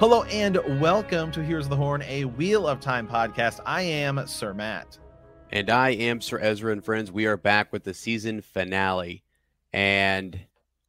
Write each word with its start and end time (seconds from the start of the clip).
Hello 0.00 0.22
and 0.24 0.56
welcome 0.80 1.30
to 1.32 1.42
Here's 1.44 1.68
the 1.68 1.76
Horn, 1.76 2.00
a 2.06 2.24
Wheel 2.24 2.66
of 2.66 2.80
Time 2.80 3.06
podcast. 3.06 3.60
I 3.66 3.82
am 3.82 4.26
Sir 4.26 4.54
Matt. 4.54 4.98
And 5.50 5.68
I 5.68 5.90
am 5.90 6.22
Sir 6.22 6.38
Ezra 6.38 6.72
and 6.72 6.82
friends. 6.84 7.12
We 7.12 7.26
are 7.26 7.36
back 7.36 7.70
with 7.72 7.84
the 7.84 7.92
season 7.92 8.40
finale. 8.40 9.22
And 9.74 10.40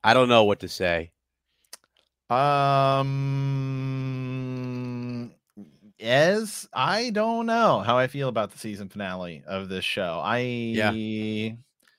I 0.04 0.14
don't 0.14 0.30
know 0.30 0.46
what 0.46 0.62
to 0.62 0.70
say. 0.70 1.12
Um 2.30 3.12
Ez, 6.00 6.70
I 6.74 7.10
don't 7.10 7.46
know 7.46 7.82
how 7.82 7.98
I 7.98 8.08
feel 8.08 8.30
about 8.30 8.52
the 8.52 8.58
season 8.58 8.88
finale 8.88 9.44
of 9.46 9.68
this 9.68 9.84
show. 9.86 10.22
I 10.24 10.38
Yeah. 10.40 10.92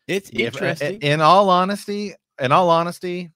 It's 0.08 0.30
if- 0.30 0.40
interesting. 0.40 1.00
in 1.02 1.20
all 1.20 1.50
honesty, 1.50 2.14
in 2.40 2.50
all 2.52 2.70
honesty, 2.70 3.30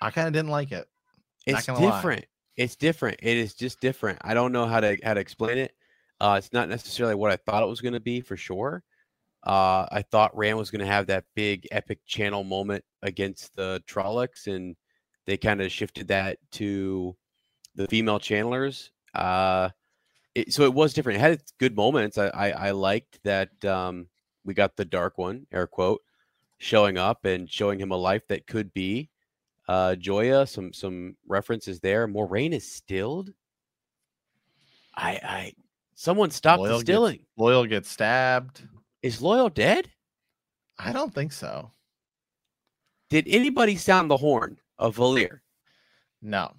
I 0.00 0.10
kind 0.10 0.26
of 0.26 0.32
didn't 0.32 0.50
like 0.50 0.72
it. 0.72 0.88
It's 1.48 1.66
gonna 1.66 1.80
lie. 1.80 1.96
different. 1.96 2.24
It's 2.56 2.76
different. 2.76 3.20
It 3.22 3.36
is 3.36 3.54
just 3.54 3.80
different. 3.80 4.18
I 4.22 4.34
don't 4.34 4.52
know 4.52 4.66
how 4.66 4.80
to 4.80 4.98
how 5.02 5.14
to 5.14 5.20
explain 5.20 5.58
it. 5.58 5.72
Uh, 6.20 6.34
it's 6.38 6.52
not 6.52 6.68
necessarily 6.68 7.14
what 7.14 7.30
I 7.30 7.36
thought 7.36 7.62
it 7.62 7.68
was 7.68 7.80
going 7.80 7.94
to 7.94 8.00
be 8.00 8.20
for 8.20 8.36
sure. 8.36 8.82
Uh, 9.46 9.86
I 9.92 10.02
thought 10.02 10.36
Rand 10.36 10.58
was 10.58 10.70
going 10.70 10.80
to 10.80 10.92
have 10.92 11.06
that 11.06 11.24
big 11.36 11.68
epic 11.70 12.00
channel 12.06 12.42
moment 12.42 12.84
against 13.02 13.54
the 13.54 13.80
Trollocs, 13.86 14.52
and 14.52 14.74
they 15.26 15.36
kind 15.36 15.60
of 15.60 15.70
shifted 15.70 16.08
that 16.08 16.38
to 16.52 17.16
the 17.76 17.86
female 17.86 18.18
channelers. 18.18 18.90
Uh, 19.14 19.70
it, 20.34 20.52
so 20.52 20.64
it 20.64 20.74
was 20.74 20.92
different. 20.92 21.18
It 21.18 21.20
had 21.20 21.42
good 21.58 21.76
moments. 21.76 22.18
I 22.18 22.28
I, 22.28 22.50
I 22.50 22.70
liked 22.72 23.20
that 23.22 23.64
um, 23.64 24.08
we 24.44 24.54
got 24.54 24.76
the 24.76 24.84
dark 24.84 25.18
one, 25.18 25.46
air 25.52 25.68
quote, 25.68 26.02
showing 26.58 26.98
up 26.98 27.24
and 27.24 27.48
showing 27.48 27.78
him 27.78 27.92
a 27.92 27.96
life 27.96 28.26
that 28.28 28.46
could 28.46 28.72
be 28.74 29.10
uh 29.68 29.94
Joya, 29.96 30.46
some 30.46 30.72
some 30.72 31.16
references 31.26 31.80
there. 31.80 32.08
Moiraine 32.08 32.52
is 32.54 32.70
stilled. 32.70 33.32
I 34.96 35.20
I 35.22 35.52
someone 35.94 36.30
stopped 36.30 36.62
Loial 36.62 36.66
the 36.66 36.72
gets- 36.74 36.82
stilling. 36.82 37.20
Loial 37.38 37.68
gets 37.68 37.90
stabbed. 37.90 38.62
Is 39.02 39.20
Loial 39.20 39.52
dead? 39.52 39.88
I 40.78 40.92
don't 40.92 41.14
think 41.14 41.32
so. 41.32 41.70
Did 43.10 43.26
anybody 43.28 43.76
sound 43.76 44.10
the 44.10 44.16
horn 44.16 44.58
of 44.78 44.96
Valere? 44.96 45.42
No. 46.20 46.52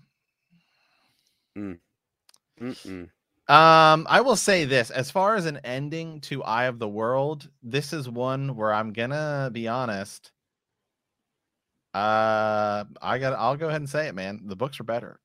Mm-mm. 1.57 3.09
Um, 3.47 4.07
I 4.09 4.21
will 4.21 4.35
say 4.35 4.65
this 4.65 4.89
as 4.91 5.09
far 5.11 5.35
as 5.35 5.45
an 5.45 5.59
ending 5.63 6.21
to 6.21 6.43
Eye 6.43 6.65
of 6.65 6.79
the 6.79 6.87
World, 6.87 7.49
this 7.63 7.93
is 7.93 8.09
one 8.09 8.55
where 8.55 8.73
I'm 8.73 8.93
gonna 8.93 9.49
be 9.51 9.67
honest. 9.67 10.31
Uh, 11.93 12.85
I 13.01 13.17
got. 13.19 13.33
I'll 13.33 13.55
go 13.57 13.67
ahead 13.67 13.81
and 13.81 13.89
say 13.89 14.07
it, 14.07 14.15
man. 14.15 14.41
The 14.45 14.55
books 14.55 14.79
are 14.79 14.83
better. 14.83 15.19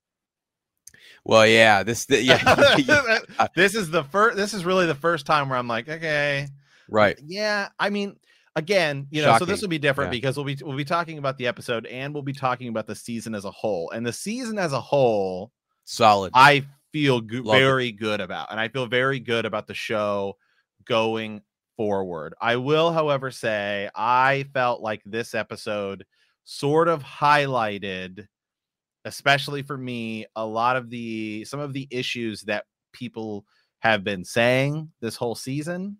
Well, 1.24 1.46
yeah, 1.46 1.82
this 1.82 2.04
the, 2.06 2.22
yeah, 2.22 3.18
this 3.56 3.74
is 3.74 3.90
the 3.90 4.04
first. 4.04 4.36
This 4.36 4.54
is 4.54 4.64
really 4.64 4.86
the 4.86 4.94
first 4.94 5.26
time 5.26 5.48
where 5.48 5.58
I'm 5.58 5.68
like, 5.68 5.88
okay, 5.88 6.48
right. 6.88 7.18
yeah. 7.24 7.68
I 7.78 7.90
mean, 7.90 8.16
again, 8.56 9.06
you 9.10 9.22
know, 9.22 9.36
so 9.38 9.44
this 9.44 9.60
will 9.62 9.68
be 9.68 9.78
different 9.78 10.08
Yeah. 10.08 10.18
because 10.18 10.36
we'll 10.36 10.44
be 10.44 10.58
we'll 10.62 10.76
be 10.76 10.84
talking 10.84 11.18
about 11.18 11.38
the 11.38 11.46
episode 11.46 11.86
and 11.86 12.12
we'll 12.12 12.22
be 12.22 12.32
talking 12.34 12.68
about 12.68 12.86
the 12.86 12.94
season 12.94 13.34
as 13.34 13.44
a 13.44 13.50
whole. 13.50 13.90
And 13.90 14.04
the 14.06 14.12
season 14.12 14.58
as 14.58 14.72
a 14.72 14.80
whole, 14.80 15.50
Solid. 15.84 16.32
I 16.34 16.64
feel 16.92 17.20
go- 17.20 17.38
Love 17.42 17.56
it. 17.56 17.58
very 17.58 17.92
good 17.92 18.20
about, 18.20 18.50
and 18.50 18.60
I 18.60 18.68
feel 18.68 18.86
very 18.86 19.20
good 19.20 19.44
about 19.46 19.66
the 19.66 19.74
show 19.74 20.36
going 20.86 21.40
forward. 21.76 22.34
I 22.40 22.56
will, 22.56 22.92
however, 22.92 23.30
say 23.30 23.88
I 23.94 24.44
felt 24.52 24.80
like 24.82 25.02
this 25.04 25.34
episode 25.34 26.04
sort 26.44 26.88
of 26.88 27.02
highlighted, 27.02 28.26
especially 29.04 29.62
for 29.62 29.76
me, 29.76 30.26
a 30.36 30.44
lot 30.44 30.76
of 30.76 30.90
the 30.90 31.44
some 31.44 31.60
of 31.60 31.72
the 31.72 31.88
issues 31.90 32.42
that 32.42 32.64
people 32.92 33.44
have 33.80 34.04
been 34.04 34.24
saying 34.24 34.90
this 35.00 35.16
whole 35.16 35.34
season. 35.34 35.98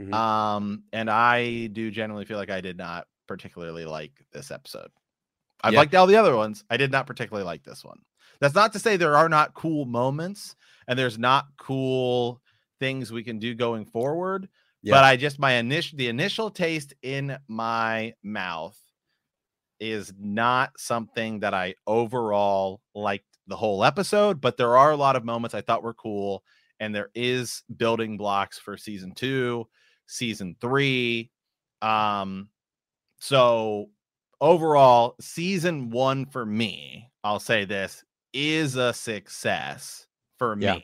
Mhm. 0.00 0.14
Um, 0.14 0.84
and 0.92 1.10
I 1.10 1.66
do 1.66 1.90
generally 1.90 2.24
feel 2.24 2.38
like 2.38 2.50
I 2.50 2.60
did 2.62 2.78
not 2.78 3.06
particularly 3.26 3.84
like 3.84 4.12
this 4.32 4.50
episode. 4.50 4.90
I've 5.62 5.74
Yeah. 5.74 5.80
liked 5.80 5.94
all 5.94 6.06
the 6.06 6.16
other 6.16 6.34
ones. 6.36 6.64
I 6.70 6.76
did 6.76 6.90
not 6.90 7.06
particularly 7.06 7.44
like 7.44 7.62
this 7.62 7.84
one. 7.84 8.00
That's 8.40 8.54
not 8.54 8.72
to 8.72 8.78
say 8.78 8.96
there 8.96 9.16
are 9.16 9.28
not 9.28 9.54
cool 9.54 9.84
moments 9.84 10.56
and 10.88 10.98
there's 10.98 11.18
not 11.18 11.46
cool 11.58 12.42
things 12.80 13.12
we 13.12 13.22
can 13.22 13.38
do 13.38 13.54
going 13.54 13.84
forward. 13.84 14.48
Yeah. 14.82 14.94
But 14.94 15.04
I 15.04 15.16
just 15.16 15.38
my 15.38 15.52
initial 15.52 15.96
the 15.98 16.08
initial 16.08 16.50
taste 16.50 16.94
in 17.02 17.38
my 17.46 18.14
mouth 18.22 18.81
is 19.82 20.12
not 20.16 20.70
something 20.78 21.40
that 21.40 21.52
I 21.52 21.74
overall 21.88 22.80
liked 22.94 23.26
the 23.48 23.56
whole 23.56 23.84
episode, 23.84 24.40
but 24.40 24.56
there 24.56 24.76
are 24.76 24.92
a 24.92 24.96
lot 24.96 25.16
of 25.16 25.24
moments 25.24 25.54
I 25.54 25.60
thought 25.60 25.82
were 25.82 25.92
cool 25.92 26.44
and 26.78 26.94
there 26.94 27.10
is 27.16 27.64
building 27.76 28.16
blocks 28.16 28.58
for 28.58 28.76
season 28.76 29.12
2, 29.12 29.66
season 30.06 30.54
3. 30.60 31.28
Um 31.82 32.48
so 33.18 33.90
overall 34.40 35.16
season 35.20 35.90
1 35.90 36.26
for 36.26 36.46
me, 36.46 37.10
I'll 37.24 37.40
say 37.40 37.64
this, 37.64 38.04
is 38.32 38.76
a 38.76 38.92
success 38.92 40.06
for 40.38 40.54
me. 40.54 40.64
Yeah. 40.64 40.78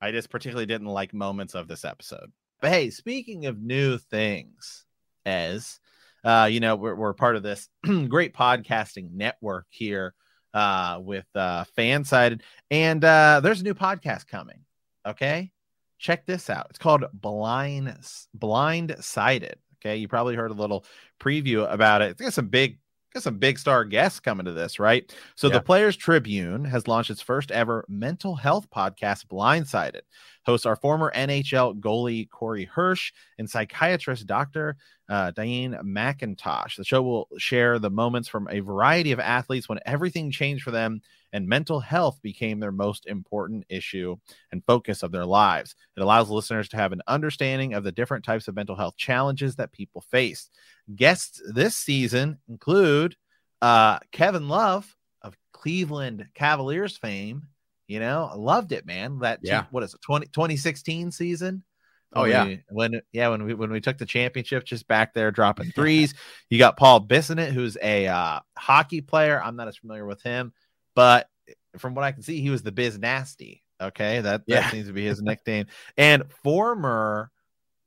I 0.00 0.12
just 0.12 0.30
particularly 0.30 0.66
didn't 0.66 0.86
like 0.86 1.12
moments 1.12 1.54
of 1.56 1.66
this 1.66 1.84
episode. 1.84 2.30
But 2.60 2.70
hey, 2.70 2.90
speaking 2.90 3.46
of 3.46 3.60
new 3.60 3.98
things, 3.98 4.86
as 5.26 5.80
uh, 6.24 6.48
you 6.50 6.60
know, 6.60 6.76
we're, 6.76 6.94
we're 6.94 7.12
part 7.14 7.36
of 7.36 7.42
this 7.42 7.68
great 8.08 8.34
podcasting 8.34 9.12
network 9.12 9.66
here 9.70 10.14
uh, 10.54 10.98
with 11.02 11.26
uh, 11.34 11.64
Fansided, 11.76 12.40
and 12.70 13.04
uh, 13.04 13.40
there's 13.42 13.60
a 13.60 13.64
new 13.64 13.74
podcast 13.74 14.26
coming. 14.26 14.60
Okay, 15.06 15.50
check 15.98 16.26
this 16.26 16.50
out. 16.50 16.66
It's 16.70 16.78
called 16.78 17.04
Blind 17.12 17.94
Blind 18.34 18.96
Sided. 19.00 19.56
Okay, 19.80 19.96
you 19.96 20.08
probably 20.08 20.36
heard 20.36 20.50
a 20.50 20.54
little 20.54 20.84
preview 21.20 21.70
about 21.72 22.02
it. 22.02 22.12
It's 22.12 22.20
got 22.20 22.32
some 22.34 22.48
big 22.48 22.78
got 23.12 23.22
some 23.22 23.38
big 23.38 23.58
star 23.58 23.84
guests 23.84 24.20
coming 24.20 24.46
to 24.46 24.52
this, 24.52 24.78
right? 24.78 25.12
So 25.36 25.48
Yeah. 25.48 25.54
the 25.54 25.62
Players 25.62 25.96
Tribune 25.96 26.64
has 26.64 26.88
launched 26.88 27.10
its 27.10 27.20
first 27.20 27.50
ever 27.50 27.84
mental 27.88 28.36
health 28.36 28.68
podcast, 28.70 29.26
Blindsided. 29.26 30.00
Hosts 30.44 30.66
are 30.66 30.76
former 30.76 31.12
NHL 31.14 31.80
goalie 31.80 32.28
Corey 32.28 32.64
Hirsch 32.64 33.12
and 33.38 33.48
psychiatrist 33.48 34.26
Dr. 34.26 34.76
Uh, 35.08 35.30
Diane 35.30 35.78
McIntosh. 35.84 36.76
The 36.76 36.84
show 36.84 37.02
will 37.02 37.28
share 37.38 37.78
the 37.78 37.90
moments 37.90 38.28
from 38.28 38.48
a 38.50 38.60
variety 38.60 39.12
of 39.12 39.20
athletes 39.20 39.68
when 39.68 39.80
everything 39.86 40.30
changed 40.30 40.64
for 40.64 40.70
them 40.70 41.00
and 41.32 41.48
mental 41.48 41.80
health 41.80 42.20
became 42.22 42.60
their 42.60 42.72
most 42.72 43.06
important 43.06 43.64
issue 43.68 44.16
and 44.50 44.64
focus 44.64 45.02
of 45.02 45.12
their 45.12 45.24
lives. 45.24 45.74
It 45.96 46.02
allows 46.02 46.30
listeners 46.30 46.68
to 46.70 46.76
have 46.76 46.92
an 46.92 47.02
understanding 47.06 47.74
of 47.74 47.84
the 47.84 47.92
different 47.92 48.24
types 48.24 48.48
of 48.48 48.54
mental 48.54 48.76
health 48.76 48.96
challenges 48.96 49.56
that 49.56 49.72
people 49.72 50.00
face. 50.00 50.50
Guests 50.94 51.40
this 51.54 51.76
season 51.76 52.38
include 52.48 53.16
uh, 53.60 53.98
Kevin 54.10 54.48
Love 54.48 54.94
of 55.22 55.36
Cleveland 55.52 56.28
Cavaliers 56.34 56.96
fame. 56.96 57.48
You 57.92 58.00
know, 58.00 58.28
I 58.32 58.36
loved 58.36 58.72
it, 58.72 58.86
man. 58.86 59.18
That 59.18 59.40
Yeah. 59.42 59.66
what 59.70 59.82
is 59.82 59.92
it, 59.92 60.00
20, 60.00 60.26
2016 60.26 61.10
season? 61.12 61.62
Oh, 62.14 62.24
yeah. 62.24 62.44
we- 62.46 62.62
when 62.70 63.00
yeah, 63.12 63.28
when 63.28 63.44
we 63.44 63.54
when 63.54 63.70
we 63.70 63.80
took 63.80 63.98
the 63.98 64.06
championship, 64.06 64.64
just 64.64 64.88
back 64.88 65.12
there 65.14 65.30
dropping 65.30 65.70
threes. 65.74 66.14
you 66.50 66.58
got 66.58 66.76
Paul 66.76 67.06
Bissonnette, 67.06 67.52
who's 67.52 67.76
a 67.82 68.06
uh, 68.08 68.40
hockey 68.56 69.00
player. 69.02 69.42
I'm 69.42 69.56
not 69.56 69.68
as 69.68 69.76
familiar 69.76 70.04
with 70.06 70.22
him, 70.22 70.52
but 70.94 71.28
from 71.78 71.94
what 71.94 72.04
I 72.04 72.12
can 72.12 72.22
see, 72.22 72.40
he 72.40 72.50
was 72.50 72.62
the 72.62 72.72
Biz 72.72 72.98
Nasty. 72.98 73.62
Okay, 73.80 74.20
that 74.20 74.46
that 74.46 74.62
Yeah. 74.64 74.70
seems 74.70 74.86
to 74.86 74.92
be 74.92 75.04
his 75.04 75.20
nickname. 75.22 75.66
And 75.96 76.24
former 76.42 77.30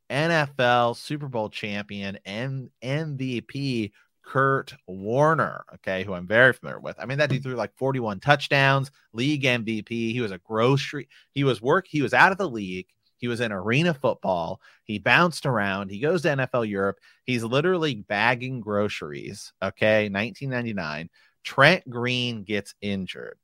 NFL 0.09 0.95
Super 0.95 1.27
Bowl 1.27 1.49
champion 1.49 2.19
and 2.25 2.69
MVP 2.83 3.91
Kurt 4.25 4.73
Warner, 4.87 5.65
okay, 5.75 6.03
who 6.03 6.13
I'm 6.13 6.27
very 6.27 6.51
familiar 6.51 6.79
with. 6.79 6.95
I 6.99 7.05
mean, 7.05 7.19
that 7.19 7.29
dude 7.29 7.43
threw 7.43 7.55
like 7.55 7.75
41 7.77 8.19
touchdowns, 8.19 8.91
league 9.13 9.43
MVP. 9.43 9.87
He 9.87 10.19
was 10.19 10.31
a 10.31 10.39
grocery, 10.39 11.07
he 11.31 11.43
was 11.43 11.61
work, 11.61 11.85
he 11.87 12.01
was 12.01 12.13
out 12.13 12.31
of 12.31 12.37
the 12.37 12.49
league. 12.49 12.87
He 13.17 13.29
was 13.29 13.39
in 13.39 13.53
arena 13.53 13.93
football. 13.93 14.59
He 14.83 14.99
bounced 14.99 15.45
around. 15.45 15.89
He 15.89 15.99
goes 15.99 16.23
to 16.23 16.27
NFL 16.27 16.67
Europe. 16.69 16.99
He's 17.23 17.45
literally 17.45 17.95
bagging 17.95 18.59
groceries. 18.59 19.53
Okay. 19.63 20.09
1999. 20.09 21.09
Trent 21.43 21.89
Green 21.89 22.43
gets 22.43 22.75
injured. 22.81 23.37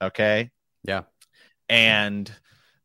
Okay. 0.00 0.50
Yeah. 0.84 1.02
And 1.68 2.32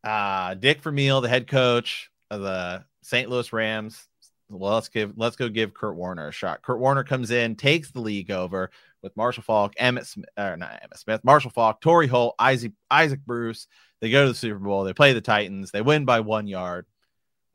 uh, 0.04 0.56
Dick 0.56 0.82
Vermeil, 0.82 1.22
the 1.22 1.30
head 1.30 1.48
coach 1.48 2.12
of 2.30 2.42
the 2.42 2.84
St. 3.02 3.30
Louis 3.30 3.54
Rams, 3.54 4.08
well, 4.50 4.76
let's 4.76 4.90
give 4.90 5.14
let's 5.16 5.36
go 5.36 5.50
give 5.50 5.74
Kurt 5.74 5.96
Warner 5.96 6.28
a 6.28 6.32
shot. 6.32 6.62
Kurt 6.62 6.80
Warner 6.80 7.04
comes 7.04 7.32
in, 7.32 7.56
takes 7.56 7.92
the 7.92 8.02
league 8.02 8.32
over 8.32 8.70
with 9.02 9.16
Marshall 9.18 9.44
Faulk, 9.44 9.76
Emmitt 9.76 10.06
Smith, 10.06 10.30
or 10.38 10.56
not 10.58 10.82
Emmitt 10.84 11.00
Smith, 11.00 11.24
Marshall 11.24 11.52
Faulk, 11.52 11.82
Torry 11.82 12.08
Holt, 12.08 12.36
Isaac 12.38 12.74
Isaac 12.92 13.22
Bruce. 13.26 13.68
They 14.02 14.12
go 14.12 14.24
to 14.24 14.30
the 14.30 14.38
Super 14.38 14.60
Bowl. 14.60 14.84
They 14.84 14.94
play 14.94 15.14
the 15.14 15.22
Titans. 15.22 15.72
They 15.72 15.82
win 15.82 16.06
by 16.06 16.20
one 16.20 16.48
yard. 16.48 16.86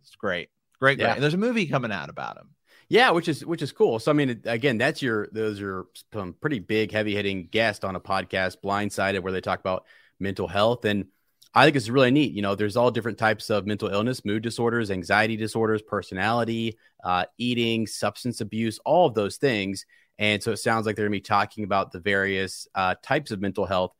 It's 0.02 0.16
great, 0.16 0.50
great, 0.80 0.98
great. 0.98 1.06
Yeah. 1.06 1.14
And 1.14 1.22
there's 1.22 1.34
a 1.34 1.38
movie 1.38 1.66
coming 1.66 1.92
out 1.92 2.08
about 2.08 2.36
him. 2.36 2.50
Yeah, 2.88 3.10
which 3.12 3.28
is 3.28 3.46
which 3.46 3.62
is 3.62 3.70
cool. 3.70 4.00
So 4.00 4.10
I 4.10 4.14
mean, 4.14 4.40
again, 4.44 4.76
that's 4.76 5.00
your 5.00 5.28
those 5.30 5.60
are 5.60 5.86
some 6.12 6.34
pretty 6.40 6.58
big, 6.58 6.90
heavy 6.90 7.14
hitting 7.14 7.46
guests 7.46 7.84
on 7.84 7.94
a 7.94 8.00
podcast, 8.00 8.56
Blindsided, 8.64 9.20
where 9.20 9.32
they 9.32 9.40
talk 9.40 9.60
about 9.60 9.86
mental 10.18 10.48
health, 10.48 10.84
and 10.84 11.06
I 11.54 11.64
think 11.64 11.76
it's 11.76 11.88
really 11.88 12.10
neat. 12.10 12.32
You 12.32 12.42
know, 12.42 12.54
there's 12.54 12.76
all 12.76 12.90
different 12.90 13.18
types 13.18 13.50
of 13.50 13.66
mental 13.66 13.88
illness, 13.88 14.24
mood 14.24 14.42
disorders, 14.42 14.90
anxiety 14.90 15.36
disorders, 15.36 15.82
personality, 15.82 16.78
uh, 17.02 17.24
eating, 17.38 17.86
substance 17.86 18.40
abuse, 18.40 18.78
all 18.84 19.06
of 19.06 19.14
those 19.14 19.36
things. 19.36 19.84
And 20.18 20.42
so 20.42 20.52
it 20.52 20.58
sounds 20.58 20.86
like 20.86 20.96
they're 20.96 21.06
going 21.06 21.12
to 21.12 21.16
be 21.16 21.22
talking 21.22 21.64
about 21.64 21.92
the 21.92 22.00
various 22.00 22.68
uh, 22.74 22.94
types 23.02 23.30
of 23.30 23.40
mental 23.40 23.66
health 23.66 23.94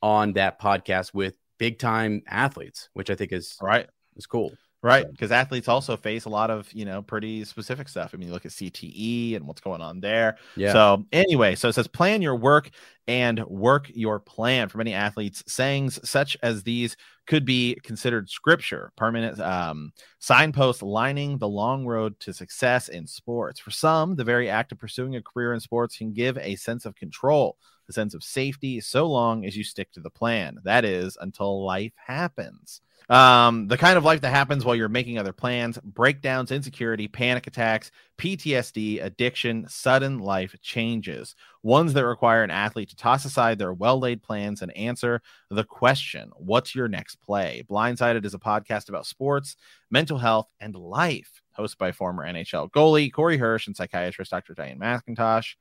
on 0.00 0.34
that 0.34 0.60
podcast 0.60 1.12
with 1.12 1.34
big 1.58 1.78
time 1.78 2.22
athletes, 2.26 2.88
which 2.92 3.10
I 3.10 3.14
think 3.14 3.32
is 3.32 3.58
Right. 3.60 3.88
is 4.16 4.26
cool. 4.26 4.52
Right. 4.86 5.04
So- 5.04 5.10
Because 5.10 5.32
athletes 5.32 5.68
also 5.68 5.96
face 5.96 6.24
a 6.26 6.28
lot 6.28 6.50
of, 6.50 6.72
you 6.72 6.84
know, 6.84 7.02
pretty 7.02 7.44
specific 7.44 7.88
stuff. 7.88 8.12
I 8.14 8.16
mean, 8.16 8.28
you 8.28 8.34
look 8.34 8.46
at 8.46 8.52
CTE 8.52 9.34
and 9.36 9.46
what's 9.46 9.60
going 9.60 9.80
on 9.80 10.00
there. 10.00 10.36
Yeah. 10.56 10.72
So, 10.72 11.06
anyway, 11.12 11.54
so 11.56 11.68
it 11.68 11.74
says 11.74 11.88
plan 11.88 12.22
your 12.22 12.36
work 12.36 12.70
and 13.08 13.44
work 13.46 13.90
your 13.94 14.18
plan. 14.20 14.68
For 14.68 14.78
many 14.78 14.94
athletes, 14.94 15.42
sayings 15.46 15.98
such 16.08 16.36
as 16.42 16.62
these 16.62 16.96
could 17.26 17.44
be 17.44 17.76
considered 17.82 18.30
scripture, 18.30 18.92
permanent 18.96 19.40
um, 19.40 19.92
signposts 20.20 20.82
lining 20.82 21.38
the 21.38 21.48
long 21.48 21.84
road 21.84 22.18
to 22.20 22.32
success 22.32 22.88
in 22.88 23.06
sports. 23.06 23.58
For 23.58 23.70
some, 23.72 24.14
the 24.14 24.24
very 24.24 24.48
act 24.48 24.70
of 24.72 24.78
pursuing 24.78 25.16
a 25.16 25.22
career 25.22 25.52
in 25.52 25.60
sports 25.60 25.96
can 25.98 26.12
give 26.12 26.38
a 26.38 26.54
sense 26.56 26.86
of 26.86 26.94
control, 26.94 27.56
a 27.88 27.92
sense 27.92 28.14
of 28.14 28.22
safety, 28.22 28.80
so 28.80 29.06
long 29.06 29.44
as 29.44 29.56
you 29.56 29.64
stick 29.64 29.90
to 29.92 30.00
the 30.00 30.10
plan. 30.10 30.58
That 30.64 30.84
is, 30.84 31.16
until 31.20 31.64
life 31.64 31.92
happens. 32.06 32.80
Um, 33.08 33.68
the 33.68 33.78
kind 33.78 33.96
of 33.96 34.04
life 34.04 34.20
that 34.22 34.30
happens 34.30 34.64
while 34.64 34.74
you're 34.74 34.88
making 34.88 35.16
other 35.16 35.32
plans, 35.32 35.78
breakdowns, 35.78 36.50
insecurity, 36.50 37.06
panic 37.06 37.46
attacks, 37.46 37.92
PTSD, 38.18 39.02
addiction, 39.02 39.64
sudden 39.68 40.18
life 40.18 40.56
changes, 40.60 41.36
ones 41.62 41.92
that 41.92 42.04
require 42.04 42.42
an 42.42 42.50
athlete 42.50 42.88
to 42.88 42.96
toss 42.96 43.24
aside 43.24 43.58
their 43.58 43.72
well 43.72 44.00
laid 44.00 44.22
plans 44.24 44.60
and 44.60 44.76
answer 44.76 45.22
the 45.50 45.62
question 45.62 46.30
What's 46.36 46.74
your 46.74 46.88
next 46.88 47.16
play? 47.16 47.64
Blindsided 47.70 48.24
is 48.24 48.34
a 48.34 48.40
podcast 48.40 48.88
about 48.88 49.06
sports, 49.06 49.56
mental 49.88 50.18
health, 50.18 50.48
and 50.58 50.74
life. 50.74 51.42
Hosted 51.58 51.78
by 51.78 51.92
former 51.92 52.26
NHL 52.26 52.70
goalie 52.70 53.12
Corey 53.12 53.36
Hirsch 53.36 53.66
and 53.66 53.76
psychiatrist 53.76 54.30
Dr. 54.30 54.54
Diane 54.54 54.78
McIntosh. 54.78 55.54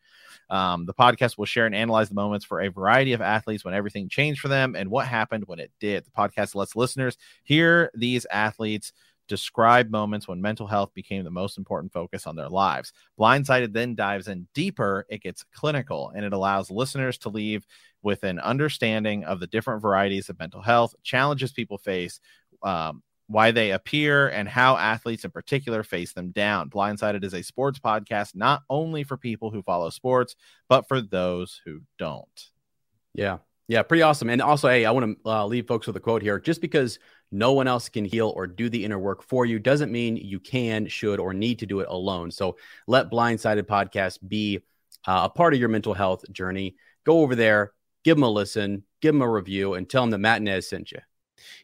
Um, 0.50 0.86
the 0.86 0.94
podcast 0.94 1.38
will 1.38 1.46
share 1.46 1.66
and 1.66 1.76
analyze 1.76 2.10
the 2.10 2.16
moments 2.16 2.46
for 2.46 2.62
a 2.62 2.70
variety 2.70 3.14
of 3.14 3.22
athletes 3.22 3.64
when 3.66 3.74
everything 3.74 4.10
changed 4.10 4.42
for 4.42 4.48
them 4.48 4.76
and 4.76 4.90
what 4.90 5.08
happened 5.08 5.46
when 5.48 5.60
it 5.60 5.72
did. 5.80 6.06
The 6.06 6.12
podcast 6.12 6.56
lets 6.56 6.76
listeners 6.76 7.18
hear 7.44 7.92
these 7.94 8.26
athletes 8.32 8.94
describe 9.28 9.90
moments 9.90 10.28
when 10.28 10.42
mental 10.42 10.68
health 10.68 10.94
became 10.94 11.24
the 11.24 11.32
most 11.32 11.58
important 11.58 11.92
focus 11.92 12.28
on 12.28 12.36
their 12.36 12.50
lives. 12.50 12.94
Blindsided 13.20 13.74
then 13.74 13.96
dives 13.96 14.28
in 14.28 14.48
deeper, 14.54 15.06
it 15.10 15.22
gets 15.22 15.44
clinical, 15.54 16.12
and 16.16 16.26
it 16.26 16.34
allows 16.34 16.70
listeners 16.70 17.18
to 17.20 17.30
leave 17.30 17.66
with 18.02 18.24
an 18.24 18.40
understanding 18.40 19.24
of 19.24 19.40
the 19.40 19.48
different 19.48 19.82
varieties 19.82 20.30
of 20.30 20.40
mental 20.40 20.62
health, 20.62 20.94
challenges 21.04 21.52
people 21.52 21.78
face, 21.78 22.20
um, 22.62 23.02
why 23.28 23.52
they 23.52 23.72
appear, 23.72 24.28
and 24.28 24.48
how 24.48 24.78
athletes 24.78 25.26
in 25.26 25.32
particular 25.32 25.84
face 25.84 26.14
them 26.14 26.32
down. 26.32 26.70
Blindsided 26.70 27.24
is 27.24 27.34
a 27.34 27.42
sports 27.42 27.80
podcast 27.80 28.36
not 28.36 28.62
only 28.70 29.04
for 29.04 29.18
people 29.18 29.50
who 29.50 29.64
follow 29.64 29.90
sports, 29.90 30.36
but 30.70 30.88
for 30.88 31.02
those 31.02 31.60
who 31.66 31.82
don't. 31.98 32.50
Yeah. 33.14 33.38
Yeah. 33.68 33.82
Pretty 33.82 34.04
awesome. 34.04 34.30
And 34.30 34.42
also, 34.42 34.68
hey, 34.68 34.86
I 34.86 34.92
want 34.92 35.18
to 35.24 35.30
uh, 35.30 35.46
leave 35.46 35.68
folks 35.68 35.88
with 35.88 35.96
a 35.96 36.00
quote 36.00 36.22
here. 36.22 36.40
Just 36.40 36.62
because 36.62 37.00
no 37.32 37.54
one 37.54 37.68
else 37.68 37.90
can 37.90 38.06
heal 38.06 38.32
or 38.36 38.46
do 38.46 38.70
the 38.70 38.86
inner 38.86 39.00
work 39.00 39.24
for 39.24 39.46
you 39.46 39.58
doesn't 39.58 39.92
mean 39.92 40.18
you 40.18 40.40
can, 40.40 40.88
should, 40.88 41.20
or 41.20 41.34
need 41.34 41.60
to 41.60 41.66
do 41.66 41.80
it 41.80 41.88
alone. 41.90 42.30
So 42.30 42.58
let 42.88 43.10
Blindsided 43.10 43.64
Podcast 43.64 44.20
be 44.28 44.60
uh, 45.08 45.22
a 45.24 45.30
part 45.30 45.54
of 45.54 45.60
your 45.60 45.70
mental 45.70 45.94
health 45.94 46.24
journey. 46.32 46.76
Go 47.06 47.22
over 47.22 47.36
there, 47.36 47.74
give 48.04 48.18
them 48.18 48.24
a 48.24 48.30
listen, 48.30 48.84
give 49.02 49.14
them 49.14 49.22
a 49.22 49.30
review, 49.30 49.74
and 49.74 49.90
tell 49.90 50.04
them 50.04 50.12
that 50.12 50.20
Matinez 50.20 50.70
sent 50.70 50.92
you. 50.92 51.00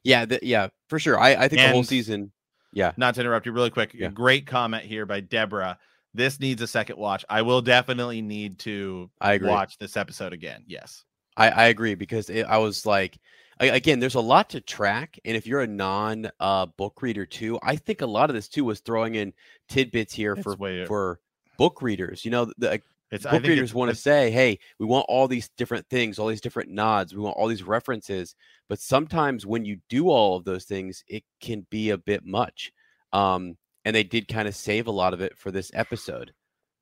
Yeah, 0.03 0.25
the, 0.25 0.39
yeah, 0.41 0.67
for 0.88 1.00
sure. 1.00 1.19
I, 1.19 1.31
I 1.31 1.47
think 1.47 1.61
the 1.61 1.69
whole 1.69 1.83
season. 1.83 2.31
Yeah, 2.73 2.93
Not 2.95 3.15
to 3.15 3.21
interrupt 3.21 3.45
you 3.45 3.51
really 3.51 3.69
quick. 3.69 3.93
Yeah. 3.93 4.07
A 4.07 4.11
great 4.11 4.47
comment 4.47 4.85
here 4.85 5.05
by 5.05 5.19
Deborah. 5.19 5.77
This 6.13 6.39
needs 6.39 6.61
a 6.61 6.67
second 6.67 6.97
watch. 6.97 7.25
I 7.29 7.41
will 7.41 7.61
definitely 7.61 8.21
need 8.21 8.59
to 8.59 9.09
I 9.19 9.33
agree. 9.33 9.50
watch 9.50 9.77
this 9.77 9.97
episode 9.97 10.31
again. 10.31 10.63
Yes. 10.67 11.03
I, 11.35 11.50
I 11.50 11.65
agree 11.65 11.95
because 11.95 12.29
it, 12.29 12.43
I 12.43 12.59
was 12.59 12.85
like, 12.85 13.17
again, 13.59 14.00
there's 14.00 14.15
a 14.15 14.21
lot 14.21 14.50
to 14.51 14.61
track, 14.61 15.19
and 15.25 15.38
if 15.38 15.45
you're 15.45 15.61
a 15.61 15.67
non 15.67 16.29
uh, 16.39 16.65
book 16.65 17.01
reader 17.01 17.25
too, 17.25 17.59
I 17.61 17.75
think 17.75 18.01
a 18.01 18.05
lot 18.05 18.29
of 18.29 18.35
this 18.35 18.47
too 18.47 18.65
was 18.65 18.79
throwing 18.79 19.15
in 19.15 19.33
tidbits 19.69 20.13
here 20.13 20.35
for 20.35 20.57
for 20.88 21.19
book 21.57 21.81
readers. 21.81 22.25
You 22.25 22.31
know, 22.31 22.51
the, 22.57 22.81
It's 23.12 23.25
I 23.25 23.32
book 23.32 23.41
think 23.41 23.50
readers 23.50 23.74
want 23.74 23.89
to 23.89 23.96
say, 23.96 24.32
"Hey, 24.32 24.58
we 24.80 24.86
want 24.86 25.06
all 25.10 25.27
these 25.27 25.50
different 25.58 25.86
things, 25.89 26.18
all 26.18 26.27
these 26.27 26.41
different 26.41 26.70
nods, 26.70 27.13
we 27.13 27.22
want 27.22 27.36
all 27.38 27.48
these 27.48 27.63
references." 27.63 28.36
But 28.70 28.80
sometimes 28.80 29.46
when 29.46 29.65
you 29.65 29.80
do 29.89 30.10
all 30.10 30.38
of 30.38 30.46
those 30.46 30.63
things, 30.65 31.03
it 31.08 31.24
can 31.41 31.68
be 31.70 31.89
a 31.89 31.98
bit 31.98 32.25
much. 32.25 32.72
Um, 33.12 33.58
and 33.84 33.94
they 33.96 34.03
did 34.03 34.27
kind 34.27 34.48
of 34.48 34.56
save 34.56 34.88
a 34.88 34.91
lot 34.91 35.13
of 35.13 35.22
it 35.22 35.38
for 35.38 35.51
this 35.51 35.72
episode. 35.74 36.30
I 36.30 36.34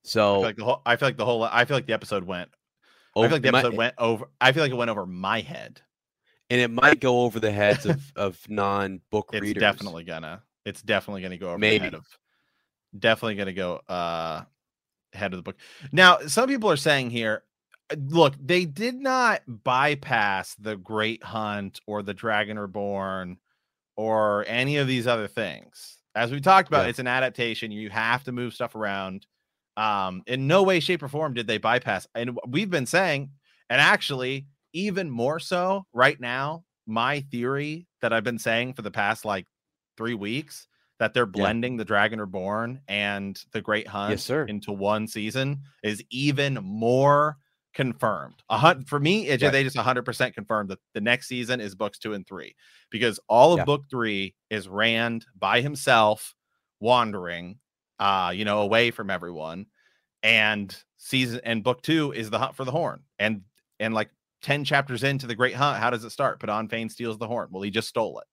So 0.04 0.34
feel 0.36 0.42
like 0.44 0.58
the 0.58 0.66
whole 0.66 0.82
I 0.86 0.96
feel 0.98 1.08
like 1.08 1.18
the 1.18 1.26
whole 1.26 1.44
I 1.44 1.66
feel 1.66 1.78
like 1.78 1.88
the 1.88 1.94
episode 1.94 2.24
went 2.26 2.50
I 3.16 3.20
over- 3.20 3.28
feel 3.28 3.36
like 3.36 3.42
the 3.42 3.48
episode 3.58 3.74
went 3.76 3.96
over 3.98 4.26
I 4.40 4.52
feel 4.52 4.64
like 4.64 4.72
it 4.72 4.76
went 4.76 4.92
over 4.92 5.06
my 5.08 5.42
head. 5.42 5.82
and 6.52 6.60
it 6.62 6.70
might 6.72 7.00
go 7.00 7.22
over 7.22 7.40
the 7.40 7.52
heads 7.52 7.86
of 7.86 8.00
of 8.16 8.40
non 8.50 9.02
book 9.12 9.30
It's 9.34 9.42
readers. 9.42 9.62
definitely 9.62 10.04
gonna 10.04 10.44
it's 10.66 10.82
definitely 10.84 11.22
gonna 11.24 11.38
go 11.38 11.48
over 11.48 11.56
the 11.58 11.62
Maybe. 11.62 11.86
head 11.86 11.96
of 11.96 12.06
definitely 12.98 13.36
gonna 13.36 13.54
go 13.54 13.76
uh 13.88 14.44
head 15.14 15.34
of 15.34 15.38
the 15.38 15.44
book. 15.44 15.58
Now, 15.92 16.20
some 16.28 16.48
people 16.48 16.70
are 16.70 16.78
saying 16.78 17.10
here, 17.10 17.44
uh, 17.92 17.96
look, 18.08 18.36
they 18.40 18.66
did 18.66 18.96
not 18.96 19.42
bypass 19.48 20.56
the 20.56 20.76
Great 20.76 21.24
Hunt 21.24 21.80
or 21.88 22.02
the 22.02 22.14
Dragon 22.14 22.58
Reborn 22.60 23.38
or 23.96 24.46
any 24.48 24.78
of 24.78 24.88
these 24.88 25.08
other 25.08 25.28
things. 25.28 25.98
As 26.16 26.32
we 26.32 26.40
talked 26.42 26.68
about, 26.68 26.84
Yeah. 26.84 26.90
it's 26.90 27.00
an 27.00 27.08
adaptation. 27.08 27.72
You 27.72 27.90
have 27.90 28.24
to 28.26 28.32
move 28.32 28.54
stuff 28.54 28.76
around. 28.76 29.26
Um, 29.78 30.24
in 30.28 30.48
no 30.48 30.64
way, 30.64 30.80
shape, 30.82 31.02
or 31.04 31.08
form 31.08 31.34
did 31.34 31.48
they 31.48 31.58
bypass. 31.58 32.06
And 32.14 32.38
we've 32.48 32.70
been 32.70 32.86
saying, 32.86 33.30
and 33.70 33.80
actually, 33.80 34.48
even 34.74 35.10
more 35.10 35.40
so 35.40 35.86
right 35.94 36.20
now, 36.20 36.66
my 36.86 37.22
theory 37.32 37.88
that 38.02 38.12
I've 38.12 38.24
been 38.24 38.40
saying 38.40 38.74
for 38.74 38.82
the 38.82 38.92
past 38.92 39.24
like 39.26 39.46
three 39.96 40.16
weeks 40.16 40.68
that 41.00 41.14
they're 41.14 41.26
blending 41.26 41.78
the 41.78 41.86
Dragon 41.86 42.20
Reborn 42.20 42.82
and 42.88 43.42
the 43.54 43.62
Great 43.62 43.88
Hunt 43.88 44.20
sir. 44.20 44.46
into 44.46 44.72
one 44.72 45.08
season 45.08 45.62
is 45.84 46.04
even 46.10 46.56
more 46.56 47.38
confirmed. 47.74 48.44
A 48.50 48.58
hun- 48.58 48.84
for 48.84 49.00
me, 49.00 49.28
it, 49.28 49.42
Right. 49.42 49.52
they 49.52 49.64
just 49.64 49.78
100% 49.78 50.34
confirmed 50.34 50.70
that 50.70 50.80
the 50.94 51.02
next 51.02 51.28
season 51.28 51.62
is 51.62 51.74
books 51.76 52.00
two 52.00 52.14
and 52.14 52.28
three 52.28 52.56
because 52.90 53.20
all 53.30 53.54
of 53.54 53.60
Yeah. 53.60 53.66
book 53.66 53.86
three 53.90 54.36
is 54.50 54.68
Rand 54.68 55.26
by 55.38 55.62
himself 55.62 56.36
wandering, 56.80 57.60
uh, 58.00 58.34
you 58.36 58.46
know, 58.46 58.62
away 58.62 58.92
from 58.92 59.10
everyone. 59.10 59.68
And 60.24 60.76
season 60.98 61.40
and 61.46 61.64
book 61.64 61.82
two 61.82 62.12
is 62.12 62.30
the 62.30 62.40
hunt 62.40 62.56
for 62.56 62.66
the 62.66 62.72
horn. 62.72 63.04
And 63.20 63.44
and 63.80 63.94
like 63.94 64.10
10 64.42 64.66
chapters 64.66 65.04
into 65.04 65.28
the 65.28 65.36
great 65.36 65.56
hunt, 65.56 65.80
how 65.80 65.90
does 65.90 66.04
it 66.04 66.10
start? 66.10 66.40
Padan 66.42 66.68
Fain 66.68 66.90
steals 66.90 67.18
the 67.18 67.28
horn. 67.28 67.48
Well, 67.52 67.62
he 67.64 67.70
just 67.70 67.88
stole 67.88 68.20
it. 68.20 68.28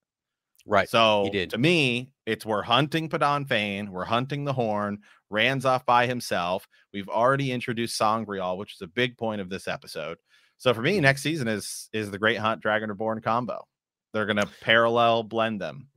Right. 0.64 0.88
So 0.88 1.25
he 1.25 1.30
did. 1.30 1.50
to 1.50 1.58
me, 1.58 2.11
it's 2.26 2.45
we're 2.45 2.62
hunting 2.62 3.09
Padan 3.09 3.45
Fain, 3.47 3.90
we're 3.90 4.04
hunting 4.04 4.45
the 4.45 4.52
horn, 4.52 4.99
Rand's 5.30 5.64
off 5.64 5.87
by 5.87 6.06
himself. 6.06 6.66
We've 6.92 7.09
already 7.09 7.52
introduced 7.52 7.97
Sa'angreal, 7.97 8.56
which 8.59 8.75
is 8.75 8.83
a 8.83 8.87
big 8.87 9.16
point 9.16 9.40
of 9.40 9.49
this 9.49 9.68
episode. 9.68 10.18
So 10.59 10.73
for 10.75 10.80
Mm-hmm. 10.80 10.85
me, 10.97 11.00
next 11.00 11.23
season 11.23 11.49
is 11.49 11.88
is 11.92 12.11
the 12.11 12.18
Great 12.18 12.38
Hunt 12.38 12.61
Dragon 12.62 12.88
Reborn 12.88 13.21
combo. 13.23 13.66
They're 14.12 14.26
gonna 14.26 14.49
parallel 14.61 15.23
blend 15.23 15.61
them. 15.61 15.88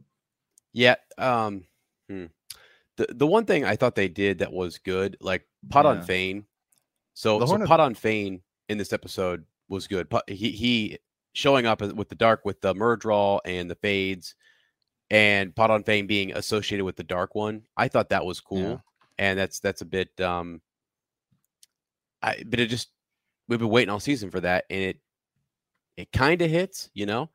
Yeah. 0.74 0.96
Um. 1.18 1.66
hmm. 2.10 2.26
The 2.98 3.08
the 3.10 3.28
one 3.28 3.46
thing 3.46 3.64
I 3.66 3.76
thought 3.76 3.96
they 3.96 4.10
did 4.10 4.40
that 4.40 4.52
was 4.52 4.78
good, 4.78 5.18
like 5.22 5.48
Pot 5.70 5.86
Yeah. 5.86 5.92
on 5.92 6.02
Fane. 6.04 6.46
So 7.14 7.40
The 7.40 7.48
so 7.48 7.56
of- 7.56 7.68
Padan 7.68 7.96
Fain 7.96 8.42
in 8.68 8.78
this 8.78 8.94
episode 8.94 9.46
was 9.70 9.88
good. 9.88 10.08
He 10.28 10.52
he 10.52 11.00
showing 11.34 11.66
up 11.66 11.82
with 11.82 12.10
the 12.10 12.16
dark 12.16 12.42
with 12.44 12.60
the 12.62 12.74
Myrddraal 12.76 13.40
and 13.46 13.70
the 13.70 13.76
fades, 13.76 14.36
and 15.10 15.56
Padan 15.56 15.84
Fain 15.84 16.08
being 16.08 16.34
associated 16.34 16.86
with 16.86 16.96
the 16.96 17.04
dark 17.04 17.36
one. 17.36 17.64
I 17.78 17.88
thought 17.88 18.10
that 18.10 18.26
was 18.26 18.40
cool, 18.42 18.60
Yeah. 18.60 18.78
and 19.18 19.40
that's 19.40 19.60
that's 19.60 19.82
a 19.82 19.86
bit. 19.86 20.20
Um. 20.22 20.62
I 22.22 22.44
but 22.46 22.60
it 22.60 22.68
just 22.68 22.90
we've 23.48 23.60
been 23.60 23.70
waiting 23.70 23.90
all 23.90 24.00
season 24.00 24.30
for 24.30 24.42
that, 24.42 24.66
and 24.70 24.82
it 24.82 25.00
it 25.98 26.12
kind 26.12 26.42
of 26.42 26.50
hits, 26.50 26.90
you 26.94 27.06
know. 27.06 27.30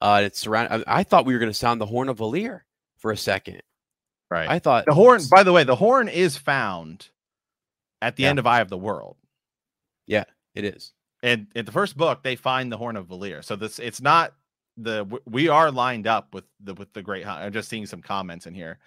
Uh, 0.00 0.22
it's 0.24 0.38
surround. 0.38 0.68
I, 0.86 1.00
I 1.00 1.02
thought 1.04 1.26
we 1.26 1.32
were 1.32 1.38
going 1.38 1.50
to 1.52 1.58
sound 1.58 1.80
the 1.80 1.86
horn 1.86 2.08
of 2.08 2.18
Valere 2.18 2.64
for 2.98 3.12
a 3.12 3.16
second. 3.16 3.62
Right. 4.30 4.48
I 4.48 4.58
thought 4.58 4.86
the 4.86 4.94
horn, 4.94 5.20
by 5.30 5.42
the 5.42 5.52
way, 5.52 5.62
the 5.64 5.76
horn 5.76 6.08
is 6.08 6.36
found 6.36 7.08
at 8.00 8.16
the 8.16 8.24
Yeah. 8.24 8.30
end 8.30 8.38
of 8.38 8.46
Eye 8.46 8.60
of 8.62 8.68
the 8.70 8.78
World. 8.78 9.16
Yeah, 10.06 10.24
it 10.54 10.64
is. 10.64 10.92
And 11.22 11.46
in 11.54 11.66
the 11.66 11.72
first 11.72 11.96
book, 11.96 12.22
they 12.24 12.34
find 12.34 12.72
the 12.72 12.78
horn 12.78 12.96
of 12.96 13.06
Valere. 13.06 13.42
So 13.42 13.54
this 13.54 13.78
it's 13.78 14.00
not 14.00 14.32
the 14.76 15.20
we 15.26 15.48
are 15.48 15.70
lined 15.70 16.06
up 16.06 16.34
with 16.34 16.44
the 16.60 16.74
with 16.74 16.92
the 16.92 17.02
great 17.02 17.24
hunt. 17.24 17.42
I'm 17.42 17.52
just 17.52 17.68
seeing 17.68 17.86
some 17.86 18.02
comments 18.02 18.46
in 18.46 18.54
here. 18.54 18.78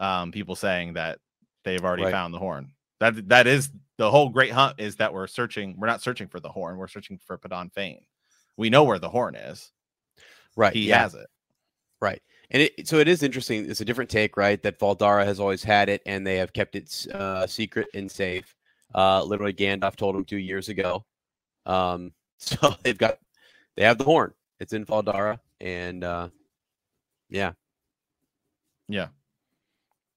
Um, 0.00 0.32
people 0.32 0.56
saying 0.56 0.94
that 0.94 1.18
they've 1.64 1.84
already 1.84 2.04
Right. 2.04 2.12
found 2.12 2.34
the 2.34 2.38
horn. 2.38 2.72
That 3.00 3.28
that 3.28 3.46
is 3.46 3.70
the 3.98 4.10
whole 4.10 4.28
great 4.28 4.52
hunt 4.52 4.80
is 4.80 4.96
that 4.96 5.12
we're 5.12 5.26
searching, 5.26 5.76
we're 5.78 5.86
not 5.86 6.02
searching 6.02 6.28
for 6.28 6.40
the 6.40 6.48
horn, 6.48 6.76
we're 6.76 6.88
searching 6.88 7.18
for 7.18 7.38
Padan 7.38 7.70
Fain. 7.70 8.00
We 8.56 8.70
know 8.70 8.84
where 8.84 8.98
the 8.98 9.08
horn 9.08 9.34
is. 9.34 9.70
Right. 10.56 10.72
He 10.72 10.88
yeah. 10.88 10.98
has 10.98 11.14
it. 11.14 11.26
Right. 12.00 12.20
And 12.50 12.62
it, 12.62 12.88
so 12.88 12.98
it 12.98 13.08
is 13.08 13.22
interesting. 13.22 13.70
It's 13.70 13.80
a 13.80 13.84
different 13.84 14.10
take, 14.10 14.36
right? 14.36 14.62
That 14.62 14.78
Fal 14.78 14.94
Dara 14.94 15.24
has 15.24 15.40
always 15.40 15.62
had 15.62 15.88
it, 15.88 16.02
and 16.04 16.26
they 16.26 16.36
have 16.36 16.52
kept 16.52 16.74
it 16.76 17.06
uh, 17.14 17.46
secret 17.46 17.88
and 17.94 18.10
safe. 18.10 18.54
Uh, 18.94 19.22
literally, 19.24 19.54
Gandalf 19.54 19.96
told 19.96 20.16
him 20.16 20.24
two 20.24 20.36
years 20.36 20.68
ago. 20.68 21.04
Um, 21.64 22.12
so 22.38 22.74
they've 22.82 22.98
got, 22.98 23.18
they 23.76 23.84
have 23.84 23.98
the 23.98 24.04
horn. 24.04 24.34
It's 24.62 24.72
in 24.72 24.84
Fal 24.84 25.02
Dara, 25.02 25.40
and 25.60 26.04
uh, 26.04 26.28
yeah, 27.28 27.52
Yeah. 28.88 29.08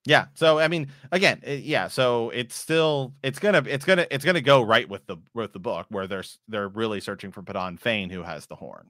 Yeah. 0.04 0.26
So 0.34 0.60
I 0.60 0.68
mean, 0.68 0.88
again, 1.10 1.40
it- 1.42 1.64
yeah. 1.64 1.88
So 1.88 2.30
it's 2.30 2.54
still 2.54 3.12
it's 3.24 3.40
gonna 3.40 3.64
it's 3.66 3.84
gonna 3.84 4.06
it's 4.10 4.24
gonna 4.24 4.40
go 4.40 4.62
right 4.62 4.88
with 4.88 5.04
the 5.06 5.16
with 5.34 5.52
the 5.52 5.58
book 5.58 5.86
where 5.88 6.06
they're 6.06 6.22
they're 6.46 6.68
really 6.68 7.00
searching 7.00 7.32
for 7.32 7.42
Padan 7.42 7.76
Fain 7.76 8.08
who 8.08 8.22
has 8.22 8.46
the 8.46 8.54
horn, 8.54 8.88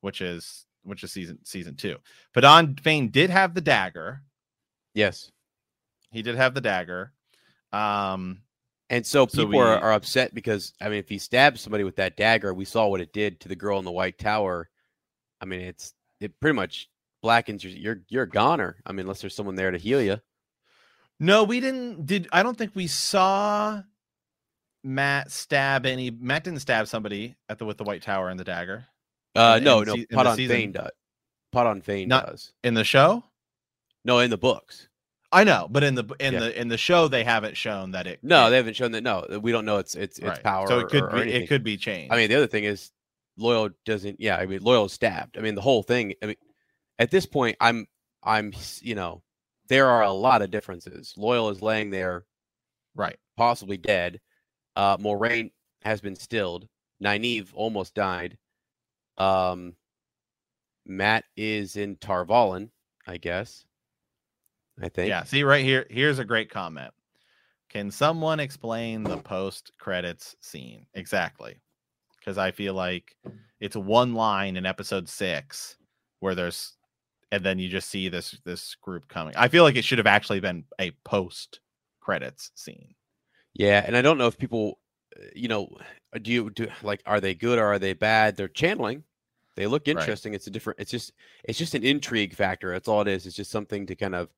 which 0.00 0.20
is 0.20 0.66
which 0.82 1.04
is 1.04 1.12
season 1.12 1.38
season 1.44 1.76
two. 1.76 1.96
Padan 2.34 2.74
Fain 2.76 3.10
did 3.10 3.30
have 3.30 3.54
the 3.54 3.60
dagger. 3.60 4.22
yes. 4.94 5.30
He 6.10 6.22
did 6.22 6.34
have 6.36 6.54
the 6.54 6.60
dagger. 6.60 7.12
Um. 7.72 8.40
And 8.90 9.04
so 9.06 9.26
So 9.26 9.44
people 9.44 9.60
are, 9.60 9.76
we- 9.76 9.82
are 9.82 9.92
upset 9.92 10.34
because 10.34 10.72
I 10.80 10.88
mean, 10.88 10.98
if 10.98 11.08
he 11.08 11.18
stabs 11.18 11.60
somebody 11.60 11.84
with 11.84 11.96
that 11.96 12.16
dagger, 12.16 12.52
we 12.54 12.64
saw 12.64 12.88
what 12.88 13.02
it 13.02 13.12
did 13.12 13.38
to 13.40 13.48
the 13.48 13.54
girl 13.54 13.78
in 13.78 13.84
the 13.84 13.92
White 13.92 14.18
Tower. 14.18 14.70
I 15.40 15.44
mean, 15.44 15.60
it's 15.60 15.94
it 16.20 16.38
pretty 16.40 16.54
much 16.56 16.88
blackens 17.22 17.64
your 17.64 17.72
you're 17.72 18.02
you're 18.08 18.22
a 18.24 18.28
goner. 18.28 18.76
I 18.86 18.92
mean, 18.92 19.00
unless 19.00 19.20
there's 19.20 19.34
someone 19.34 19.54
there 19.56 19.70
to 19.70 19.78
heal 19.78 20.00
you. 20.02 20.20
No, 21.20 21.44
we 21.44 21.60
didn't. 21.60 22.06
Did 22.06 22.28
I 22.32 22.42
don't 22.42 22.56
think 22.56 22.72
we 22.74 22.86
saw 22.86 23.82
Matt 24.84 25.30
stab 25.32 25.86
any. 25.86 26.10
Matt 26.10 26.44
didn't 26.44 26.60
stab 26.60 26.86
somebody 26.88 27.36
at 27.48 27.58
the 27.58 27.64
with 27.64 27.76
the 27.78 27.84
White 27.84 28.02
Tower 28.02 28.28
and 28.28 28.38
the 28.38 28.44
dagger 28.44 28.86
Uh, 29.34 29.56
In- 29.58 29.64
no, 29.64 29.80
in 29.80 29.86
no. 29.88 29.94
in 29.94 30.06
Pot 30.06 30.26
on 30.26 30.36
season- 30.36 30.56
Fane 30.56 30.72
does. 30.72 30.90
Padan 31.52 31.80
Fain 31.82 32.08
Not- 32.08 32.26
does. 32.26 32.52
in 32.62 32.74
the 32.74 32.84
show. 32.84 33.24
No, 34.04 34.18
in 34.20 34.30
the 34.30 34.36
books. 34.38 34.88
I 35.32 35.44
know, 35.44 35.66
but 35.70 35.82
in 35.82 35.94
the 35.94 36.04
in 36.20 36.34
Yeah. 36.34 36.40
the 36.40 36.60
in 36.60 36.68
the 36.68 36.78
show 36.78 37.08
they 37.08 37.24
haven't 37.24 37.56
shown 37.56 37.90
that 37.92 38.06
it. 38.06 38.20
No, 38.22 38.48
they 38.50 38.56
haven't 38.56 38.74
shown 38.76 38.92
that. 38.92 39.02
No, 39.02 39.26
we 39.42 39.50
don't 39.52 39.64
know 39.66 39.78
it's 39.78 39.94
it's 39.94 40.18
it's 40.18 40.26
right. 40.26 40.42
power. 40.42 40.66
So 40.68 40.78
it 40.80 40.88
could 40.88 41.02
or, 41.02 41.08
or 41.10 41.14
be 41.16 41.20
anything. 41.22 41.42
it 41.42 41.46
could 41.48 41.64
be 41.64 41.76
changed. 41.76 42.12
I 42.12 42.16
mean, 42.16 42.28
the 42.28 42.36
other 42.36 42.46
thing 42.46 42.64
is 42.64 42.92
loial 43.38 43.72
doesn't. 43.84 44.20
Yeah, 44.20 44.36
I 44.36 44.46
mean, 44.46 44.60
loial 44.60 44.86
is 44.86 44.92
stabbed. 44.92 45.38
I 45.38 45.40
mean, 45.40 45.54
the 45.54 45.60
whole 45.60 45.82
thing. 45.82 46.14
I 46.22 46.26
mean, 46.26 46.36
at 46.98 47.10
this 47.10 47.26
point, 47.26 47.56
I'm 47.60 47.86
I'm 48.22 48.52
you 48.80 48.94
know, 48.94 49.22
there 49.68 49.86
are 49.86 50.02
a 50.02 50.12
lot 50.12 50.42
of 50.42 50.50
differences. 50.50 51.14
Loial 51.16 51.52
is 51.52 51.62
laying 51.62 51.90
there, 51.90 52.24
right. 52.94 53.16
possibly 53.36 53.76
dead. 53.76 54.20
Uh, 54.76 54.96
Moiraine 54.96 55.50
has 55.82 56.00
been 56.00 56.16
stilled. 56.16 56.68
Nynaeve 57.02 57.48
almost 57.54 57.94
died. 57.94 58.38
Um, 59.16 59.74
Matt 60.86 61.24
is 61.36 61.76
in 61.76 61.96
Tar 61.96 62.24
Valon, 62.24 62.70
I 63.06 63.18
guess. 63.18 63.64
I 64.80 64.88
think. 64.88 65.08
Yeah. 65.08 65.24
See 65.24 65.42
right 65.42 65.64
here. 65.64 65.86
Here's 65.90 66.18
a 66.18 66.24
great 66.24 66.50
comment. 66.50 66.92
Can 67.68 67.90
someone 67.90 68.40
explain 68.40 69.02
the 69.02 69.18
post 69.18 69.72
credits 69.78 70.34
scene 70.40 70.86
exactly? 70.94 71.58
Because 72.18 72.38
I 72.38 72.50
feel 72.50 72.74
like 72.74 73.16
it's 73.60 73.76
one 73.76 74.14
line 74.14 74.56
in 74.56 74.66
episode 74.66 75.08
six 75.08 75.76
where 76.20 76.34
there's, 76.34 76.74
and 77.32 77.44
then 77.44 77.58
you 77.58 77.68
just 77.68 77.88
see 77.88 78.08
this 78.08 78.38
this 78.44 78.74
group 78.76 79.08
coming. 79.08 79.34
I 79.36 79.48
feel 79.48 79.62
like 79.64 79.76
it 79.76 79.84
should 79.84 79.98
have 79.98 80.06
actually 80.06 80.40
been 80.40 80.64
a 80.80 80.90
post 81.04 81.60
credits 82.00 82.50
scene. 82.54 82.94
Yeah, 83.54 83.82
and 83.86 83.96
I 83.96 84.02
don't 84.02 84.18
know 84.18 84.26
if 84.26 84.38
people, 84.38 84.78
uh, 85.18 85.24
you 85.34 85.48
know, 85.48 85.68
uh, 86.14 86.18
do 86.20 86.30
you 86.32 86.50
do 86.50 86.68
like 86.82 87.02
are 87.06 87.20
they 87.20 87.34
good 87.34 87.58
or 87.58 87.66
are 87.66 87.78
they 87.78 87.92
bad? 87.92 88.36
They're 88.36 88.48
channeling. 88.48 89.04
They 89.56 89.66
look 89.66 89.88
Right. 89.88 89.98
interesting. 89.98 90.34
It's 90.34 90.46
a 90.46 90.50
different. 90.50 90.78
It's 90.80 90.90
just 90.90 91.12
it's 91.44 91.58
just 91.58 91.74
an 91.74 91.82
intrigue 91.82 92.34
factor. 92.34 92.72
That's 92.72 92.88
all 92.88 93.00
it 93.02 93.08
is. 93.08 93.26
It's 93.26 93.36
just 93.36 93.50
something 93.50 93.86
to 93.86 93.96
kind 93.96 94.14
of, 94.14 94.28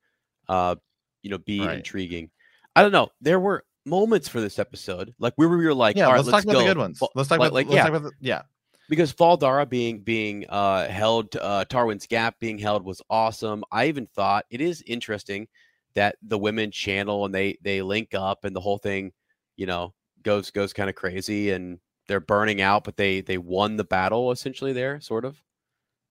uh, 0.49 0.77
you 1.23 1.31
know, 1.31 1.39
be 1.39 1.61
Right. 1.61 1.77
intriguing. 1.77 2.31
I 2.75 2.83
don't 2.83 2.93
know. 2.93 3.11
There 3.21 3.41
were 3.41 3.65
moments 3.87 4.29
for 4.29 4.41
this 4.41 4.59
episode, 4.59 5.15
like 5.19 5.33
where 5.37 5.49
we 5.49 5.65
were 5.65 5.75
like, 5.75 5.97
yeah. 5.97 6.07
right, 6.07 6.17
let's, 6.17 6.31
talk 6.31 6.45
about 6.45 6.59
the 6.59 6.65
good 6.65 6.79
ones. 6.79 7.01
Let's 7.15 7.29
talk 7.29 7.39
like- 7.39 7.49
about 7.49 7.55
like, 7.55 7.67
let's 7.67 7.77
yeah, 7.77 7.83
talk 7.83 7.91
about 7.91 8.03
the, 8.03 8.13
yeah. 8.21 8.43
because 8.89 9.13
Fal 9.13 9.37
Dara 9.37 9.67
being 9.67 10.01
being 10.01 10.47
uh, 10.49 10.89
held, 10.89 11.37
uh, 11.37 11.65
Tarwin's 11.69 12.07
Gap 12.07 12.39
being 12.41 12.59
held 12.59 12.85
was 12.85 13.03
awesome. 13.11 13.65
I 13.71 13.87
even 13.87 14.07
thought 14.07 14.47
it 14.51 14.61
is 14.61 14.83
interesting 14.87 15.49
that 15.95 16.17
the 16.23 16.39
women 16.39 16.71
channel 16.71 17.25
and 17.25 17.35
they 17.35 17.59
they 17.63 17.83
link 17.83 18.15
up 18.15 18.45
and 18.45 18.55
the 18.55 18.61
whole 18.61 18.79
thing, 18.79 19.13
you 19.57 19.67
know, 19.67 19.93
goes 20.23 20.51
goes 20.51 20.73
kind 20.73 20.89
of 20.89 20.97
crazy 20.97 21.51
and 21.51 21.79
they're 22.07 22.21
burning 22.21 22.61
out, 22.61 22.85
but 22.85 22.97
they 22.97 23.21
they 23.21 23.39
won 23.39 23.77
the 23.77 23.85
battle 23.85 24.31
essentially 24.33 24.73
there, 24.73 25.01
sort 25.01 25.25
of. 25.25 25.41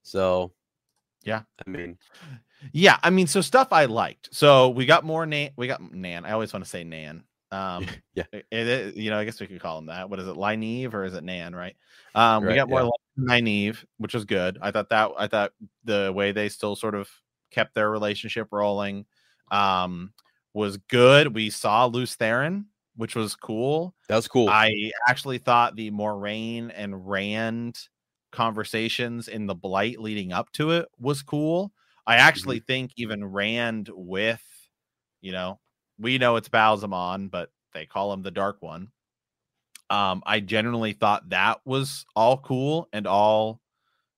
So, 0.02 0.52
Yeah. 1.24 1.42
I 1.66 1.70
mean, 1.70 1.98
Yeah, 2.72 2.98
I 3.02 3.10
mean, 3.10 3.26
so 3.26 3.40
stuff 3.40 3.68
I 3.72 3.84
liked. 3.86 4.28
So 4.32 4.70
we 4.70 4.86
got 4.86 5.04
more 5.04 5.26
Nan. 5.26 5.50
We 5.56 5.66
got 5.66 5.80
Nan. 5.92 6.24
I 6.24 6.32
always 6.32 6.52
want 6.52 6.64
to 6.64 6.70
say 6.70 6.84
Nan. 6.84 7.24
Um, 7.52 7.86
Yeah. 8.14 8.24
it, 8.32 8.46
it- 8.50 8.96
you 8.96 9.10
know, 9.10 9.18
I 9.18 9.24
guess 9.24 9.40
we 9.40 9.46
could 9.46 9.60
call 9.60 9.78
him 9.78 9.86
that. 9.86 10.10
What 10.10 10.20
is 10.20 10.28
it, 10.28 10.36
Lineve 10.36 10.94
or 10.94 11.04
is 11.04 11.14
it 11.14 11.24
Nan? 11.24 11.54
Right. 11.54 11.76
Um, 12.14 12.42
we 12.42 12.48
Right, 12.50 12.56
got 12.56 12.68
more 12.68 12.82
yeah. 12.82 13.24
Lineve, 13.24 13.84
which 13.98 14.14
was 14.14 14.24
good. 14.24 14.58
I 14.60 14.70
thought 14.70 14.88
that. 14.90 15.10
I 15.18 15.26
thought 15.26 15.52
the 15.84 16.12
way 16.14 16.32
they 16.32 16.48
still 16.48 16.76
sort 16.76 16.94
of 16.94 17.08
kept 17.50 17.74
their 17.74 17.90
relationship 17.90 18.48
rolling, 18.50 19.06
um, 19.50 20.12
was 20.54 20.76
good. 20.76 21.34
We 21.34 21.50
saw 21.50 21.86
Lews 21.86 22.16
Therin, 22.16 22.64
which 22.96 23.14
was 23.14 23.34
cool. 23.34 23.94
that 24.08 24.16
was 24.16 24.28
cool. 24.28 24.48
I 24.48 24.90
actually 25.08 25.38
thought 25.38 25.76
the 25.76 25.90
Moiraine 25.90 26.72
and 26.74 27.08
Rand 27.08 27.78
conversations 28.32 29.28
in 29.28 29.46
the 29.46 29.54
blight 29.54 30.00
leading 30.00 30.32
up 30.32 30.50
to 30.52 30.70
it 30.72 30.86
was 30.98 31.22
cool. 31.22 31.72
I 32.06 32.16
actually 32.16 32.58
mm-hmm. 32.58 32.66
think 32.66 32.92
even 32.96 33.24
Rand 33.24 33.90
with, 33.92 34.42
you 35.20 35.32
know, 35.32 35.60
we 36.00 36.18
know 36.18 36.36
it's 36.36 36.48
Ba'alzamon, 36.48 37.30
but 37.30 37.50
they 37.72 37.86
call 37.86 38.12
him 38.12 38.22
the 38.22 38.30
Dark 38.30 38.62
One. 38.62 38.88
Um, 39.90 40.22
I 40.24 40.40
generally 40.40 40.92
thought 40.92 41.30
that 41.30 41.60
was 41.64 42.06
all 42.14 42.38
cool 42.38 42.88
and 42.92 43.06
all 43.06 43.60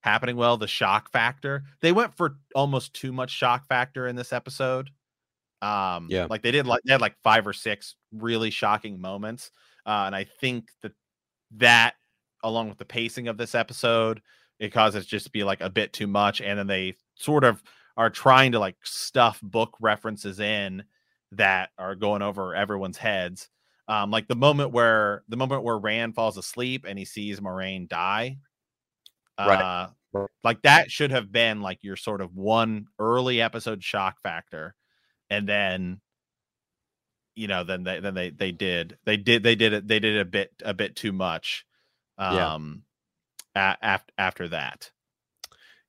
happening 0.01 0.37
well. 0.37 0.57
The 0.57 0.67
shock 0.67 1.11
factor, 1.11 1.65
they 1.81 1.93
went 1.93 2.15
for 2.15 2.37
almost 2.55 2.95
too 2.95 3.13
much 3.13 3.31
shock 3.31 3.67
factor 3.67 4.07
in 4.07 4.17
this 4.17 4.33
episode. 4.33 4.91
Um, 5.63 6.09
yeah, 6.11 6.27
like 6.29 6.43
they 6.43 6.51
did 6.51 6.67
like 6.67 6.83
they 6.85 6.93
had 6.93 7.01
like 7.01 7.17
five 7.23 7.47
or 7.47 7.53
six 7.53 7.95
really 8.13 8.51
shocking 8.51 9.01
moments, 9.01 9.51
uh, 9.87 10.05
and 10.07 10.15
I 10.15 10.25
think 10.25 10.71
that 10.83 10.93
that 11.57 11.95
along 12.43 12.69
with 12.69 12.79
the 12.79 12.85
pacing 12.85 13.29
of 13.29 13.39
this 13.39 13.55
episode, 13.55 14.21
it 14.59 14.73
causes 14.73 15.07
just 15.07 15.27
to 15.27 15.31
be 15.31 15.45
like 15.45 15.61
a 15.61 15.71
bit 15.71 15.93
too 15.93 16.09
much, 16.09 16.41
and 16.41 16.59
then 16.59 16.67
they 16.67 16.97
sort 17.15 17.45
of 17.45 17.63
are 17.97 18.11
trying 18.11 18.53
to 18.53 18.59
like 18.59 18.77
stuff 18.83 19.41
book 19.41 19.77
references 19.81 20.41
in 20.41 20.83
that 21.33 21.71
are 21.79 21.95
going 21.95 22.23
over 22.23 22.55
everyone's 22.55 22.99
heads. 22.99 23.49
Um, 23.89 24.11
like 24.11 24.29
the 24.29 24.37
moment 24.37 24.73
where 24.73 25.23
the 25.29 25.37
moment 25.37 25.65
where 25.65 25.79
Rand 25.79 26.15
falls 26.15 26.39
asleep 26.39 26.85
and 26.89 26.99
he 26.99 27.05
sees 27.05 27.41
Moiraine 27.41 27.89
die. 27.89 28.39
Uh, 29.37 29.89
right. 30.13 30.29
like 30.45 30.63
that 30.63 30.91
should 30.91 31.11
have 31.11 31.33
been 31.33 31.63
like 31.63 31.83
your 31.83 31.97
sort 31.97 32.21
of 32.21 32.35
one 32.35 32.87
early 32.99 33.41
episode 33.41 33.83
shock 33.83 34.21
factor. 34.23 34.75
And 35.31 35.49
then 35.49 36.01
you 37.35 37.49
know, 37.49 37.65
then 37.65 37.83
they 37.83 38.01
then 38.01 38.15
they 38.15 38.31
they 38.31 38.53
did 38.53 38.99
they 39.05 39.17
did 39.17 39.43
they 39.43 39.57
did 39.57 39.73
it 39.73 39.89
they 39.89 39.99
did 39.99 40.19
a 40.19 40.25
bit 40.25 40.53
a 40.63 40.75
bit 40.75 40.95
too 40.97 41.13
much 41.13 41.65
um 42.19 42.83
yeah. 43.57 43.77
after 43.83 44.13
after 44.19 44.49
that. 44.49 44.91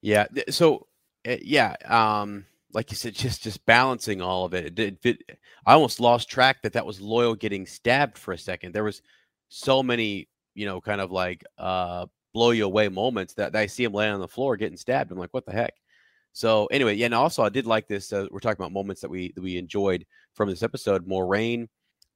Yeah. 0.01 0.27
So 0.49 0.87
eh, 1.25 1.39
yeah, 1.41 1.75
um 1.85 2.45
like 2.73 2.91
you 2.91 2.97
said, 2.97 3.13
just 3.15 3.43
just 3.43 3.65
balancing 3.65 4.21
all 4.21 4.45
of 4.45 4.53
it. 4.53 4.77
It, 4.79 4.97
it. 5.03 5.39
I 5.65 5.73
almost 5.73 5.99
lost 5.99 6.29
track 6.29 6.61
that 6.63 6.73
that 6.73 6.85
was 6.85 6.99
Loial 6.99 7.37
getting 7.37 7.65
stabbed 7.65 8.17
for 8.17 8.33
a 8.33 8.37
second. 8.37 8.73
There 8.73 8.83
was 8.83 9.01
so 9.49 9.83
many, 9.83 10.27
you 10.55 10.65
know, 10.65 10.81
kind 10.81 11.01
of 11.01 11.11
like 11.11 11.43
uh, 11.57 12.07
blow 12.33 12.51
you 12.51 12.65
away 12.65 12.89
moments 12.89 13.33
that, 13.35 13.53
that 13.53 13.59
I 13.59 13.67
see 13.67 13.83
him 13.83 13.93
laying 13.93 14.13
on 14.13 14.19
the 14.19 14.27
floor 14.27 14.57
getting 14.57 14.77
stabbed. 14.77 15.11
I'm 15.11 15.17
like, 15.17 15.33
what 15.33 15.45
the 15.45 15.51
heck? 15.51 15.73
So 16.33 16.65
anyway, 16.67 16.95
yeah, 16.95 17.05
and 17.05 17.13
also 17.13 17.43
I 17.43 17.49
did 17.49 17.67
like 17.67 17.87
this. 17.87 18.11
Uh, 18.11 18.27
we're 18.31 18.39
talking 18.39 18.59
about 18.59 18.71
moments 18.71 19.01
that 19.01 19.09
we 19.09 19.31
that 19.35 19.41
we 19.41 19.57
enjoyed 19.57 20.05
from 20.33 20.49
this 20.49 20.63
episode. 20.63 21.07
Moiraine 21.07 21.67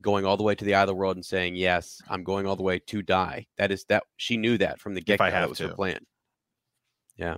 going 0.02 0.26
all 0.26 0.38
the 0.38 0.44
way 0.44 0.56
to 0.56 0.66
the 0.66 0.76
eye 0.76 0.82
of 0.82 0.88
the 0.88 0.96
world 0.96 1.18
and 1.18 1.26
saying, 1.26 1.56
"Yes, 1.56 2.02
I'm 2.10 2.24
going 2.24 2.48
all 2.48 2.56
the 2.56 2.64
way 2.64 2.80
to 2.80 3.04
die." 3.04 3.46
That 3.58 3.72
is 3.72 3.86
that 3.86 4.04
she 4.18 4.36
knew 4.36 4.58
that 4.58 4.80
from 4.80 4.96
the 4.96 5.02
get 5.02 5.20
go. 5.20 5.30
That 5.30 5.50
was 5.50 5.60
to. 5.60 5.68
her 5.68 5.76
plan. 5.76 6.00
Yeah. 7.16 7.38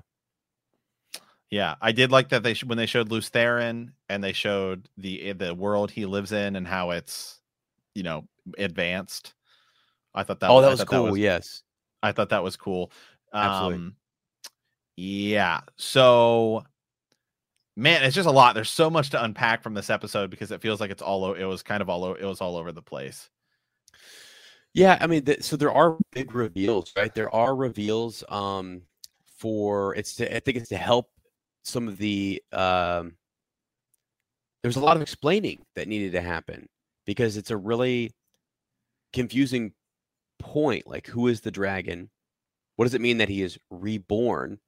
Yeah, 1.52 1.76
I 1.82 1.92
did 1.92 2.12
like 2.12 2.30
that 2.30 2.44
they 2.44 2.54
sh- 2.54 2.64
when 2.64 2.78
they 2.78 2.86
showed 2.86 3.10
Lews 3.10 3.30
Therin 3.30 3.92
and 4.08 4.24
they 4.24 4.34
showed 4.34 4.88
the 4.98 5.30
eh, 5.30 5.34
the 5.34 5.56
world 5.56 5.90
he 5.90 6.06
lives 6.06 6.32
in 6.32 6.56
and 6.56 6.68
how 6.68 6.92
it's 6.92 7.40
you 7.96 8.04
know 8.04 8.28
advanced. 8.58 9.34
I 10.14 10.24
thought 10.24 10.40
that. 10.42 10.50
Oh, 10.50 10.56
was, 10.56 10.66
that 10.66 10.72
was 10.72 10.84
cool. 10.84 11.06
That 11.06 11.12
was, 11.12 11.20
yes, 11.20 11.64
I 12.04 12.12
thought 12.12 12.30
that 12.30 12.44
was 12.44 12.56
cool. 12.56 12.92
Absolutely. 13.34 13.78
Um, 13.78 13.96
yeah. 14.96 15.62
So, 15.76 16.64
man, 17.76 18.04
it's 18.04 18.16
just 18.16 18.28
a 18.28 18.32
lot. 18.32 18.54
There's 18.54 18.70
so 18.70 18.90
much 18.90 19.10
to 19.12 19.24
unpack 19.24 19.64
from 19.64 19.74
this 19.74 19.90
episode 19.90 20.30
because 20.30 20.52
it 20.52 20.62
feels 20.62 20.80
like 20.80 20.92
it's 20.92 21.02
all. 21.02 21.34
It 21.34 21.46
was 21.46 21.64
kind 21.64 21.82
of 21.82 21.90
all. 21.90 22.14
It 22.14 22.26
was 22.26 22.42
all 22.42 22.58
over 22.58 22.72
the 22.72 22.82
place. 22.84 23.28
Yeah, 24.74 25.00
I 25.02 25.08
mean, 25.08 25.26
th- 25.26 25.42
so 25.42 25.56
there 25.56 25.72
are 25.72 25.98
big 26.12 26.36
reveals, 26.36 26.94
right? 26.96 27.14
There 27.14 27.34
are 27.34 27.56
reveals. 27.56 28.24
Um, 28.30 28.84
for 29.40 29.96
it's 29.96 30.16
to, 30.16 30.36
I 30.36 30.42
think 30.42 30.58
it's 30.58 30.70
to 30.70 30.78
help 30.78 31.10
some 31.70 31.88
of 31.88 31.98
the 31.98 32.42
um, 32.52 33.16
there 34.62 34.70
was 34.70 34.76
a 34.76 34.82
lot 34.82 34.96
of 34.96 35.02
explaining 35.02 35.60
that 35.76 35.88
needed 35.88 36.12
to 36.14 36.22
happen 36.22 36.68
because 37.06 37.38
it's 37.38 37.52
a 37.52 37.58
really 37.58 38.12
confusing 39.14 39.74
point. 40.40 40.88
Like, 40.88 41.08
who 41.08 41.28
is 41.28 41.42
the 41.42 41.52
dragon? 41.52 42.10
What 42.76 42.86
does 42.86 42.94
it 42.94 43.02
mean 43.02 43.18
that 43.18 43.30
he 43.30 43.42
is 43.42 43.58
reborn? 43.70 44.60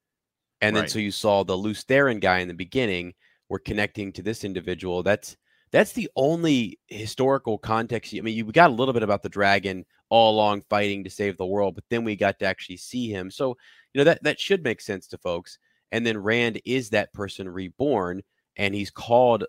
And 0.61 0.75
then 0.75 0.83
right. 0.83 0.91
so 0.91 0.99
you 0.99 1.11
saw 1.11 1.43
the 1.43 1.55
Lews 1.55 1.83
Therin 1.83 2.21
guy 2.21 2.39
in 2.39 2.47
the 2.47 2.53
beginning. 2.53 3.13
We're 3.49 3.59
connecting 3.59 4.13
to 4.13 4.21
this 4.21 4.43
individual. 4.43 5.03
That's 5.03 5.35
that's 5.71 5.93
the 5.93 6.09
only 6.15 6.79
historical 6.87 7.57
context. 7.57 8.13
I 8.13 8.21
mean, 8.21 8.35
you 8.35 8.43
got 8.45 8.69
a 8.69 8.73
little 8.73 8.93
bit 8.93 9.03
about 9.03 9.23
the 9.23 9.29
dragon 9.29 9.85
all 10.09 10.35
along 10.35 10.63
fighting 10.69 11.03
to 11.03 11.09
save 11.09 11.37
the 11.37 11.45
world, 11.45 11.75
but 11.75 11.85
then 11.89 12.03
we 12.03 12.15
got 12.15 12.37
to 12.39 12.45
actually 12.45 12.77
see 12.77 13.09
him. 13.09 13.31
So 13.31 13.57
you 13.93 13.99
know 13.99 14.03
that 14.03 14.23
that 14.23 14.39
should 14.39 14.63
make 14.63 14.81
sense 14.81 15.07
to 15.07 15.17
folks. 15.17 15.57
And 15.91 16.05
then 16.05 16.17
Rand 16.17 16.61
is 16.65 16.89
that 16.89 17.13
person 17.13 17.49
reborn, 17.49 18.21
and 18.55 18.73
he's 18.73 18.91
called 18.91 19.45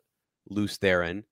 Lews 0.49 0.79
Therin. 0.79 1.25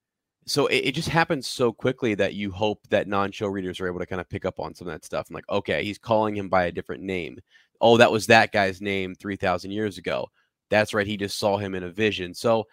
So 0.46 0.66
it, 0.66 0.78
it, 0.78 0.94
just 0.94 1.08
happens 1.08 1.46
so 1.46 1.72
quickly 1.72 2.14
that 2.14 2.34
you 2.34 2.50
hope 2.50 2.80
that 2.88 3.06
non-show 3.06 3.46
readers 3.46 3.78
are 3.80 3.86
able 3.86 3.98
to 4.00 4.06
kind 4.06 4.20
of 4.20 4.28
pick 4.28 4.44
up 4.44 4.58
on 4.58 4.74
some 4.74 4.88
of 4.88 4.94
that 4.94 5.04
stuff. 5.04 5.26
I'm 5.28 5.34
like, 5.34 5.48
okay, 5.48 5.84
he's 5.84 5.98
calling 5.98 6.34
him 6.34 6.48
by 6.48 6.64
a 6.64 6.72
different 6.72 7.02
name. 7.02 7.38
Oh, 7.80 7.96
that 7.98 8.10
was 8.10 8.26
that 8.26 8.52
guy's 8.52 8.80
name 8.80 9.14
3,000 9.14 9.70
years 9.70 9.98
ago. 9.98 10.28
That's 10.70 10.94
right. 10.94 11.06
He 11.06 11.16
just 11.16 11.38
saw 11.38 11.58
him 11.58 11.74
in 11.74 11.82
a 11.82 11.90
vision. 11.90 12.34
So, 12.34 12.66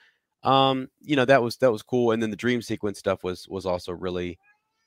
um, 0.43 0.87
you 1.01 1.15
know, 1.15 1.25
that 1.25 1.41
was 1.41 1.57
that 1.57 1.71
was 1.71 1.81
cool. 1.81 2.11
And 2.11 2.21
then 2.21 2.29
the 2.29 2.35
dream 2.35 2.61
sequence 2.61 2.99
stuff 2.99 3.23
was 3.23 3.47
was 3.49 3.65
also 3.65 3.91
really 3.91 4.37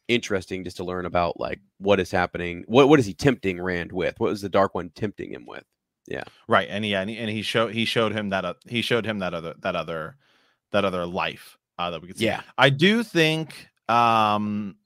interesting 0.08 0.64
just 0.64 0.76
to 0.78 0.84
learn 0.84 1.06
about 1.06 1.38
like 1.38 1.60
what 1.78 2.00
is 2.00 2.10
happening. 2.10 2.64
What 2.66 2.88
what 2.88 3.00
is 3.00 3.06
he 3.06 3.14
tempting 3.14 3.60
Rand 3.60 3.92
with? 3.92 4.18
What 4.18 4.30
was 4.30 4.42
the 4.42 4.48
Dark 4.48 4.74
One 4.74 4.90
tempting 4.90 5.32
him 5.32 5.44
with? 5.46 5.64
Yeah. 6.06 6.24
Right. 6.48 6.68
And 6.70 6.84
yeah, 6.84 7.00
and 7.00 7.10
he, 7.10 7.16
and 7.18 7.30
he 7.30 7.42
showed 7.42 7.72
he 7.72 7.84
showed 7.84 8.12
him 8.12 8.30
that 8.30 8.44
uh, 8.44 8.54
he 8.68 8.82
showed 8.82 9.04
him 9.04 9.20
that 9.20 9.34
other 9.34 9.54
that 9.60 9.76
other 9.76 10.16
that 10.72 10.84
other 10.84 11.06
life 11.06 11.56
uh, 11.78 11.90
that 11.90 12.02
we 12.02 12.08
could 12.08 12.18
see. 12.18 12.26
Yeah. 12.26 12.42
I 12.58 12.70
do 12.70 13.02
think 13.02 13.68
um 13.88 14.76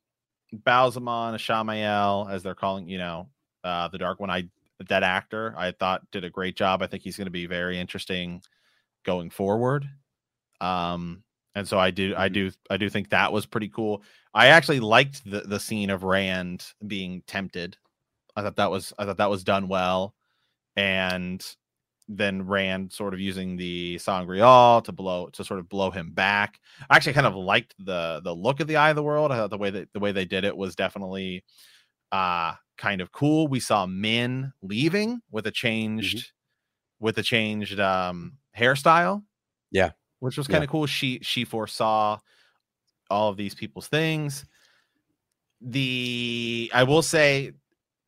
Ba'alzamon, 0.55 1.35
Ishamael, 1.35 2.31
as 2.31 2.43
they're 2.43 2.55
calling, 2.55 2.89
you 2.89 2.99
know, 2.99 3.29
uh 3.63 3.89
the 3.89 3.99
dark 3.99 4.21
one, 4.21 4.31
I 4.31 4.49
that 4.89 5.03
actor 5.03 5.55
I 5.57 5.73
thought 5.73 6.11
did 6.11 6.25
a 6.25 6.31
great 6.31 6.57
job. 6.57 6.83
I 6.83 6.87
think 6.87 7.03
he's 7.03 7.17
going 7.17 7.27
to 7.27 7.31
be 7.31 7.47
very 7.47 7.79
interesting 7.79 8.43
going 9.05 9.31
forward. 9.31 9.89
Um 10.61 11.23
and 11.55 11.67
so 11.67 11.79
I 11.79 11.91
do 11.91 12.15
I 12.17 12.29
mm-hmm. 12.29 12.35
do 12.35 12.51
I 12.71 12.77
do 12.77 12.91
think 12.91 13.11
that 13.11 13.33
was 13.33 13.47
pretty 13.47 13.69
cool. 13.69 14.03
I 14.35 14.49
actually 14.49 14.81
liked 14.81 15.25
the 15.25 15.41
the 15.41 15.61
scene 15.61 15.91
of 15.91 16.03
Rand 16.03 16.67
being 16.87 17.23
tempted. 17.27 17.77
I 18.37 18.43
thought 18.43 18.57
that 18.57 18.71
was 18.71 18.93
I 18.99 19.05
thought 19.05 19.19
that 19.19 19.31
was 19.31 19.45
done 19.45 19.69
well 19.69 20.15
and 20.77 21.45
then 22.09 22.47
Rand 22.47 22.93
sort 22.93 23.15
of 23.15 23.21
using 23.21 23.57
the 23.57 23.99
sa'angreal 23.99 24.83
to 24.83 24.93
blow 24.93 25.29
to 25.33 25.45
sort 25.45 25.61
of 25.61 25.69
blow 25.69 25.91
him 25.91 26.13
back. 26.13 26.61
I 26.91 26.97
actually 26.97 27.15
kind 27.15 27.27
of 27.27 27.35
liked 27.35 27.75
the 27.79 28.21
the 28.23 28.35
look 28.35 28.61
of 28.61 28.67
the 28.67 28.77
Eye 28.77 28.91
of 28.91 28.97
the 28.97 29.03
World. 29.03 29.33
I 29.33 29.37
thought 29.37 29.51
the 29.51 29.59
way 29.59 29.71
that 29.71 29.93
the 29.93 30.01
way 30.01 30.13
they 30.13 30.25
did 30.25 30.45
it 30.45 30.57
was 30.57 30.77
definitely 30.77 31.45
uh 32.13 32.55
kind 32.77 33.01
of 33.01 33.13
cool. 33.13 33.49
We 33.49 33.61
saw 33.61 33.87
Min 33.87 34.53
leaving 34.63 35.21
with 35.31 35.47
a 35.47 35.51
changed 35.51 36.19
mm-hmm. 36.19 37.05
with 37.05 37.19
a 37.19 37.23
changed 37.23 37.81
um 37.81 38.35
hairstyle. 38.57 39.23
Yeah. 39.71 39.91
Which 40.21 40.37
was 40.37 40.47
kind 40.47 40.63
yeah. 40.63 40.65
of 40.65 40.71
cool. 40.71 40.87
She 40.87 41.21
she 41.23 41.45
foresaw 41.45 42.19
all 43.11 43.31
of 43.31 43.37
these 43.37 43.55
people's 43.55 43.89
things. 43.89 44.45
The 45.61 46.71
I 46.75 46.83
will 46.85 47.03
say 47.03 47.53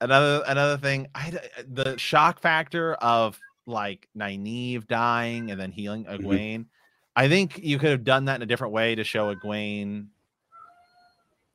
another 0.00 0.42
another 0.46 0.76
thing 0.76 1.06
i 1.14 1.32
the 1.72 1.96
shock 1.96 2.40
factor 2.40 2.94
of 2.94 3.40
like 3.66 4.08
Nynaeve 4.16 4.86
dying 4.86 5.50
and 5.50 5.60
then 5.60 5.72
healing 5.72 6.04
Egwene. 6.04 6.60
Mm-hmm. 6.60 6.62
I 7.16 7.28
think 7.28 7.58
you 7.62 7.78
could 7.78 7.90
have 7.90 8.04
done 8.04 8.26
that 8.26 8.36
in 8.36 8.42
a 8.42 8.46
different 8.46 8.72
way 8.72 8.94
to 8.94 9.04
show 9.04 9.34
Egwene. 9.34 10.06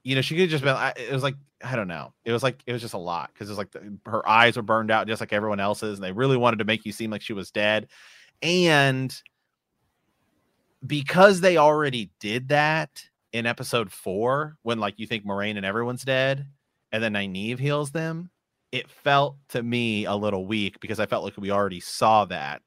You 0.04 0.16
know, 0.16 0.22
she 0.22 0.36
could 0.36 0.42
have 0.42 0.50
just 0.50 0.64
been. 0.64 0.76
It 0.98 1.14
was 1.14 1.24
like 1.24 1.36
I 1.64 1.76
don't 1.76 1.88
know. 1.88 2.14
It 2.26 2.32
was 2.32 2.44
like 2.44 2.62
it 2.66 2.74
was 2.74 2.82
just 2.82 2.96
a 2.96 3.00
lot 3.00 3.32
because 3.34 3.50
it 3.50 3.52
was 3.52 3.58
like 3.58 3.72
the, 3.72 3.98
her 4.08 4.28
eyes 4.28 4.58
were 4.58 4.64
burned 4.64 4.92
out 4.92 5.08
just 5.08 5.22
like 5.22 5.34
everyone 5.34 5.60
else's, 5.60 6.00
and 6.00 6.04
they 6.04 6.12
really 6.12 6.38
wanted 6.38 6.60
to 6.60 6.66
make 6.66 6.86
you 6.86 6.92
seem 6.92 7.12
like 7.12 7.22
she 7.22 7.34
was 7.34 7.52
dead. 7.52 7.88
And 8.42 9.16
because 10.86 11.42
they 11.42 11.58
already 11.58 12.10
did 12.20 12.50
that 12.50 13.04
in 13.32 13.46
episode 13.46 13.92
four, 13.92 14.58
when 14.64 14.80
like 14.80 14.96
you 14.98 15.06
think 15.06 15.24
Moiraine 15.24 15.58
and 15.58 15.66
everyone's 15.66 16.04
dead, 16.04 16.48
and 16.92 17.04
then 17.04 17.14
Nynaeve 17.14 17.60
heals 17.60 17.92
them, 17.92 18.31
it 18.72 18.90
felt 18.90 19.36
to 19.50 19.62
me 19.62 20.06
a 20.06 20.16
little 20.16 20.46
weak 20.46 20.80
because 20.80 21.00
I 21.00 21.06
felt 21.06 21.24
like 21.24 21.38
we 21.38 21.52
already 21.52 21.80
saw 21.80 22.26
that 22.26 22.62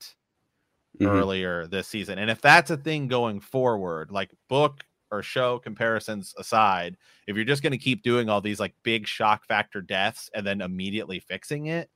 mm-hmm. 1.00 1.10
earlier 1.10 1.66
this 1.66 1.88
season. 1.88 2.18
And 2.18 2.30
if 2.30 2.40
that's 2.40 2.70
a 2.70 2.76
thing 2.76 3.08
going 3.08 3.40
forward, 3.40 4.10
like 4.10 4.30
book 4.48 4.84
or 5.10 5.22
show 5.22 5.58
comparisons 5.58 6.34
aside, 6.38 6.96
if 7.26 7.36
you're 7.36 7.44
just 7.44 7.62
going 7.62 7.72
to 7.72 7.78
keep 7.78 8.02
doing 8.02 8.28
all 8.28 8.40
these 8.40 8.60
like 8.60 8.74
big 8.82 9.06
shock 9.06 9.46
factor 9.46 9.80
deaths 9.80 10.30
and 10.34 10.46
then 10.46 10.60
immediately 10.60 11.20
fixing 11.20 11.66
it, 11.66 11.88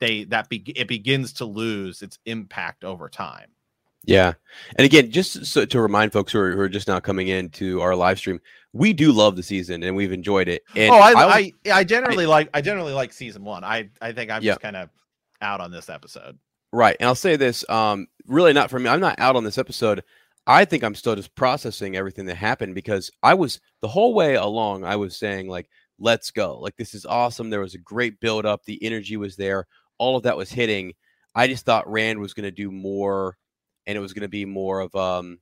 they 0.00 0.24
that 0.24 0.48
be, 0.48 0.62
it 0.74 0.88
begins 0.88 1.34
to 1.34 1.44
lose 1.44 2.02
its 2.02 2.18
impact 2.24 2.84
over 2.84 3.08
time. 3.08 3.50
Yeah. 4.04 4.34
And 4.76 4.84
again, 4.84 5.10
just 5.10 5.46
so 5.46 5.64
to 5.64 5.80
remind 5.80 6.12
folks 6.12 6.32
who 6.32 6.38
are, 6.40 6.52
who 6.52 6.60
are 6.60 6.68
just 6.68 6.88
now 6.88 7.00
coming 7.00 7.28
into 7.28 7.80
our 7.80 7.94
live 7.94 8.18
stream, 8.18 8.40
we 8.72 8.92
do 8.92 9.12
love 9.12 9.36
the 9.36 9.42
season 9.42 9.82
and 9.82 9.94
we've 9.94 10.12
enjoyed 10.12 10.48
it. 10.48 10.62
And 10.74 10.90
oh, 10.90 10.98
I, 10.98 11.12
I, 11.12 11.26
I, 11.26 11.52
I 11.72 11.84
generally 11.84 12.24
I, 12.24 12.28
like 12.28 12.50
I 12.54 12.60
generally 12.60 12.92
like 12.92 13.12
season 13.12 13.44
one. 13.44 13.64
I 13.64 13.90
I 14.00 14.12
think 14.12 14.30
I'm 14.30 14.42
yeah. 14.42 14.52
just 14.52 14.62
kind 14.62 14.76
of 14.76 14.88
out 15.42 15.60
on 15.60 15.70
this 15.70 15.88
episode. 15.88 16.38
Right. 16.72 16.96
And 17.00 17.08
I'll 17.08 17.14
say 17.14 17.36
this, 17.36 17.68
um, 17.68 18.06
really 18.26 18.52
not 18.52 18.70
for 18.70 18.78
me. 18.78 18.88
I'm 18.88 19.00
not 19.00 19.18
out 19.18 19.36
on 19.36 19.44
this 19.44 19.58
episode. 19.58 20.02
I 20.46 20.64
think 20.64 20.82
I'm 20.82 20.94
still 20.94 21.16
just 21.16 21.34
processing 21.34 21.96
everything 21.96 22.26
that 22.26 22.36
happened 22.36 22.74
because 22.74 23.10
I 23.22 23.34
was 23.34 23.60
the 23.82 23.88
whole 23.88 24.14
way 24.14 24.34
along, 24.34 24.84
I 24.84 24.96
was 24.96 25.16
saying, 25.16 25.48
like, 25.48 25.68
let's 25.98 26.30
go. 26.30 26.58
Like, 26.58 26.76
this 26.76 26.94
is 26.94 27.04
awesome. 27.04 27.50
There 27.50 27.60
was 27.60 27.74
a 27.74 27.78
great 27.78 28.20
build 28.20 28.46
up. 28.46 28.64
The 28.64 28.82
energy 28.82 29.16
was 29.16 29.36
there. 29.36 29.66
All 29.98 30.16
of 30.16 30.22
that 30.22 30.36
was 30.36 30.50
hitting. 30.50 30.94
I 31.34 31.46
just 31.46 31.66
thought 31.66 31.90
Rand 31.90 32.18
was 32.20 32.34
going 32.34 32.44
to 32.44 32.50
do 32.50 32.70
more 32.70 33.36
and 33.90 33.96
it 33.96 34.00
was 34.00 34.12
going 34.12 34.22
to 34.22 34.28
be 34.28 34.44
more 34.44 34.78
of, 34.78 34.94
um, 34.94 35.40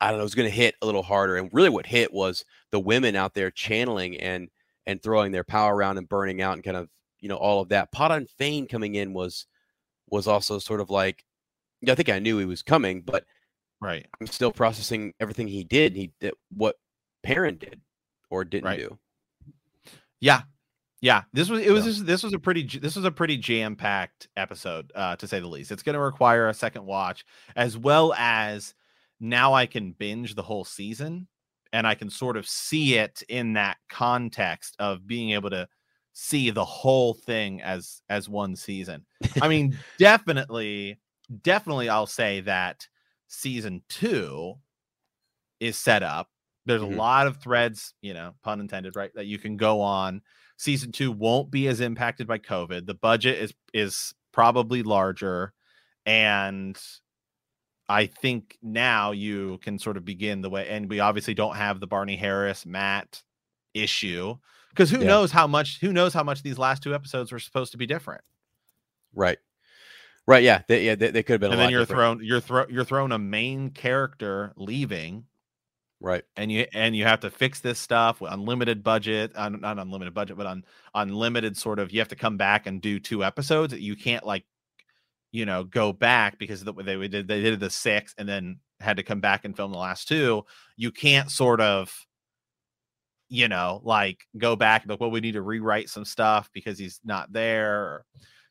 I 0.00 0.08
don't 0.08 0.18
know, 0.18 0.22
it 0.22 0.24
was 0.24 0.36
going 0.36 0.48
to 0.48 0.54
hit 0.54 0.76
a 0.82 0.86
little 0.86 1.02
harder. 1.02 1.36
And 1.36 1.50
really 1.52 1.68
what 1.68 1.84
hit 1.84 2.12
was 2.12 2.44
the 2.70 2.78
women 2.78 3.16
out 3.16 3.34
there 3.34 3.50
channeling 3.50 4.20
and, 4.20 4.48
and 4.86 5.02
throwing 5.02 5.32
their 5.32 5.42
power 5.42 5.74
around 5.74 5.98
and 5.98 6.08
burning 6.08 6.40
out 6.40 6.52
and 6.52 6.62
kind 6.62 6.76
of, 6.76 6.88
you 7.18 7.28
know, 7.28 7.34
all 7.34 7.60
of 7.60 7.70
that. 7.70 7.90
Padan 7.90 8.28
Fain 8.38 8.68
coming 8.68 8.94
in 8.94 9.12
was, 9.12 9.46
was 10.08 10.28
also 10.28 10.60
sort 10.60 10.80
of 10.80 10.90
like, 10.90 11.24
yeah, 11.80 11.92
I 11.92 11.96
think 11.96 12.08
I 12.08 12.20
knew 12.20 12.38
he 12.38 12.44
was 12.44 12.62
coming, 12.62 13.02
but 13.02 13.24
right, 13.80 14.06
I'm 14.20 14.28
still 14.28 14.52
processing 14.52 15.12
everything 15.18 15.48
he 15.48 15.64
did. 15.64 15.96
He 15.96 16.12
did 16.20 16.34
what 16.56 16.76
Parent 17.24 17.58
did 17.58 17.80
or 18.30 18.44
didn't 18.44 18.66
Right. 18.66 18.78
do. 18.78 18.96
Yeah, 20.20 20.42
yeah. 21.06 21.22
This 21.32 21.48
was 21.48 21.60
it 21.60 21.70
was 21.70 21.84
just, 21.84 22.04
this 22.04 22.24
was 22.24 22.32
a 22.34 22.38
pretty 22.38 22.64
this 22.80 22.96
was 22.96 23.04
a 23.04 23.10
pretty 23.12 23.36
jam 23.36 23.76
packed 23.76 24.26
episode 24.36 24.90
uh, 24.96 25.14
to 25.16 25.28
say 25.28 25.38
the 25.38 25.46
least. 25.46 25.70
It's 25.70 25.84
going 25.84 25.94
to 25.94 26.00
require 26.00 26.48
a 26.48 26.54
second 26.54 26.84
watch 26.84 27.24
as 27.54 27.78
well 27.78 28.12
as 28.14 28.74
now 29.20 29.54
I 29.54 29.66
can 29.66 29.92
binge 29.92 30.34
the 30.34 30.42
whole 30.42 30.64
season 30.64 31.28
and 31.72 31.86
I 31.86 31.94
can 31.94 32.10
sort 32.10 32.36
of 32.36 32.48
see 32.48 32.96
it 32.96 33.22
in 33.28 33.52
that 33.52 33.76
context 33.88 34.74
of 34.80 35.06
being 35.06 35.30
able 35.30 35.50
to 35.50 35.68
see 36.12 36.50
the 36.50 36.64
whole 36.64 37.14
thing 37.14 37.62
as 37.62 38.02
as 38.08 38.28
one 38.28 38.56
season. 38.56 39.06
I 39.40 39.46
mean, 39.46 39.78
definitely 39.98 40.98
definitely 41.42 41.88
I'll 41.88 42.06
say 42.08 42.40
that 42.40 42.88
season 43.28 43.82
2 43.90 44.54
is 45.60 45.78
set 45.78 46.02
up. 46.02 46.28
There's 46.64 46.82
Mhm. 46.82 46.94
a 46.94 46.96
lot 46.96 47.26
of 47.28 47.36
threads, 47.36 47.94
you 48.02 48.12
know, 48.12 48.34
pun 48.42 48.58
intended, 48.60 48.96
right, 48.96 49.12
that 49.14 49.26
you 49.26 49.38
can 49.38 49.56
go 49.56 49.80
on. 49.80 50.22
Season 50.56 50.90
2 50.92 51.12
won't 51.12 51.50
be 51.50 51.68
as 51.68 51.80
impacted 51.80 52.26
by 52.26 52.38
COVID. 52.38 52.86
The 52.86 52.94
budget 52.94 53.38
is 53.38 53.54
is 53.74 54.14
probably 54.32 54.82
larger 54.82 55.52
and 56.04 56.78
I 57.88 58.06
think 58.06 58.58
now 58.62 59.12
you 59.12 59.58
can 59.62 59.78
sort 59.78 59.96
of 59.96 60.04
begin 60.04 60.40
the 60.40 60.50
way 60.50 60.68
and 60.68 60.88
we 60.90 61.00
obviously 61.00 61.34
don't 61.34 61.56
have 61.56 61.78
the 61.80 61.86
Barney 61.86 62.16
Harris 62.16 62.66
Matt 62.66 63.22
issue 63.74 64.36
because 64.70 64.90
who 64.90 64.98
Yeah. 65.00 65.06
knows 65.06 65.30
how 65.32 65.46
much 65.46 65.80
who 65.80 65.92
knows 65.92 66.12
how 66.14 66.22
much 66.22 66.42
these 66.42 66.58
last 66.58 66.82
two 66.82 66.94
episodes 66.94 67.32
were 67.32 67.38
supposed 67.38 67.72
to 67.72 67.78
be 67.78 67.86
different. 67.86 68.22
Right. 69.14 69.38
Right. 70.26 70.42
Yeah. 70.42 70.62
They, 70.68 70.84
yeah. 70.84 70.94
They, 70.96 71.10
they 71.12 71.22
could 71.22 71.34
have 71.34 71.40
been. 71.40 71.52
and 71.52 71.54
a 71.54 71.56
then 71.58 71.66
lot 71.66 71.70
you're 71.72 71.80
different. 71.82 72.18
thrown 72.20 72.26
you're 72.26 72.40
thrown 72.40 72.66
you're 72.70 72.84
thrown 72.84 73.12
a 73.12 73.18
main 73.18 73.70
character 73.70 74.52
leaving 74.56 75.24
Right. 76.00 76.24
and 76.36 76.52
you 76.52 76.66
and 76.74 76.94
you 76.94 77.04
have 77.04 77.20
to 77.20 77.30
fix 77.30 77.60
this 77.60 77.78
stuff 77.78 78.20
with 78.20 78.30
unlimited 78.30 78.82
budget 78.82 79.34
on 79.34 79.60
not 79.62 79.78
unlimited 79.78 80.12
budget 80.12 80.36
but 80.36 80.46
on 80.46 80.62
unlimited 80.94 81.56
sort 81.56 81.78
of 81.78 81.90
you 81.90 82.00
have 82.00 82.08
to 82.08 82.16
come 82.16 82.36
back 82.36 82.66
and 82.66 82.82
do 82.82 83.00
two 83.00 83.24
episodes 83.24 83.72
you 83.72 83.96
can't 83.96 84.24
like 84.26 84.44
you 85.32 85.46
know 85.46 85.64
go 85.64 85.92
back 85.94 86.38
because 86.38 86.62
the, 86.62 86.72
they 86.74 87.08
did 87.08 87.26
they 87.26 87.40
did 87.40 87.60
the 87.60 87.70
six 87.70 88.14
and 88.18 88.28
then 88.28 88.58
had 88.78 88.98
to 88.98 89.02
come 89.02 89.20
back 89.20 89.46
and 89.46 89.56
film 89.56 89.72
the 89.72 89.78
last 89.78 90.06
two 90.06 90.44
you 90.76 90.92
can't 90.92 91.30
sort 91.30 91.62
of 91.62 91.90
you 93.28 93.48
know 93.48 93.80
like 93.82 94.20
go 94.36 94.54
back 94.54 94.82
and 94.82 94.90
like 94.90 95.00
well 95.00 95.10
we 95.10 95.20
need 95.20 95.32
to 95.32 95.42
rewrite 95.42 95.88
some 95.88 96.04
stuff 96.04 96.50
because 96.52 96.78
he's 96.78 97.00
not 97.04 97.32
there 97.32 98.04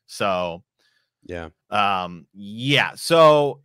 so 0.06 0.64
Yeah. 1.24 1.50
um 1.70 2.26
yeah 2.34 2.92
so 2.96 3.60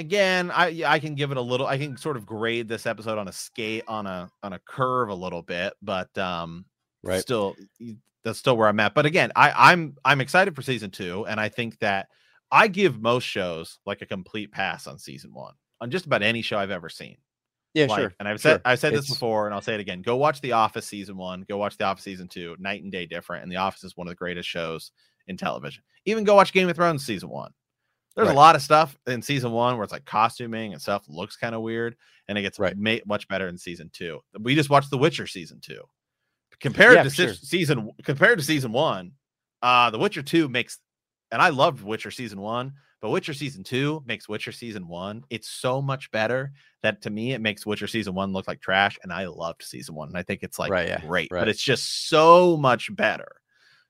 again 0.00 0.50
i 0.50 0.82
i 0.86 0.98
can 0.98 1.14
give 1.14 1.30
it 1.30 1.36
a 1.36 1.40
little 1.40 1.66
i 1.66 1.76
can 1.78 1.96
sort 1.96 2.16
of 2.16 2.24
grade 2.26 2.66
this 2.68 2.86
episode 2.86 3.18
on 3.18 3.28
a 3.28 3.32
skate 3.32 3.84
on 3.86 4.06
a 4.06 4.28
on 4.42 4.52
a 4.54 4.58
curve 4.60 5.08
a 5.10 5.14
little 5.14 5.42
bit 5.42 5.72
but 5.82 6.16
um 6.18 6.64
Right. 7.02 7.20
still 7.20 7.54
that's 8.24 8.38
still 8.38 8.56
where 8.56 8.68
i'm 8.68 8.80
at 8.80 8.94
but 8.94 9.06
again 9.06 9.30
i 9.36 9.52
i'm 9.72 9.96
i'm 10.04 10.20
excited 10.20 10.54
for 10.56 10.62
season 10.62 10.90
two 10.90 11.26
and 11.26 11.38
i 11.40 11.48
think 11.48 11.78
that 11.78 12.08
i 12.50 12.66
give 12.68 13.00
most 13.00 13.24
shows 13.24 13.78
like 13.86 14.02
a 14.02 14.06
complete 14.06 14.52
pass 14.52 14.86
on 14.86 14.98
season 14.98 15.32
one 15.32 15.54
on 15.80 15.90
just 15.90 16.06
about 16.06 16.22
any 16.22 16.42
show 16.42 16.58
i've 16.58 16.70
ever 16.70 16.88
seen 16.90 17.16
Yeah. 17.74 17.86
like, 17.86 18.00
sure. 18.00 18.14
and 18.18 18.26
I've 18.28 18.40
said 18.40 18.54
sure. 18.54 18.60
I've 18.64 18.78
said 18.80 18.92
this 18.92 19.04
It's- 19.04 19.14
before, 19.14 19.46
and 19.46 19.54
I'll 19.54 19.60
say 19.62 19.74
it 19.74 19.80
again. 19.80 20.02
Go 20.02 20.16
watch 20.16 20.40
The 20.40 20.52
Office 20.52 20.86
season 20.88 21.16
one. 21.16 21.44
Go 21.48 21.56
watch 21.56 21.76
The 21.78 21.84
Office 21.84 22.02
season 22.04 22.26
two. 22.26 22.56
Night 22.58 22.82
and 22.82 22.90
day 22.90 23.06
different. 23.06 23.44
And 23.44 23.52
The 23.52 23.58
Office 23.58 23.84
is 23.84 23.96
one 23.96 24.08
of 24.08 24.10
the 24.10 24.16
greatest 24.16 24.48
shows 24.48 24.90
in 25.28 25.36
television. 25.36 25.84
Even 26.04 26.24
go 26.24 26.34
watch 26.34 26.52
Game 26.52 26.68
of 26.68 26.74
Thrones 26.74 27.06
season 27.06 27.28
one. 27.28 27.52
There's 28.16 28.26
Right. 28.26 28.34
a 28.34 28.36
lot 28.38 28.56
of 28.56 28.62
stuff 28.62 28.98
in 29.06 29.22
season 29.22 29.52
one 29.52 29.76
where 29.76 29.84
it's 29.84 29.92
like 29.92 30.04
costuming 30.04 30.72
and 30.72 30.82
stuff 30.82 31.04
looks 31.08 31.36
kind 31.36 31.54
of 31.54 31.62
weird, 31.62 31.96
and 32.28 32.36
it 32.36 32.42
gets 32.42 32.58
Right. 32.58 32.76
ma- 32.76 32.96
much 33.06 33.28
better 33.28 33.48
in 33.48 33.56
season 33.56 33.90
two. 33.92 34.20
We 34.38 34.54
just 34.54 34.68
watched 34.70 34.90
The 34.90 34.98
Witcher 34.98 35.26
season 35.26 35.60
two. 35.60 35.82
Compared 36.60 36.94
Yeah, 36.96 37.02
to 37.04 37.10
se- 37.10 37.24
sure. 37.26 37.34
season 37.34 37.90
compared 38.04 38.38
to 38.38 38.44
season 38.44 38.72
one, 38.72 39.12
uh, 39.62 39.90
The 39.90 39.98
Witcher 39.98 40.22
two 40.22 40.48
makes, 40.48 40.78
and 41.30 41.40
I 41.40 41.48
loved 41.50 41.82
Witcher 41.82 42.10
season 42.10 42.40
one, 42.40 42.74
but 43.00 43.10
Witcher 43.10 43.32
season 43.32 43.64
two 43.64 44.02
makes 44.04 44.28
Witcher 44.28 44.52
season 44.52 44.86
one. 44.88 45.24
It's 45.30 45.48
so 45.48 45.80
much 45.80 46.10
better 46.10 46.52
that 46.82 47.00
to 47.02 47.10
me 47.10 47.32
it 47.32 47.40
makes 47.40 47.64
Witcher 47.64 47.86
season 47.86 48.14
one 48.14 48.32
look 48.32 48.46
like 48.48 48.60
trash, 48.60 48.98
and 49.02 49.12
I 49.12 49.24
loved 49.26 49.62
season 49.62 49.94
one, 49.94 50.08
and 50.08 50.18
I 50.18 50.22
think 50.22 50.42
it's 50.42 50.58
like 50.58 50.70
Right, 50.70 50.88
yeah, 50.88 51.00
great, 51.00 51.30
but 51.30 51.48
it's 51.48 51.62
just 51.62 52.08
so 52.08 52.56
much 52.58 52.94
better. 52.94 53.28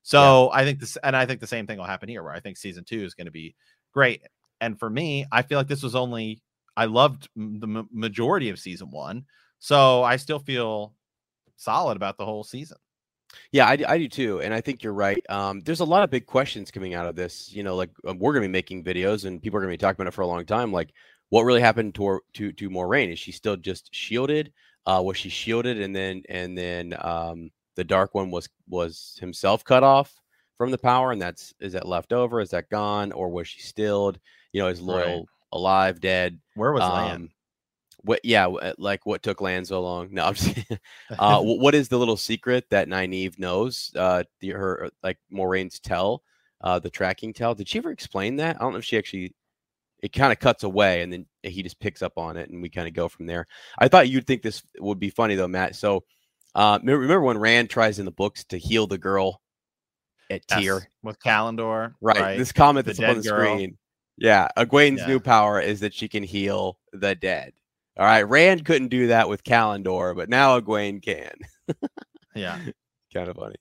So 0.02 0.50
I 0.52 0.64
think 0.64 0.78
this, 0.80 0.96
and 1.02 1.16
I 1.16 1.26
think 1.26 1.40
the 1.40 1.46
same 1.46 1.66
thing 1.66 1.78
will 1.78 1.84
happen 1.84 2.08
here, 2.08 2.22
where 2.22 2.32
I 2.32 2.40
think 2.40 2.56
season 2.56 2.84
two 2.84 3.02
is 3.02 3.14
going 3.14 3.26
to 3.26 3.30
be 3.32 3.54
great. 3.92 4.22
And 4.60 4.78
for 4.78 4.90
me, 4.90 5.26
I 5.32 5.42
feel 5.42 5.58
like 5.58 5.68
this 5.68 5.82
was 5.82 5.94
only 5.94 6.42
I 6.76 6.84
loved 6.86 7.28
the 7.36 7.66
m- 7.66 7.88
majority 7.92 8.50
of 8.50 8.58
season 8.58 8.90
one, 8.90 9.24
so 9.58 10.02
I 10.02 10.16
still 10.16 10.38
feel 10.38 10.94
solid 11.56 11.96
about 11.96 12.16
the 12.16 12.24
whole 12.24 12.44
season. 12.44 12.78
Yeah, 13.52 13.68
I 13.68 13.76
do 13.76 14.08
too, 14.08 14.40
and 14.40 14.52
I 14.52 14.60
think 14.60 14.82
you're 14.82 14.92
right. 14.92 15.24
Um, 15.28 15.60
there's 15.60 15.80
a 15.80 15.84
lot 15.84 16.02
of 16.02 16.10
big 16.10 16.26
questions 16.26 16.70
coming 16.70 16.94
out 16.94 17.06
of 17.06 17.16
this. 17.16 17.52
You 17.52 17.62
know, 17.62 17.76
like 17.76 17.90
um, 18.06 18.18
we're 18.18 18.32
going 18.32 18.42
to 18.42 18.48
be 18.48 18.52
making 18.52 18.84
videos, 18.84 19.24
and 19.24 19.42
people 19.42 19.58
are 19.58 19.60
going 19.60 19.70
to 19.70 19.78
be 19.78 19.80
talking 19.80 20.00
about 20.00 20.08
it 20.08 20.14
for 20.14 20.22
a 20.22 20.26
long 20.26 20.44
time. 20.44 20.72
Like, 20.72 20.92
what 21.28 21.42
really 21.42 21.60
happened 21.60 21.94
to 21.96 22.20
to 22.34 22.52
to 22.52 22.70
Moiraine? 22.70 23.12
Is 23.12 23.18
she 23.18 23.32
still 23.32 23.56
just 23.56 23.94
shielded? 23.94 24.52
Uh, 24.86 25.02
was 25.04 25.16
she 25.16 25.28
shielded, 25.28 25.80
and 25.80 25.94
then 25.94 26.22
and 26.28 26.56
then 26.56 26.94
um, 27.00 27.50
the 27.76 27.84
Dark 27.84 28.14
One 28.14 28.30
was 28.30 28.48
was 28.68 29.16
himself 29.20 29.64
cut 29.64 29.82
off 29.82 30.19
from 30.60 30.70
the 30.70 30.76
power, 30.76 31.10
and 31.10 31.22
that's 31.22 31.54
is 31.58 31.72
that 31.72 31.88
left 31.88 32.12
over? 32.12 32.38
Is 32.38 32.50
that 32.50 32.68
gone, 32.68 33.12
or 33.12 33.30
was 33.30 33.48
she 33.48 33.62
stilled? 33.62 34.20
You 34.52 34.60
know, 34.60 34.68
is 34.68 34.82
Right. 34.82 35.06
loial 35.06 35.24
alive, 35.52 36.02
dead? 36.02 36.38
Where 36.54 36.74
was 36.74 36.82
Lan? 36.82 37.16
Um, 37.16 37.30
what? 38.02 38.20
Yeah, 38.24 38.46
uh, 38.46 38.74
like 38.76 39.06
what 39.06 39.22
took 39.22 39.40
Lan 39.40 39.64
so 39.64 39.80
long? 39.80 40.12
No, 40.12 40.26
I'm 40.26 40.34
just. 40.34 40.58
uh, 41.18 41.40
what 41.42 41.74
is 41.74 41.88
the 41.88 41.98
little 41.98 42.18
secret 42.18 42.66
that 42.68 42.88
Nynaeve 42.88 43.38
knows? 43.38 43.90
Uh, 43.96 44.24
the, 44.40 44.50
her 44.50 44.84
uh, 44.84 44.90
like 45.02 45.16
Moiraine's 45.32 45.80
tell, 45.80 46.22
uh, 46.60 46.78
the 46.78 46.90
tracking 46.90 47.32
tell. 47.32 47.54
Did 47.54 47.66
she 47.66 47.78
ever 47.78 47.90
explain 47.90 48.36
that? 48.36 48.56
I 48.56 48.58
don't 48.58 48.72
know 48.72 48.80
if 48.80 48.84
she 48.84 48.98
actually. 48.98 49.34
It 50.02 50.12
kind 50.12 50.30
of 50.30 50.40
cuts 50.40 50.62
away, 50.62 51.00
and 51.00 51.10
then 51.10 51.24
he 51.42 51.62
just 51.62 51.80
picks 51.80 52.02
up 52.02 52.18
on 52.18 52.36
it, 52.36 52.50
and 52.50 52.60
we 52.60 52.68
kind 52.68 52.86
of 52.86 52.92
go 52.92 53.08
from 53.08 53.24
there. 53.24 53.46
I 53.78 53.88
thought 53.88 54.10
you'd 54.10 54.26
think 54.26 54.42
this 54.42 54.62
would 54.78 55.00
be 55.00 55.08
funny 55.08 55.36
though, 55.36 55.48
Matt. 55.48 55.74
So, 55.74 56.04
uh, 56.54 56.78
remember 56.82 57.22
when 57.22 57.38
Rand 57.38 57.70
tries 57.70 57.98
in 57.98 58.04
the 58.04 58.10
books 58.10 58.44
to 58.44 58.58
heal 58.58 58.86
the 58.86 58.98
girl 58.98 59.40
at 60.30 60.42
Yes, 60.50 60.62
Tear? 60.62 60.88
with 61.02 61.18
Callandor, 61.20 61.94
Right. 62.00 62.38
This 62.38 62.52
comment 62.52 62.86
that's 62.86 63.00
up 63.00 63.08
on 63.08 63.16
the 63.18 63.22
girl. 63.28 63.56
screen. 63.56 63.76
Yeah. 64.16 64.48
Egwene's 64.56 65.00
Yeah. 65.00 65.06
new 65.08 65.20
power 65.20 65.60
is 65.60 65.80
that 65.80 65.92
she 65.94 66.08
can 66.08 66.22
heal 66.22 66.78
the 66.92 67.14
dead. 67.14 67.52
All 67.98 68.04
right. 68.06 68.22
Rand 68.22 68.64
couldn't 68.64 68.88
do 68.88 69.08
that 69.08 69.28
with 69.28 69.42
Callandor, 69.44 70.14
but 70.16 70.28
now 70.28 70.58
Egwene 70.60 71.02
can. 71.02 71.32
yeah, 72.34 72.58
kind 73.14 73.28
of 73.28 73.36
funny. 73.36 73.56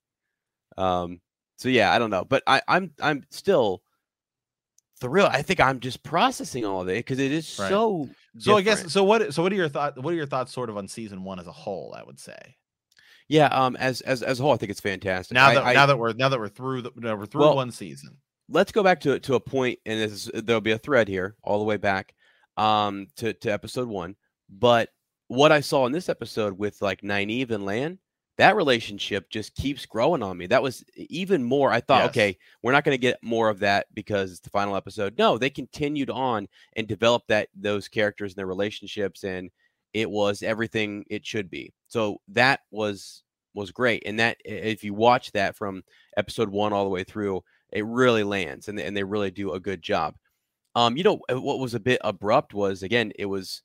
Um, 0.78 1.20
so 1.58 1.68
yeah, 1.70 1.92
I 1.92 2.00
don't 2.00 2.10
know. 2.12 2.24
But 2.24 2.44
I, 2.48 2.62
I'm 2.68 2.94
I'm 3.02 3.26
still 3.32 3.82
thrilled. 5.02 5.32
I 5.32 5.42
think 5.42 5.60
I'm 5.60 5.80
just 5.80 6.04
processing 6.04 6.66
all 6.66 6.82
of 6.82 6.88
it 6.90 6.98
because 6.98 7.20
it 7.20 7.32
is 7.32 7.58
Right. 7.60 7.70
so 7.70 8.10
So 8.38 8.56
I 8.58 8.62
guess 8.62 8.92
so. 8.94 9.04
What 9.04 9.34
so 9.34 9.44
what 9.44 9.52
are 9.52 9.56
your 9.56 9.70
thoughts? 9.70 9.98
What 10.00 10.14
are 10.14 10.18
your 10.18 10.26
thoughts, 10.26 10.54
sort 10.54 10.70
of, 10.70 10.78
on 10.78 10.88
season 10.88 11.24
one 11.24 11.40
as 11.40 11.48
a 11.48 11.52
whole? 11.52 11.94
I 11.98 12.04
would 12.04 12.20
say 12.20 12.56
yeah, 13.30 13.46
um 13.48 13.78
as 13.78 14.02
as 14.02 14.22
as 14.22 14.40
a 14.40 14.44
whole, 14.44 14.52
I 14.54 14.58
think 14.58 14.72
it's 14.72 14.82
fantastic. 14.82 15.34
now 15.36 15.54
that 15.54 15.64
I- 15.64 15.74
now 15.74 15.86
that 15.86 15.98
we're 15.98 16.12
now 16.14 16.28
that 16.30 16.40
we're 16.40 16.50
through 16.50 16.82
the 16.82 16.92
no, 16.96 17.16
we're 17.16 17.26
through 17.26 17.42
Well, 17.42 17.56
one 17.56 17.72
season. 17.72 18.18
let's 18.50 18.72
go 18.74 18.84
back 18.84 19.00
to 19.02 19.20
to 19.22 19.36
a 19.36 19.40
point, 19.40 19.80
and 19.86 20.00
this 20.02 20.28
is, 20.28 20.44
there'll 20.44 20.60
be 20.62 20.72
a 20.72 20.78
thread 20.78 21.08
here 21.08 21.36
all 21.44 21.60
the 21.60 21.66
way 21.66 21.78
back 21.78 22.14
um 22.58 23.08
to 23.16 23.34
to 23.34 23.50
episode 23.50 23.88
one. 23.88 24.16
But 24.50 24.90
what 25.28 25.52
I 25.52 25.62
saw 25.62 25.86
in 25.86 25.92
this 25.92 26.10
episode 26.10 26.58
with 26.58 26.82
like 26.82 27.02
Nynaeve 27.02 27.52
and 27.52 27.64
Lan, 27.66 28.00
that 28.40 28.56
relationship 28.56 29.30
just 29.30 29.54
keeps 29.54 29.86
growing 29.86 30.24
on 30.24 30.36
me. 30.38 30.48
That 30.48 30.64
was 30.64 30.84
even 30.96 31.44
more. 31.44 31.72
I 31.72 31.82
thought, 31.82 32.02
Yes. 32.02 32.10
okay, 32.10 32.38
we're 32.64 32.72
not 32.72 32.84
going 32.84 32.96
to 32.98 33.02
get 33.02 33.20
more 33.22 33.48
of 33.50 33.60
that 33.60 33.86
because 33.94 34.32
it's 34.32 34.40
the 34.40 34.50
final 34.50 34.76
episode. 34.76 35.18
No, 35.20 35.38
they 35.38 35.52
continued 35.52 36.10
on 36.10 36.48
and 36.76 36.88
developed 36.88 37.28
that 37.28 37.50
those 37.54 37.88
characters 37.88 38.32
and 38.32 38.38
their 38.38 38.48
relationships, 38.48 39.24
and 39.24 39.52
it 39.94 40.10
was 40.10 40.44
everything 40.44 41.06
it 41.10 41.26
should 41.26 41.50
be. 41.50 41.74
So 41.88 42.22
that 42.30 42.62
was 42.72 43.24
was 43.54 43.72
great. 43.72 44.04
And 44.06 44.20
that 44.20 44.38
if 44.46 44.84
you 44.84 44.94
watch 44.94 45.32
that 45.32 45.56
from 45.56 45.84
episode 46.18 46.50
one 46.50 46.74
all 46.74 46.84
the 46.84 46.90
way 46.90 47.04
through, 47.04 47.44
it 47.72 47.86
really 47.86 48.24
lands 48.24 48.68
and 48.68 48.80
and 48.80 48.96
they 48.96 49.04
really 49.04 49.32
do 49.32 49.54
a 49.54 49.60
good 49.60 49.82
job. 49.82 50.16
Um, 50.76 50.98
you 50.98 51.04
know 51.04 51.20
uh, 51.32 51.42
what 51.42 51.60
was 51.60 51.74
a 51.74 51.80
bit 51.80 52.00
abrupt 52.04 52.54
was 52.54 52.84
again 52.84 53.12
it 53.18 53.26
was 53.26 53.64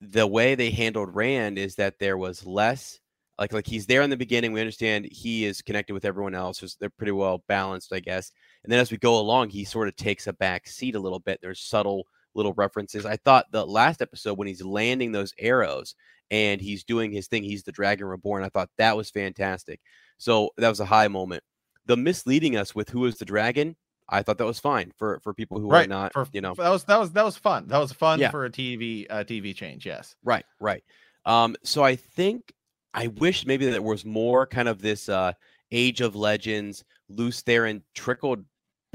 the 0.00 0.26
way 0.26 0.54
they 0.54 0.70
handled 0.70 1.14
Rand 1.14 1.58
is 1.58 1.76
that 1.76 1.98
there 1.98 2.18
was 2.18 2.44
less 2.44 3.00
like 3.38 3.52
like 3.52 3.66
he's 3.66 3.86
there 3.86 4.02
in 4.02 4.10
the 4.10 4.16
beginning. 4.16 4.52
We 4.52 4.60
understand 4.60 5.08
he 5.10 5.44
is 5.44 5.62
connected 5.62 5.94
with 5.94 6.04
everyone 6.04 6.34
else. 6.34 6.76
They're 6.78 6.90
pretty 6.90 7.12
well 7.12 7.44
balanced, 7.48 7.92
I 7.92 8.00
guess. 8.00 8.32
And 8.64 8.72
then 8.72 8.80
as 8.80 8.90
we 8.90 8.98
go 8.98 9.18
along, 9.18 9.50
he 9.50 9.64
sort 9.64 9.88
of 9.88 9.96
takes 9.96 10.26
a 10.26 10.32
back 10.32 10.66
seat 10.66 10.94
a 10.94 11.00
little 11.00 11.18
bit. 11.18 11.40
There's 11.42 11.60
subtle 11.60 12.06
little 12.36 12.52
references. 12.54 13.06
I 13.06 13.16
thought 13.16 13.46
the 13.50 13.66
last 13.66 14.02
episode 14.02 14.38
when 14.38 14.48
he's 14.48 14.62
landing 14.62 15.12
those 15.12 15.34
arrows 15.38 15.94
and 16.30 16.60
he's 16.60 16.84
doing 16.84 17.12
his 17.12 17.26
thing, 17.28 17.42
he's 17.42 17.62
the 17.62 17.72
Dragon 17.72 18.06
Reborn. 18.06 18.44
I 18.44 18.48
thought 18.48 18.70
that 18.78 18.96
was 18.96 19.10
fantastic. 19.10 19.80
So 20.18 20.50
that 20.56 20.68
was 20.68 20.80
a 20.80 20.84
high 20.84 21.08
moment. 21.08 21.42
The 21.86 21.96
misleading 21.96 22.56
us 22.56 22.74
with 22.74 22.88
who 22.88 23.04
is 23.06 23.16
the 23.18 23.24
dragon, 23.24 23.76
I 24.08 24.22
thought 24.22 24.38
that 24.38 24.46
was 24.46 24.60
fine 24.60 24.92
for 24.96 25.20
for 25.22 25.34
people 25.34 25.58
who 25.60 25.68
right. 25.68 25.84
are 25.84 25.88
not, 25.88 26.12
for, 26.12 26.26
you 26.32 26.40
know, 26.40 26.54
that 26.54 26.68
was 26.70 26.84
that 26.84 26.98
was 26.98 27.12
that 27.12 27.24
was 27.24 27.36
fun. 27.36 27.66
That 27.68 27.78
was 27.78 27.92
fun 27.92 28.20
Yeah. 28.20 28.30
for 28.30 28.44
a 28.44 28.50
TV 28.50 29.06
uh, 29.10 29.24
TV 29.24 29.54
change. 29.54 29.86
Yes. 29.86 30.14
Right, 30.24 30.44
right. 30.60 30.82
Um, 31.24 31.56
so 31.64 31.82
I 31.82 31.96
think 31.96 32.52
I 32.94 33.08
wish 33.08 33.46
maybe 33.46 33.66
there 33.66 33.82
was 33.82 34.04
more 34.04 34.46
kind 34.46 34.68
of 34.68 34.80
this 34.80 35.08
uh 35.08 35.32
Age 35.72 36.00
of 36.00 36.14
Legends 36.14 36.84
Lews 37.08 37.42
Therin 37.42 37.82
trickled 37.94 38.44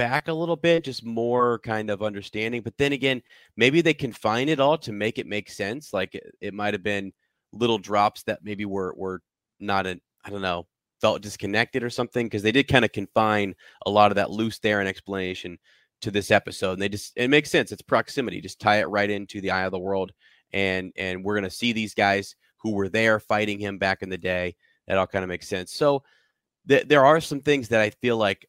back 0.02 0.28
a 0.28 0.34
little 0.34 0.56
bit, 0.56 0.84
just 0.84 1.06
more 1.06 1.60
kind 1.60 1.90
of 1.90 2.02
understanding. 2.02 2.62
But 2.62 2.78
then 2.78 2.92
again, 2.92 3.22
maybe 3.56 3.82
they 3.82 3.94
confine 3.94 4.50
it 4.50 4.60
all 4.60 4.78
to 4.80 4.92
make 4.92 5.20
it 5.20 5.28
make 5.28 5.50
sense. 5.50 5.94
Like 5.94 6.16
it, 6.16 6.36
it 6.42 6.54
might 6.54 6.74
have 6.74 6.84
been 6.84 7.14
little 7.54 7.78
drops 7.78 8.24
that 8.24 8.40
maybe 8.44 8.66
were 8.66 8.94
were 8.98 9.22
not 9.60 9.86
an 9.86 10.02
I 10.26 10.30
don't 10.30 10.42
know 10.42 10.68
felt 11.02 11.22
disconnected 11.22 11.84
or 11.84 11.90
something 11.90 12.26
because 12.26 12.44
they 12.44 12.52
did 12.52 12.68
kind 12.68 12.86
of 12.86 12.92
confine 12.92 13.56
a 13.86 13.90
lot 13.90 14.12
of 14.12 14.16
that 14.16 14.32
Lews 14.32 14.60
Therin 14.60 14.86
explanation 14.86 15.58
to 16.02 16.12
this 16.12 16.32
episode. 16.32 16.74
And 16.74 16.82
they 16.82 16.90
just 16.90 17.14
it 17.16 17.30
makes 17.30 17.52
sense. 17.52 17.72
It's 17.72 17.82
proximity. 17.82 18.42
Just 18.42 18.60
tie 18.60 18.80
it 18.80 18.90
right 18.90 19.10
into 19.10 19.40
the 19.40 19.52
eye 19.52 19.66
of 19.66 19.72
the 19.72 19.80
world 19.80 20.12
and 20.54 20.92
and 20.96 21.24
we're 21.24 21.40
to 21.42 21.50
see 21.50 21.74
these 21.74 21.94
guys 21.94 22.36
who 22.58 22.72
were 22.72 22.90
there 22.90 23.20
fighting 23.20 23.60
him 23.60 23.78
back 23.78 24.02
in 24.02 24.10
the 24.10 24.18
day 24.18 24.56
that 24.88 24.98
all 24.98 25.08
kind 25.08 25.24
of 25.24 25.30
makes 25.30 25.48
sense 25.48 25.72
so 25.74 26.04
th- 26.68 26.88
there 26.88 27.06
are 27.06 27.22
some 27.22 27.42
things 27.42 27.70
that 27.70 27.82
i 27.82 27.90
feel 27.90 28.18
like 28.18 28.46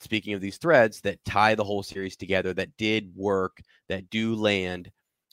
speaking 0.00 0.34
of 0.34 0.40
these 0.40 0.58
threads 0.58 1.00
that 1.00 1.24
tie 1.24 1.54
the 1.54 1.64
whole 1.64 1.82
series 1.82 2.16
together 2.16 2.52
that 2.54 2.76
did 2.76 3.10
work 3.14 3.60
that 3.88 4.08
do 4.10 4.34
land 4.34 4.90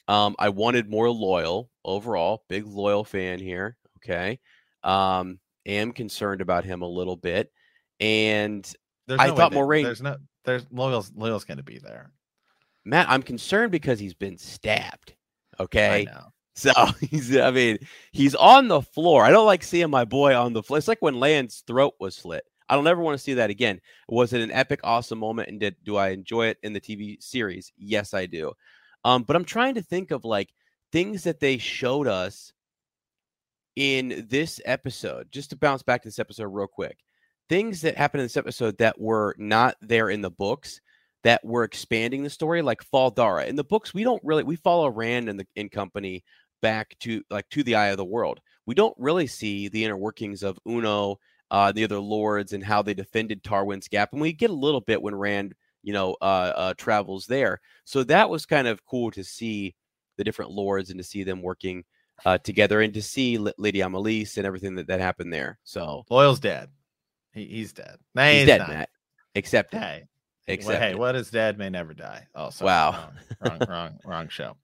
um 0.08 0.36
i 0.40 0.50
wanted 0.50 0.90
more 0.90 1.08
loial 1.08 1.68
overall 1.84 2.44
big 2.50 2.66
loial 2.66 3.06
fan 3.06 3.40
here 3.40 3.76
okay 3.98 4.40
um 4.84 5.40
am 5.66 5.92
concerned 5.92 6.42
about 6.42 6.64
him 6.66 6.82
a 6.82 6.88
little 6.88 7.18
bit 7.18 7.52
and 8.00 8.74
There's 9.08 9.20
I 9.20 9.28
no 9.28 9.36
thought 9.36 9.52
Moiraine- 9.52 9.84
There's 9.84 10.02
no. 10.02 10.18
There's 10.44 10.66
loial's 10.66 11.12
loial's 11.12 11.44
going 11.44 11.58
to 11.58 11.64
be 11.64 11.78
there. 11.78 12.12
matt 12.86 13.08
i'm 13.10 13.22
concerned 13.22 13.72
because 13.72 14.00
he's 14.00 14.14
been 14.16 14.38
stabbed 14.38 15.14
okay. 15.60 16.08
So 16.54 16.72
he's, 17.00 17.36
I 17.38 17.50
mean, 17.50 17.78
he's 18.12 18.36
on 18.36 18.68
the 18.68 18.82
floor. 18.82 19.24
I 19.24 19.30
don't 19.32 19.46
like 19.46 19.64
seeing 19.64 19.90
my 19.90 20.04
boy 20.04 20.36
on 20.36 20.52
the 20.52 20.62
floor. 20.62 20.78
It's 20.78 20.88
like 20.88 21.02
when 21.02 21.18
Land's 21.20 21.64
throat 21.66 21.94
was 21.98 22.14
slit. 22.14 22.44
I 22.72 22.76
don't 22.76 22.88
ever 22.88 23.02
want 23.02 23.18
to 23.18 23.24
see 23.24 23.34
that 23.34 23.50
again. 23.50 23.82
Was 24.08 24.32
it 24.32 24.40
an 24.40 24.50
epic, 24.50 24.80
awesome 24.86 25.20
moment? 25.20 25.50
And 25.50 25.60
did 25.60 25.76
do 25.84 25.98
I 25.98 26.10
enjoy 26.10 26.48
it 26.48 26.58
in 26.64 26.72
the 26.72 26.80
TV 26.80 27.22
series? 27.22 27.74
Yes, 27.78 28.14
I 28.14 28.28
do. 28.28 28.54
Um, 29.04 29.24
but 29.24 29.36
I'm 29.36 29.44
trying 29.44 29.76
to 29.76 29.82
think 29.82 30.12
of 30.12 30.24
like 30.24 30.54
things 30.94 31.26
that 31.26 31.42
they 31.42 31.58
showed 31.58 32.08
us 32.08 32.54
in 33.76 34.26
this 34.30 34.62
episode. 34.64 35.34
Just 35.34 35.50
to 35.50 35.58
bounce 35.58 35.84
back 35.84 36.02
to 36.04 36.08
this 36.08 36.18
episode 36.18 36.46
real 36.46 36.66
quick, 36.66 37.00
things 37.50 37.82
that 37.82 37.98
happened 37.98 38.22
in 38.22 38.26
this 38.26 38.38
episode 38.38 38.78
that 38.78 38.98
were 38.98 39.36
not 39.38 39.76
there 39.82 40.10
in 40.10 40.22
the 40.22 40.32
books 40.32 40.80
that 41.24 41.44
were 41.44 41.66
expanding 41.66 42.24
the 42.24 42.30
story, 42.30 42.62
like 42.62 42.82
Fal 42.84 43.12
Dara. 43.12 43.48
In 43.48 43.58
the 43.58 43.66
books, 43.66 43.94
we 43.94 44.06
don't 44.06 44.24
really 44.24 44.44
we 44.44 44.56
follow 44.56 44.88
Rand 44.88 45.28
and 45.28 45.38
the 45.38 45.46
in 45.58 45.68
company 45.68 46.24
back 46.62 46.96
to 47.02 47.22
like 47.30 47.50
to 47.50 47.64
the 47.64 47.76
eye 47.76 47.88
of 47.88 47.98
the 47.98 48.06
world. 48.06 48.40
We 48.66 48.76
don't 48.76 48.96
really 48.98 49.28
see 49.28 49.68
the 49.68 49.84
inner 49.84 49.98
workings 49.98 50.42
of 50.42 50.58
Uno, 50.66 51.20
uh, 51.52 51.72
the 51.72 51.84
other 51.84 52.00
lords, 52.00 52.54
and 52.54 52.64
how 52.64 52.82
they 52.82 52.94
defended 52.94 53.44
Tarwin's 53.44 53.88
Gap. 53.88 54.14
And 54.14 54.22
we 54.22 54.34
get 54.34 54.50
a 54.50 54.54
little 54.54 54.82
bit 54.82 55.02
when 55.02 55.14
Rand, 55.14 55.54
you 55.84 55.94
know, 55.94 56.16
uh, 56.22 56.54
uh, 56.56 56.74
travels 56.76 57.28
there. 57.28 57.60
So 57.84 58.04
that 58.06 58.30
was 58.30 58.46
kind 58.46 58.68
of 58.68 58.86
cool 58.86 59.12
to 59.12 59.24
see 59.24 59.76
the 60.18 60.24
different 60.24 60.52
lords 60.52 60.90
and 60.90 60.98
to 60.98 61.04
see 61.04 61.24
them 61.24 61.42
working 61.42 61.84
uh, 62.26 62.38
together 62.38 62.82
and 62.82 62.94
to 62.94 63.02
see 63.02 63.36
L- 63.36 63.54
Lady 63.58 63.80
Amalisa 63.80 64.38
and 64.38 64.46
everything 64.48 64.76
that, 64.76 64.88
that 64.88 65.02
happened 65.02 65.34
there. 65.34 65.60
So 65.64 66.06
Loial's 66.10 66.40
dead. 66.40 66.70
He, 67.34 67.46
he's 67.46 67.74
dead. 67.74 67.98
No, 68.16 68.24
he's, 68.24 68.40
he's 68.40 68.46
dead, 68.48 68.60
not. 68.60 68.70
Matt. 68.70 68.90
Accept 69.36 69.74
it. 69.74 69.80
Hey, 69.80 70.08
Accept 70.48 70.80
hey, 70.80 70.92
it. 70.92 71.00
what 71.00 71.16
is 71.16 71.30
dead 71.30 71.58
may 71.58 71.70
never 71.70 71.94
die. 71.94 72.28
Oh, 72.34 72.50
sorry. 72.50 72.68
Wow. 72.68 73.10
Wrong, 73.42 73.60
wrong, 73.60 73.60
wrong, 73.70 74.00
wrong 74.06 74.28
show. 74.30 74.56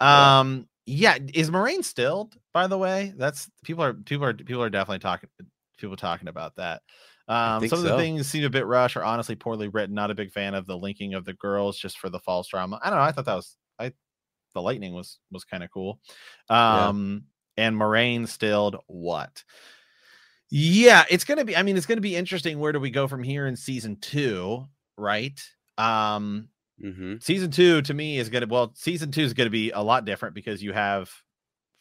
Um, 0.00 0.68
yeah, 0.86 1.16
is 1.32 1.50
Moiraine 1.50 1.84
stilled? 1.84 2.36
By 2.52 2.66
the 2.66 2.78
way, 2.78 3.14
that's 3.16 3.50
people 3.62 3.84
are 3.84 3.94
people 3.94 4.26
are 4.26 4.34
people 4.34 4.62
are 4.62 4.70
definitely 4.70 4.98
talking 4.98 5.30
people 5.76 5.96
talking 5.96 6.28
about 6.28 6.56
that. 6.56 6.82
Um, 7.26 7.66
some 7.68 7.78
of 7.78 7.84
the 7.84 7.90
so. 7.90 7.96
things 7.96 8.26
seem 8.26 8.44
a 8.44 8.50
bit 8.50 8.66
rushed 8.66 8.96
or 8.96 9.04
honestly 9.04 9.34
poorly 9.34 9.68
written. 9.68 9.94
Not 9.94 10.10
a 10.10 10.14
big 10.14 10.32
fan 10.32 10.54
of 10.54 10.66
the 10.66 10.76
linking 10.76 11.14
of 11.14 11.24
the 11.24 11.32
girls 11.34 11.78
just 11.78 11.98
for 11.98 12.10
the 12.10 12.20
false 12.20 12.48
drama. 12.48 12.78
I 12.82 12.90
don't 12.90 12.98
know. 12.98 13.04
I 13.04 13.12
thought 13.12 13.24
that 13.24 13.34
was 13.34 13.56
I 13.78 13.92
the 14.54 14.62
lightning 14.62 14.94
was 14.94 15.18
was 15.30 15.44
kind 15.44 15.62
of 15.62 15.70
cool. 15.70 16.00
Yeah. 16.50 16.88
Um, 16.88 17.24
and 17.56 17.76
Moiraine 17.76 18.28
stilled 18.28 18.76
what? 18.86 19.44
Yeah, 20.50 21.04
it's 21.10 21.24
gonna 21.24 21.44
be. 21.44 21.56
I 21.56 21.62
mean, 21.62 21.76
it's 21.76 21.86
gonna 21.86 22.00
be 22.00 22.16
interesting. 22.16 22.58
Where 22.58 22.72
do 22.72 22.80
we 22.80 22.90
go 22.90 23.08
from 23.08 23.22
here 23.22 23.46
in 23.46 23.56
season 23.56 23.96
two? 24.00 24.66
Right. 24.96 25.40
Um, 25.78 26.48
Mm-hmm. 26.82 27.14
season 27.20 27.52
two 27.52 27.82
to 27.82 27.94
me 27.94 28.18
is 28.18 28.28
gonna 28.28 28.48
well, 28.48 28.72
season 28.74 29.12
two 29.12 29.22
is 29.22 29.32
gonna 29.32 29.48
be 29.48 29.70
a 29.70 29.80
lot 29.80 30.04
different 30.04 30.34
because 30.34 30.62
you 30.62 30.72
have, 30.72 31.10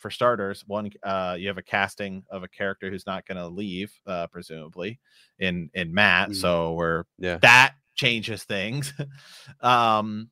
for 0.03 0.11
starters, 0.11 0.63
one 0.67 0.91
uh, 1.01 1.35
you 1.39 1.47
have 1.47 1.57
a 1.57 1.63
casting 1.63 2.23
of 2.29 2.43
a 2.43 2.47
character 2.47 2.91
who's 2.91 3.07
not 3.07 3.25
gonna 3.25 3.47
leave, 3.47 3.91
uh, 4.05 4.27
presumably, 4.27 4.99
in 5.39 5.71
in 5.73 5.91
Matt. 5.93 6.29
Mhm. 6.29 6.35
So 6.35 6.73
we're 6.73 7.05
Yeah. 7.17 7.37
that 7.37 7.73
changes 7.95 8.43
things. 8.43 8.93
um, 9.61 10.29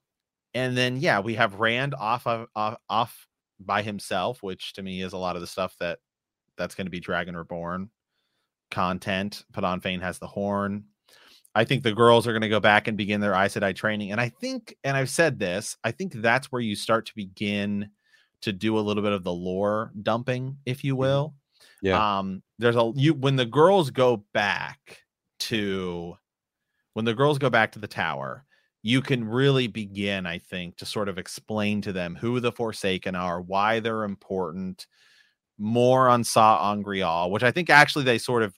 and 0.53 0.77
then 0.77 0.97
yeah, 0.97 1.19
we 1.21 1.35
have 1.35 1.55
Rand 1.59 1.95
off 1.95 2.27
of 2.27 2.47
off, 2.55 2.77
off 2.89 3.27
by 3.59 3.81
himself, 3.81 4.43
which 4.43 4.73
to 4.73 4.83
me 4.83 5.01
is 5.01 5.13
a 5.13 5.17
lot 5.17 5.35
of 5.35 5.41
the 5.41 5.47
stuff 5.47 5.75
that 5.79 5.99
that's 6.57 6.75
going 6.75 6.85
to 6.87 6.91
be 6.91 6.99
Dragon 6.99 7.35
Reborn 7.37 7.89
content. 8.69 9.45
Padan 9.53 9.79
Fain 9.81 9.99
has 10.01 10.19
the 10.19 10.27
horn. 10.27 10.85
I 11.55 11.65
think 11.65 11.83
the 11.83 11.93
girls 11.93 12.27
are 12.27 12.31
going 12.31 12.41
to 12.43 12.49
go 12.49 12.61
back 12.61 12.87
and 12.87 12.97
begin 12.97 13.19
their 13.21 13.33
Aes 13.35 13.55
Sedai 13.55 13.75
training, 13.75 14.11
and 14.11 14.21
I 14.21 14.29
think, 14.29 14.75
and 14.85 14.95
I've 14.95 15.09
said 15.09 15.37
this, 15.39 15.75
I 15.83 15.91
think 15.91 16.13
that's 16.13 16.51
where 16.51 16.61
you 16.61 16.75
start 16.75 17.05
to 17.07 17.15
begin 17.15 17.89
to 18.41 18.53
do 18.53 18.77
a 18.77 18.81
little 18.81 19.03
bit 19.03 19.11
of 19.11 19.23
the 19.23 19.33
lore 19.33 19.91
dumping, 20.01 20.57
if 20.65 20.83
you 20.83 20.95
will. 20.95 21.35
Yeah. 21.81 22.19
Um, 22.19 22.43
there's 22.59 22.75
a 22.75 22.91
you 22.95 23.13
when 23.13 23.35
the 23.35 23.45
girls 23.45 23.89
go 23.89 24.23
back 24.33 24.99
to 25.39 26.17
when 26.93 27.05
the 27.05 27.13
girls 27.13 27.39
go 27.39 27.49
back 27.49 27.71
to 27.73 27.79
the 27.79 27.87
tower, 27.87 28.45
you 28.83 29.01
can 29.01 29.23
really 29.23 29.67
begin, 29.67 30.25
I 30.25 30.39
think, 30.39 30.77
to 30.77 30.85
sort 30.85 31.09
of 31.09 31.17
explain 31.17 31.81
to 31.81 31.93
them 31.93 32.15
who 32.15 32.39
the 32.39 32.51
Forsaken 32.51 33.15
are, 33.15 33.41
why 33.41 33.79
they're 33.79 34.03
important, 34.03 34.87
more 35.57 36.09
on 36.09 36.23
Sa'angreal, 36.23 37.29
which 37.31 37.43
I 37.43 37.51
think 37.51 37.69
actually 37.69 38.05
they 38.05 38.17
sort 38.17 38.43
of 38.43 38.53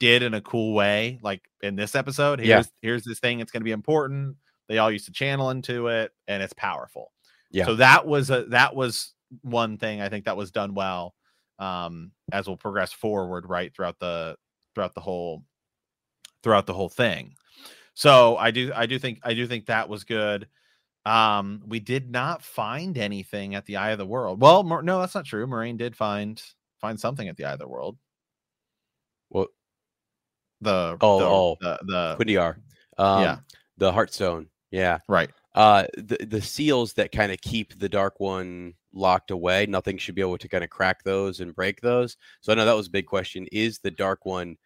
did 0.00 0.22
in 0.22 0.34
a 0.34 0.40
cool 0.40 0.74
way, 0.74 1.18
like 1.22 1.42
in 1.62 1.76
this 1.76 1.94
episode. 1.94 2.40
Yeah. 2.40 2.56
Here's 2.56 2.72
here's 2.82 3.04
this 3.04 3.20
thing, 3.20 3.40
it's 3.40 3.52
gonna 3.52 3.64
be 3.64 3.72
important. 3.72 4.36
They 4.68 4.78
all 4.78 4.90
used 4.90 5.06
to 5.06 5.12
channel 5.12 5.50
into 5.50 5.88
it, 5.88 6.12
and 6.26 6.42
it's 6.42 6.52
powerful. 6.54 7.12
Yeah. 7.50 7.66
So 7.66 7.76
that 7.76 8.06
was 8.06 8.30
a 8.30 8.44
that 8.46 8.74
was 8.74 9.14
one 9.42 9.78
thing 9.78 10.00
I 10.00 10.08
think 10.08 10.24
that 10.26 10.36
was 10.36 10.50
done 10.50 10.74
well 10.74 11.14
um 11.58 12.12
as 12.32 12.46
we'll 12.46 12.56
progress 12.56 12.92
forward 12.92 13.48
right 13.48 13.74
throughout 13.74 13.98
the 13.98 14.36
throughout 14.74 14.94
the 14.94 15.00
whole 15.00 15.42
throughout 16.42 16.66
the 16.66 16.74
whole 16.74 16.90
thing 16.90 17.34
so 17.94 18.36
i 18.36 18.50
do 18.50 18.70
i 18.74 18.84
do 18.84 18.98
think 18.98 19.18
i 19.22 19.32
do 19.32 19.46
think 19.46 19.64
that 19.64 19.88
was 19.88 20.04
good 20.04 20.46
um 21.06 21.62
we 21.66 21.80
did 21.80 22.10
not 22.10 22.42
find 22.42 22.98
anything 22.98 23.54
at 23.54 23.64
the 23.64 23.76
eye 23.76 23.90
of 23.92 23.96
the 23.96 24.04
world 24.04 24.38
well 24.38 24.62
Mor- 24.64 24.82
no 24.82 25.00
that's 25.00 25.14
not 25.14 25.24
true 25.24 25.46
moiraine 25.46 25.78
did 25.78 25.96
find 25.96 26.42
find 26.78 27.00
something 27.00 27.26
at 27.26 27.38
the 27.38 27.46
eye 27.46 27.54
of 27.54 27.58
the 27.58 27.66
world 27.68 27.96
Well, 29.30 29.46
the 30.60 30.98
Oh, 31.00 31.18
the, 31.18 31.24
oh. 31.24 31.56
the, 31.62 31.78
the 31.86 32.16
Cuendillar. 32.22 32.58
Um, 32.98 33.22
yeah 33.22 33.38
The 33.78 33.90
Heartstone. 33.90 34.48
Yeah. 34.70 34.98
right 35.08 35.30
Uh, 35.56 35.86
the 35.96 36.18
the 36.26 36.42
seals 36.42 36.92
that 36.94 37.12
kind 37.12 37.32
of 37.32 37.40
keep 37.40 37.78
the 37.78 37.88
dark 37.88 38.20
one 38.20 38.74
locked 38.92 39.30
away. 39.32 39.66
Nothing 39.66 39.98
should 39.98 40.14
be 40.14 40.20
able 40.22 40.38
to 40.38 40.48
kind 40.48 40.62
of 40.64 40.70
crack 40.70 41.02
those 41.02 41.40
and 41.40 41.54
break 41.56 41.80
those. 41.80 42.16
So 42.42 42.52
I 42.52 42.56
know 42.56 42.66
that 42.66 42.76
was 42.76 42.88
a 42.88 42.90
big 42.90 43.06
question. 43.06 43.46
Is 43.52 43.78
the 43.78 43.90
dark 43.90 44.26
one 44.26 44.56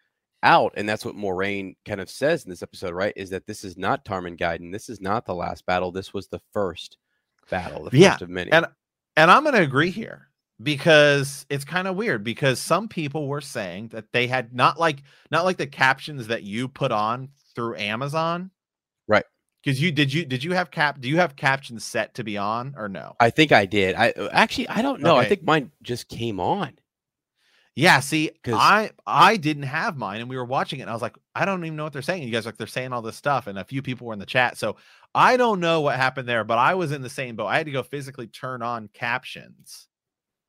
out? 0.43 0.73
And 0.77 0.89
that's 0.89 1.05
what 1.05 1.17
Moiraine 1.17 1.77
kind 1.87 2.01
of 2.01 2.11
says 2.11 2.45
in 2.45 2.51
this 2.51 2.63
episode, 2.63 2.93
right? 2.95 3.13
Is 3.17 3.31
that 3.31 3.47
this 3.47 3.65
is 3.65 3.77
not 3.79 4.05
Tarmon 4.05 4.37
Gai'don. 4.37 4.73
This 4.73 4.89
is 4.89 5.01
not 5.01 5.27
the 5.27 5.35
last 5.35 5.65
battle. 5.67 5.93
This 5.93 6.13
was 6.15 6.29
the 6.29 6.41
first 6.53 6.99
battle, 7.51 7.85
the 7.85 7.91
first 7.91 8.01
Yeah, 8.01 8.17
of 8.21 8.29
many. 8.29 8.53
and 8.53 8.67
and 9.17 9.31
i'm 9.31 9.43
going 9.43 9.55
to 9.55 9.63
agree 9.63 9.91
here 9.91 10.29
because 10.63 11.47
it's 11.51 11.65
kind 11.65 11.89
of 11.89 11.97
weird 11.97 12.23
because 12.23 12.61
some 12.61 12.89
people 12.89 13.27
were 13.29 13.41
saying 13.41 13.89
that 13.89 14.05
they 14.13 14.27
had 14.27 14.55
not 14.55 14.79
like 14.79 15.03
not 15.31 15.45
like 15.45 15.57
the 15.57 15.67
captions 15.67 16.27
that 16.29 16.43
you 16.45 16.69
put 16.69 16.93
on 16.93 17.29
through 17.55 17.77
amazon 17.77 18.51
Because 19.63 19.81
you 19.81 19.93
did 19.93 20.13
you 20.13 20.25
did 20.25 20.43
you 20.43 20.53
have 20.53 20.71
cap? 20.71 21.01
Do 21.01 21.09
you 21.09 21.19
have 21.19 21.37
captions 21.37 21.85
set 21.85 22.15
to 22.15 22.25
be 22.25 22.39
on 22.39 22.75
or 22.77 22.89
no? 22.89 23.15
I 23.21 23.31
think 23.31 23.53
I 23.53 23.67
did. 23.67 23.95
I 23.95 24.11
uh, 24.13 24.29
actually 24.33 24.69
I 24.69 24.81
don't 24.83 25.03
know. 25.03 25.17
I 25.17 25.27
think 25.27 25.43
mine 25.43 25.71
just 25.83 26.09
came 26.09 26.41
on. 26.41 26.79
Yeah, 27.77 28.01
see, 28.01 28.31
I 28.47 28.91
I 29.07 29.37
didn't 29.37 29.63
have 29.63 29.97
mine, 29.97 30.21
and 30.21 30.29
we 30.29 30.37
were 30.37 30.45
watching 30.45 30.81
it, 30.81 30.83
and 30.83 30.91
I 30.91 30.93
was 30.93 31.03
like, 31.03 31.17
I 31.35 31.45
don't 31.45 31.65
even 31.65 31.77
know 31.77 31.85
what 31.85 31.93
they're 31.93 32.03
saying. 32.03 32.23
You 32.23 32.31
guys 32.31 32.45
are 32.45 32.49
like 32.49 32.59
they're 32.59 32.67
saying 32.67 32.93
all 32.93 33.01
this 33.03 33.17
stuff, 33.17 33.47
and 33.47 33.59
a 33.59 33.65
few 33.65 33.81
people 33.81 34.07
were 34.07 34.13
in 34.13 34.19
the 34.19 34.27
chat, 34.27 34.59
so 34.59 34.77
I 35.15 35.37
don't 35.37 35.61
know 35.61 35.81
what 35.81 35.97
happened 35.97 36.29
there, 36.29 36.43
but 36.45 36.59
I 36.59 36.75
was 36.75 36.91
in 36.93 37.01
the 37.03 37.09
same 37.09 37.37
boat. 37.37 37.47
I 37.47 37.57
had 37.59 37.67
to 37.67 37.73
go 37.73 37.83
physically 37.83 38.27
turn 38.27 38.61
on 38.63 38.89
captions, 38.89 39.87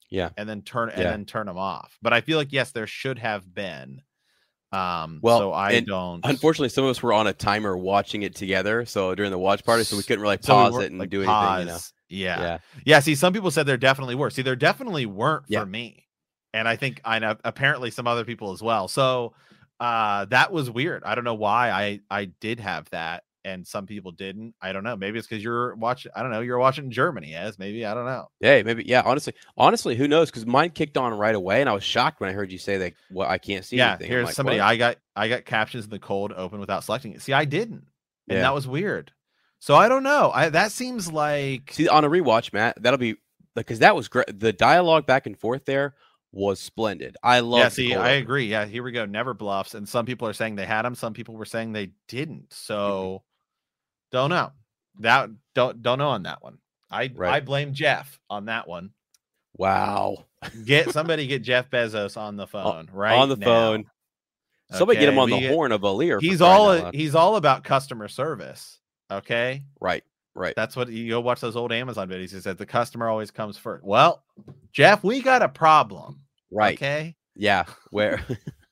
Yeah. 0.10 0.30
and 0.36 0.50
then 0.50 0.62
turn 0.64 0.90
and 0.90 1.00
Yeah. 1.04 1.12
then 1.12 1.26
turn 1.26 1.46
them 1.46 1.58
off. 1.58 1.98
But 2.02 2.12
I 2.12 2.22
feel 2.22 2.38
like 2.38 2.52
yes, 2.52 2.72
there 2.72 2.88
should 2.88 3.20
have 3.20 3.54
been. 3.54 4.02
Um, 4.72 5.20
Well, 5.22 5.40
so 5.40 5.54
I 5.54 5.80
don't. 5.82 6.22
Unfortunately, 6.26 6.70
some 6.70 6.84
of 6.86 6.90
us 6.90 7.04
were 7.04 7.14
on 7.14 7.28
a 7.28 7.34
timer 7.34 7.78
watching 7.78 8.24
it 8.24 8.36
together, 8.36 8.86
so 8.86 9.14
during 9.16 9.32
the 9.32 9.38
watch 9.38 9.64
party, 9.66 9.84
so 9.84 9.98
we 9.98 10.04
couldn't 10.04 10.22
really 10.22 10.38
so 10.42 10.56
we 10.56 10.64
pause 10.64 10.74
weren't, 10.74 10.84
it 10.86 10.92
and 10.92 11.00
like, 11.00 11.10
do 11.10 11.24
anything. 11.24 11.60
You 11.60 11.66
know. 11.74 11.78
Yeah. 12.10 12.42
Yeah. 12.42 12.58
Yeah, 12.86 13.00
see, 13.00 13.16
some 13.16 13.34
people 13.34 13.52
said 13.52 13.66
there 13.66 13.78
definitely 13.78 14.16
were. 14.16 14.30
See, 14.30 14.42
there 14.42 14.56
definitely 14.56 15.06
weren't 15.06 15.44
Yeah. 15.48 15.62
for 15.62 15.66
me. 15.66 16.08
And 16.54 16.68
I 16.68 16.76
think 16.76 17.00
I 17.06 17.20
know 17.20 17.38
apparently 17.46 17.92
some 17.92 18.08
other 18.08 18.26
people 18.26 18.52
as 18.52 18.62
well. 18.62 18.88
So 18.90 19.34
uh 19.80 20.26
that 20.26 20.52
was 20.52 20.70
weird. 20.70 21.04
I 21.06 21.16
don't 21.16 21.24
know 21.24 21.34
why 21.34 21.72
I 21.72 22.00
I 22.10 22.26
did 22.26 22.60
have 22.60 22.90
that 22.92 23.24
and 23.44 23.66
some 23.66 23.86
people 23.86 24.12
didn't. 24.12 24.56
I 24.62 24.72
don't 24.72 24.84
know. 24.84 24.96
Maybe 24.96 25.18
it's 25.18 25.28
because 25.28 25.44
you're 25.44 25.76
watching, 25.76 26.12
I 26.16 26.22
don't 26.22 26.32
know, 26.32 26.42
you're 26.42 26.58
watching 26.58 26.92
Germany 26.92 27.36
as 27.36 27.58
maybe. 27.58 27.86
I 27.86 27.94
don't 27.94 28.06
know. 28.06 28.28
Hey, 28.40 28.64
maybe 28.64 28.84
yeah. 28.86 29.02
Honestly, 29.06 29.34
honestly, 29.58 29.96
who 29.96 30.08
knows? 30.08 30.30
Because 30.30 30.46
mine 30.46 30.72
kicked 30.72 30.98
on 30.98 31.14
right 31.14 31.36
away, 31.36 31.62
and 31.62 31.70
I 31.70 31.74
was 31.74 31.84
shocked 31.84 32.20
when 32.20 32.30
I 32.30 32.34
heard 32.34 32.52
you 32.52 32.58
say 32.58 32.78
that. 32.78 32.94
Well, 33.12 33.30
I 33.30 33.38
can't 33.38 33.66
see 33.66 33.78
yeah, 33.78 33.90
anything. 33.92 34.08
Here's 34.08 34.26
like, 34.26 34.36
somebody 34.36 34.58
what? 34.58 34.68
I 34.68 34.78
got 34.78 34.98
I 35.16 35.28
got 35.28 35.46
captions 35.46 35.86
in 35.86 35.90
the 35.90 36.00
cold 36.00 36.34
open 36.34 36.60
without 36.60 36.84
selecting 36.84 37.14
it. 37.14 37.22
See, 37.22 37.34
I 37.34 37.46
didn't. 37.46 37.86
And 38.28 38.38
Yeah. 38.38 38.42
that 38.42 38.54
was 38.54 38.68
weird. 38.68 39.12
So 39.60 39.76
I 39.76 39.90
don't 39.90 40.04
know. 40.04 40.32
I 40.34 40.50
that 40.50 40.72
seems 40.72 41.12
like 41.12 41.72
see 41.74 41.88
on 41.88 42.04
a 42.04 42.10
rewatch, 42.10 42.54
Matt. 42.54 42.82
That'll 42.82 42.98
be 42.98 43.16
because 43.56 43.80
that 43.80 43.96
was 43.96 44.08
great. 44.08 44.40
The 44.40 44.54
dialogue 44.54 45.06
back 45.06 45.26
and 45.28 45.38
forth 45.38 45.66
there 45.66 45.96
was 46.32 46.60
splendid. 46.60 47.18
I 47.22 47.42
love. 47.42 47.60
It. 47.60 47.64
Yeah, 47.64 47.70
see, 47.70 47.96
I 47.96 48.12
agree. 48.12 48.46
Yeah, 48.46 48.66
here 48.66 48.84
we 48.84 48.92
go. 48.92 49.06
Never 49.06 49.34
bluffs. 49.34 49.76
And 49.76 49.88
some 49.88 50.06
people 50.06 50.28
are 50.28 50.34
saying 50.34 50.56
they 50.56 50.66
had 50.66 50.84
them. 50.84 50.96
Some 50.96 51.14
people 51.14 51.36
were 51.36 51.46
saying 51.46 51.74
they 51.74 51.92
didn't. 52.08 52.50
Mm-hmm. 52.50 52.74
So 52.74 53.24
don't 54.12 54.30
know. 54.30 54.52
That 55.00 55.30
don't 55.56 55.82
don't 55.82 56.00
know 56.00 56.10
on 56.10 56.24
that 56.24 56.44
one. 56.44 56.58
I 56.90 57.10
I 57.20 57.40
blame 57.40 57.74
Jeff 57.74 58.20
on 58.30 58.46
that 58.46 58.68
one. 58.68 58.92
Wow. 59.58 60.26
Get 60.66 60.90
somebody 60.94 61.28
get 61.28 61.42
Jeff 61.44 61.70
Bezos 61.70 62.18
on 62.18 62.36
the 62.36 62.48
phone, 62.48 62.90
right? 62.92 63.18
on 63.18 63.30
the 63.30 63.38
now. 63.38 63.46
phone. 63.46 63.86
Somebody 64.72 65.00
get 65.00 65.10
him 65.10 65.20
on 65.20 65.26
we 65.26 65.34
the 65.34 65.40
get- 65.42 65.52
horn 65.54 65.72
of 65.72 65.84
a 65.84 65.92
Lear. 65.92 66.20
He's 66.20 66.42
all 66.42 66.92
he's 66.92 67.16
all 67.16 67.36
about 67.36 67.64
customer 67.64 68.08
service. 68.08 68.80
Okay. 69.10 69.64
right. 69.80 70.04
Right. 70.34 70.56
That's 70.56 70.78
what 70.78 70.88
you 70.88 71.10
go 71.10 71.20
watch 71.20 71.42
those 71.42 71.58
old 71.58 71.74
Amazon 71.74 72.08
videos. 72.08 72.32
He 72.32 72.40
said 72.40 72.58
the 72.58 72.66
customer 72.66 73.10
always 73.10 73.32
comes 73.32 73.58
first. 73.58 73.84
Well, 73.84 74.24
Jeff, 74.72 75.04
we 75.04 75.22
got 75.22 75.42
a 75.42 75.50
problem. 75.50 76.22
Right. 76.50 76.78
Okay. 76.78 77.16
Yeah. 77.36 77.66
Where 77.90 78.26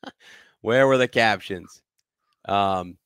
where 0.62 0.88
were 0.88 0.98
the 0.98 1.10
captions? 1.10 1.82
Um 2.46 2.98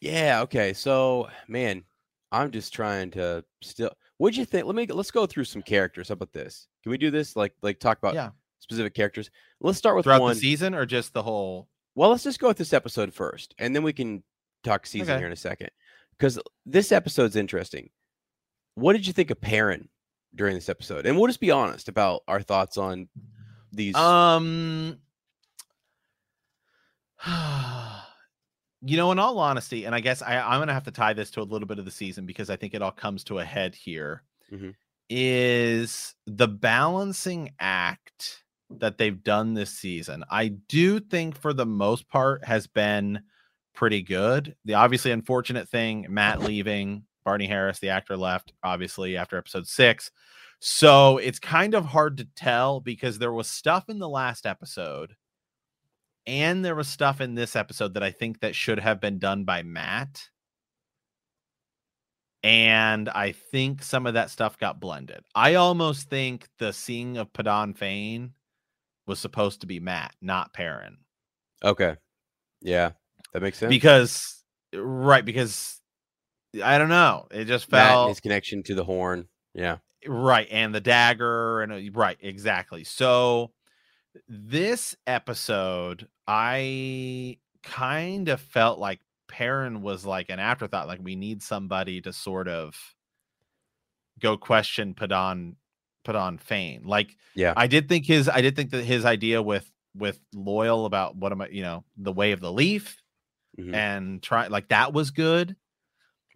Yeah, 0.00 0.40
okay. 0.42 0.72
So, 0.72 1.28
man, 1.48 1.84
I'm 2.32 2.50
just 2.50 2.72
trying 2.72 3.10
to 3.12 3.44
still 3.62 3.90
What'd 4.18 4.36
you 4.36 4.44
think? 4.44 4.66
Let 4.66 4.74
me 4.76 4.86
let's 4.86 5.10
go 5.10 5.24
through 5.26 5.44
some 5.44 5.62
characters. 5.62 6.08
How 6.08 6.12
about 6.12 6.32
this? 6.32 6.66
Can 6.82 6.90
we 6.90 6.98
do 6.98 7.10
this? 7.10 7.36
Like 7.36 7.54
like 7.62 7.80
talk 7.80 7.98
about 7.98 8.14
Yeah. 8.14 8.30
specific 8.58 8.94
characters. 8.94 9.30
Let's 9.60 9.78
start 9.78 9.96
with 9.96 10.04
Throughout 10.04 10.20
one. 10.20 10.34
the 10.34 10.40
season 10.40 10.74
or 10.74 10.84
just 10.84 11.12
the 11.14 11.22
whole 11.22 11.68
Well, 11.94 12.10
let's 12.10 12.24
just 12.24 12.38
go 12.38 12.48
with 12.48 12.58
this 12.58 12.72
episode 12.72 13.12
first, 13.14 13.54
and 13.58 13.74
then 13.74 13.82
we 13.82 13.92
can 13.92 14.22
talk 14.62 14.86
season 14.86 15.12
Okay. 15.14 15.18
here 15.20 15.26
in 15.26 15.32
a 15.32 15.36
second. 15.36 15.70
Because 16.18 16.38
this 16.66 16.92
episode's 16.92 17.34
interesting. 17.36 17.90
What 18.74 18.92
did 18.92 19.06
you 19.06 19.12
think 19.14 19.30
of 19.30 19.40
Perrin 19.40 19.88
during 20.34 20.54
this 20.54 20.68
episode? 20.68 21.06
And 21.06 21.16
we'll 21.16 21.26
just 21.26 21.40
be 21.40 21.50
honest 21.50 21.88
about 21.88 22.22
our 22.28 22.42
thoughts 22.42 22.76
on 22.76 23.08
these. 23.72 23.94
Um, 23.96 24.98
you 28.82 28.96
know, 28.96 29.12
in 29.12 29.18
all 29.18 29.38
honesty, 29.38 29.84
and 29.84 29.94
I 29.94 30.00
guess 30.00 30.22
I, 30.22 30.38
I'm 30.40 30.60
gonna 30.60 30.72
have 30.74 30.84
to 30.84 30.90
tie 30.90 31.12
this 31.12 31.30
to 31.32 31.40
a 31.40 31.42
little 31.42 31.68
bit 31.68 31.78
of 31.78 31.84
the 31.84 31.90
season 31.90 32.26
because 32.26 32.50
I 32.50 32.56
think 32.56 32.74
it 32.74 32.82
all 32.82 32.90
comes 32.92 33.24
to 33.24 33.38
a 33.38 33.44
head 33.44 33.74
here. 33.74 34.22
Is 35.08 36.14
Mhm. 36.28 36.36
the 36.38 36.48
balancing 36.48 37.52
act 37.58 38.44
that 38.70 38.98
they've 38.98 39.22
done 39.22 39.54
this 39.54 39.70
season? 39.70 40.24
I 40.30 40.48
do 40.48 41.00
think 41.00 41.36
for 41.36 41.52
the 41.52 41.66
most 41.66 42.08
part 42.08 42.44
has 42.44 42.66
been 42.66 43.20
pretty 43.74 44.02
good. 44.02 44.54
The 44.64 44.74
obviously 44.74 45.10
unfortunate 45.10 45.68
thing, 45.68 46.06
Matt 46.08 46.40
leaving, 46.40 47.04
Barney 47.24 47.46
Harris, 47.46 47.78
the 47.80 47.88
actor, 47.90 48.16
left 48.16 48.52
obviously 48.62 49.16
after 49.16 49.36
episode 49.36 49.66
six. 49.66 50.10
So 50.60 51.18
it's 51.18 51.38
kind 51.38 51.74
of 51.74 51.86
hard 51.86 52.16
to 52.18 52.24
tell 52.36 52.80
because 52.80 53.18
there 53.18 53.32
was 53.32 53.48
stuff 53.48 53.88
in 53.88 53.98
the 53.98 54.08
last 54.08 54.46
episode 54.46 55.16
and 56.26 56.64
there 56.64 56.74
was 56.74 56.88
stuff 56.88 57.20
in 57.20 57.34
this 57.34 57.56
episode 57.56 57.94
that 57.94 58.02
I 58.02 58.10
think 58.10 58.40
that 58.40 58.54
should 58.54 58.78
have 58.78 59.00
been 59.00 59.18
done 59.18 59.44
by 59.44 59.62
Matt. 59.62 60.28
And 62.42 63.08
I 63.08 63.32
think 63.32 63.82
some 63.82 64.06
of 64.06 64.14
that 64.14 64.30
stuff 64.30 64.58
got 64.58 64.80
blended. 64.80 65.20
I 65.34 65.54
almost 65.56 66.08
think 66.08 66.48
the 66.58 66.72
seeing 66.72 67.18
of 67.18 67.32
Padan 67.32 67.74
Fain 67.74 68.32
was 69.06 69.18
supposed 69.18 69.60
to 69.60 69.66
be 69.66 69.80
Matt, 69.80 70.14
not 70.22 70.52
Perrin. 70.54 70.98
okay. 71.62 71.96
Yeah, 72.62 72.90
that 73.32 73.42
makes 73.42 73.58
sense. 73.58 73.70
Because 73.70 74.42
right, 74.74 75.24
because 75.24 75.80
I 76.62 76.78
don't 76.78 76.88
know. 76.90 77.26
It 77.30 77.46
just 77.46 77.70
felt 77.70 78.10
his 78.10 78.20
connection 78.20 78.62
to 78.64 78.74
the 78.74 78.84
horn. 78.84 79.28
Yeah. 79.54 79.78
right 80.06 80.46
and 80.50 80.74
the 80.74 80.80
dagger 80.80 81.60
and 81.62 81.72
uh, 81.72 81.98
right 81.98 82.16
exactly 82.20 82.84
so 82.84 83.50
this 84.28 84.96
episode 85.06 86.08
i 86.26 87.38
kind 87.62 88.28
of 88.28 88.40
felt 88.40 88.78
like 88.78 89.00
Perrin 89.28 89.82
was 89.82 90.04
like 90.04 90.28
an 90.30 90.40
afterthought 90.40 90.88
like 90.88 90.98
we 91.02 91.14
need 91.14 91.42
somebody 91.42 92.00
to 92.00 92.12
sort 92.12 92.48
of 92.48 92.74
go 94.18 94.36
question 94.36 94.94
Padan 94.94 95.56
Padan 96.04 96.38
Fain 96.38 96.82
like 96.84 97.16
Yeah. 97.34 97.54
i 97.56 97.66
did 97.66 97.88
think 97.88 98.06
his 98.06 98.28
i 98.28 98.40
did 98.40 98.56
think 98.56 98.70
that 98.70 98.84
his 98.84 99.04
idea 99.04 99.40
with 99.42 99.70
with 99.96 100.18
Loial 100.34 100.86
about 100.86 101.16
what 101.16 101.30
am 101.32 101.42
i 101.42 101.48
you 101.48 101.62
know 101.62 101.84
the 101.96 102.12
way 102.12 102.32
of 102.32 102.40
the 102.40 102.52
leaf 102.52 102.96
Mhm. 103.58 103.74
and 103.74 104.22
try 104.22 104.46
like 104.48 104.68
that 104.68 104.92
was 104.92 105.10
good 105.10 105.56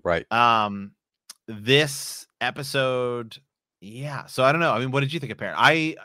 Right. 0.02 0.30
um 0.32 0.92
this 1.48 2.26
episode 2.40 3.38
yeah 3.80 4.26
so 4.26 4.44
i 4.44 4.52
don't 4.52 4.60
know 4.60 4.72
i 4.72 4.78
mean 4.78 4.90
what 4.90 5.00
did 5.00 5.12
you 5.12 5.20
think 5.20 5.32
of 5.32 5.38
Perrin 5.38 5.54
i 5.56 5.96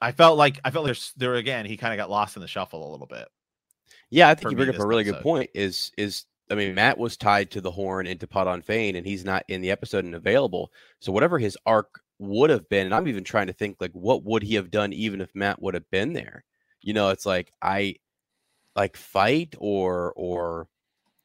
i 0.00 0.12
felt 0.12 0.38
like 0.38 0.60
i 0.64 0.70
felt 0.70 0.84
like 0.84 0.90
there's 0.90 1.12
there 1.16 1.34
again 1.34 1.66
he 1.66 1.76
kind 1.76 1.92
of 1.92 1.96
got 1.96 2.10
lost 2.10 2.36
in 2.36 2.42
the 2.42 2.48
shuffle 2.48 2.88
a 2.88 2.92
little 2.92 3.06
bit 3.06 3.28
Yeah, 4.10 4.28
I 4.28 4.34
think 4.34 4.50
you 4.50 4.56
bring 4.56 4.70
up 4.70 4.78
a 4.78 4.86
really 4.86 5.04
good 5.04 5.20
point. 5.20 5.50
Is 5.54 5.92
is 5.96 6.24
I 6.50 6.54
mean, 6.54 6.74
Matt 6.74 6.98
was 6.98 7.16
tied 7.16 7.50
to 7.52 7.60
the 7.60 7.70
horn 7.70 8.06
and 8.06 8.18
to 8.20 8.26
Padan 8.26 8.62
Fain, 8.62 8.96
and 8.96 9.06
he's 9.06 9.24
not 9.24 9.44
in 9.48 9.60
the 9.60 9.70
episode 9.70 10.04
and 10.04 10.14
available. 10.14 10.72
So 11.00 11.12
whatever 11.12 11.38
his 11.38 11.58
arc 11.66 12.00
would 12.18 12.50
have 12.50 12.68
been, 12.68 12.86
and 12.86 12.94
I'm 12.94 13.08
even 13.08 13.24
trying 13.24 13.48
to 13.48 13.52
think 13.52 13.76
like 13.80 13.92
what 13.92 14.24
would 14.24 14.42
he 14.42 14.54
have 14.54 14.70
done 14.70 14.92
even 14.92 15.20
if 15.20 15.34
Matt 15.34 15.60
would 15.60 15.74
have 15.74 15.90
been 15.90 16.14
there? 16.14 16.44
You 16.80 16.94
know, 16.94 17.10
it's 17.10 17.26
like 17.26 17.52
I 17.60 17.96
like 18.74 18.96
fight 18.96 19.54
or 19.58 20.12
or 20.16 20.68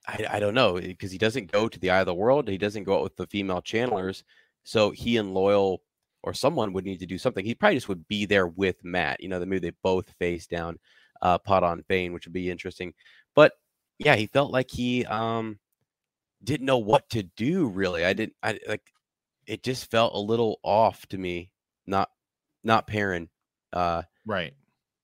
I, 0.06 0.26
I 0.30 0.40
don't 0.40 0.56
know 0.56 0.74
because 0.74 1.12
he 1.12 1.18
doesn't 1.18 1.52
go 1.52 1.70
to 1.70 1.80
the 1.80 1.92
eye 1.92 2.02
of 2.02 2.06
the 2.06 2.14
world. 2.14 2.50
He 2.50 2.58
doesn't 2.58 2.84
go 2.84 2.96
out 2.96 3.04
with 3.04 3.16
the 3.16 3.28
female 3.28 3.62
channelers. 3.62 4.24
So 4.66 4.92
he 4.92 5.18
and 5.18 5.36
Loial 5.36 5.80
or 6.24 6.34
someone 6.34 6.74
would 6.74 6.86
need 6.86 7.00
to 7.00 7.06
do 7.06 7.18
something. 7.18 7.46
He 7.46 7.56
probably 7.56 7.76
just 7.76 7.90
would 7.90 8.08
be 8.08 8.26
there 8.26 8.48
with 8.48 8.84
Matt. 8.84 9.22
You 9.22 9.30
know, 9.30 9.40
the 9.40 9.46
maybe 9.46 9.70
they 9.70 9.76
both 9.84 10.10
face 10.20 10.48
down 10.48 10.80
uh, 11.22 11.38
Padan 11.38 11.84
Fain, 11.88 12.14
which 12.14 12.26
would 12.26 12.34
be 12.34 12.50
interesting. 12.50 12.94
But 13.36 13.54
yeah, 14.00 14.16
he 14.16 14.28
felt 14.28 14.52
like 14.52 14.70
he 14.72 15.06
um 15.06 15.60
didn't 16.44 16.66
know 16.66 16.78
what 16.80 17.10
to 17.12 17.24
do 17.24 17.68
really. 17.68 18.06
I 18.06 18.14
didn't 18.14 18.36
I 18.44 18.60
like 18.68 18.82
it 19.48 19.64
just 19.64 19.92
felt 19.92 20.14
a 20.16 20.20
little 20.20 20.60
off 20.64 21.06
to 21.08 21.18
me. 21.18 21.52
Not 21.86 22.10
not 22.64 22.88
Perrin, 22.88 23.30
uh, 23.74 24.04
right 24.26 24.54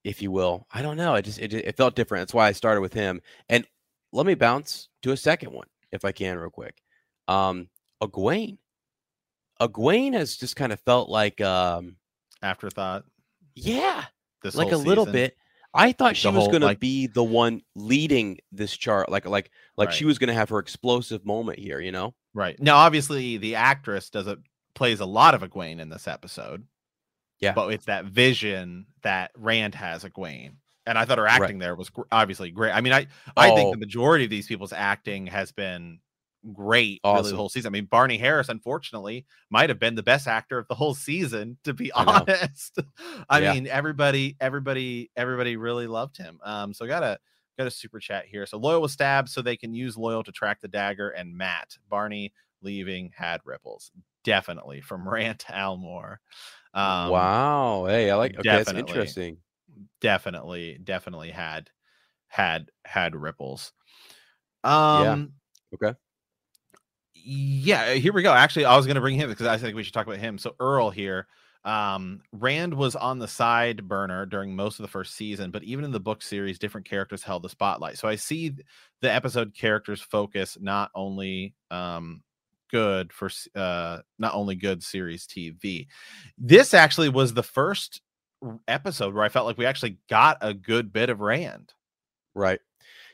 if 0.04 0.22
you 0.22 0.32
will. 0.32 0.66
I 0.72 0.82
don't 0.82 0.98
know. 0.98 1.16
It 1.16 1.24
just 1.24 1.40
it, 1.40 1.54
it 1.54 1.78
felt 1.78 1.96
different. 1.96 2.22
That's 2.22 2.34
why 2.34 2.48
I 2.48 2.52
started 2.54 2.82
with 2.82 2.94
him. 2.94 3.22
And 3.50 3.66
let 4.12 4.26
me 4.26 4.36
bounce 4.36 4.90
to 5.04 5.12
a 5.12 5.18
second 5.18 5.52
one 5.52 5.68
if 5.92 6.06
I 6.06 6.12
can 6.12 6.38
real 6.38 6.50
quick. 6.50 6.82
Um 7.28 7.70
Egwene. 8.02 8.58
Egwene 9.62 10.14
has 10.14 10.38
just 10.38 10.56
kind 10.56 10.72
of 10.72 10.80
felt 10.82 11.10
like 11.10 11.42
um 11.42 11.96
afterthought 12.42 13.06
yeah, 13.56 14.06
this 14.42 14.56
like 14.56 14.72
a 14.72 14.76
whole 14.76 14.84
little 14.84 15.06
bit. 15.06 15.36
I 15.74 15.92
thought 15.92 16.16
she 16.16 16.32
the 16.32 16.38
was 16.38 16.48
gonna 16.48 16.66
like- 16.66 16.80
be 16.80 17.08
the 17.08 17.24
one 17.24 17.62
leading 17.76 18.40
this 18.52 18.76
chart, 18.76 19.10
like 19.10 19.26
like 19.26 19.52
like 19.78 19.92
she 19.92 20.06
was 20.06 20.18
gonna 20.18 20.34
have 20.34 20.50
her 20.50 20.60
explosive 20.60 21.26
moment 21.26 21.60
here, 21.60 21.80
you 21.80 21.92
know? 21.92 22.14
right 22.34 22.60
now 22.60 22.78
obviously 22.78 23.38
the 23.38 23.56
actress 23.56 24.10
does 24.10 24.28
it 24.28 24.38
plays 24.76 25.00
a 25.00 25.06
lot 25.06 25.34
of 25.34 25.42
Egwene 25.42 25.80
in 25.80 25.90
this 25.90 26.08
episode 26.08 26.64
Yeah. 27.40 27.54
but 27.54 27.74
it's 27.74 27.86
that 27.86 28.06
vision 28.06 28.86
that 29.02 29.32
rand 29.36 29.76
has 29.76 30.04
Egwene 30.04 30.54
and 30.86 30.98
I 30.98 31.06
thought 31.06 31.18
her 31.18 31.28
acting 31.28 31.58
right. 31.58 31.66
there 31.66 31.76
was 31.76 31.92
obviously 32.12 32.50
great. 32.50 32.72
I 32.72 32.82
mean, 32.82 32.94
I 32.94 33.06
I 33.38 33.54
think 33.54 33.74
the 33.74 33.78
oh. 33.78 33.80
majority 33.80 34.24
of 34.24 34.32
these 34.32 34.48
people's 34.48 34.74
acting 34.74 35.28
has 35.28 35.52
been 35.52 36.00
great 36.54 37.02
awesome. 37.04 37.18
really 37.18 37.32
the 37.32 37.38
whole 37.38 37.50
season. 37.50 37.70
I 37.70 37.74
mean, 37.74 37.86
Barney 37.86 38.18
Harris, 38.18 38.50
unfortunately, 38.50 39.26
might 39.50 39.70
have 39.70 39.80
been 39.80 39.96
the 39.96 40.04
best 40.04 40.28
actor 40.28 40.58
of 40.58 40.68
the 40.68 40.76
whole 40.76 40.96
season, 40.96 41.58
to 41.64 41.74
be 41.74 41.92
I 41.96 42.04
honest. 42.04 42.80
I 43.30 43.40
yeah. 43.40 43.54
mean, 43.54 43.68
everybody, 43.68 44.36
everybody, 44.40 45.12
everybody 45.16 45.58
really 45.58 45.88
loved 45.88 46.18
him. 46.18 46.40
Um, 46.44 46.74
so 46.74 46.86
got 46.88 47.04
a 47.04 47.20
got 47.58 47.68
a 47.68 47.72
super 47.72 48.00
chat 48.00 48.26
here. 48.26 48.46
So 48.46 48.60
Loial 48.60 48.82
was 48.82 48.94
stabbed 48.94 49.30
so 49.30 49.42
they 49.42 49.58
can 49.58 49.74
use 49.74 49.96
Loial 49.96 50.24
to 50.24 50.32
track 50.32 50.62
the 50.62 50.68
dagger 50.68 51.10
and 51.10 51.36
Matt. 51.36 51.78
Barney 51.90 52.34
leaving 52.62 53.12
had 53.16 53.42
ripples. 53.44 53.92
Definitely 54.24 54.82
from 54.82 55.08
Rant 55.10 55.46
Almore. 55.50 56.20
Um, 56.74 57.10
wow. 57.10 57.86
Hey, 57.86 58.10
I 58.10 58.16
like 58.16 58.38
okay, 58.40 58.50
that's 58.50 58.72
interesting. 58.72 59.38
Definitely, 60.02 60.80
definitely 60.84 61.32
had 61.32 61.70
had 62.28 62.70
had 62.86 63.16
ripples. 63.16 63.74
Um 64.64 65.32
yeah. 65.72 65.88
Okay 65.88 65.98
yeah, 67.24 67.94
here 67.94 68.14
we 68.14 68.24
go. 68.24 68.34
Actually, 68.34 68.66
I 68.66 68.76
was 68.76 68.86
going 68.86 68.96
to 68.96 69.02
bring 69.02 69.16
him 69.16 69.30
because 69.30 69.48
I 69.48 69.58
think 69.58 69.76
we 69.76 69.84
should 69.84 69.94
talk 69.94 70.08
about 70.08 70.20
him. 70.20 70.38
So 70.38 70.56
Earl 70.60 70.90
here, 70.90 71.28
um, 71.66 72.22
Rand 72.32 72.74
was 72.74 72.96
on 72.96 73.20
the 73.20 73.28
side 73.28 73.88
burner 73.88 74.26
during 74.26 74.56
most 74.56 74.80
of 74.80 74.84
the 74.84 74.90
first 74.90 75.16
season, 75.16 75.52
but 75.52 75.64
even 75.64 75.86
in 75.86 75.92
the 75.92 76.00
book 76.00 76.22
series, 76.22 76.60
different 76.60 76.88
characters 76.88 77.24
held 77.24 77.44
the 77.44 77.50
spotlight. 77.50 77.98
So 77.98 78.08
I 78.08 78.16
see 78.16 78.54
the 79.02 79.12
episode 79.12 79.54
characters 79.54 80.02
focus 80.02 80.58
not 80.60 80.92
only 80.96 81.54
um 81.72 82.24
good 82.72 83.12
for 83.12 83.30
uh 83.56 84.00
not 84.20 84.34
only 84.34 84.56
good 84.56 84.84
series 84.84 85.26
TV. 85.28 85.88
This 86.38 86.74
actually 86.74 87.10
was 87.10 87.34
the 87.34 87.44
first 87.44 88.02
episode 88.68 89.14
where 89.14 89.24
I 89.24 89.30
felt 89.30 89.46
like 89.46 89.58
we 89.58 89.66
actually 89.66 89.98
got 90.10 90.38
a 90.42 90.54
good 90.54 90.94
bit 90.94 91.10
of 91.10 91.20
Rand. 91.20 91.74
Right. 92.34 92.60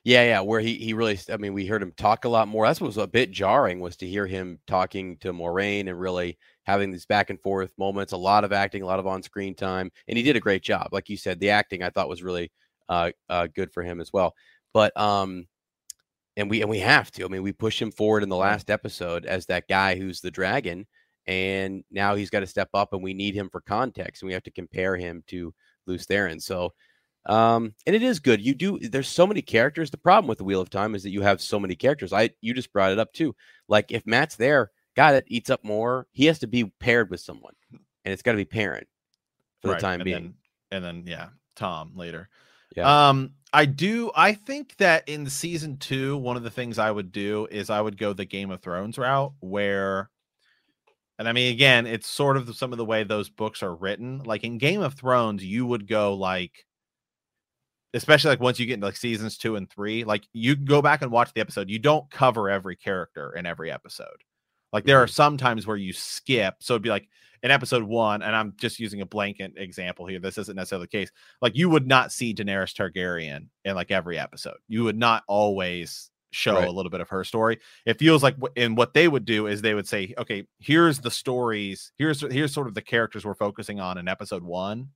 Yeah, 0.06 0.24
yeah, 0.24 0.39
where 0.41 0.60
he 0.62 0.76
he 0.76 0.93
really 0.93 1.20
I 1.32 1.38
mean, 1.38 1.53
we 1.53 1.66
heard 1.66 1.82
him 1.82 1.91
talk 1.97 2.26
a 2.26 2.30
lot 2.30 2.47
more. 2.47 2.68
That's 2.68 2.80
what 2.80 2.88
was 2.88 2.97
a 2.97 3.08
bit 3.08 3.32
jarring 3.32 3.80
was 3.80 3.97
to 3.97 4.08
hear 4.08 4.28
him 4.28 4.60
talking 4.68 5.18
to 5.18 5.34
Moiraine 5.34 5.89
and 5.89 5.99
really 5.99 6.38
having 6.64 6.91
these 6.91 7.08
back 7.08 7.32
and 7.32 7.41
forth 7.41 7.72
moments, 7.78 8.14
a 8.14 8.18
lot 8.18 8.43
of 8.43 8.53
acting, 8.53 8.84
a 8.84 8.86
lot 8.86 8.99
of 8.99 9.08
on-screen 9.08 9.56
time, 9.56 9.91
and 10.08 10.16
he 10.18 10.24
did 10.24 10.36
a 10.36 10.39
great 10.39 10.62
job. 10.64 10.89
Like 10.91 11.10
you 11.10 11.18
said, 11.18 11.39
the 11.39 11.49
acting 11.49 11.82
I 11.84 11.89
thought 11.89 12.08
was 12.10 12.22
really 12.24 12.51
uh, 12.88 13.12
uh 13.30 13.47
good 13.47 13.74
for 13.74 13.82
him 13.84 13.99
as 13.99 14.14
well. 14.14 14.36
But 14.74 14.95
um 14.99 15.47
and 16.38 16.49
we 16.49 16.62
and 16.62 16.70
we 16.70 16.80
have 16.80 17.12
to. 17.14 17.26
I 17.26 17.28
mean, 17.30 17.43
we 17.43 17.53
push 17.53 17.82
him 17.82 17.91
forward 17.91 18.24
in 18.24 18.30
the 18.30 18.36
last 18.36 18.70
episode 18.70 19.26
as 19.26 19.45
that 19.47 19.68
guy 19.70 19.95
who's 19.95 20.22
the 20.22 20.32
dragon 20.32 20.86
and 21.28 21.84
now 21.91 22.16
he's 22.16 22.30
got 22.30 22.41
to 22.41 22.47
step 22.47 22.70
up 22.74 22.93
and 22.93 23.03
we 23.03 23.14
need 23.14 23.36
him 23.36 23.49
for 23.51 23.62
context 23.62 24.22
and 24.22 24.28
we 24.28 24.34
have 24.34 24.43
to 24.43 24.51
compare 24.51 24.95
him 24.97 25.24
to 25.28 25.53
Lews 25.88 26.06
Therin. 26.08 26.41
So 26.41 26.74
um, 27.26 27.73
and 27.86 27.95
it 27.95 28.03
is 28.03 28.19
good. 28.19 28.41
You 28.41 28.53
do. 28.53 28.80
There's 28.80 29.07
so 29.07 29.26
many 29.26 29.41
characters. 29.41 29.89
The 29.89 29.97
problem 29.97 30.28
with 30.28 30.38
the 30.38 30.43
Wheel 30.43 30.61
of 30.61 30.69
Time 30.69 30.95
is 30.95 31.03
that 31.03 31.11
you 31.11 31.21
have 31.21 31.41
so 31.41 31.59
many 31.59 31.76
characters. 31.76 32.13
I 32.13 32.32
you 32.41 32.53
just 32.53 32.71
brought 32.71 32.91
it 32.91 32.99
up 32.99 33.13
too. 33.13 33.36
Like 33.67 33.91
if 33.91 34.05
Matt's 34.05 34.36
there, 34.36 34.71
guy 34.95 35.13
that 35.13 35.26
eats 35.28 35.49
up 35.49 35.63
more, 35.63 36.07
he 36.11 36.26
has 36.26 36.39
to 36.39 36.47
be 36.47 36.65
paired 36.80 37.09
with 37.09 37.19
someone, 37.19 37.53
and 37.71 38.13
it's 38.13 38.21
got 38.21 38.34
to 38.34 38.38
be 38.38 38.45
Perrin 38.45 38.86
for 39.61 39.69
right. 39.69 39.78
the 39.78 39.82
time 39.82 40.01
and 40.01 40.05
being. 40.05 40.36
Then, 40.71 40.84
and 40.84 40.84
then 40.84 41.03
yeah, 41.07 41.30
Tom 41.55 41.93
later. 41.95 42.30
Yeah. 42.76 43.09
Um, 43.09 43.32
I 43.53 43.65
do. 43.65 44.11
I 44.15 44.34
think 44.34 44.76
that 44.78 45.07
in 45.07 45.30
season 45.30 45.78
two, 45.78 46.17
one 46.17 46.38
of 46.38 46.43
the 46.43 46.49
things 46.49 46.78
I 46.78 46.91
would 46.91 47.11
do 47.11 47.47
is 47.49 47.69
I 47.69 47.82
would 47.82 47.97
go 47.97 48.13
the 48.13 48.26
Game 48.26 48.51
of 48.51 48.61
Thrones 48.61 48.97
route, 48.97 49.32
where, 49.39 50.09
and 51.17 51.28
I 51.28 51.32
mean, 51.32 51.53
again, 51.53 51.88
it's 51.88 52.07
sort 52.07 52.36
of 52.38 52.53
some 52.55 52.71
of 52.73 52.78
the 52.78 52.86
way 52.86 53.03
those 53.03 53.30
books 53.30 53.63
are 53.63 53.73
written. 53.73 54.21
Like 54.26 54.43
in 54.43 54.57
Game 54.57 54.82
of 54.82 54.95
Thrones, 54.95 55.43
you 55.43 55.65
would 55.65 55.88
go 55.88 56.15
like 56.15 56.64
especially 57.96 58.30
like 58.30 58.41
once 58.41 58.60
you 58.60 58.66
get 58.66 58.76
into 58.76 58.86
like 58.86 58.98
seasons 58.98 59.38
two 59.38 59.56
and 59.56 59.70
three, 59.70 60.04
like 60.04 60.28
you 60.34 60.56
go 60.56 60.82
back 60.82 61.02
and 61.02 61.12
watch 61.12 61.34
the 61.34 61.41
episode, 61.41 61.70
you 61.70 61.80
don't 61.80 62.10
cover 62.12 62.50
every 62.50 62.76
character 62.76 63.34
in 63.36 63.46
every 63.46 63.72
episode. 63.72 64.24
Like 64.74 64.84
there 64.84 65.02
are 65.02 65.06
mm-hmm. 65.06 65.14
some 65.14 65.38
times 65.38 65.66
where 65.66 65.78
you 65.78 65.93
skip. 65.93 66.56
So 66.60 66.74
it'd 66.74 66.84
be 66.84 66.89
like 66.89 67.08
in 67.41 67.52
episode 67.52 67.84
one, 67.84 68.22
and 68.22 68.36
I'm 68.36 68.54
just 68.58 68.80
using 68.80 69.02
a 69.02 69.06
blanket 69.06 69.54
example 69.56 70.06
here. 70.06 70.20
This 70.20 70.38
isn't 70.38 70.56
necessarily 70.56 70.86
the 70.86 70.98
case. 70.98 71.12
Like 71.41 71.56
you 71.56 71.70
would 71.70 71.88
not 71.88 72.12
see 72.12 72.34
Daenerys 72.34 72.74
Targaryen 72.74 73.48
in 73.64 73.76
like 73.76 73.91
every 73.91 74.20
episode. 74.20 74.58
You 74.68 74.84
would 74.84 74.98
not 74.98 75.24
always 75.28 76.12
show 76.32 76.56
right. 76.56 76.68
a 76.68 76.72
little 76.72 76.89
bit 76.89 77.00
of 77.00 77.08
her 77.10 77.24
story. 77.24 77.60
It 77.86 77.98
feels 77.98 78.22
like, 78.22 78.36
and 78.58 78.76
what 78.76 78.93
they 78.93 79.08
would 79.08 79.24
do 79.24 79.48
is 79.48 79.62
they 79.62 79.74
would 79.74 79.88
say, 79.88 80.14
okay, 80.18 80.46
here's 80.60 81.00
the 81.00 81.12
stories. 81.12 81.93
Here's 81.98 82.20
here's 82.20 82.54
sort 82.54 82.68
of 82.68 82.74
the 82.74 82.82
characters 82.82 83.24
we're 83.24 83.36
focusing 83.36 83.80
on 83.80 83.98
in 83.98 84.10
episode 84.10 84.43
one 84.43 84.89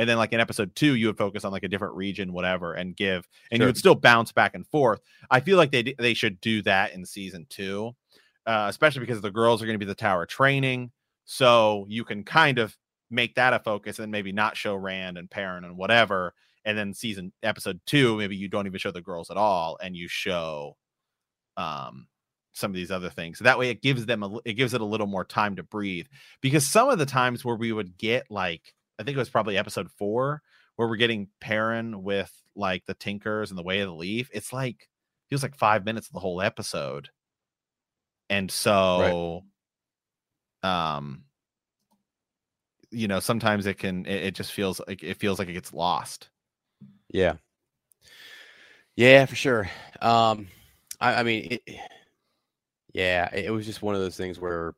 and 0.00 0.08
then 0.08 0.16
like 0.16 0.32
in 0.32 0.40
episode 0.40 0.74
two 0.74 0.94
you 0.94 1.06
would 1.06 1.18
focus 1.18 1.44
on 1.44 1.52
like 1.52 1.62
a 1.62 1.68
different 1.68 1.94
region 1.94 2.32
whatever 2.32 2.72
and 2.72 2.96
give 2.96 3.28
and 3.50 3.58
sure. 3.58 3.64
you 3.64 3.68
would 3.68 3.76
still 3.76 3.94
bounce 3.94 4.32
back 4.32 4.54
and 4.54 4.66
forth 4.66 5.00
i 5.30 5.40
feel 5.40 5.58
like 5.58 5.70
they 5.70 5.94
they 5.98 6.14
should 6.14 6.40
do 6.40 6.62
that 6.62 6.92
in 6.92 7.04
season 7.04 7.46
two 7.48 7.92
uh, 8.46 8.66
especially 8.68 9.00
because 9.00 9.20
the 9.20 9.30
girls 9.30 9.62
are 9.62 9.66
going 9.66 9.78
to 9.78 9.84
be 9.84 9.84
the 9.84 9.94
tower 9.94 10.24
training 10.24 10.90
so 11.26 11.84
you 11.88 12.02
can 12.02 12.24
kind 12.24 12.58
of 12.58 12.76
make 13.10 13.34
that 13.34 13.52
a 13.52 13.58
focus 13.58 13.98
and 13.98 14.10
maybe 14.10 14.32
not 14.32 14.56
show 14.56 14.74
rand 14.74 15.18
and 15.18 15.30
perrin 15.30 15.64
and 15.64 15.76
whatever 15.76 16.32
and 16.64 16.76
then 16.76 16.94
season 16.94 17.32
episode 17.42 17.78
two 17.86 18.16
maybe 18.16 18.36
you 18.36 18.48
don't 18.48 18.66
even 18.66 18.78
show 18.78 18.90
the 18.90 19.02
girls 19.02 19.30
at 19.30 19.36
all 19.36 19.78
and 19.82 19.94
you 19.94 20.08
show 20.08 20.76
um 21.58 22.06
some 22.52 22.70
of 22.70 22.74
these 22.74 22.90
other 22.90 23.10
things 23.10 23.38
so 23.38 23.44
that 23.44 23.58
way 23.58 23.68
it 23.70 23.82
gives 23.82 24.06
them 24.06 24.22
a 24.22 24.38
it 24.44 24.54
gives 24.54 24.74
it 24.74 24.80
a 24.80 24.84
little 24.84 25.06
more 25.06 25.24
time 25.24 25.56
to 25.56 25.62
breathe 25.62 26.06
because 26.40 26.66
some 26.66 26.88
of 26.88 26.98
the 26.98 27.06
times 27.06 27.44
where 27.44 27.54
we 27.54 27.70
would 27.70 27.96
get 27.96 28.24
like 28.30 28.74
I 29.00 29.02
think 29.02 29.16
it 29.16 29.18
was 29.18 29.30
probably 29.30 29.56
episode 29.56 29.90
four 29.90 30.42
where 30.76 30.86
we're 30.86 30.96
getting 30.96 31.28
Perrin 31.40 32.02
with 32.02 32.30
like 32.54 32.84
the 32.84 32.94
Tinkers 32.94 33.50
and 33.50 33.58
the 33.58 33.62
Way 33.62 33.80
of 33.80 33.88
the 33.88 33.94
Leaf. 33.94 34.28
It's 34.32 34.52
like 34.52 34.88
feels 35.30 35.42
like 35.42 35.56
five 35.56 35.86
minutes 35.86 36.08
of 36.08 36.12
the 36.12 36.20
whole 36.20 36.42
episode, 36.42 37.08
and 38.28 38.50
so, 38.50 39.42
right. 40.62 40.96
um, 40.96 41.24
you 42.90 43.08
know, 43.08 43.20
sometimes 43.20 43.64
it 43.64 43.78
can 43.78 44.04
it, 44.04 44.26
it 44.26 44.34
just 44.34 44.52
feels 44.52 44.82
like 44.86 45.02
it 45.02 45.16
feels 45.16 45.38
like 45.38 45.48
it 45.48 45.54
gets 45.54 45.72
lost. 45.72 46.28
Yeah, 47.08 47.36
yeah, 48.96 49.24
for 49.24 49.34
sure. 49.34 49.70
Um, 50.02 50.48
I, 51.00 51.14
I 51.14 51.22
mean, 51.22 51.48
it, 51.52 51.62
yeah, 52.92 53.34
it 53.34 53.50
was 53.50 53.64
just 53.64 53.80
one 53.80 53.94
of 53.94 54.02
those 54.02 54.16
things 54.16 54.38
where 54.38 54.74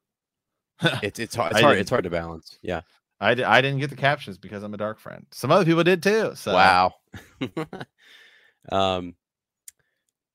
it's 1.02 1.18
it's 1.18 1.34
hard 1.34 1.52
it's 1.52 1.60
hard 1.60 1.78
it's 1.78 1.90
hard 1.90 2.04
to 2.04 2.10
balance. 2.10 2.60
Yeah. 2.62 2.82
I, 3.22 3.34
d- 3.34 3.44
I 3.44 3.60
didn't 3.60 3.78
get 3.78 3.90
the 3.90 3.96
captions 3.96 4.36
because 4.36 4.62
I'm 4.62 4.74
a 4.74 4.78
dark 4.78 4.98
friend. 4.98 5.26
Some 5.30 5.52
other 5.52 5.64
people 5.64 5.84
did 5.84 6.02
too. 6.02 6.32
So 6.34 6.52
wow. 6.52 6.94
um, 8.72 9.14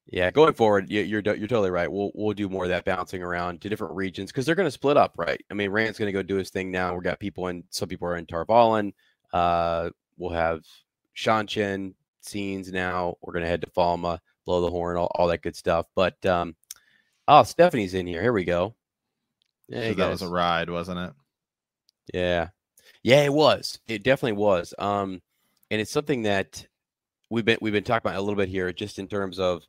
yeah, 0.09 0.31
going 0.31 0.53
forward, 0.53 0.89
you, 0.89 1.01
you're 1.01 1.21
you're 1.21 1.47
totally 1.47 1.69
right. 1.69 1.91
We'll 1.91 2.11
we'll 2.15 2.33
do 2.33 2.47
more 2.47 2.63
of 2.63 2.69
that 2.69 2.85
bouncing 2.85 3.21
around 3.21 3.59
to 3.61 3.69
different 3.69 3.95
regions 3.95 4.31
because 4.31 4.45
they're 4.45 4.55
going 4.55 4.67
to 4.67 4.71
split 4.71 4.95
up, 4.95 5.15
right? 5.17 5.43
I 5.51 5.53
mean, 5.53 5.69
Rand's 5.69 5.99
going 5.99 6.07
to 6.07 6.13
go 6.13 6.23
do 6.23 6.35
his 6.35 6.49
thing 6.49 6.71
now. 6.71 6.93
We've 6.93 7.03
got 7.03 7.19
people 7.19 7.47
in. 7.47 7.65
Some 7.71 7.89
people 7.89 8.07
are 8.07 8.15
in 8.15 8.25
Tar 8.25 8.45
Valon. 8.45 8.93
Uh, 9.33 9.89
we'll 10.17 10.31
have 10.31 10.61
Seanchan 11.15 11.93
scenes 12.21 12.71
now. 12.71 13.15
We're 13.21 13.33
going 13.33 13.43
to 13.43 13.49
head 13.49 13.61
to 13.61 13.71
Falme, 13.71 14.17
blow 14.45 14.61
the 14.61 14.71
horn, 14.71 14.95
all, 14.95 15.11
all 15.13 15.27
that 15.27 15.41
good 15.41 15.57
stuff. 15.57 15.87
But 15.93 16.25
um, 16.25 16.55
oh, 17.27 17.43
Stephanie's 17.43 17.93
in 17.93 18.07
here. 18.07 18.21
Here 18.21 18.33
we 18.33 18.45
go. 18.45 18.75
Yeah, 19.67 19.89
so 19.89 19.93
that 19.95 20.09
was 20.09 20.21
a 20.21 20.29
ride, 20.29 20.69
wasn't 20.69 20.99
it? 20.99 21.13
Yeah. 22.13 22.47
Yeah, 23.03 23.23
it 23.23 23.33
was. 23.33 23.79
It 23.87 24.03
definitely 24.03 24.37
was. 24.37 24.73
Um, 24.77 25.21
and 25.71 25.81
it's 25.81 25.91
something 25.91 26.23
that 26.23 26.65
we've 27.29 27.45
been 27.45 27.57
we've 27.61 27.73
been 27.73 27.83
talking 27.83 28.09
about 28.09 28.19
a 28.19 28.21
little 28.21 28.35
bit 28.35 28.49
here, 28.49 28.71
just 28.71 28.99
in 28.99 29.07
terms 29.07 29.39
of 29.39 29.63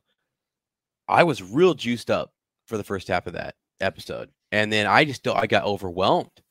I 1.07 1.23
was 1.23 1.41
real 1.41 1.73
juiced 1.73 2.11
up 2.11 2.33
for 2.65 2.77
the 2.77 2.83
first 2.83 3.07
half 3.07 3.27
of 3.27 3.33
that 3.33 3.55
episode, 3.79 4.29
and 4.51 4.71
then 4.71 4.87
I 4.87 5.05
just 5.05 5.27
I 5.27 5.47
got 5.47 5.65
overwhelmed. 5.65 6.41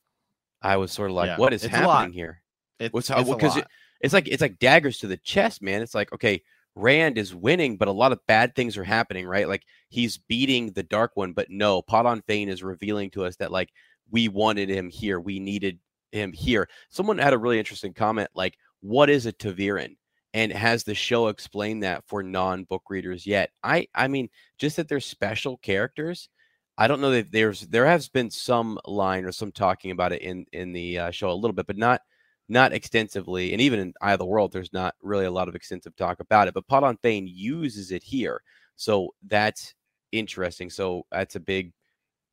I 0.61 0.77
was 0.77 0.91
sort 0.91 1.09
of 1.09 1.15
like, 1.15 1.27
yeah, 1.27 1.37
"What 1.37 1.53
is 1.53 1.63
happening 1.63 2.13
here?" 2.13 2.41
It, 2.79 2.93
What's 2.93 3.09
because 3.09 3.57
it, 3.57 3.67
it's 4.01 4.13
like 4.13 4.27
it's 4.27 4.41
like 4.41 4.59
daggers 4.59 4.99
to 4.99 5.07
the 5.07 5.17
chest, 5.17 5.61
man. 5.61 5.81
It's 5.81 5.95
like 5.95 6.11
okay, 6.13 6.41
Rand 6.75 7.17
is 7.17 7.35
winning, 7.35 7.77
but 7.77 7.87
a 7.87 7.93
lot 7.93 8.11
of 8.11 8.25
bad 8.27 8.55
things 8.55 8.77
are 8.77 8.83
happening, 8.83 9.25
right? 9.25 9.47
Like 9.47 9.63
he's 9.89 10.17
beating 10.17 10.71
the 10.71 10.83
Dark 10.83 11.11
One, 11.15 11.33
but 11.33 11.49
no, 11.49 11.81
Padan 11.81 12.21
Fain 12.27 12.49
is 12.49 12.63
revealing 12.63 13.09
to 13.11 13.25
us 13.25 13.35
that 13.37 13.51
like 13.51 13.69
we 14.11 14.27
wanted 14.27 14.69
him 14.69 14.89
here, 14.89 15.19
we 15.19 15.39
needed 15.39 15.79
him 16.11 16.33
here. 16.33 16.67
Someone 16.89 17.17
had 17.17 17.33
a 17.33 17.37
really 17.37 17.59
interesting 17.59 17.93
comment 17.93 18.29
like, 18.35 18.57
what 18.81 19.09
is 19.09 19.25
a 19.25 19.31
ta'veren? 19.33 19.95
And 20.33 20.51
has 20.51 20.83
the 20.83 20.93
show 20.93 21.27
explained 21.27 21.83
that 21.83 22.03
for 22.07 22.21
non-book 22.21 22.83
readers 22.89 23.25
yet? 23.25 23.51
I 23.63 23.87
I 23.95 24.07
mean, 24.07 24.29
just 24.59 24.75
that 24.77 24.87
they're 24.87 24.99
special 24.99 25.57
characters. 25.57 26.29
I 26.77 26.87
don't 26.87 27.01
know 27.01 27.11
that 27.11 27.31
there's 27.31 27.61
there 27.61 27.85
has 27.85 28.09
been 28.09 28.29
some 28.29 28.79
line 28.85 29.25
or 29.25 29.31
some 29.31 29.51
talking 29.51 29.91
about 29.91 30.13
it 30.13 30.21
in 30.21 30.45
in 30.53 30.71
the 30.71 30.99
uh, 30.99 31.11
show 31.11 31.31
a 31.31 31.33
little 31.33 31.53
bit, 31.53 31.67
but 31.67 31.77
not 31.77 32.01
not 32.47 32.73
extensively. 32.73 33.53
And 33.53 33.61
even 33.61 33.79
in 33.79 33.93
Eye 34.01 34.13
of 34.13 34.19
the 34.19 34.25
World, 34.25 34.51
there's 34.51 34.73
not 34.73 34.95
really 35.01 35.25
a 35.25 35.31
lot 35.31 35.47
of 35.49 35.55
extensive 35.55 35.95
talk 35.95 36.19
about 36.19 36.47
it. 36.47 36.53
But 36.53 36.67
Padan 36.67 36.97
Fain 37.03 37.27
uses 37.27 37.91
it 37.91 38.03
here, 38.03 38.41
so 38.75 39.09
that's 39.27 39.73
interesting. 40.11 40.69
So 40.69 41.05
that's 41.11 41.35
a 41.35 41.39
big 41.39 41.73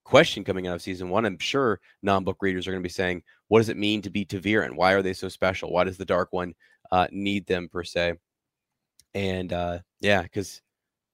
question 0.07 0.44
coming 0.44 0.68
out 0.68 0.76
of 0.76 0.82
season 0.82 1.09
one. 1.09 1.26
I'm 1.26 1.38
sure 1.38 1.80
non-book 2.02 2.36
readers 2.40 2.66
are 2.66 2.70
going 2.70 2.82
to 2.82 2.88
be 2.88 2.92
saying, 2.92 3.22
"What 3.48 3.59
does 3.59 3.68
it 3.68 3.76
mean 3.76 4.02
to 4.02 4.11
be 4.11 4.24
ta'veren? 4.24 4.76
Why 4.76 4.92
are 4.92 5.02
they 5.02 5.12
so 5.12 5.28
special? 5.28 5.72
Why 5.72 5.84
does 5.84 5.98
the 5.98 6.04
Dark 6.04 6.32
One 6.32 6.54
uh, 6.92 7.09
need 7.11 7.46
them 7.46 7.68
per 7.68 7.82
se?" 7.82 8.14
And 9.14 9.52
uh, 9.52 9.80
yeah, 10.00 10.22
because 10.22 10.62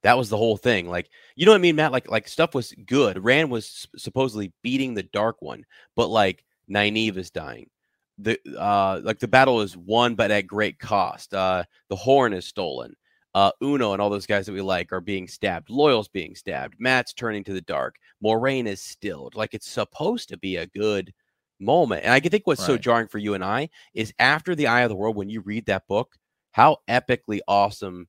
that 0.02 0.18
was 0.18 0.28
the 0.28 0.36
whole 0.36 0.58
thing. 0.58 0.88
Like, 0.90 1.08
you 1.36 1.46
know 1.46 1.52
what 1.52 1.58
I 1.58 1.62
mean, 1.62 1.76
Matt? 1.76 1.92
Like, 1.92 2.10
like 2.10 2.28
stuff 2.28 2.54
was 2.54 2.74
good. 2.86 3.24
Rand 3.24 3.50
was 3.50 3.88
supposedly 3.96 4.52
beating 4.62 4.94
the 4.94 5.04
Dark 5.04 5.40
One, 5.40 5.64
but 5.96 6.10
like 6.10 6.44
Nynaeve 6.70 7.16
is 7.16 7.30
dying. 7.30 7.70
The 8.18 8.38
uh, 8.58 9.00
like 9.02 9.20
the 9.20 9.28
battle 9.28 9.62
is 9.62 9.74
won, 9.74 10.16
but 10.16 10.30
at 10.30 10.46
great 10.46 10.78
cost. 10.78 11.32
Uh, 11.32 11.64
the 11.88 11.96
horn 11.96 12.34
is 12.34 12.44
stolen. 12.44 12.94
Uh, 13.34 13.50
Uno 13.62 13.92
and 13.92 14.02
all 14.02 14.10
those 14.10 14.26
guys 14.26 14.46
that 14.46 14.52
we 14.52 14.60
like 14.60 14.92
are 14.92 15.00
being 15.00 15.26
stabbed. 15.26 15.68
Loial's 15.68 16.08
being 16.08 16.34
stabbed. 16.34 16.74
Matt's 16.78 17.14
turning 17.14 17.44
to 17.44 17.54
the 17.54 17.62
dark. 17.62 17.96
Moiraine 18.22 18.66
is 18.66 18.82
stilled. 18.82 19.34
Like 19.34 19.54
it's 19.54 19.68
supposed 19.68 20.28
to 20.28 20.36
be 20.36 20.56
a 20.56 20.66
good 20.66 21.14
moment. 21.58 22.04
And 22.04 22.12
I 22.12 22.20
think 22.20 22.46
what's 22.46 22.60
right. 22.60 22.66
so 22.66 22.76
jarring 22.76 23.08
for 23.08 23.18
you 23.18 23.34
and 23.34 23.44
I 23.44 23.70
is 23.94 24.12
after 24.18 24.54
the 24.54 24.66
Eye 24.66 24.82
of 24.82 24.90
the 24.90 24.96
World, 24.96 25.16
when 25.16 25.30
you 25.30 25.40
read 25.40 25.66
that 25.66 25.86
book, 25.86 26.16
how 26.50 26.78
epically 26.88 27.40
awesome 27.48 28.08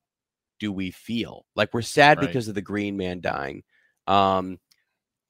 do 0.59 0.71
we 0.71 0.91
feel? 0.91 1.45
Like 1.55 1.73
we're 1.73 1.81
sad 1.81 2.17
right. 2.17 2.27
because 2.27 2.47
of 2.47 2.55
the 2.55 2.61
Green 2.61 2.97
Man 2.97 3.21
dying. 3.21 3.63
Um, 4.07 4.59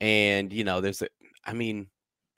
and 0.02 0.52
you 0.52 0.64
know, 0.64 0.82
there's 0.82 1.02
a, 1.02 1.08
I 1.46 1.54
mean, 1.54 1.88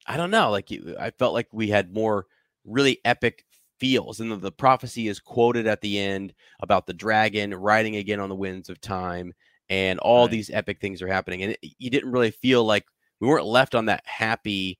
I 0.05 0.17
don't 0.17 0.31
know. 0.31 0.51
Like 0.51 0.69
I 0.99 1.11
felt 1.11 1.33
like 1.33 1.47
we 1.51 1.69
had 1.69 1.93
more 1.93 2.25
really 2.65 2.99
epic 3.05 3.45
feels. 3.79 4.19
And 4.19 4.31
the, 4.31 4.37
the, 4.37 4.51
prophecy 4.51 5.07
is 5.07 5.19
quoted 5.19 5.67
at 5.67 5.81
the 5.81 5.99
end 5.99 6.33
about 6.61 6.85
the 6.85 6.93
dragon 6.93 7.53
riding 7.53 7.95
again 7.95 8.19
on 8.19 8.29
the 8.29 8.35
winds 8.35 8.69
of 8.69 8.81
time, 8.81 9.33
and 9.69 9.99
all 9.99 10.23
right. 10.23 10.31
these 10.31 10.49
epic 10.49 10.79
things 10.79 11.01
are 11.01 11.07
happening. 11.07 11.43
And 11.43 11.51
it, 11.53 11.59
you 11.79 11.89
didn't 11.89 12.11
really 12.11 12.31
feel 12.31 12.63
like 12.63 12.85
we 13.19 13.27
weren't 13.27 13.45
left 13.45 13.75
on 13.75 13.85
that 13.85 14.03
happy 14.05 14.79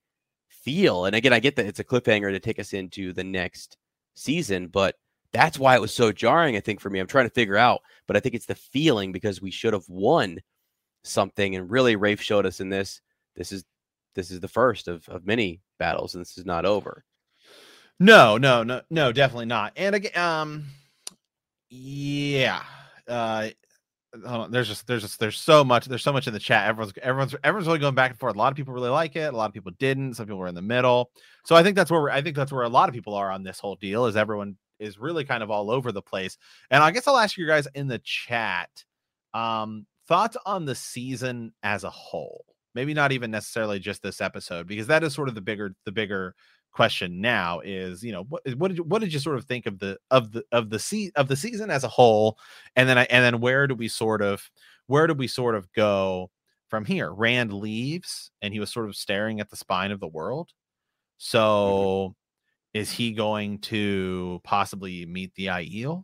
feel. 0.49 1.05
And 1.05 1.15
again, 1.15 1.33
I 1.33 1.39
get 1.39 1.55
that 1.55 1.65
it's 1.65 1.79
a 1.79 1.83
cliffhanger 1.83 2.31
to 2.31 2.39
take 2.39 2.59
us 2.59 2.73
into 2.73 3.13
the 3.13 3.23
next 3.23 3.77
season, 4.15 4.67
but 4.67 4.95
that's 5.31 5.59
why 5.59 5.75
it 5.75 5.81
was 5.81 5.93
so 5.93 6.11
jarring, 6.11 6.55
I 6.55 6.61
think, 6.61 6.79
for 6.79 6.89
me. 6.89 6.99
I'm 6.99 7.07
trying 7.07 7.27
to 7.27 7.33
figure 7.33 7.57
out, 7.57 7.81
but 8.07 8.15
I 8.15 8.19
think 8.19 8.35
it's 8.35 8.45
the 8.45 8.55
feeling 8.55 9.11
because 9.11 9.41
we 9.41 9.51
should 9.51 9.73
have 9.73 9.87
won 9.87 10.39
something. 11.03 11.55
And 11.55 11.69
really, 11.69 11.95
Rafe 11.95 12.21
showed 12.21 12.45
us 12.45 12.59
in 12.59 12.69
this. 12.69 13.01
This 13.35 13.51
is 13.51 13.65
this 14.15 14.31
is 14.31 14.39
the 14.39 14.47
first 14.47 14.87
of, 14.87 15.07
of 15.09 15.25
many 15.25 15.61
battles, 15.77 16.15
and 16.15 16.21
this 16.21 16.37
is 16.37 16.45
not 16.45 16.65
over. 16.65 17.03
No, 17.99 18.37
no, 18.37 18.63
no, 18.63 18.81
no, 18.89 19.11
definitely 19.11 19.45
not. 19.45 19.73
And 19.77 19.95
again, 19.95 20.17
um, 20.17 20.65
yeah, 21.69 22.61
uh, 23.07 23.49
hold 24.25 24.41
on. 24.41 24.51
There's 24.51 24.67
just 24.67 24.85
there's 24.87 25.01
just 25.01 25.19
there's 25.19 25.37
so 25.37 25.63
much 25.63 25.85
there's 25.85 26.03
so 26.03 26.13
much 26.13 26.27
in 26.27 26.33
the 26.33 26.39
chat. 26.39 26.67
Everyone's 26.67 26.93
everyone's 27.01 27.35
everyone's 27.43 27.67
really 27.67 27.79
going 27.79 27.95
back 27.95 28.11
and 28.11 28.19
forth. 28.19 28.35
A 28.35 28.37
lot 28.37 28.51
of 28.51 28.57
people 28.57 28.73
really 28.73 28.89
like 28.89 29.15
it. 29.15 29.33
A 29.33 29.37
lot 29.37 29.47
of 29.47 29.53
people 29.53 29.71
didn't. 29.79 30.15
Some 30.15 30.25
people 30.25 30.39
were 30.39 30.47
in 30.47 30.55
the 30.55 30.61
middle. 30.61 31.09
So 31.45 31.55
I 31.55 31.63
think 31.63 31.75
that's 31.75 31.89
where 31.89 32.01
we're, 32.01 32.09
I 32.09 32.21
think 32.21 32.35
that's 32.35 32.51
where 32.51 32.63
a 32.63 32.69
lot 32.69 32.89
of 32.89 32.95
people 32.95 33.13
are 33.13 33.31
on 33.31 33.43
this 33.43 33.59
whole 33.59 33.75
deal. 33.75 34.05
Is 34.05 34.17
everyone 34.17 34.57
is 34.79 34.99
really 34.99 35.23
kind 35.23 35.41
of 35.41 35.49
all 35.49 35.71
over 35.71 35.91
the 35.91 36.01
place. 36.01 36.37
And 36.69 36.83
I 36.83 36.91
guess 36.91 37.07
I'll 37.07 37.17
ask 37.17 37.37
you 37.37 37.47
guys 37.47 37.67
in 37.75 37.87
the 37.87 37.99
chat, 37.99 38.69
um, 39.33 39.85
thoughts 40.07 40.35
on 40.45 40.65
the 40.65 40.75
season 40.75 41.53
as 41.63 41.85
a 41.85 41.89
whole. 41.89 42.45
Maybe 42.73 42.93
not 42.93 43.13
even 43.13 43.31
necessarily 43.31 43.79
just 43.79 44.03
this 44.03 44.19
episode, 44.19 44.67
because 44.67 44.87
that 44.87 45.01
is 45.03 45.13
sort 45.13 45.29
of 45.29 45.35
the 45.35 45.41
bigger 45.41 45.73
the 45.85 45.93
bigger 45.93 46.35
question 46.75 47.21
now 47.21 47.61
is 47.63 48.03
you 48.03 48.11
know 48.11 48.23
what 48.23 48.41
what 48.57 48.67
did 48.67 48.77
you, 48.77 48.83
what 48.83 48.99
did 48.99 49.13
you 49.13 49.17
sort 49.17 49.37
of 49.37 49.45
think 49.45 49.65
of 49.65 49.79
the 49.79 49.97
of 50.11 50.33
the 50.33 50.43
of 50.51 50.69
the 50.69 50.77
se- 50.77 51.13
of 51.15 51.29
the 51.29 51.35
season 51.35 51.69
as 51.71 51.85
a 51.85 51.87
whole 51.87 52.37
and 52.75 52.89
then 52.89 52.97
I, 52.97 53.05
and 53.05 53.23
then 53.23 53.39
where 53.39 53.65
do 53.65 53.73
we 53.73 53.87
sort 53.87 54.21
of 54.21 54.51
where 54.87 55.07
do 55.07 55.13
we 55.13 55.27
sort 55.27 55.55
of 55.55 55.71
go 55.71 56.31
from 56.67 56.83
here 56.83 57.13
rand 57.13 57.53
leaves 57.53 58.29
and 58.41 58.53
he 58.53 58.59
was 58.59 58.73
sort 58.73 58.89
of 58.89 58.95
staring 58.97 59.39
at 59.39 59.49
the 59.49 59.55
spine 59.55 59.91
of 59.91 60.01
the 60.01 60.07
world 60.07 60.49
mm-hmm. 60.49 61.15
so 61.19 62.09
mm-hmm. 62.09 62.79
is 62.81 62.91
he 62.91 63.13
going 63.13 63.59
to 63.59 64.41
possibly 64.43 65.05
meet 65.05 65.33
the 65.35 65.45
Aiel 65.45 66.03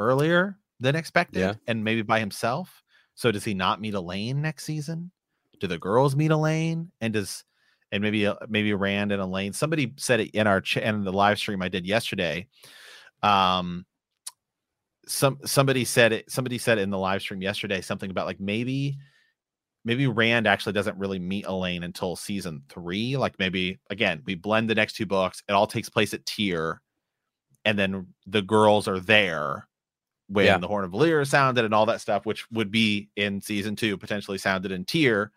earlier 0.00 0.58
than 0.80 0.96
expected 0.96 1.38
yeah. 1.38 1.54
and 1.68 1.84
maybe 1.84 2.02
by 2.02 2.18
himself 2.18 2.82
so 3.14 3.30
does 3.30 3.44
he 3.44 3.54
not 3.54 3.80
meet 3.80 3.94
Elayne 3.94 4.42
next 4.42 4.64
season 4.64 5.12
do 5.60 5.68
the 5.68 5.78
girls 5.78 6.16
meet 6.16 6.32
Elayne 6.32 6.88
and 7.00 7.12
does 7.12 7.44
and 7.92 8.02
maybe 8.02 8.30
maybe 8.48 8.72
Rand 8.74 9.12
and 9.12 9.22
Elayne. 9.22 9.54
Somebody 9.54 9.92
said 9.96 10.20
it 10.20 10.30
in 10.30 10.46
our 10.46 10.60
ch- 10.60 10.78
in 10.78 11.04
the 11.04 11.12
live 11.12 11.38
stream 11.38 11.62
I 11.62 11.68
did 11.68 11.86
yesterday. 11.86 12.46
Um, 13.22 13.86
some 15.06 15.38
somebody 15.44 15.84
said 15.84 16.12
it. 16.12 16.30
Somebody 16.30 16.58
said 16.58 16.78
in 16.78 16.90
the 16.90 16.98
live 16.98 17.22
stream 17.22 17.42
yesterday 17.42 17.80
something 17.80 18.10
about 18.10 18.26
like 18.26 18.40
maybe 18.40 18.98
maybe 19.84 20.06
Rand 20.06 20.46
actually 20.46 20.72
doesn't 20.72 20.98
really 20.98 21.18
meet 21.18 21.44
Elayne 21.44 21.84
until 21.84 22.16
season 22.16 22.62
three. 22.68 23.16
Like 23.16 23.38
maybe 23.38 23.78
again 23.90 24.22
we 24.24 24.34
blend 24.34 24.68
the 24.68 24.74
next 24.74 24.94
two 24.94 25.06
books. 25.06 25.42
It 25.48 25.52
all 25.52 25.66
takes 25.66 25.88
place 25.88 26.14
at 26.14 26.26
Tear, 26.26 26.80
and 27.64 27.78
then 27.78 28.08
the 28.26 28.42
girls 28.42 28.88
are 28.88 29.00
there 29.00 29.68
when 30.28 30.46
yeah. 30.46 30.58
the 30.58 30.66
Horn 30.66 30.84
of 30.84 30.90
Valere 30.90 31.20
is 31.20 31.30
sounded 31.30 31.64
and 31.64 31.74
all 31.74 31.86
that 31.86 32.00
stuff, 32.00 32.24
which 32.24 32.50
would 32.50 32.70
be 32.70 33.10
in 33.14 33.40
season 33.40 33.76
two, 33.76 33.96
potentially 33.98 34.38
sounded 34.38 34.72
in 34.72 34.84
Tear 34.84 35.32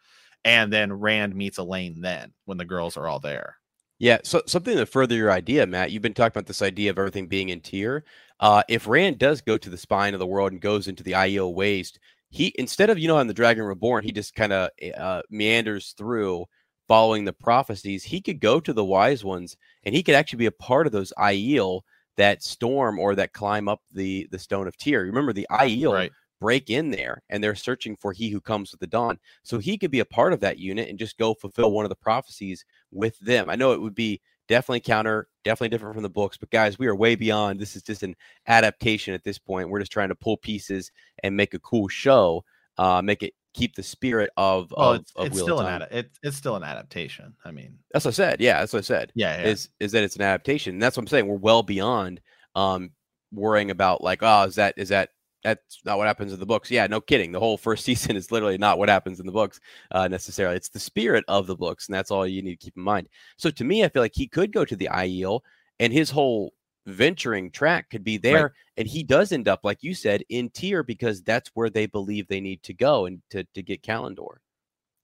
and 0.47 0.71
then 0.71 0.93
Rand 0.93 1.35
meets 1.35 1.59
Elayne 1.59 1.99
then 1.99 2.31
when 2.45 2.57
the 2.57 2.63
girls 2.63 2.95
are 2.95 3.05
all 3.05 3.19
there. 3.19 3.57
Yeah, 3.99 4.19
so 4.23 4.41
something 4.47 4.77
to 4.77 4.85
further 4.85 5.13
your 5.13 5.29
idea, 5.29 5.67
Matt. 5.67 5.91
You've 5.91 6.01
been 6.01 6.13
talking 6.13 6.37
about 6.37 6.45
this 6.45 6.61
idea 6.61 6.89
of 6.89 6.97
everything 6.97 7.27
being 7.27 7.49
in 7.49 7.59
Tear. 7.59 8.05
Uh, 8.39 8.63
if 8.69 8.87
Rand 8.87 9.17
does 9.17 9.41
go 9.41 9.57
to 9.57 9.69
the 9.69 9.77
spine 9.77 10.13
of 10.13 10.19
the 10.19 10.27
world 10.27 10.53
and 10.53 10.61
goes 10.61 10.87
into 10.87 11.03
the 11.03 11.11
Aiel 11.11 11.53
waste, 11.53 11.99
he 12.29 12.53
instead 12.57 12.89
of 12.89 12.97
you 12.97 13.09
know 13.09 13.17
on 13.17 13.27
the 13.27 13.33
Dragon 13.33 13.65
Reborn, 13.65 14.05
he 14.05 14.13
just 14.13 14.35
kind 14.35 14.53
of 14.53 14.69
eh, 14.81 14.91
uh, 14.91 15.21
meanders 15.29 15.93
through 15.97 16.45
following 16.87 17.25
the 17.25 17.33
prophecies. 17.33 18.05
He 18.05 18.21
could 18.21 18.39
go 18.39 18.61
to 18.61 18.71
the 18.71 18.85
Wise 18.85 19.25
Ones, 19.25 19.57
and 19.83 19.93
he 19.93 20.01
could 20.01 20.15
actually 20.15 20.37
be 20.37 20.45
a 20.45 20.51
part 20.51 20.87
of 20.87 20.93
those 20.93 21.11
Aiel 21.17 21.81
that 22.15 22.41
storm 22.41 22.99
or 22.99 23.15
that 23.15 23.33
climb 23.33 23.67
up 23.67 23.81
the 23.91 24.29
the 24.31 24.39
Stone 24.39 24.67
of 24.67 24.77
Tear. 24.77 25.01
Remember, 25.01 25.33
the 25.33 25.47
Aiel 25.51 25.93
right 25.93 26.11
break 26.39 26.69
in 26.69 26.91
there 26.91 27.23
and 27.29 27.43
they're 27.43 27.55
searching 27.55 27.95
for 27.95 28.13
he 28.13 28.29
who 28.29 28.41
comes 28.41 28.71
with 28.71 28.79
the 28.79 28.87
dawn. 28.87 29.19
So 29.43 29.59
he 29.59 29.77
could 29.77 29.91
be 29.91 29.99
a 29.99 30.05
part 30.05 30.33
of 30.33 30.39
that 30.41 30.59
unit 30.59 30.89
and 30.89 30.99
just 30.99 31.17
go 31.17 31.33
fulfill 31.33 31.71
one 31.71 31.85
of 31.85 31.89
the 31.89 31.95
prophecies 31.95 32.65
with 32.91 33.17
them. 33.19 33.49
I 33.49 33.55
know 33.55 33.73
it 33.73 33.81
would 33.81 33.95
be 33.95 34.21
definitely 34.47 34.79
counter, 34.79 35.27
definitely 35.43 35.69
different 35.69 35.95
from 35.95 36.03
the 36.03 36.09
books, 36.09 36.37
but 36.37 36.49
guys, 36.49 36.79
we 36.79 36.87
are 36.87 36.95
way 36.95 37.15
beyond. 37.15 37.59
This 37.59 37.75
is 37.75 37.83
just 37.83 38.03
an 38.03 38.15
adaptation 38.47 39.13
at 39.13 39.23
this 39.23 39.37
point. 39.37 39.69
We're 39.69 39.79
just 39.79 39.91
trying 39.91 40.09
to 40.09 40.15
pull 40.15 40.37
pieces 40.37 40.91
and 41.23 41.35
make 41.35 41.53
a 41.53 41.59
cool 41.59 41.87
show, 41.87 42.43
uh, 42.77 43.01
make 43.01 43.23
it 43.23 43.33
keep 43.53 43.75
the 43.75 43.83
spirit 43.83 44.29
of. 44.37 44.73
Oh, 44.77 44.93
of, 44.93 45.01
it's, 45.01 45.11
of 45.15 45.27
it's 45.27 45.39
still 45.39 45.59
an 45.59 45.81
ad- 45.81 45.87
it's, 45.91 46.19
it's 46.23 46.37
still 46.37 46.55
an 46.55 46.63
adaptation. 46.63 47.33
I 47.43 47.51
mean, 47.51 47.79
that's 47.91 48.05
what 48.05 48.13
I 48.13 48.15
said. 48.15 48.39
Yeah, 48.39 48.59
that's 48.59 48.73
what 48.73 48.79
I 48.79 48.83
said. 48.83 49.11
Yeah, 49.15 49.41
yeah. 49.41 49.47
is 49.47 49.69
is 49.79 49.91
that 49.91 50.03
it's 50.03 50.15
an 50.15 50.21
adaptation? 50.21 50.75
And 50.75 50.81
that's 50.81 50.95
what 50.95 51.03
I'm 51.03 51.07
saying. 51.07 51.27
We're 51.27 51.35
well 51.35 51.63
beyond 51.63 52.21
um 52.55 52.91
worrying 53.33 53.71
about 53.71 54.03
like, 54.03 54.19
oh, 54.21 54.43
is 54.43 54.55
that 54.55 54.75
is 54.77 54.89
that 54.89 55.09
that's 55.47 55.79
not 55.85 55.97
what 55.97 56.07
happens 56.07 56.33
in 56.33 56.39
the 56.39 56.45
books. 56.45 56.69
Yeah, 56.69 56.87
no 56.87 56.99
kidding. 56.99 57.31
The 57.31 57.39
whole 57.39 57.57
first 57.57 57.85
season 57.89 58.15
is 58.15 58.31
literally 58.31 58.57
not 58.57 58.77
what 58.77 58.89
happens 58.89 59.19
in 59.19 59.25
the 59.25 59.31
books 59.31 59.59
uh, 59.91 60.07
necessarily. 60.07 60.57
It's 60.57 60.69
the 60.69 60.79
spirit 60.79 61.23
of 61.27 61.47
the 61.47 61.55
books, 61.55 61.87
and 61.87 61.95
that's 61.95 62.11
all 62.11 62.27
you 62.27 62.41
need 62.41 62.59
to 62.59 62.65
keep 62.65 62.75
in 62.75 62.83
mind. 62.83 63.07
So 63.37 63.49
to 63.51 63.63
me, 63.63 63.83
I 63.83 63.89
feel 63.89 64.01
like 64.01 64.15
he 64.15 64.27
could 64.27 64.51
go 64.51 64.65
to 64.65 64.75
the 64.75 64.89
Aiel, 64.91 65.41
and 65.79 65.93
his 65.93 66.09
whole 66.09 66.53
venturing 66.85 67.51
track 67.51 67.89
could 67.89 68.03
be 68.03 68.17
there, 68.17 68.43
right. 68.43 68.51
and 68.77 68.87
he 68.87 69.03
does 69.03 69.31
end 69.31 69.47
up, 69.47 69.61
like 69.63 69.83
you 69.83 69.93
said, 69.93 70.23
in 70.29 70.49
Tear 70.49 70.83
because 70.83 71.21
that's 71.21 71.49
where 71.53 71.69
they 71.69 71.85
believe 71.85 72.27
they 72.27 72.41
need 72.41 72.63
to 72.63 72.73
go 72.73 73.05
and 73.05 73.21
to 73.29 73.43
to 73.53 73.63
get 73.63 73.83
Callandor. 73.83 74.37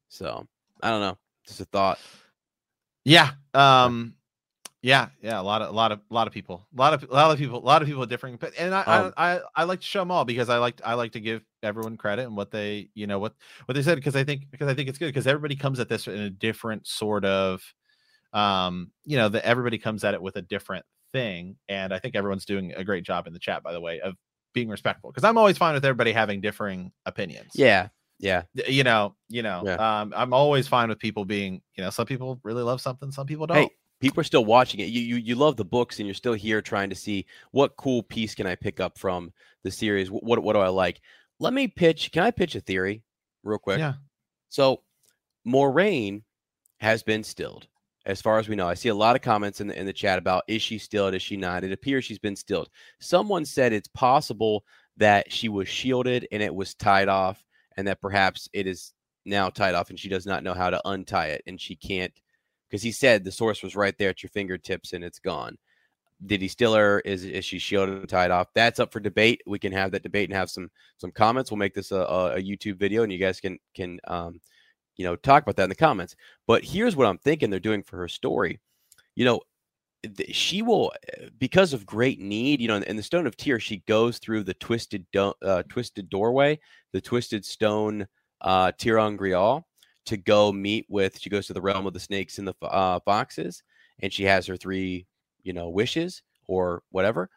So 0.10 0.46
I 0.82 0.90
don't 0.90 1.02
know, 1.02 1.18
just 1.48 1.62
a 1.62 1.66
thought. 1.66 2.00
Yeah. 3.06 3.32
Um 3.54 4.16
yeah, 4.84 5.08
yeah, 5.22 5.40
a 5.40 5.42
lot 5.42 5.62
of 5.62 5.70
a 5.70 5.72
lot 5.72 5.94
of 5.94 6.02
a 6.12 6.14
lot 6.14 6.28
of 6.28 6.34
people, 6.34 6.68
a 6.78 6.80
lot 6.80 6.94
of 6.94 7.10
a 7.10 7.14
lot 7.14 7.32
of 7.32 7.38
people, 7.38 7.58
a 7.58 7.64
lot 7.64 7.82
of 7.82 7.88
people 7.88 8.02
with 8.02 8.10
differing. 8.10 8.36
But 8.36 8.52
and 8.60 8.76
I, 8.76 8.82
um, 8.82 9.14
I, 9.16 9.36
I 9.36 9.42
I 9.56 9.64
like 9.64 9.80
to 9.80 9.86
show 9.86 10.00
them 10.00 10.12
all 10.12 10.26
because 10.26 10.50
I 10.50 10.58
like 10.58 10.82
I 10.84 10.96
like 10.96 11.14
to 11.14 11.22
give 11.22 11.42
everyone 11.64 11.96
credit 11.96 12.24
and 12.24 12.36
what 12.36 12.52
they 12.52 12.90
you 12.94 13.08
know 13.08 13.18
what 13.18 13.34
what 13.64 13.76
they 13.76 13.82
said 13.82 13.96
because 13.96 14.18
I 14.18 14.26
think 14.26 14.52
because 14.52 14.68
I 14.68 14.74
think 14.74 14.90
it's 14.90 14.98
good 14.98 15.08
because 15.08 15.26
everybody 15.26 15.56
comes 15.56 15.80
at 15.80 15.88
this 15.88 16.06
in 16.08 16.20
a 16.20 16.30
different 16.30 16.86
sort 16.86 17.24
of 17.24 17.64
um 18.34 18.92
you 19.06 19.16
know 19.16 19.30
that 19.30 19.46
everybody 19.46 19.78
comes 19.78 20.04
at 20.04 20.16
it 20.16 20.22
with 20.22 20.36
a 20.36 20.42
different 20.42 20.86
thing 21.14 21.56
and 21.70 21.94
I 21.94 22.00
think 22.00 22.16
everyone's 22.16 22.44
doing 22.44 22.74
a 22.76 22.84
great 22.84 23.06
job 23.06 23.26
in 23.26 23.32
the 23.32 23.40
chat 23.40 23.64
by 23.64 23.72
the 23.72 23.80
way 23.80 24.02
of 24.02 24.16
being 24.52 24.68
respectful 24.68 25.12
because 25.12 25.24
I'm 25.24 25.38
always 25.38 25.58
fine 25.58 25.76
with 25.76 25.86
everybody 25.86 26.12
having 26.12 26.42
differing 26.42 26.92
opinions. 27.06 27.52
Yeah, 27.56 27.88
yeah 28.20 28.44
you 28.68 28.84
know 28.84 29.16
you 29.28 29.42
know 29.42 29.64
yeah. 29.66 30.02
um 30.02 30.14
i'm 30.16 30.34
always 30.34 30.68
fine 30.68 30.88
with 30.88 31.00
people 31.00 31.26
being 31.26 31.62
you 31.76 31.84
know 31.84 31.90
some 31.90 32.06
people 32.06 32.40
really 32.44 32.62
love 32.62 32.80
something 32.80 33.12
some 33.12 33.26
people 33.26 33.48
don't 33.48 33.58
hey, 33.58 33.70
people 34.04 34.20
are 34.20 34.26
still 34.26 34.44
watching 34.44 34.82
it. 34.82 34.90
You, 34.90 35.02
you 35.02 35.16
you 35.16 35.36
love 35.36 35.56
the 35.56 35.64
books 35.64 35.98
and 35.98 36.06
you're 36.06 36.14
still 36.14 36.34
here 36.34 36.62
trying 36.62 36.90
to 36.90 36.96
see 36.96 37.26
what 37.52 37.78
cool 37.78 38.04
piece 38.04 38.36
can 38.36 38.46
I 38.46 38.56
pick 38.56 38.82
up 38.82 38.98
from 39.00 39.32
the 39.64 39.72
series. 39.72 40.12
What 40.12 40.24
what, 40.24 40.44
what 40.44 40.54
do 40.54 40.60
I 40.60 40.68
like? 40.68 41.00
Let 41.40 41.54
me 41.54 41.70
pitch. 41.70 42.12
Can 42.12 42.24
I 42.24 42.32
pitch 42.32 42.54
a 42.56 42.60
theory 42.60 43.02
real 43.44 43.58
quick? 43.58 43.80
Yeah. 43.80 43.94
So 44.50 44.82
Moiraine 45.48 46.24
has 46.82 47.02
been 47.02 47.24
stilled. 47.24 47.68
As 48.06 48.22
far 48.22 48.38
as 48.38 48.50
we 48.50 48.58
know, 48.58 48.68
I 48.68 48.74
see 48.74 48.90
a 48.90 48.96
lot 48.96 49.16
of 49.16 49.22
comments 49.22 49.62
in 49.62 49.68
the 49.68 49.80
in 49.80 49.86
the 49.86 49.94
chat 49.94 50.20
about 50.20 50.44
is 50.50 50.62
she 50.62 50.78
stilled? 50.78 51.14
Is 51.14 51.22
she 51.22 51.38
not? 51.38 51.64
It 51.64 51.72
appears 51.72 52.04
she's 52.04 52.20
been 52.20 52.36
stilled. 52.36 52.70
Someone 53.00 53.46
said 53.46 53.72
it's 53.72 53.88
possible 53.88 54.66
that 54.98 55.32
she 55.32 55.48
was 55.48 55.70
shielded 55.70 56.28
and 56.30 56.44
it 56.44 56.54
was 56.54 56.76
tied 56.76 57.08
off, 57.08 57.42
and 57.78 57.88
that 57.88 58.02
perhaps 58.02 58.50
it 58.52 58.68
is 58.68 58.94
now 59.26 59.50
tied 59.50 59.76
off 59.76 59.90
and 59.90 59.98
she 59.98 60.10
does 60.10 60.26
not 60.26 60.44
know 60.44 60.54
how 60.54 60.70
to 60.70 60.82
untie 60.84 61.28
it 61.28 61.42
and 61.48 61.62
she 61.62 61.78
can't 61.78 62.12
because 62.74 62.82
he 62.82 62.92
said 62.92 63.24
the 63.24 63.32
source 63.32 63.62
was 63.62 63.76
right 63.76 63.96
there 64.00 64.10
at 64.10 64.24
your 64.24 64.32
fingertips 64.32 64.94
and 64.94 65.04
it's 65.04 65.20
gone. 65.20 65.60
did 66.26 66.42
he 66.42 66.48
steal 66.48 66.74
her? 66.74 67.02
Is 67.02 67.24
is 67.24 67.46
she 67.46 67.60
shielded 67.60 68.00
and 68.00 68.10
tied 68.10 68.32
off? 68.32 68.48
That's 68.56 68.80
up 68.80 68.92
for 68.92 69.00
debate. 69.00 69.44
We 69.46 69.60
can 69.60 69.72
have 69.72 69.92
that 69.92 70.02
debate 70.02 70.28
and 70.28 70.36
have 70.36 70.50
some 70.50 70.72
some 70.98 71.12
comments. 71.12 71.52
We'll 71.52 71.60
make 71.60 71.76
this 71.76 71.92
a, 71.92 71.98
a, 71.98 72.42
YouTube 72.42 72.80
video, 72.80 73.04
and 73.04 73.14
you 73.14 73.20
guys 73.20 73.40
can 73.40 73.60
can 73.76 74.00
um, 74.08 74.42
you 74.96 75.06
know 75.06 75.16
talk 75.16 75.44
about 75.44 75.56
that 75.58 75.66
in 75.66 75.70
the 75.70 75.76
comments. 75.76 76.16
But 76.48 76.64
here's 76.64 76.96
what 76.96 77.06
I'm 77.06 77.20
thinking 77.20 77.52
they're 77.52 77.60
doing 77.60 77.84
for 77.84 77.98
her 77.98 78.08
story. 78.08 78.60
You 79.14 79.26
know, 79.26 79.42
she 80.32 80.64
will 80.64 80.94
eh, 81.10 81.30
because 81.38 81.74
of 81.74 81.86
great 81.86 82.20
need. 82.20 82.60
You 82.60 82.70
know, 82.70 82.78
in, 82.78 82.96
the 82.98 83.04
Stone 83.04 83.28
of 83.28 83.38
Tear, 83.38 83.60
she 83.60 83.84
goes 83.88 84.18
through 84.18 84.46
the 84.46 84.56
twisted 84.56 85.06
do- 85.12 85.36
uh, 85.44 85.62
twisted 85.70 86.10
doorway, 86.10 86.60
the 86.92 87.02
twisted 87.02 87.46
stone 87.46 88.08
uh, 88.42 88.72
ter'angreal 88.80 89.64
to 90.06 90.18
go 90.18 90.52
meet 90.52 90.86
with. 90.90 91.20
She 91.20 91.30
goes 91.30 91.48
to 91.48 91.54
the 91.54 91.62
realm 91.62 91.86
of 91.86 91.94
the 91.94 92.00
snakes 92.00 92.38
and 92.38 92.48
the 92.48 92.56
uh, 92.62 93.00
foxes, 93.06 93.64
and 94.02 94.12
she 94.12 94.24
has 94.24 94.46
her 94.48 94.58
three 94.58 95.08
you 95.44 95.54
know, 95.54 95.70
wishes 95.70 96.24
or 96.48 96.82
whatever 96.90 97.30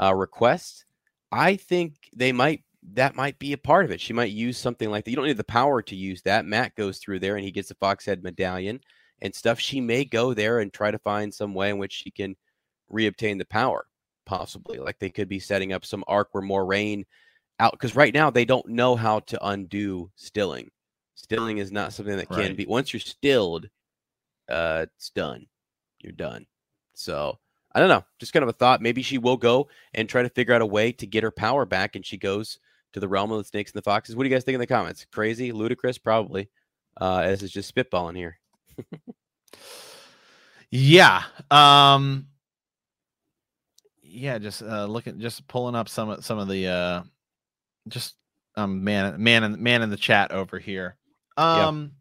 uh, 0.00 0.14
requests, 0.14 0.84
I 1.30 1.56
think 1.56 1.94
they 2.14 2.32
might 2.32 2.62
that 2.94 3.14
might 3.14 3.38
be 3.38 3.52
a 3.52 3.58
part 3.58 3.84
of 3.84 3.92
it. 3.92 4.00
She 4.00 4.12
might 4.12 4.32
use 4.32 4.58
something 4.58 4.90
like 4.90 5.04
that. 5.04 5.10
You 5.10 5.16
don't 5.16 5.26
need 5.28 5.36
the 5.36 5.44
power 5.44 5.80
to 5.82 5.94
use 5.94 6.20
that. 6.22 6.44
Matt 6.44 6.74
goes 6.74 6.98
through 6.98 7.20
there 7.20 7.36
and 7.36 7.44
he 7.44 7.52
gets 7.52 7.68
the 7.68 7.76
fox 7.76 8.04
head 8.04 8.24
medallion 8.24 8.80
and 9.22 9.32
stuff. 9.32 9.60
She 9.60 9.80
may 9.80 10.04
go 10.04 10.34
there 10.34 10.58
and 10.58 10.72
try 10.72 10.90
to 10.90 10.98
find 10.98 11.32
some 11.32 11.54
way 11.54 11.70
in 11.70 11.78
which 11.78 11.92
she 11.92 12.10
can 12.10 12.34
reobtain 12.92 13.38
the 13.38 13.44
power, 13.44 13.86
possibly. 14.26 14.78
Like 14.78 14.98
they 14.98 15.10
could 15.10 15.28
be 15.28 15.38
setting 15.38 15.72
up 15.72 15.84
some 15.84 16.02
arc 16.08 16.30
where 16.32 16.42
Moiraine 16.42 17.04
out 17.60 17.70
because 17.70 17.94
right 17.94 18.12
now 18.12 18.30
they 18.30 18.44
don't 18.44 18.66
know 18.66 18.96
how 18.96 19.20
to 19.20 19.46
undo 19.46 20.10
stilling. 20.16 20.68
Stilling 21.22 21.58
is 21.58 21.70
not 21.70 21.92
something 21.92 22.16
that 22.16 22.30
right. 22.30 22.46
can 22.46 22.56
be 22.56 22.66
once 22.66 22.92
you're 22.92 23.00
stilled, 23.00 23.68
uh, 24.48 24.86
it's 24.96 25.10
done. 25.10 25.46
You're 26.00 26.12
done. 26.12 26.46
So 26.94 27.38
I 27.72 27.80
don't 27.80 27.88
know. 27.88 28.04
Just 28.18 28.32
kind 28.32 28.42
of 28.42 28.48
a 28.48 28.54
thought. 28.54 28.82
Maybe 28.82 29.02
she 29.02 29.18
will 29.18 29.36
go 29.36 29.68
and 29.94 30.08
try 30.08 30.22
to 30.22 30.28
figure 30.28 30.54
out 30.54 30.62
a 30.62 30.66
way 30.66 30.92
to 30.92 31.06
get 31.06 31.22
her 31.22 31.30
power 31.30 31.64
back, 31.64 31.96
and 31.96 32.04
she 32.04 32.16
goes 32.16 32.58
to 32.92 33.00
the 33.00 33.08
realm 33.08 33.30
of 33.30 33.38
the 33.38 33.44
snakes 33.44 33.70
and 33.70 33.78
the 33.78 33.84
foxes. 33.84 34.16
What 34.16 34.24
do 34.24 34.28
you 34.28 34.34
guys 34.34 34.44
think 34.44 34.54
in 34.54 34.60
the 34.60 34.66
comments? 34.66 35.06
Crazy, 35.12 35.52
ludicrous, 35.52 35.96
probably. 35.96 36.50
Uh, 37.00 37.22
as 37.24 37.42
it's 37.42 37.52
just 37.52 37.74
spitballing 37.74 38.16
here. 38.16 38.38
yeah. 40.70 41.22
Um. 41.50 42.26
Yeah, 44.02 44.38
just 44.38 44.60
uh, 44.60 44.84
looking, 44.84 45.20
just 45.20 45.48
pulling 45.48 45.74
up 45.74 45.88
some 45.88 46.10
of 46.10 46.22
some 46.22 46.38
of 46.38 46.46
the, 46.46 46.66
uh, 46.66 47.02
just 47.88 48.16
um, 48.56 48.84
man, 48.84 49.22
man, 49.22 49.44
in, 49.44 49.62
man 49.62 49.80
in 49.80 49.88
the 49.88 49.96
chat 49.96 50.32
over 50.32 50.58
here. 50.58 50.96
Um. 51.36 51.92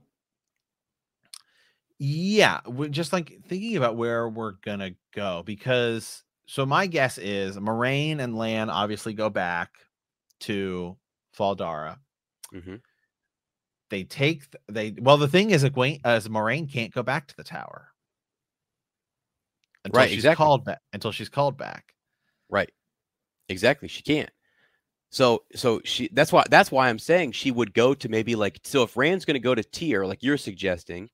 Yeah, 2.03 2.61
we're 2.65 2.89
just 2.89 3.13
like 3.13 3.41
thinking 3.47 3.77
about 3.77 3.95
where 3.95 4.27
we're 4.27 4.53
gonna 4.63 4.91
go 5.13 5.43
because 5.45 6.23
so 6.47 6.65
my 6.65 6.87
guess 6.87 7.17
is 7.19 7.57
Moiraine 7.57 8.19
and 8.19 8.35
Lan 8.35 8.69
obviously 8.69 9.13
go 9.13 9.29
back 9.29 9.69
to 10.41 10.97
Fal 11.33 11.55
Dara. 11.55 11.99
Mm-hmm. 12.53 12.75
They 13.89 14.03
take 14.03 14.47
they 14.67 14.95
well 14.99 15.17
the 15.17 15.27
thing 15.27 15.51
is 15.51 15.63
Egwene 15.63 16.01
as 16.03 16.27
Moiraine 16.27 16.71
can't 16.71 16.93
go 16.93 17.03
back 17.03 17.27
to 17.27 17.37
the 17.37 17.43
tower 17.43 17.89
until 19.85 19.99
right, 19.99 20.09
she's 20.09 20.19
exactly. 20.19 20.43
called 20.43 20.65
back 20.65 20.79
until 20.93 21.11
she's 21.11 21.29
called 21.29 21.57
back. 21.57 21.93
Right. 22.49 22.71
Exactly. 23.49 23.87
She 23.87 24.01
can't. 24.01 24.29
So 25.11 25.43
so 25.53 25.81
she 25.83 26.09
that's 26.13 26.31
why 26.31 26.43
that's 26.49 26.71
why 26.71 26.89
I'm 26.89 26.99
saying 26.99 27.33
she 27.33 27.51
would 27.51 27.73
go 27.73 27.93
to 27.93 28.09
maybe 28.09 28.35
like 28.35 28.59
so 28.63 28.83
if 28.83 28.97
Rand's 28.97 29.25
going 29.25 29.35
to 29.35 29.39
go 29.39 29.53
to 29.53 29.63
Tear 29.63 30.07
like 30.07 30.23
you're 30.23 30.37
suggesting 30.37 31.09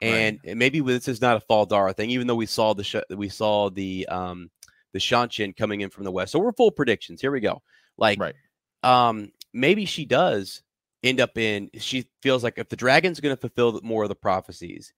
and 0.00 0.38
right. 0.44 0.56
maybe 0.56 0.80
this 0.80 1.08
is 1.08 1.20
not 1.20 1.36
a 1.36 1.40
Fal 1.40 1.66
Dara 1.66 1.92
thing, 1.92 2.10
even 2.10 2.26
though 2.26 2.34
we 2.34 2.46
saw 2.46 2.74
the 2.74 2.84
sh- 2.84 2.96
we 3.10 3.28
saw 3.28 3.70
the 3.70 4.06
um 4.08 4.50
the 4.92 4.98
Seanchan 4.98 5.56
coming 5.56 5.80
in 5.80 5.90
from 5.90 6.04
the 6.04 6.10
west. 6.10 6.32
So 6.32 6.38
we're 6.38 6.52
full 6.52 6.70
predictions. 6.70 7.20
Here 7.20 7.32
we 7.32 7.40
go. 7.40 7.62
Like, 7.98 8.20
right. 8.20 8.34
um, 8.82 9.32
maybe 9.52 9.84
she 9.84 10.04
does 10.04 10.62
end 11.02 11.20
up 11.20 11.36
in. 11.36 11.70
She 11.78 12.08
feels 12.22 12.44
like 12.44 12.58
if 12.58 12.68
the 12.68 12.76
dragon's 12.76 13.20
going 13.20 13.34
to 13.34 13.40
fulfill 13.40 13.80
more 13.82 14.04
of 14.04 14.08
the 14.08 14.14
prophecies, 14.14 14.92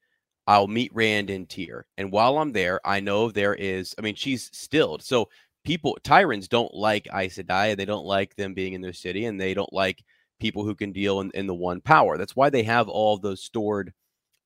I'll 0.47 0.69
meet 0.69 0.95
Rand 0.95 1.31
in 1.31 1.47
Tear. 1.47 1.87
And 1.97 2.13
while 2.13 2.39
I'm 2.39 2.53
there, 2.53 2.81
I 2.85 3.01
know 3.01 3.31
there 3.31 3.55
is. 3.55 3.95
I 3.99 4.03
mean, 4.03 4.15
she's 4.15 4.51
stilled. 4.53 5.03
So 5.03 5.29
people, 5.67 5.99
Tairens 6.03 6.49
don't 6.49 6.73
like 6.73 7.09
Aes 7.13 7.37
Sedai. 7.37 7.77
They 7.77 7.85
don't 7.85 8.07
like 8.07 8.37
them 8.37 8.55
being 8.55 8.73
in 8.73 8.81
their 8.81 8.95
city, 8.95 9.27
and 9.27 9.39
they 9.39 9.53
don't 9.53 9.73
like 9.73 10.03
people 10.41 10.65
who 10.65 10.75
can 10.75 10.93
deal 10.93 11.21
in, 11.21 11.31
in 11.35 11.47
the 11.47 11.55
one 11.55 11.81
power. 11.81 12.17
That's 12.17 12.37
why 12.37 12.49
they 12.49 12.63
have 12.63 12.89
all 12.89 13.19
those 13.19 13.43
stored 13.43 13.93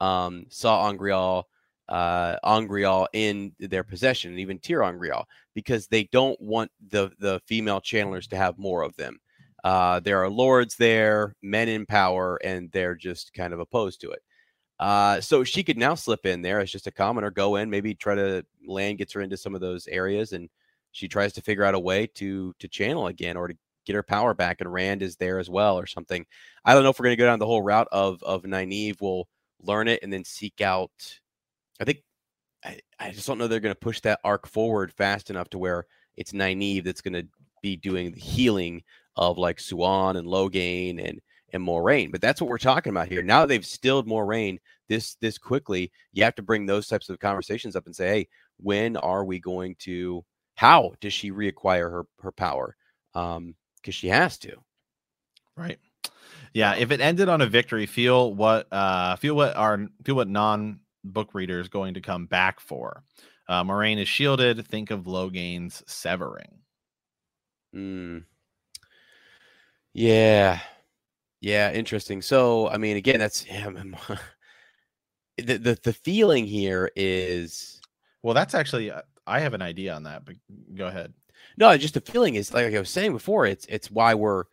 um, 0.00 0.46
sa'angreal, 0.48 1.46
uh, 1.88 2.36
angreal 2.42 3.06
in 3.12 3.52
their 3.60 3.84
possession, 3.84 4.30
and 4.30 4.40
even 4.40 4.58
ter'angreal, 4.58 5.24
because 5.54 5.86
they 5.86 6.04
don't 6.04 6.40
want 6.40 6.70
the 6.88 7.10
the 7.18 7.40
female 7.46 7.80
channelers 7.80 8.26
to 8.28 8.36
have 8.36 8.58
more 8.58 8.82
of 8.82 8.96
them. 8.96 9.18
Uh, 9.62 10.00
there 10.00 10.22
are 10.24 10.30
lords 10.30 10.76
there, 10.76 11.36
men 11.42 11.68
in 11.68 11.84
power, 11.84 12.38
and 12.42 12.72
they're 12.72 12.94
just 12.94 13.34
kind 13.34 13.52
of 13.52 13.60
opposed 13.60 14.00
to 14.00 14.10
it. 14.10 14.22
Uh, 14.78 15.20
so 15.20 15.44
she 15.44 15.62
could 15.62 15.76
now 15.76 15.94
slip 15.94 16.24
in 16.24 16.40
there 16.40 16.60
as 16.60 16.72
just 16.72 16.86
a 16.86 16.90
commoner, 16.90 17.30
go 17.30 17.56
in, 17.56 17.68
maybe 17.68 17.94
try 17.94 18.14
to 18.14 18.42
land 18.66 18.96
gets 18.96 19.12
her 19.12 19.20
into 19.20 19.36
some 19.36 19.54
of 19.54 19.60
those 19.60 19.86
areas, 19.88 20.32
and 20.32 20.48
she 20.92 21.08
tries 21.08 21.32
to 21.34 21.42
figure 21.42 21.64
out 21.64 21.74
a 21.74 21.78
way 21.78 22.06
to 22.14 22.54
to 22.58 22.68
channel 22.68 23.06
again 23.06 23.36
or 23.36 23.48
to 23.48 23.54
get 23.86 23.94
her 23.94 24.02
power 24.02 24.34
back. 24.34 24.60
And 24.60 24.72
Rand 24.72 25.02
is 25.02 25.16
there 25.16 25.38
as 25.38 25.50
well, 25.50 25.78
or 25.78 25.86
something. 25.86 26.26
I 26.64 26.74
don't 26.74 26.82
know 26.82 26.90
if 26.90 26.98
we're 26.98 27.04
going 27.04 27.16
to 27.16 27.22
go 27.22 27.26
down 27.26 27.38
the 27.38 27.46
whole 27.46 27.62
route 27.62 27.88
of 27.92 28.22
of 28.22 28.42
Nynaeve 28.42 29.00
will 29.00 29.28
learn 29.62 29.88
it, 29.88 30.00
and 30.02 30.12
then 30.12 30.24
seek 30.24 30.60
out. 30.60 30.90
I 31.80 31.84
think 31.84 32.02
I, 32.64 32.80
I 32.98 33.10
just 33.10 33.26
don't 33.26 33.38
know 33.38 33.48
they're 33.48 33.60
going 33.60 33.74
to 33.74 33.80
push 33.80 34.00
that 34.00 34.20
arc 34.24 34.46
forward 34.46 34.92
fast 34.92 35.30
enough 35.30 35.48
to 35.50 35.58
where 35.58 35.86
it's 36.16 36.32
Nynaeve 36.32 36.84
that's 36.84 37.00
going 37.00 37.14
to 37.14 37.26
be 37.62 37.76
doing 37.76 38.12
the 38.12 38.20
healing 38.20 38.82
of 39.16 39.38
like 39.38 39.58
Siuan 39.58 40.16
and 40.16 40.26
Logain 40.26 41.02
and 41.06 41.20
and 41.52 41.66
Moiraine. 41.66 42.12
But 42.12 42.20
that's 42.20 42.40
what 42.40 42.48
we're 42.48 42.58
talking 42.58 42.90
about 42.90 43.08
here. 43.08 43.22
Now 43.22 43.44
they've 43.46 43.66
stilled 43.66 44.06
Moiraine 44.08 44.58
this 44.88 45.14
this 45.16 45.38
quickly. 45.38 45.90
You 46.12 46.24
have 46.24 46.34
to 46.36 46.42
bring 46.42 46.66
those 46.66 46.86
types 46.86 47.08
of 47.08 47.18
conversations 47.18 47.76
up 47.76 47.86
and 47.86 47.96
say, 47.96 48.08
hey, 48.08 48.28
when 48.58 48.96
are 48.96 49.24
we 49.24 49.38
going 49.38 49.74
to? 49.80 50.24
How 50.60 50.92
does 51.00 51.14
she 51.14 51.30
reacquire 51.30 51.90
her 51.90 52.06
her 52.20 52.32
power? 52.32 52.76
Um, 53.14 53.54
because 53.76 53.94
she 53.94 54.08
has 54.08 54.36
to. 54.40 54.58
Right. 55.56 55.78
Yeah, 56.52 56.74
if 56.74 56.90
it 56.90 57.00
ended 57.00 57.30
on 57.30 57.40
a 57.40 57.46
victory, 57.46 57.86
feel 57.86 58.34
what 58.34 58.70
uh 58.70 59.16
feel 59.16 59.34
what 59.34 59.56
our 59.56 59.86
feel 60.04 60.16
what 60.16 60.28
non 60.28 60.80
book 61.02 61.30
reader 61.32 61.60
is 61.60 61.68
going 61.68 61.94
to 61.94 62.02
come 62.02 62.26
back 62.26 62.60
for. 62.60 63.02
Uh 63.48 63.64
Moiraine 63.64 63.98
is 63.98 64.06
shielded. 64.06 64.68
Think 64.68 64.90
of 64.90 65.04
Logain's 65.04 65.82
severing. 65.86 66.58
Mm. 67.74 68.24
Yeah. 69.94 70.60
Yeah, 71.40 71.72
interesting. 71.72 72.20
So, 72.20 72.68
I 72.68 72.76
mean, 72.76 72.98
again, 72.98 73.18
that's 73.18 73.46
yeah, 73.46 73.70
the, 75.38 75.56
the 75.56 75.78
the 75.82 75.92
feeling 75.94 76.44
here 76.46 76.90
is 76.96 77.80
well, 78.22 78.34
that's 78.34 78.54
actually 78.54 78.90
uh, 78.90 79.00
I 79.30 79.40
have 79.40 79.54
an 79.54 79.62
idea 79.62 79.94
on 79.94 80.02
that, 80.04 80.24
but 80.24 80.34
go 80.74 80.86
ahead. 80.86 81.14
No, 81.56 81.76
just 81.76 81.94
the 81.94 82.00
feeling 82.00 82.34
is 82.34 82.52
like 82.52 82.74
I 82.74 82.78
was 82.78 82.90
saying 82.90 83.12
before. 83.12 83.46
It's 83.46 83.66
it's 83.66 83.90
why 83.90 84.14
we're 84.14 84.44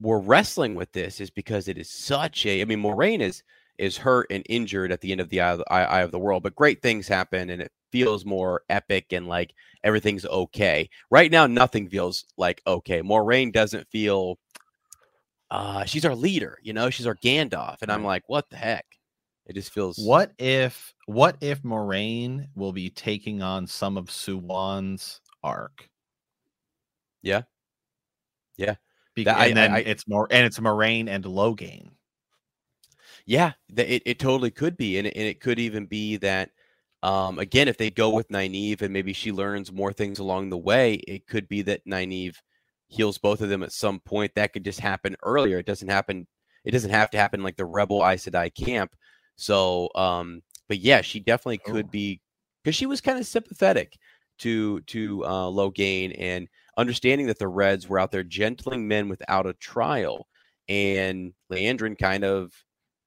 we're 0.00 0.18
wrestling 0.18 0.74
with 0.74 0.92
this 0.92 1.20
is 1.20 1.30
because 1.30 1.68
it 1.68 1.78
is 1.78 1.90
such 1.90 2.46
a. 2.46 2.60
I 2.60 2.64
mean, 2.64 2.82
Moiraine 2.82 3.20
is 3.20 3.42
is 3.78 3.96
hurt 3.96 4.26
and 4.30 4.44
injured 4.48 4.90
at 4.90 5.00
the 5.00 5.12
end 5.12 5.20
of 5.20 5.28
the 5.28 5.40
eye 5.40 5.52
of 5.52 5.58
the, 5.58 5.72
eye 5.72 6.02
of 6.02 6.10
the 6.10 6.18
world, 6.18 6.42
but 6.42 6.56
great 6.56 6.82
things 6.82 7.06
happen 7.06 7.50
and 7.50 7.62
it 7.62 7.70
feels 7.92 8.24
more 8.24 8.62
epic 8.68 9.12
and 9.12 9.28
like 9.28 9.54
everything's 9.84 10.26
okay. 10.26 10.90
Right 11.10 11.30
now, 11.30 11.46
nothing 11.46 11.88
feels 11.88 12.24
like 12.36 12.62
okay. 12.66 13.02
Moiraine 13.02 13.52
doesn't 13.52 13.88
feel. 13.88 14.38
Uh, 15.50 15.84
she's 15.84 16.04
our 16.04 16.14
leader, 16.14 16.58
you 16.62 16.72
know. 16.72 16.90
She's 16.90 17.06
our 17.06 17.16
Gandalf, 17.16 17.80
and 17.80 17.90
I'm 17.90 18.04
like, 18.04 18.24
what 18.26 18.50
the 18.50 18.56
heck? 18.56 18.84
It 19.46 19.54
just 19.54 19.72
feels. 19.72 19.96
What 19.98 20.32
if? 20.38 20.94
What 21.08 21.38
if 21.40 21.62
Moiraine 21.62 22.48
will 22.54 22.74
be 22.74 22.90
taking 22.90 23.40
on 23.40 23.66
some 23.66 23.96
of 23.96 24.08
Siuan's 24.08 25.22
arc? 25.42 25.88
Yeah. 27.22 27.44
Yeah. 28.58 28.74
Because, 29.14 29.34
and 29.38 29.58
I, 29.58 29.62
then 29.62 29.72
I, 29.72 29.78
it's 29.78 30.06
more 30.06 30.28
and 30.30 30.44
it's 30.44 30.58
Moiraine 30.58 31.08
and 31.08 31.24
Logain. 31.24 31.92
Yeah, 33.24 33.52
it, 33.74 34.02
it 34.04 34.18
totally 34.18 34.50
could 34.50 34.76
be, 34.76 34.98
and 34.98 35.06
it, 35.06 35.16
and 35.16 35.24
it 35.24 35.40
could 35.40 35.58
even 35.58 35.86
be 35.86 36.18
that 36.18 36.50
um, 37.02 37.38
again, 37.38 37.68
if 37.68 37.78
they 37.78 37.90
go 37.90 38.10
with 38.10 38.28
Nynaeve 38.28 38.82
and 38.82 38.92
maybe 38.92 39.14
she 39.14 39.32
learns 39.32 39.72
more 39.72 39.94
things 39.94 40.18
along 40.18 40.50
the 40.50 40.58
way, 40.58 40.96
it 41.08 41.26
could 41.26 41.48
be 41.48 41.62
that 41.62 41.86
Nynaeve 41.86 42.36
heals 42.88 43.16
both 43.16 43.40
of 43.40 43.48
them 43.48 43.62
at 43.62 43.72
some 43.72 44.00
point. 44.00 44.34
That 44.34 44.52
could 44.52 44.64
just 44.64 44.80
happen 44.80 45.16
earlier. 45.22 45.58
It 45.58 45.66
doesn't 45.66 45.88
happen. 45.88 46.26
It 46.66 46.72
doesn't 46.72 46.90
have 46.90 47.08
to 47.12 47.18
happen 47.18 47.42
like 47.42 47.56
the 47.56 47.64
Rebel 47.64 48.06
Aes 48.06 48.26
Sedai 48.26 48.54
camp. 48.54 48.94
So, 49.36 49.88
um, 49.94 50.42
but 50.68 50.78
yeah, 50.78 51.00
she 51.00 51.20
definitely 51.20 51.58
could 51.58 51.86
oh. 51.86 51.90
be 51.90 52.20
because 52.62 52.76
she 52.76 52.86
was 52.86 53.00
kind 53.00 53.18
of 53.18 53.26
sympathetic 53.26 53.98
to 54.38 54.80
to 54.82 55.24
uh, 55.24 55.44
Logain 55.44 56.14
and 56.18 56.48
understanding 56.76 57.26
that 57.26 57.38
the 57.38 57.48
Reds 57.48 57.88
were 57.88 57.98
out 57.98 58.12
there 58.12 58.22
gentling 58.22 58.86
men 58.86 59.08
without 59.08 59.46
a 59.46 59.54
trial. 59.54 60.28
And 60.68 61.32
Liandrin 61.50 61.98
kind 61.98 62.24
of 62.24 62.52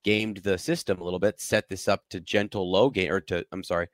gamed 0.04 0.38
the 0.38 0.58
system 0.58 1.00
a 1.00 1.04
little 1.04 1.20
bit, 1.20 1.40
set 1.40 1.70
this 1.70 1.88
up 1.88 2.04
to 2.10 2.20
gentle 2.20 2.72
Logain, 2.72 3.10
or 3.10 3.22
to, 3.22 3.46
I'm 3.52 3.64
sorry, 3.64 3.88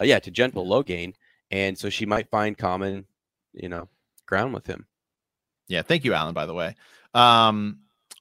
uh, 0.00 0.04
yeah, 0.04 0.18
to 0.18 0.30
gentle 0.30 0.66
Logain. 0.66 1.14
and 1.50 1.78
so 1.78 1.88
she 1.88 2.04
might 2.04 2.30
find 2.30 2.58
common, 2.58 3.06
you 3.52 3.68
know, 3.68 3.88
ground 4.26 4.54
with 4.54 4.66
him. 4.66 4.86
Yeah, 5.68 5.82
thank 5.82 6.04
you, 6.04 6.14
Alan. 6.14 6.34
By 6.34 6.46
the 6.46 6.54
way, 6.54 6.74
um, 7.14 7.78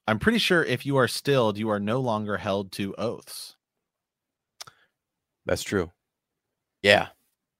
I'm 0.07 0.19
pretty 0.19 0.37
sure 0.37 0.63
if 0.63 0.85
you 0.85 0.97
are 0.97 1.07
stilled, 1.07 1.57
you 1.57 1.69
are 1.69 1.79
no 1.79 1.99
longer 1.99 2.37
held 2.37 2.71
to 2.73 2.93
oaths. 2.95 3.55
That's 5.51 5.63
true. 5.63 5.91
Yeah, 6.83 7.09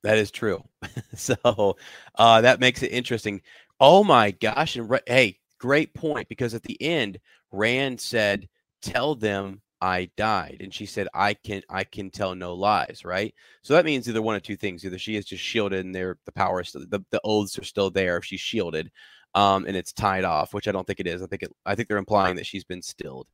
that 0.04 0.18
is 0.18 0.32
true. 0.32 0.64
so 1.16 1.78
uh, 2.16 2.42
that 2.42 2.62
makes 2.62 2.84
it 2.84 2.94
interesting. 2.94 3.42
Oh 3.82 4.04
my 4.04 4.32
gosh! 4.32 4.78
And 4.78 4.90
re- 4.90 5.02
hey, 5.08 5.40
great 5.60 5.94
point 5.94 6.30
because 6.30 6.54
at 6.54 6.64
the 6.64 6.82
end, 6.82 7.20
Rand 7.52 8.00
said, 8.02 8.48
"Tell 8.82 9.16
them 9.16 9.62
I 9.82 10.10
died," 10.18 10.60
and 10.62 10.74
she 10.74 10.86
said, 10.86 11.10
"I 11.14 11.34
can 11.34 11.64
I 11.70 11.84
can 11.84 12.12
tell 12.12 12.36
no 12.36 12.54
lies." 12.56 13.04
Right. 13.06 13.36
So 13.64 13.74
that 13.74 13.86
means 13.86 14.08
either 14.10 14.22
one 14.22 14.38
of 14.38 14.44
two 14.44 14.58
things: 14.58 14.86
either 14.86 14.98
she 15.00 15.18
is 15.18 15.26
just 15.26 15.44
shielded 15.44 15.86
and 15.86 15.94
there 15.94 16.18
the 16.26 16.32
power 16.34 16.62
is 16.62 16.72
the 16.72 17.04
the 17.12 17.22
oaths 17.26 17.60
are 17.60 17.66
still 17.66 17.90
there 17.92 18.18
if 18.18 18.26
she's 18.26 18.40
shielded, 18.42 18.92
um, 19.36 19.66
and 19.66 19.76
it's 19.78 19.94
tied 19.94 20.24
off, 20.24 20.54
which 20.54 20.70
I 20.70 20.72
don't 20.72 20.88
think 20.88 21.02
it 21.02 21.08
is. 21.08 21.22
I 21.22 21.28
think 21.28 21.44
it 21.44 21.52
I 21.66 21.76
think 21.76 21.90
they're 21.90 21.98
implying 21.98 22.38
that 22.38 22.46
she's 22.46 22.64
been 22.64 22.84
stilled. 22.84 23.28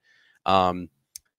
Um, 0.47 0.89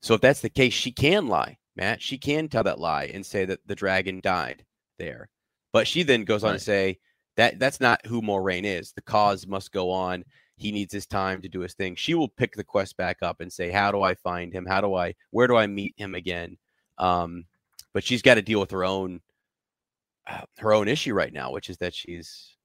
so 0.02 0.14
if 0.14 0.20
that's 0.20 0.40
the 0.40 0.50
case, 0.50 0.72
she 0.74 0.92
can 0.92 1.26
lie, 1.26 1.58
Matt. 1.78 2.02
She 2.02 2.18
can 2.18 2.48
tell 2.48 2.64
that 2.64 2.80
lie 2.80 3.04
and 3.14 3.24
say 3.24 3.44
that 3.46 3.60
the 3.66 3.74
dragon 3.74 4.20
died 4.20 4.64
there. 4.98 5.30
But 5.72 5.86
she 5.86 6.02
then 6.02 6.24
goes 6.24 6.44
on 6.44 6.50
right. 6.50 6.58
to 6.58 6.64
say 6.64 6.98
that 7.36 7.58
that's 7.58 7.80
not 7.80 8.04
who 8.04 8.20
Moiraine 8.20 8.64
is. 8.64 8.92
The 8.92 9.02
cause 9.02 9.46
must 9.46 9.72
go 9.72 9.90
on. 9.90 10.24
He 10.56 10.72
needs 10.72 10.92
his 10.92 11.06
time 11.06 11.40
to 11.42 11.48
do 11.48 11.60
his 11.60 11.74
thing. 11.74 11.94
She 11.94 12.14
will 12.14 12.28
pick 12.28 12.54
the 12.54 12.64
quest 12.64 12.96
back 12.96 13.18
up 13.22 13.40
and 13.40 13.52
say, 13.52 13.70
"How 13.70 13.92
do 13.92 14.02
I 14.02 14.14
find 14.14 14.52
him? 14.52 14.66
How 14.66 14.80
do 14.80 14.94
I? 14.94 15.14
Where 15.30 15.46
do 15.46 15.56
I 15.56 15.68
meet 15.68 15.94
him 15.96 16.14
again?" 16.16 16.58
Um, 16.98 17.44
but 17.94 18.02
she's 18.02 18.22
got 18.22 18.34
to 18.34 18.42
deal 18.42 18.58
with 18.58 18.72
her 18.72 18.84
own 18.84 19.20
uh, 20.26 20.40
her 20.58 20.72
own 20.72 20.88
issue 20.88 21.14
right 21.14 21.32
now, 21.32 21.52
which 21.52 21.70
is 21.70 21.78
that 21.78 21.94
she's 21.94 22.56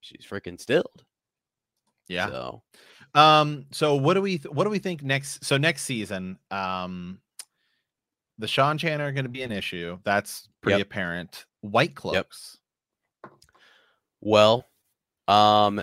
she's 0.00 0.26
freaking 0.28 0.60
stilled. 0.60 1.04
Yeah. 2.08 2.28
So, 2.28 2.62
um, 3.14 3.66
so 3.70 3.94
what 3.94 4.14
do 4.14 4.20
we 4.20 4.38
th- 4.38 4.52
what 4.52 4.64
do 4.64 4.70
we 4.70 4.78
think 4.78 5.02
next? 5.02 5.44
So 5.44 5.56
next 5.56 5.82
season, 5.82 6.38
um, 6.50 7.20
the 8.40 8.46
Seanchan 8.46 9.00
are 9.00 9.12
going 9.12 9.24
to 9.24 9.30
be 9.30 9.42
an 9.42 9.52
issue. 9.52 9.98
That's 10.04 10.48
pretty 10.62 10.78
yep. 10.78 10.86
apparent. 10.86 11.46
White 11.60 11.94
cloaks. 11.94 12.58
Yep. 13.24 13.32
Well, 14.20 14.66
um, 15.28 15.82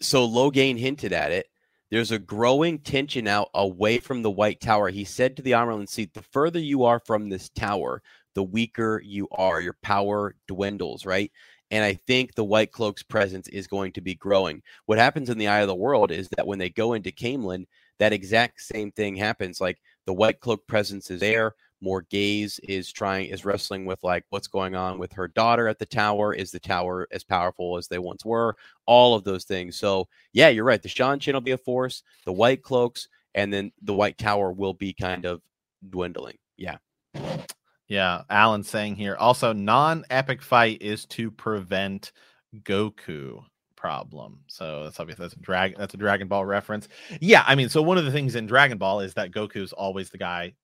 so 0.00 0.26
Logain 0.26 0.78
hinted 0.78 1.12
at 1.12 1.32
it. 1.32 1.46
There's 1.90 2.12
a 2.12 2.18
growing 2.18 2.78
tension 2.78 3.26
out 3.26 3.50
away 3.54 3.98
from 3.98 4.22
the 4.22 4.30
White 4.30 4.60
Tower. 4.60 4.88
He 4.90 5.04
said 5.04 5.36
to 5.36 5.42
the 5.42 5.52
Amyrlin 5.52 5.88
Seat, 5.88 6.14
the 6.14 6.22
further 6.22 6.60
you 6.60 6.84
are 6.84 7.00
from 7.00 7.28
this 7.28 7.48
tower, 7.50 8.02
the 8.34 8.44
weaker 8.44 9.02
you 9.04 9.28
are. 9.32 9.60
Your 9.60 9.76
power 9.82 10.36
dwindles, 10.46 11.04
right? 11.04 11.32
And 11.72 11.84
I 11.84 11.94
think 11.94 12.34
the 12.34 12.44
White 12.44 12.72
Cloak's 12.72 13.02
presence 13.02 13.48
is 13.48 13.66
going 13.66 13.92
to 13.92 14.00
be 14.00 14.14
growing. 14.14 14.62
What 14.86 14.98
happens 14.98 15.30
in 15.30 15.38
the 15.38 15.48
Eye 15.48 15.60
of 15.60 15.68
the 15.68 15.74
World 15.74 16.12
is 16.12 16.28
that 16.36 16.46
when 16.46 16.58
they 16.58 16.70
go 16.70 16.92
into 16.92 17.10
Caemlyn, 17.10 17.66
that 17.98 18.12
exact 18.12 18.60
same 18.60 18.92
thing 18.92 19.16
happens. 19.16 19.60
Like 19.60 19.78
the 20.06 20.14
White 20.14 20.40
Cloak 20.40 20.66
presence 20.66 21.10
is 21.10 21.20
there. 21.20 21.54
Morgase 21.84 22.60
is 22.62 22.92
trying 22.92 23.28
is 23.28 23.44
wrestling 23.44 23.84
with 23.84 24.02
like 24.02 24.24
what's 24.30 24.48
going 24.48 24.74
on 24.74 24.98
with 24.98 25.12
her 25.12 25.28
daughter 25.28 25.68
at 25.68 25.78
the 25.78 25.86
tower. 25.86 26.32
Is 26.34 26.50
the 26.50 26.60
tower 26.60 27.08
as 27.10 27.24
powerful 27.24 27.76
as 27.76 27.88
they 27.88 27.98
once 27.98 28.24
were? 28.24 28.56
All 28.86 29.14
of 29.14 29.24
those 29.24 29.44
things. 29.44 29.76
So 29.76 30.08
yeah, 30.32 30.48
you're 30.48 30.64
right. 30.64 30.82
The 30.82 30.88
Seanchan 30.88 31.32
will 31.32 31.40
be 31.40 31.52
a 31.52 31.58
force. 31.58 32.02
The 32.24 32.32
White 32.32 32.62
Cloaks, 32.62 33.08
and 33.34 33.52
then 33.52 33.72
the 33.82 33.94
White 33.94 34.18
Tower 34.18 34.52
will 34.52 34.74
be 34.74 34.92
kind 34.92 35.24
of 35.24 35.40
dwindling. 35.88 36.38
Yeah. 36.56 36.78
Yeah, 37.88 38.22
Alan 38.30 38.62
saying 38.62 38.94
here 38.94 39.16
also 39.16 39.52
non-epic 39.52 40.42
fight 40.42 40.80
is 40.80 41.06
to 41.06 41.28
prevent 41.28 42.12
Goku 42.62 43.42
problem. 43.74 44.40
So 44.46 44.84
that's 44.84 45.00
obviously 45.00 45.24
that's 45.24 45.34
a 45.34 45.40
drag 45.40 45.76
that's 45.76 45.94
a 45.94 45.96
Dragon 45.96 46.28
Ball 46.28 46.44
reference. 46.44 46.86
Yeah, 47.20 47.42
I 47.46 47.54
mean, 47.56 47.68
so 47.68 47.82
one 47.82 47.98
of 47.98 48.04
the 48.04 48.12
things 48.12 48.36
in 48.36 48.46
Dragon 48.46 48.78
Ball 48.78 49.00
is 49.00 49.14
that 49.14 49.32
Goku's 49.32 49.72
always 49.72 50.10
the 50.10 50.18
guy 50.18 50.54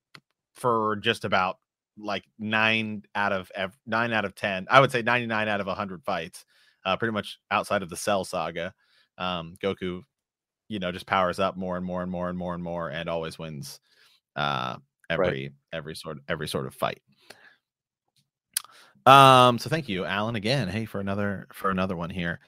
for 0.57 0.97
just 0.97 1.23
about 1.23 1.57
like 1.97 2.23
nine 2.37 3.03
out 3.15 3.31
of 3.31 3.51
ev- 3.55 3.77
nine 3.85 4.11
out 4.11 4.25
of 4.25 4.35
ten. 4.35 4.67
I 4.69 4.79
would 4.79 4.91
say 4.91 5.01
ninety 5.01 5.27
nine 5.27 5.47
out 5.47 5.61
of 5.61 5.67
hundred 5.67 6.03
fights. 6.03 6.45
Uh, 6.85 6.95
pretty 6.95 7.11
much 7.11 7.39
outside 7.51 7.83
of 7.83 7.89
the 7.89 7.97
Cell 7.97 8.23
saga, 8.23 8.73
um, 9.17 9.55
Goku, 9.61 10.01
you 10.69 10.79
know, 10.79 10.91
just 10.91 11.05
powers 11.05 11.39
up 11.39 11.57
more 11.57 11.75
and 11.75 11.85
more 11.85 12.01
and 12.01 12.11
more 12.11 12.29
and 12.29 12.37
more 12.37 12.53
and 12.53 12.63
more, 12.63 12.89
and 12.89 13.09
always 13.09 13.37
wins 13.37 13.79
uh, 14.35 14.77
every 15.09 15.25
right. 15.25 15.51
every 15.73 15.95
sort 15.95 16.19
every 16.27 16.47
sort 16.47 16.65
of 16.65 16.73
fight. 16.73 17.01
Um, 19.05 19.57
so 19.57 19.69
thank 19.69 19.87
you, 19.87 20.05
Alan, 20.05 20.35
again. 20.35 20.67
Hey, 20.67 20.85
for 20.85 20.99
another 20.99 21.47
for 21.53 21.69
another 21.69 21.95
one 21.95 22.09
here. 22.09 22.39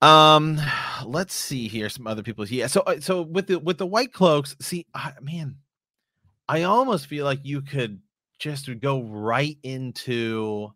Um, 0.00 0.60
let's 1.04 1.34
see 1.34 1.68
here. 1.68 1.88
Some 1.88 2.06
other 2.06 2.22
people. 2.22 2.46
Yeah. 2.46 2.66
So 2.66 2.80
uh, 2.82 3.00
so 3.00 3.22
with 3.22 3.46
the 3.46 3.58
with 3.58 3.78
the 3.78 3.86
white 3.86 4.12
cloaks, 4.12 4.56
see, 4.60 4.86
I, 4.94 5.12
man, 5.20 5.56
I 6.48 6.62
almost 6.62 7.06
feel 7.06 7.24
like 7.24 7.40
you 7.42 7.62
could 7.62 8.00
just 8.38 8.68
go 8.80 9.02
right 9.02 9.58
into 9.62 10.70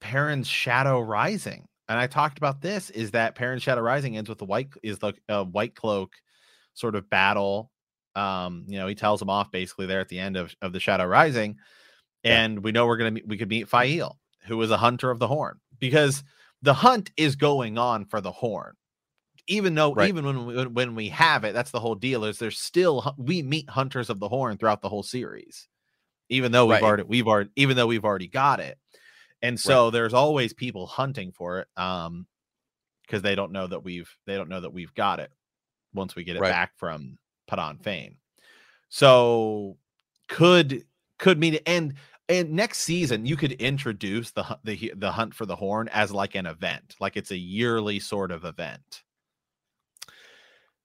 Perrin's 0.00 0.48
Shadow 0.48 1.00
Rising. 1.00 1.66
And 1.88 1.98
I 1.98 2.06
talked 2.06 2.38
about 2.38 2.60
this 2.60 2.90
is 2.90 3.12
that 3.12 3.34
Perrin's 3.34 3.62
Shadow 3.62 3.80
Rising 3.80 4.16
ends 4.16 4.28
with 4.28 4.38
the 4.38 4.44
white 4.44 4.68
is 4.82 4.98
the 4.98 5.14
uh, 5.28 5.44
white 5.44 5.74
cloak 5.74 6.12
sort 6.74 6.94
of 6.94 7.08
battle. 7.08 7.70
Um, 8.14 8.64
you 8.66 8.78
know, 8.78 8.86
he 8.86 8.94
tells 8.94 9.22
him 9.22 9.30
off 9.30 9.50
basically 9.50 9.86
there 9.86 10.00
at 10.00 10.08
the 10.08 10.18
end 10.18 10.36
of, 10.36 10.54
of 10.60 10.72
the 10.72 10.80
Shadow 10.80 11.06
Rising 11.06 11.56
and 12.24 12.62
we 12.62 12.72
know 12.72 12.86
we're 12.86 12.96
gonna 12.96 13.20
we 13.26 13.36
could 13.36 13.48
meet 13.48 13.68
Faile, 13.68 14.18
who 14.46 14.60
is 14.62 14.70
a 14.70 14.76
hunter 14.76 15.10
of 15.10 15.18
the 15.18 15.28
horn, 15.28 15.58
because 15.78 16.24
the 16.62 16.74
hunt 16.74 17.10
is 17.16 17.36
going 17.36 17.78
on 17.78 18.04
for 18.04 18.20
the 18.20 18.32
horn. 18.32 18.74
Even 19.50 19.74
though, 19.74 19.94
right. 19.94 20.08
even 20.08 20.26
when 20.26 20.46
we, 20.46 20.66
when 20.66 20.94
we 20.94 21.08
have 21.08 21.44
it, 21.44 21.54
that's 21.54 21.70
the 21.70 21.80
whole 21.80 21.94
deal. 21.94 22.24
Is 22.24 22.38
there's 22.38 22.58
still 22.58 23.14
we 23.16 23.42
meet 23.42 23.68
hunters 23.68 24.10
of 24.10 24.20
the 24.20 24.28
horn 24.28 24.58
throughout 24.58 24.82
the 24.82 24.88
whole 24.88 25.02
series, 25.02 25.68
even 26.28 26.52
though 26.52 26.66
we've 26.66 26.74
right. 26.74 26.82
already 26.82 27.02
we've 27.04 27.26
already 27.26 27.50
even 27.56 27.76
though 27.76 27.86
we've 27.86 28.04
already 28.04 28.28
got 28.28 28.60
it, 28.60 28.78
and 29.40 29.58
so 29.58 29.84
right. 29.84 29.94
there's 29.94 30.14
always 30.14 30.52
people 30.52 30.86
hunting 30.86 31.32
for 31.32 31.60
it, 31.60 31.68
um, 31.76 32.26
because 33.02 33.22
they 33.22 33.34
don't 33.34 33.52
know 33.52 33.66
that 33.66 33.82
we've 33.82 34.10
they 34.26 34.36
don't 34.36 34.50
know 34.50 34.60
that 34.60 34.72
we've 34.72 34.94
got 34.94 35.18
it 35.18 35.32
once 35.94 36.14
we 36.14 36.24
get 36.24 36.36
it 36.36 36.42
back 36.42 36.72
from 36.76 37.16
Padan 37.46 37.78
Fain. 37.78 38.16
So 38.90 39.78
could 40.28 40.84
could 41.18 41.38
mean. 41.38 41.58
And 41.66 41.94
and 42.28 42.50
next 42.50 42.80
season 42.80 43.24
you 43.24 43.36
could 43.36 43.52
introduce 43.52 44.30
the 44.32 44.58
the 44.64 44.92
the 44.96 45.10
hunt 45.10 45.34
for 45.34 45.46
the 45.46 45.56
horn 45.56 45.88
as 45.88 46.12
like 46.12 46.34
an 46.34 46.46
event, 46.46 46.96
like 47.00 47.16
it's 47.16 47.30
a 47.30 47.36
yearly 47.36 47.98
sort 47.98 48.30
of 48.30 48.44
event. 48.44 49.02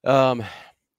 Um, 0.03 0.43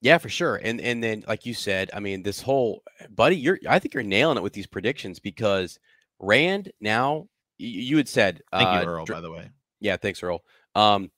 yeah, 0.01 0.17
for 0.17 0.29
sure. 0.29 0.55
And 0.57 0.79
and 0.81 1.03
then 1.03 1.23
like 1.27 1.45
you 1.45 1.53
said, 1.53 1.89
I 1.93 1.99
mean, 1.99 2.23
this 2.23 2.41
whole 2.41 2.83
buddy, 3.09 3.37
you're 3.37 3.59
I 3.67 3.79
think 3.79 3.93
you're 3.93 4.03
nailing 4.03 4.37
it 4.37 4.43
with 4.43 4.53
these 4.53 4.67
predictions 4.67 5.19
because 5.19 5.79
Rand 6.19 6.71
now 6.79 7.27
you 7.57 7.97
had 7.97 8.09
said 8.09 8.41
thank 8.51 8.67
uh, 8.67 8.81
you 8.81 8.87
Earl 8.87 9.05
by 9.05 9.21
the 9.21 9.31
way. 9.31 9.49
Yeah, 9.79 9.97
thanks 9.97 10.21
Earl. 10.21 10.43
Um, 10.75 11.11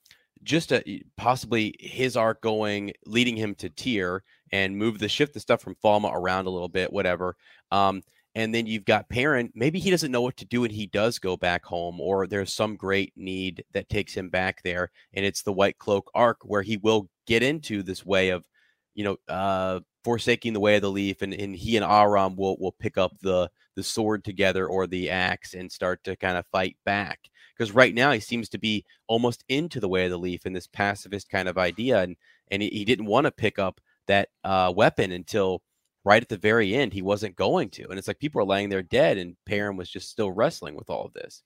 just 0.43 0.71
a, 0.71 1.01
possibly 1.17 1.75
his 1.79 2.15
arc 2.15 2.41
going 2.41 2.93
leading 3.05 3.35
him 3.35 3.55
to 3.55 3.69
Tear 3.69 4.23
and 4.51 4.77
move 4.77 4.99
the 4.99 5.09
shift 5.09 5.33
the 5.33 5.39
stuff 5.39 5.61
from 5.61 5.75
Falme 5.83 6.09
around 6.13 6.47
a 6.47 6.49
little 6.51 6.69
bit, 6.69 6.93
whatever. 6.93 7.35
Um, 7.71 8.03
and 8.37 8.53
then 8.53 8.67
you've 8.67 8.85
got 8.85 9.09
Perrin. 9.09 9.51
Maybe 9.55 9.79
he 9.79 9.89
doesn't 9.89 10.11
know 10.11 10.21
what 10.21 10.37
to 10.37 10.45
do 10.45 10.63
and 10.63 10.71
he 10.71 10.85
does 10.85 11.17
go 11.17 11.35
back 11.35 11.65
home, 11.65 11.99
or 11.99 12.27
there's 12.27 12.53
some 12.53 12.75
great 12.75 13.11
need 13.15 13.63
that 13.73 13.89
takes 13.89 14.13
him 14.13 14.29
back 14.29 14.61
there. 14.61 14.91
And 15.13 15.25
it's 15.25 15.41
the 15.41 15.51
White 15.51 15.79
Cloak 15.79 16.11
arc 16.13 16.37
where 16.43 16.61
he 16.61 16.77
will 16.77 17.09
get 17.25 17.41
into 17.41 17.81
this 17.81 18.05
way 18.05 18.29
of, 18.29 18.45
you 18.93 19.03
know, 19.03 19.17
uh, 19.27 19.79
forsaking 20.03 20.53
the 20.53 20.59
way 20.59 20.75
of 20.75 20.83
the 20.83 20.91
leaf, 20.91 21.23
and, 21.23 21.33
and 21.33 21.55
he 21.55 21.77
and 21.77 21.83
Aram 21.83 22.35
will 22.35 22.57
will 22.59 22.75
pick 22.79 22.95
up 22.95 23.13
the 23.23 23.49
the 23.75 23.81
sword 23.81 24.23
together 24.23 24.67
or 24.67 24.85
the 24.85 25.09
axe 25.09 25.55
and 25.55 25.71
start 25.71 26.03
to 26.03 26.15
kind 26.15 26.37
of 26.37 26.45
fight 26.51 26.77
back. 26.85 27.19
Because 27.57 27.73
right 27.73 27.95
now 27.95 28.11
he 28.11 28.19
seems 28.19 28.49
to 28.49 28.59
be 28.59 28.85
almost 29.07 29.43
into 29.49 29.79
the 29.79 29.89
way 29.89 30.05
of 30.05 30.11
the 30.11 30.19
leaf 30.19 30.45
in 30.45 30.53
this 30.53 30.67
pacifist 30.67 31.27
kind 31.29 31.49
of 31.49 31.57
idea, 31.57 32.03
and 32.03 32.15
and 32.51 32.61
he, 32.61 32.69
he 32.69 32.85
didn't 32.85 33.07
want 33.07 33.25
to 33.25 33.31
pick 33.31 33.57
up 33.57 33.81
that 34.05 34.29
uh, 34.43 34.71
weapon 34.75 35.11
until 35.11 35.63
right 36.07 36.23
at 36.23 36.29
the 36.29 36.37
very 36.37 36.73
end 36.73 36.93
he 36.93 37.01
wasn't 37.01 37.35
going 37.35 37.69
to 37.69 37.87
and 37.89 37.99
it's 37.99 38.07
like 38.07 38.19
people 38.19 38.41
are 38.41 38.45
laying 38.45 38.69
there 38.69 38.81
dead 38.81 39.17
and 39.17 39.35
Perrin 39.45 39.77
was 39.77 39.89
just 39.89 40.09
still 40.09 40.31
wrestling 40.31 40.75
with 40.75 40.89
all 40.89 41.05
of 41.05 41.13
this. 41.13 41.43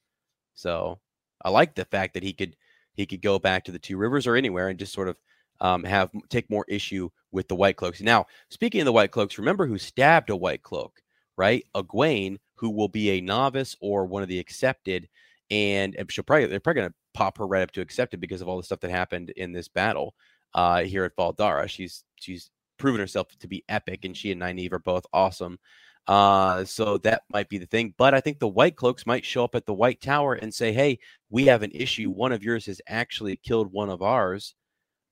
So 0.54 1.00
I 1.44 1.50
like 1.50 1.76
the 1.76 1.86
fact 1.86 2.14
that 2.14 2.24
he 2.24 2.34
could 2.34 2.56
he 2.94 3.06
could 3.06 3.22
go 3.22 3.40
back 3.40 3.64
to 3.66 3.72
the 3.72 3.80
two 3.80 3.98
rivers 3.98 4.28
or 4.28 4.36
anywhere 4.36 4.70
and 4.70 4.80
just 4.80 4.94
sort 4.94 5.08
of 5.08 5.18
um, 5.60 5.84
have 5.84 6.12
take 6.30 6.50
more 6.50 6.66
issue 6.68 7.10
with 7.32 7.48
the 7.48 7.56
white 7.56 7.78
cloaks. 7.78 8.02
Now 8.02 8.28
speaking 8.50 8.82
of 8.82 8.86
the 8.86 8.94
white 8.94 9.12
cloaks 9.12 9.38
remember 9.38 9.66
who 9.66 9.78
stabbed 9.78 10.30
a 10.30 10.36
white 10.36 10.64
cloak 10.64 11.02
right? 11.38 11.66
Egwene 11.76 12.38
who 12.56 12.70
will 12.70 12.88
be 12.88 13.12
a 13.12 13.22
novice 13.22 13.76
or 13.82 14.06
one 14.06 14.22
of 14.22 14.30
the 14.30 14.40
accepted 14.40 15.10
and, 15.50 15.96
she'll 16.10 16.24
probably 16.24 16.46
they're 16.46 16.60
probably 16.60 16.84
to 16.84 16.94
pop 17.14 17.38
her 17.38 17.48
right 17.48 17.64
up 17.64 17.72
to 17.72 17.82
accepted 17.82 18.22
because 18.22 18.42
of 18.42 18.48
all 18.48 18.58
the 18.58 18.64
stuff 18.64 18.80
that 18.82 18.92
happened 18.92 19.32
in 19.32 19.52
this 19.52 19.68
battle 19.68 20.14
uh, 20.54 20.84
here 20.84 21.04
at 21.04 21.16
Fal 21.16 21.34
Dara. 21.34 21.68
She's 21.68 22.04
she's 22.16 22.52
proven 22.82 23.00
herself 23.00 23.28
to 23.40 23.48
be 23.48 23.64
epic, 23.70 24.06
and 24.06 24.18
she 24.18 24.32
and 24.32 24.42
Nynaeve 24.42 24.74
are 24.74 24.80
both 24.80 25.06
awesome. 25.14 25.60
Uh, 26.08 26.66
so 26.66 26.98
that 26.98 27.22
might 27.32 27.48
be 27.48 27.60
the 27.60 27.68
thing. 27.68 27.94
But 27.96 28.16
I 28.16 28.22
think 28.22 28.40
the 28.40 28.48
White 28.48 28.76
Cloaks 28.76 29.06
might 29.06 29.24
show 29.24 29.44
up 29.44 29.54
at 29.54 29.68
the 29.68 29.74
White 29.74 30.02
Tower 30.02 30.34
and 30.34 30.54
say, 30.54 30.74
"Hey, 30.74 31.00
we 31.30 31.46
have 31.46 31.62
an 31.62 31.72
issue. 31.74 32.10
One 32.10 32.32
of 32.32 32.44
yours 32.44 32.66
has 32.66 32.82
actually 32.88 33.38
killed 33.38 33.72
one 33.72 33.90
of 33.90 34.02
ours." 34.02 34.56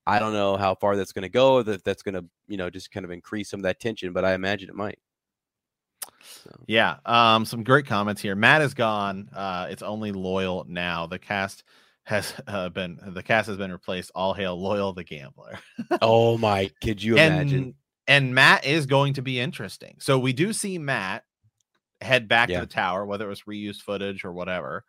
I 0.07 0.17
don't 0.17 0.33
know 0.33 0.57
how 0.57 0.73
far 0.73 0.95
that's 0.95 1.11
going 1.11 1.23
to 1.23 1.29
go. 1.29 1.61
That 1.61 1.83
that's 1.83 2.01
going 2.01 2.15
to 2.15 2.25
you 2.47 2.57
know 2.57 2.71
just 2.71 2.91
kind 2.91 3.05
of 3.05 3.11
increase 3.11 3.49
some 3.51 3.59
of 3.59 3.65
that 3.65 3.79
tension, 3.79 4.13
but 4.13 4.25
I 4.25 4.33
imagine 4.33 4.69
it 4.69 4.75
might. 4.75 4.97
So. 6.21 6.49
Yeah, 6.67 6.97
um, 7.05 7.45
some 7.45 7.63
great 7.63 7.85
comments 7.85 8.21
here. 8.21 8.35
Matt 8.35 8.63
is 8.63 8.73
gone. 8.73 9.29
Uh, 9.33 9.67
it's 9.69 9.83
only 9.83 10.11
Loial 10.11 10.67
now. 10.67 11.05
The 11.05 11.19
cast 11.19 11.63
has 12.09 12.33
uh, 12.47 12.69
been 12.69 12.99
the 13.09 13.21
cast 13.21 13.47
has 13.47 13.57
been 13.57 13.71
replaced. 13.71 14.11
All 14.15 14.33
hail 14.33 14.57
Loial 14.57 14.95
the 14.95 15.03
gambler. 15.03 15.59
oh 16.01 16.37
my! 16.39 16.71
Could 16.81 17.03
you 17.03 17.17
and, 17.17 17.33
imagine? 17.33 17.75
And 18.07 18.33
Matt 18.33 18.65
is 18.65 18.87
going 18.87 19.13
to 19.13 19.21
be 19.21 19.39
interesting. 19.39 19.97
So 19.99 20.17
we 20.17 20.33
do 20.33 20.51
see 20.51 20.79
Matt 20.79 21.23
head 22.01 22.27
back 22.27 22.49
yeah. 22.49 22.61
to 22.61 22.65
the 22.65 22.73
tower, 22.73 23.05
whether 23.05 23.25
it 23.25 23.29
was 23.29 23.43
reused 23.43 23.83
footage 23.83 24.25
or 24.25 24.33
whatever. 24.33 24.83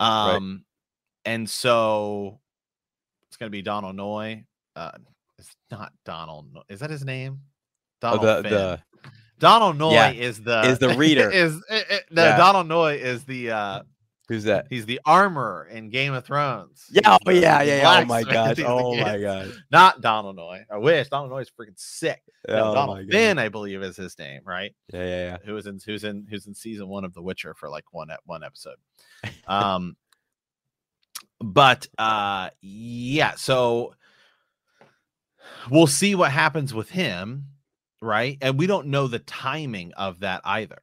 Um, 0.00 0.64
right. 1.24 1.32
and 1.32 1.48
so 1.48 2.40
it's 3.28 3.36
going 3.36 3.46
to 3.46 3.56
be 3.56 3.62
Donald 3.62 3.94
Noy. 3.94 4.44
Uh, 4.74 4.90
it's 5.38 5.54
not 5.70 5.92
Donald. 6.04 6.48
Is 6.68 6.80
that 6.80 6.90
his 6.90 7.04
name? 7.04 7.42
Donald 8.00 8.24
oh, 8.24 8.42
the, 8.42 8.48
the 8.48 8.80
Donal 9.38 9.72
Noye 9.72 9.92
yeah, 9.92 10.10
is 10.10 10.42
the 10.42 10.62
is 10.62 10.78
the 10.80 10.96
reader. 10.96 11.30
is 11.32 11.54
it, 11.70 11.86
it, 11.90 12.04
the 12.10 12.22
yeah. 12.22 12.36
Donal 12.36 12.64
Noye 12.64 12.98
is 12.98 13.24
the 13.24 13.52
uh 13.52 13.82
Who's 14.28 14.44
that? 14.44 14.66
He's 14.68 14.86
the 14.86 15.00
armor 15.04 15.68
in 15.70 15.88
Game 15.88 16.12
of 16.12 16.24
Thrones. 16.24 16.86
Yeah, 16.90 17.16
oh, 17.24 17.30
yeah, 17.30 17.62
yeah, 17.62 17.82
yeah. 17.82 18.00
Oh 18.00 18.04
my 18.06 18.24
god. 18.24 18.58
Oh 18.60 18.96
my 18.96 19.18
god. 19.20 19.52
Not 19.70 20.00
Donal 20.00 20.34
Noye. 20.34 20.64
I 20.68 20.78
wish 20.78 21.08
Donal 21.08 21.28
Noye 21.28 21.42
is 21.42 21.50
freaking 21.50 21.78
sick. 21.78 22.22
No, 22.48 22.70
oh 22.70 22.74
Donald 22.74 23.08
Finn, 23.08 23.38
I 23.38 23.48
believe, 23.48 23.82
is 23.82 23.96
his 23.96 24.18
name, 24.18 24.40
right? 24.44 24.74
Yeah, 24.92 25.04
yeah, 25.04 25.24
yeah. 25.26 25.36
Who 25.44 25.54
was 25.54 25.66
in 25.66 25.78
who's 25.84 26.02
in 26.02 26.26
who's 26.28 26.48
in 26.48 26.54
season 26.54 26.88
one 26.88 27.04
of 27.04 27.14
The 27.14 27.22
Witcher 27.22 27.54
for 27.54 27.68
like 27.68 27.84
one 27.92 28.10
at 28.10 28.20
one 28.24 28.42
episode. 28.42 28.76
Um, 29.46 29.96
but 31.40 31.86
uh, 31.96 32.50
yeah. 32.60 33.34
So 33.36 33.94
we'll 35.70 35.86
see 35.86 36.16
what 36.16 36.32
happens 36.32 36.74
with 36.74 36.90
him, 36.90 37.46
right? 38.00 38.38
And 38.40 38.58
we 38.58 38.66
don't 38.66 38.88
know 38.88 39.06
the 39.06 39.20
timing 39.20 39.92
of 39.94 40.20
that 40.20 40.40
either. 40.44 40.82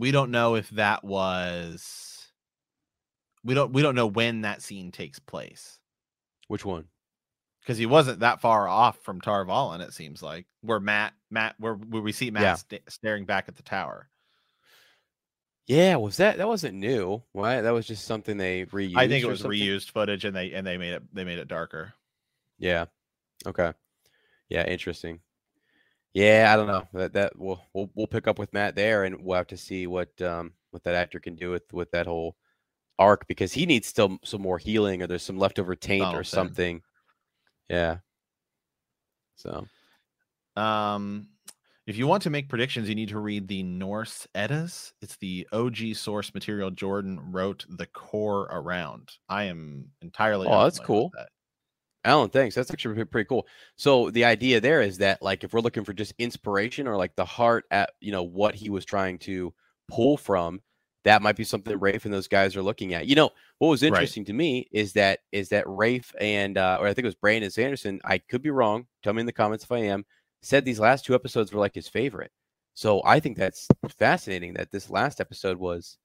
We 0.00 0.12
don't 0.12 0.30
know 0.30 0.54
if 0.54 0.70
that 0.70 1.04
was 1.04 2.26
we 3.44 3.52
don't 3.52 3.72
we 3.72 3.82
don't 3.82 3.94
know 3.94 4.06
when 4.06 4.42
that 4.42 4.62
scene 4.62 4.90
takes 4.92 5.18
place. 5.18 5.78
Which 6.48 6.64
one? 6.64 6.86
Because 7.60 7.76
he 7.76 7.84
wasn't 7.84 8.20
that 8.20 8.40
far 8.40 8.66
off 8.66 8.98
from 9.02 9.20
Tar 9.20 9.44
Valon, 9.44 9.80
it 9.80 9.92
seems 9.92 10.22
like. 10.22 10.46
Where 10.62 10.80
Matt 10.80 11.12
Matt 11.30 11.54
where, 11.58 11.74
where 11.74 12.00
we 12.00 12.12
see 12.12 12.30
Matt 12.30 12.42
yeah. 12.42 12.54
st- 12.54 12.90
staring 12.90 13.26
back 13.26 13.44
at 13.48 13.56
the 13.56 13.62
tower. 13.62 14.08
Yeah, 15.66 15.96
was 15.96 16.16
that 16.16 16.38
that 16.38 16.48
wasn't 16.48 16.78
new? 16.78 17.22
Why 17.32 17.60
that 17.60 17.70
was 17.70 17.86
just 17.86 18.06
something 18.06 18.38
they 18.38 18.64
reused. 18.64 18.96
I 18.96 19.06
think 19.06 19.22
it 19.22 19.28
was 19.28 19.42
reused 19.42 19.90
footage 19.90 20.24
and 20.24 20.34
they 20.34 20.52
and 20.52 20.66
they 20.66 20.78
made 20.78 20.94
it 20.94 21.02
they 21.14 21.24
made 21.24 21.38
it 21.38 21.46
darker. 21.46 21.92
Yeah. 22.58 22.86
Okay. 23.46 23.74
Yeah, 24.48 24.66
interesting. 24.66 25.20
Yeah, 26.14 26.50
I 26.52 26.56
don't 26.56 26.66
know. 26.66 26.88
That 26.92 27.12
that 27.12 27.38
we'll 27.38 27.62
we'll 27.72 27.90
we'll 27.94 28.06
pick 28.06 28.26
up 28.26 28.38
with 28.38 28.52
Matt 28.52 28.74
there, 28.74 29.04
and 29.04 29.22
we'll 29.22 29.36
have 29.36 29.46
to 29.48 29.56
see 29.56 29.86
what 29.86 30.20
um 30.20 30.52
what 30.70 30.82
that 30.84 30.94
actor 30.94 31.20
can 31.20 31.36
do 31.36 31.50
with 31.50 31.72
with 31.72 31.90
that 31.92 32.06
whole 32.06 32.36
arc 32.98 33.26
because 33.28 33.52
he 33.52 33.66
needs 33.66 33.86
still 33.86 34.18
some 34.24 34.42
more 34.42 34.58
healing, 34.58 35.02
or 35.02 35.06
there's 35.06 35.22
some 35.22 35.38
leftover 35.38 35.76
taint 35.76 36.02
Donaldson. 36.02 36.20
or 36.20 36.24
something. 36.24 36.82
Yeah. 37.68 37.98
So. 39.36 39.66
Um, 40.56 41.28
if 41.86 41.96
you 41.96 42.06
want 42.06 42.22
to 42.24 42.30
make 42.30 42.48
predictions, 42.48 42.88
you 42.88 42.94
need 42.94 43.08
to 43.08 43.18
read 43.18 43.48
the 43.48 43.62
Norse 43.62 44.28
Eddas. 44.34 44.92
It's 45.00 45.16
the 45.16 45.48
OG 45.52 45.94
source 45.94 46.32
material 46.34 46.70
Jordan 46.70 47.18
wrote 47.32 47.64
the 47.68 47.86
core 47.86 48.42
around. 48.50 49.12
I 49.28 49.44
am 49.44 49.86
entirely. 50.02 50.46
Oh, 50.46 50.64
that's 50.64 50.78
cool. 50.78 51.10
That. 51.16 51.30
Alan, 52.04 52.30
thanks. 52.30 52.54
That's 52.54 52.70
actually 52.70 53.04
pretty 53.04 53.28
cool. 53.28 53.46
So 53.76 54.10
the 54.10 54.24
idea 54.24 54.60
there 54.60 54.80
is 54.80 54.98
that 54.98 55.20
like 55.20 55.44
if 55.44 55.52
we're 55.52 55.60
looking 55.60 55.84
for 55.84 55.92
just 55.92 56.14
inspiration 56.18 56.88
or 56.88 56.96
like 56.96 57.14
the 57.14 57.24
heart 57.24 57.66
at 57.70 57.90
you 58.00 58.12
know 58.12 58.22
what 58.22 58.54
he 58.54 58.70
was 58.70 58.84
trying 58.84 59.18
to 59.20 59.52
pull 59.88 60.16
from, 60.16 60.60
that 61.04 61.22
might 61.22 61.36
be 61.36 61.44
something 61.44 61.78
Rafe 61.78 62.04
and 62.04 62.14
those 62.14 62.28
guys 62.28 62.56
are 62.56 62.62
looking 62.62 62.94
at. 62.94 63.06
You 63.06 63.16
know, 63.16 63.30
what 63.58 63.68
was 63.68 63.82
interesting 63.82 64.22
right. 64.22 64.28
to 64.28 64.32
me 64.32 64.68
is 64.72 64.92
that 64.94 65.20
is 65.32 65.50
that 65.50 65.64
Rafe 65.66 66.14
and 66.20 66.56
uh, 66.56 66.78
or 66.80 66.86
I 66.86 66.94
think 66.94 67.04
it 67.04 67.08
was 67.08 67.14
Brandon 67.14 67.50
Sanderson. 67.50 68.00
I 68.04 68.18
could 68.18 68.42
be 68.42 68.50
wrong. 68.50 68.86
Tell 69.02 69.12
me 69.12 69.20
in 69.20 69.26
the 69.26 69.32
comments 69.32 69.64
if 69.64 69.72
I 69.72 69.78
am. 69.78 70.04
Said 70.42 70.64
these 70.64 70.80
last 70.80 71.04
two 71.04 71.14
episodes 71.14 71.52
were 71.52 71.60
like 71.60 71.74
his 71.74 71.88
favorite. 71.88 72.32
So 72.74 73.02
I 73.04 73.20
think 73.20 73.36
that's 73.36 73.68
fascinating 73.98 74.54
that 74.54 74.70
this 74.70 74.88
last 74.88 75.20
episode 75.20 75.58
was 75.58 75.98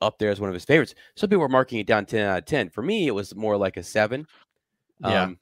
up 0.00 0.18
there 0.18 0.30
as 0.30 0.40
one 0.40 0.48
of 0.48 0.54
his 0.54 0.64
favorites. 0.64 0.94
Some 1.16 1.30
people 1.30 1.42
were 1.42 1.48
marking 1.48 1.78
it 1.78 1.86
down 1.86 2.06
10 2.06 2.26
out 2.26 2.38
of 2.38 2.44
10. 2.44 2.70
For 2.70 2.82
me, 2.82 3.06
it 3.06 3.14
was 3.14 3.36
more 3.36 3.56
like 3.56 3.76
a 3.76 3.84
seven. 3.84 4.26
Yeah. 5.02 5.22
Um, 5.22 5.38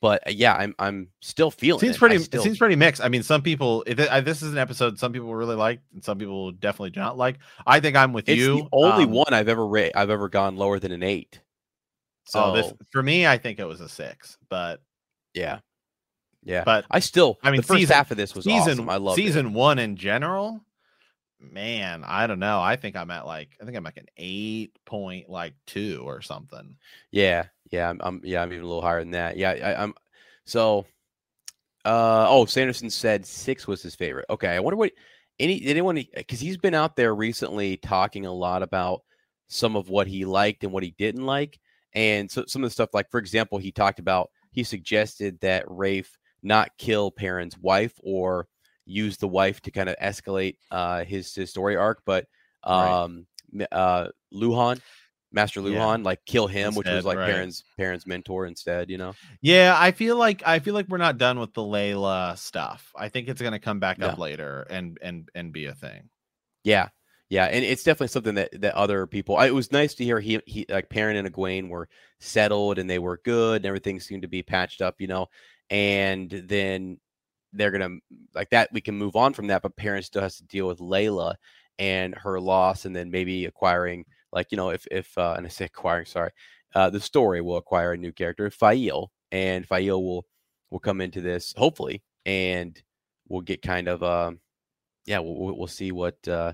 but 0.00 0.26
uh, 0.26 0.30
yeah, 0.30 0.54
I'm 0.54 0.74
I'm 0.78 1.08
still 1.20 1.50
feeling. 1.50 1.78
It. 1.78 1.80
Seems 1.80 1.96
it. 1.96 1.98
pretty. 1.98 2.18
Still... 2.18 2.40
It 2.40 2.44
seems 2.44 2.58
pretty 2.58 2.76
mixed. 2.76 3.02
I 3.02 3.08
mean, 3.08 3.22
some 3.22 3.42
people. 3.42 3.84
If 3.86 3.98
it, 3.98 4.24
this 4.24 4.42
is 4.42 4.52
an 4.52 4.58
episode, 4.58 4.98
some 4.98 5.12
people 5.12 5.34
really 5.34 5.56
like, 5.56 5.80
and 5.92 6.02
some 6.02 6.18
people 6.18 6.52
definitely 6.52 6.90
do 6.90 7.00
not 7.00 7.18
like. 7.18 7.38
I 7.66 7.80
think 7.80 7.96
I'm 7.96 8.12
with 8.12 8.28
it's 8.28 8.38
you. 8.38 8.62
The 8.62 8.68
only 8.72 9.04
um, 9.04 9.10
one 9.10 9.32
I've 9.32 9.48
ever 9.48 9.66
ra- 9.66 9.90
I've 9.94 10.10
ever 10.10 10.28
gone 10.28 10.56
lower 10.56 10.78
than 10.78 10.92
an 10.92 11.02
eight. 11.02 11.40
So 12.24 12.44
oh, 12.44 12.54
this 12.54 12.72
for 12.92 13.02
me, 13.02 13.26
I 13.26 13.38
think 13.38 13.58
it 13.58 13.64
was 13.64 13.80
a 13.80 13.88
six. 13.88 14.38
But 14.48 14.80
yeah, 15.34 15.58
yeah. 16.42 16.64
But 16.64 16.86
I 16.90 17.00
still. 17.00 17.38
I 17.42 17.50
mean, 17.50 17.60
the 17.60 17.66
first 17.66 17.80
season, 17.80 17.94
half 17.94 18.10
of 18.10 18.16
this 18.16 18.34
was 18.34 18.44
season. 18.44 18.72
Awesome. 18.72 18.88
I 18.88 18.96
love 18.96 19.16
season 19.16 19.46
it. 19.48 19.52
one 19.52 19.78
in 19.78 19.96
general 19.96 20.62
man, 21.40 22.04
I 22.04 22.26
don't 22.26 22.38
know. 22.38 22.60
I 22.60 22.76
think 22.76 22.96
I'm 22.96 23.10
at 23.10 23.26
like 23.26 23.56
I 23.60 23.64
think 23.64 23.76
I'm 23.76 23.84
like 23.84 23.96
an 23.96 24.06
eight 24.16 24.78
point 24.84 25.28
like 25.28 25.54
two 25.66 26.02
or 26.04 26.22
something. 26.22 26.76
Yeah, 27.10 27.46
yeah, 27.70 27.90
I'm, 27.90 28.00
I'm 28.02 28.20
yeah, 28.24 28.42
I'm 28.42 28.52
even 28.52 28.64
a 28.64 28.66
little 28.66 28.82
higher 28.82 29.00
than 29.00 29.12
that. 29.12 29.36
Yeah, 29.36 29.50
I, 29.50 29.82
am 29.82 29.94
so. 30.44 30.86
Uh 31.84 32.26
oh, 32.28 32.44
Sanderson 32.44 32.90
said 32.90 33.24
six 33.24 33.66
was 33.66 33.82
his 33.82 33.94
favorite. 33.94 34.26
Okay, 34.28 34.48
I 34.48 34.60
wonder 34.60 34.76
what 34.76 34.92
any 35.38 35.64
anyone 35.64 36.04
because 36.14 36.40
he's 36.40 36.58
been 36.58 36.74
out 36.74 36.96
there 36.96 37.14
recently 37.14 37.76
talking 37.78 38.26
a 38.26 38.32
lot 38.32 38.62
about 38.62 39.00
some 39.48 39.76
of 39.76 39.88
what 39.88 40.06
he 40.06 40.24
liked 40.24 40.62
and 40.62 40.72
what 40.72 40.82
he 40.82 40.94
didn't 40.98 41.24
like, 41.24 41.58
and 41.94 42.30
so 42.30 42.44
some 42.46 42.62
of 42.62 42.68
the 42.68 42.72
stuff 42.72 42.90
like 42.92 43.10
for 43.10 43.18
example, 43.18 43.58
he 43.58 43.72
talked 43.72 43.98
about 43.98 44.30
he 44.52 44.62
suggested 44.62 45.40
that 45.40 45.64
Rafe 45.68 46.18
not 46.42 46.70
kill 46.76 47.10
Perrin's 47.10 47.56
wife 47.58 47.94
or 48.02 48.46
use 48.84 49.16
the 49.16 49.28
wife 49.28 49.60
to 49.62 49.70
kind 49.70 49.88
of 49.88 49.96
escalate 50.02 50.56
uh, 50.70 51.04
his 51.04 51.34
his 51.34 51.50
story 51.50 51.76
arc, 51.76 52.02
but 52.04 52.26
um, 52.64 53.26
right. 53.52 53.68
uh, 53.72 54.08
Luhan, 54.34 54.80
Master 55.32 55.60
Luhan, 55.60 55.98
yeah. 55.98 56.04
like 56.04 56.24
kill 56.26 56.46
him, 56.46 56.68
instead, 56.68 56.78
which 56.78 56.86
was 56.88 57.04
like 57.04 57.18
right. 57.18 57.30
Perrin's 57.30 57.64
Perrin's 57.76 58.06
mentor 58.06 58.46
instead. 58.46 58.90
You 58.90 58.98
know? 58.98 59.14
Yeah, 59.40 59.76
I 59.78 59.92
feel 59.92 60.16
like 60.16 60.42
I 60.46 60.58
feel 60.58 60.74
like 60.74 60.88
we're 60.88 60.98
not 60.98 61.18
done 61.18 61.38
with 61.38 61.54
the 61.54 61.62
Laila 61.62 62.34
stuff. 62.36 62.92
I 62.96 63.08
think 63.08 63.28
it's 63.28 63.40
going 63.40 63.52
to 63.52 63.58
come 63.58 63.80
back 63.80 64.02
up 64.02 64.18
later 64.18 64.66
and 64.70 64.98
and 65.00 65.28
and 65.34 65.52
be 65.52 65.66
a 65.66 65.74
thing. 65.74 66.08
Yeah, 66.64 66.88
yeah, 67.30 67.44
and 67.44 67.64
it's 67.64 67.84
definitely 67.84 68.08
something 68.08 68.34
that 68.34 68.60
that 68.60 68.74
other 68.74 69.06
people. 69.06 69.36
I, 69.36 69.46
it 69.46 69.54
was 69.54 69.70
nice 69.70 69.94
to 69.94 70.04
hear 70.04 70.18
he 70.18 70.40
he 70.46 70.66
like 70.68 70.90
Perrin 70.90 71.16
and 71.16 71.32
Egwene 71.32 71.68
were 71.68 71.88
settled 72.18 72.78
and 72.78 72.90
they 72.90 72.98
were 72.98 73.20
good 73.24 73.56
and 73.58 73.66
everything 73.66 74.00
seemed 74.00 74.22
to 74.22 74.28
be 74.28 74.42
patched 74.42 74.82
up. 74.82 74.96
You 74.98 75.06
know, 75.06 75.28
and 75.70 76.28
then 76.28 76.98
they're 77.52 77.70
gonna 77.70 77.98
like 78.34 78.50
that. 78.50 78.70
We 78.72 78.80
can 78.80 78.96
move 78.96 79.14
on 79.14 79.32
from 79.32 79.46
that, 79.46 79.62
but 79.62 79.76
Perrin 79.76 80.02
still 80.02 80.22
has 80.22 80.38
to 80.38 80.44
deal 80.44 80.66
with 80.66 80.80
Laila 80.80 81.36
and 81.78 82.16
her 82.16 82.40
loss, 82.40 82.84
and 82.84 82.96
then 82.96 83.12
maybe 83.12 83.46
acquiring 83.46 84.06
like 84.32 84.48
you 84.50 84.56
know 84.56 84.70
if 84.70 84.86
if 84.90 85.16
uh, 85.18 85.34
and 85.36 85.46
I 85.46 85.48
say 85.48 85.66
acquiring, 85.66 86.06
sorry, 86.06 86.30
uh, 86.74 86.90
the 86.90 87.00
story 87.00 87.40
will 87.40 87.56
acquire 87.56 87.92
a 87.92 87.96
new 87.96 88.12
character, 88.12 88.50
Faile, 88.50 89.10
and 89.32 89.66
Faile 89.66 90.02
will 90.02 90.26
will 90.70 90.80
come 90.80 91.00
into 91.00 91.20
this 91.20 91.54
hopefully, 91.56 92.02
and 92.26 92.80
we'll 93.28 93.40
get 93.40 93.62
kind 93.62 93.88
of 93.88 94.02
um 94.02 94.40
yeah 95.06 95.18
we'll 95.18 95.56
we'll 95.56 95.66
see 95.66 95.92
what 95.92 96.16
uh 96.28 96.52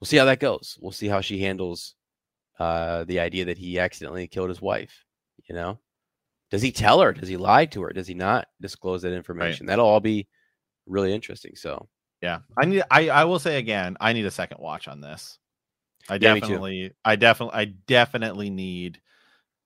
we'll 0.00 0.06
see 0.06 0.16
how 0.16 0.24
that 0.26 0.40
goes. 0.40 0.78
We'll 0.80 0.92
see 0.92 1.08
how 1.08 1.20
she 1.20 1.40
handles 1.40 1.94
uh 2.58 3.04
the 3.04 3.20
idea 3.20 3.46
that 3.46 3.58
he 3.58 3.78
accidentally 3.78 4.26
killed 4.28 4.48
his 4.48 4.62
wife. 4.62 5.04
You 5.48 5.54
know, 5.54 5.78
does 6.50 6.62
he 6.62 6.72
tell 6.72 7.00
her? 7.00 7.12
Does 7.12 7.28
he 7.28 7.36
lie 7.36 7.66
to 7.66 7.82
her? 7.82 7.92
Does 7.92 8.06
he 8.06 8.14
not 8.14 8.46
disclose 8.60 9.02
that 9.02 9.12
information? 9.12 9.66
Right. 9.66 9.72
That'll 9.72 9.86
all 9.86 10.00
be 10.00 10.28
really 10.86 11.12
interesting. 11.12 11.56
So 11.56 11.88
yeah, 12.22 12.40
I 12.58 12.66
need. 12.66 12.82
I 12.90 13.08
I 13.08 13.24
will 13.24 13.38
say 13.38 13.58
again, 13.58 13.96
I 14.00 14.12
need 14.12 14.26
a 14.26 14.30
second 14.30 14.58
watch 14.60 14.88
on 14.88 15.00
this. 15.00 15.38
I 16.08 16.14
yeah, 16.14 16.34
definitely, 16.34 16.92
I 17.04 17.16
definitely, 17.16 17.54
I 17.60 17.64
definitely 17.86 18.50
need 18.50 19.00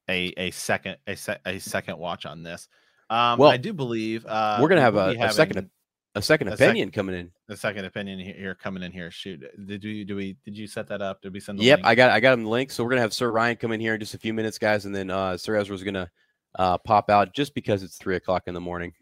a 0.08 0.32
a 0.36 0.50
second 0.50 0.96
a, 1.06 1.16
se- 1.16 1.38
a 1.46 1.58
second 1.58 1.98
watch 1.98 2.26
on 2.26 2.42
this. 2.42 2.68
Um, 3.10 3.38
well, 3.38 3.50
I 3.50 3.56
do 3.56 3.72
believe 3.72 4.26
uh, 4.26 4.58
we're 4.60 4.68
gonna 4.68 4.80
have 4.80 4.96
a, 4.96 5.16
a 5.20 5.32
second 5.32 5.70
a 6.14 6.22
second 6.22 6.48
opinion 6.48 6.88
sec- 6.88 6.94
coming 6.94 7.14
in. 7.14 7.30
A 7.48 7.56
second 7.56 7.84
opinion 7.84 8.18
here 8.18 8.54
coming 8.54 8.82
in 8.82 8.92
here. 8.92 9.10
Shoot, 9.10 9.42
did 9.66 9.82
we 9.84 10.04
do 10.04 10.16
we 10.16 10.36
did 10.44 10.56
you 10.56 10.66
set 10.66 10.88
that 10.88 11.02
up? 11.02 11.22
Did 11.22 11.32
we 11.32 11.40
send? 11.40 11.60
yep, 11.60 11.78
link? 11.78 11.86
I 11.86 11.94
got 11.94 12.10
I 12.10 12.20
got 12.20 12.34
him 12.34 12.44
the 12.44 12.50
link. 12.50 12.70
So 12.70 12.84
we're 12.84 12.90
gonna 12.90 13.02
have 13.02 13.14
Sir 13.14 13.30
Ryan 13.30 13.56
come 13.56 13.72
in 13.72 13.80
here 13.80 13.94
in 13.94 14.00
just 14.00 14.14
a 14.14 14.18
few 14.18 14.34
minutes, 14.34 14.58
guys, 14.58 14.84
and 14.86 14.94
then 14.94 15.10
uh, 15.10 15.36
Sir 15.36 15.56
Ezra's 15.56 15.82
gonna 15.82 16.10
uh, 16.58 16.78
pop 16.78 17.10
out 17.10 17.34
just 17.34 17.54
because 17.54 17.82
it's 17.82 17.96
three 17.96 18.16
o'clock 18.16 18.44
in 18.46 18.54
the 18.54 18.60
morning. 18.60 18.92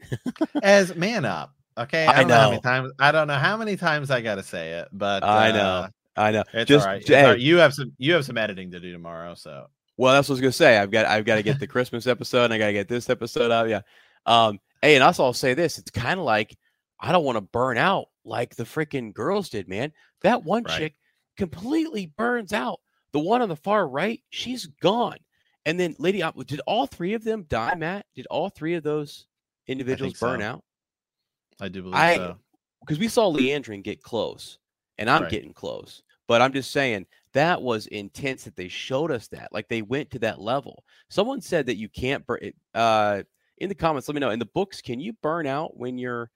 As 0.63 0.95
man 0.95 1.25
up, 1.25 1.55
Okay, 1.77 2.07
I 2.07 2.13
I 2.13 2.19
don't 2.21 2.29
know. 2.29 2.35
how 2.35 2.45
many 2.49 2.57
know. 2.57 2.61
times. 2.61 2.93
I 2.99 3.13
don't 3.13 3.27
know 3.29 3.39
how 3.39 3.57
many 3.57 3.77
times 3.77 4.11
I 4.11 4.21
got 4.21 4.37
to 4.37 4.43
say 4.43 4.73
it, 4.73 4.89
but 4.93 5.25
I 5.25 5.53
know. 5.53 5.89
I 6.17 6.31
know. 6.31 6.45
It's 6.53 6.69
Just 6.69 6.87
all 6.87 6.93
right. 6.93 7.07
Hey, 7.07 7.25
all 7.25 7.31
right. 7.31 7.41
You 7.41 7.57
have 7.59 7.73
some. 7.75 7.93
You 7.99 8.15
have 8.15 8.25
some 8.25 8.37
editing 8.39 8.71
to 8.73 8.81
do 8.81 8.93
tomorrow, 8.93 9.35
so 9.35 9.67
Well, 9.97 10.13
that's 10.15 10.29
what 10.29 10.35
I 10.35 10.37
was 10.37 10.41
gonna 10.43 10.53
say. 10.53 10.79
I've 10.79 10.91
got 10.91 11.07
I've 11.07 11.25
got 11.25 11.37
to 11.37 11.43
get 11.43 11.59
the 11.59 11.67
Christmas 11.67 12.07
episode 12.07 12.45
and 12.45 12.55
I 12.55 12.59
gotta 12.59 12.73
get 12.73 12.89
this 12.89 13.09
episode 13.09 13.51
out. 13.51 13.69
Yeah. 13.69 13.81
Um, 14.27 14.59
hey, 14.83 14.95
and 14.95 15.03
also 15.05 15.25
I'll 15.25 15.33
say 15.33 15.55
this: 15.55 15.79
it's 15.79 15.91
kind 15.91 16.21
of 16.21 16.27
like 16.27 16.57
I 17.01 17.13
don't 17.13 17.25
want 17.25 17.37
to 17.37 17.43
burn 17.43 17.79
out 17.79 18.07
like 18.25 18.55
the 18.57 18.65
freaking 18.65 19.13
girls 19.13 19.49
did, 19.49 19.69
man. 19.69 19.93
That 20.23 20.45
one 20.45 20.65
Right. 20.65 20.79
chick 20.79 20.95
completely 21.37 22.07
burns 22.17 22.53
out. 22.53 22.81
The 23.13 23.19
one 23.19 23.43
on 23.43 23.49
the 23.49 23.57
far 23.57 23.87
right, 23.89 24.21
she's 24.31 24.67
gone. 24.67 25.19
And 25.67 25.79
then 25.79 25.95
Lady 25.99 26.23
did 26.47 26.61
all 26.67 26.87
three 26.87 27.15
of 27.15 27.25
them 27.25 27.45
die, 27.49 27.75
Matt? 27.75 28.07
Did 28.15 28.27
all 28.27 28.49
three 28.49 28.75
of 28.75 28.83
those 28.83 29.27
individuals 29.67 30.19
burn 30.19 30.41
so. 30.41 30.47
out? 30.47 30.65
I 31.61 31.69
do 31.69 31.83
believe 31.83 31.95
I- 31.97 32.17
so. 32.17 32.37
because 32.81 32.99
we 32.99 33.09
saw 33.09 33.33
Liandrin 33.33 33.83
get 33.83 34.03
close, 34.03 34.59
and 34.99 35.09
I'm 35.11 35.23
Right. 35.23 35.31
getting 35.31 35.53
close. 35.53 36.03
But 36.29 36.41
I'm 36.41 36.53
just 36.53 36.71
saying 36.71 37.07
that 37.33 37.61
was 37.61 37.87
intense 37.89 38.45
that 38.45 38.57
they 38.57 38.69
showed 38.69 39.11
us 39.11 39.29
that. 39.29 39.53
Like 39.53 39.69
they 39.69 39.83
went 39.83 40.11
to 40.13 40.19
that 40.21 40.41
level. 40.41 40.85
Someone 41.11 41.41
said 41.41 41.67
that 41.67 41.77
you 41.77 41.89
can't 41.89 42.27
burn 42.27 42.39
it. 42.43 42.57
Uh, 42.75 43.23
in 43.59 43.69
the 43.69 43.75
comments, 43.75 44.09
let 44.09 44.15
me 44.15 44.21
know. 44.21 44.31
In 44.31 44.39
the 44.39 44.47
books, 44.47 44.81
can 44.81 44.99
you 45.01 45.13
burn 45.23 45.47
out 45.47 45.77
when 45.77 45.99
you're 45.99 46.31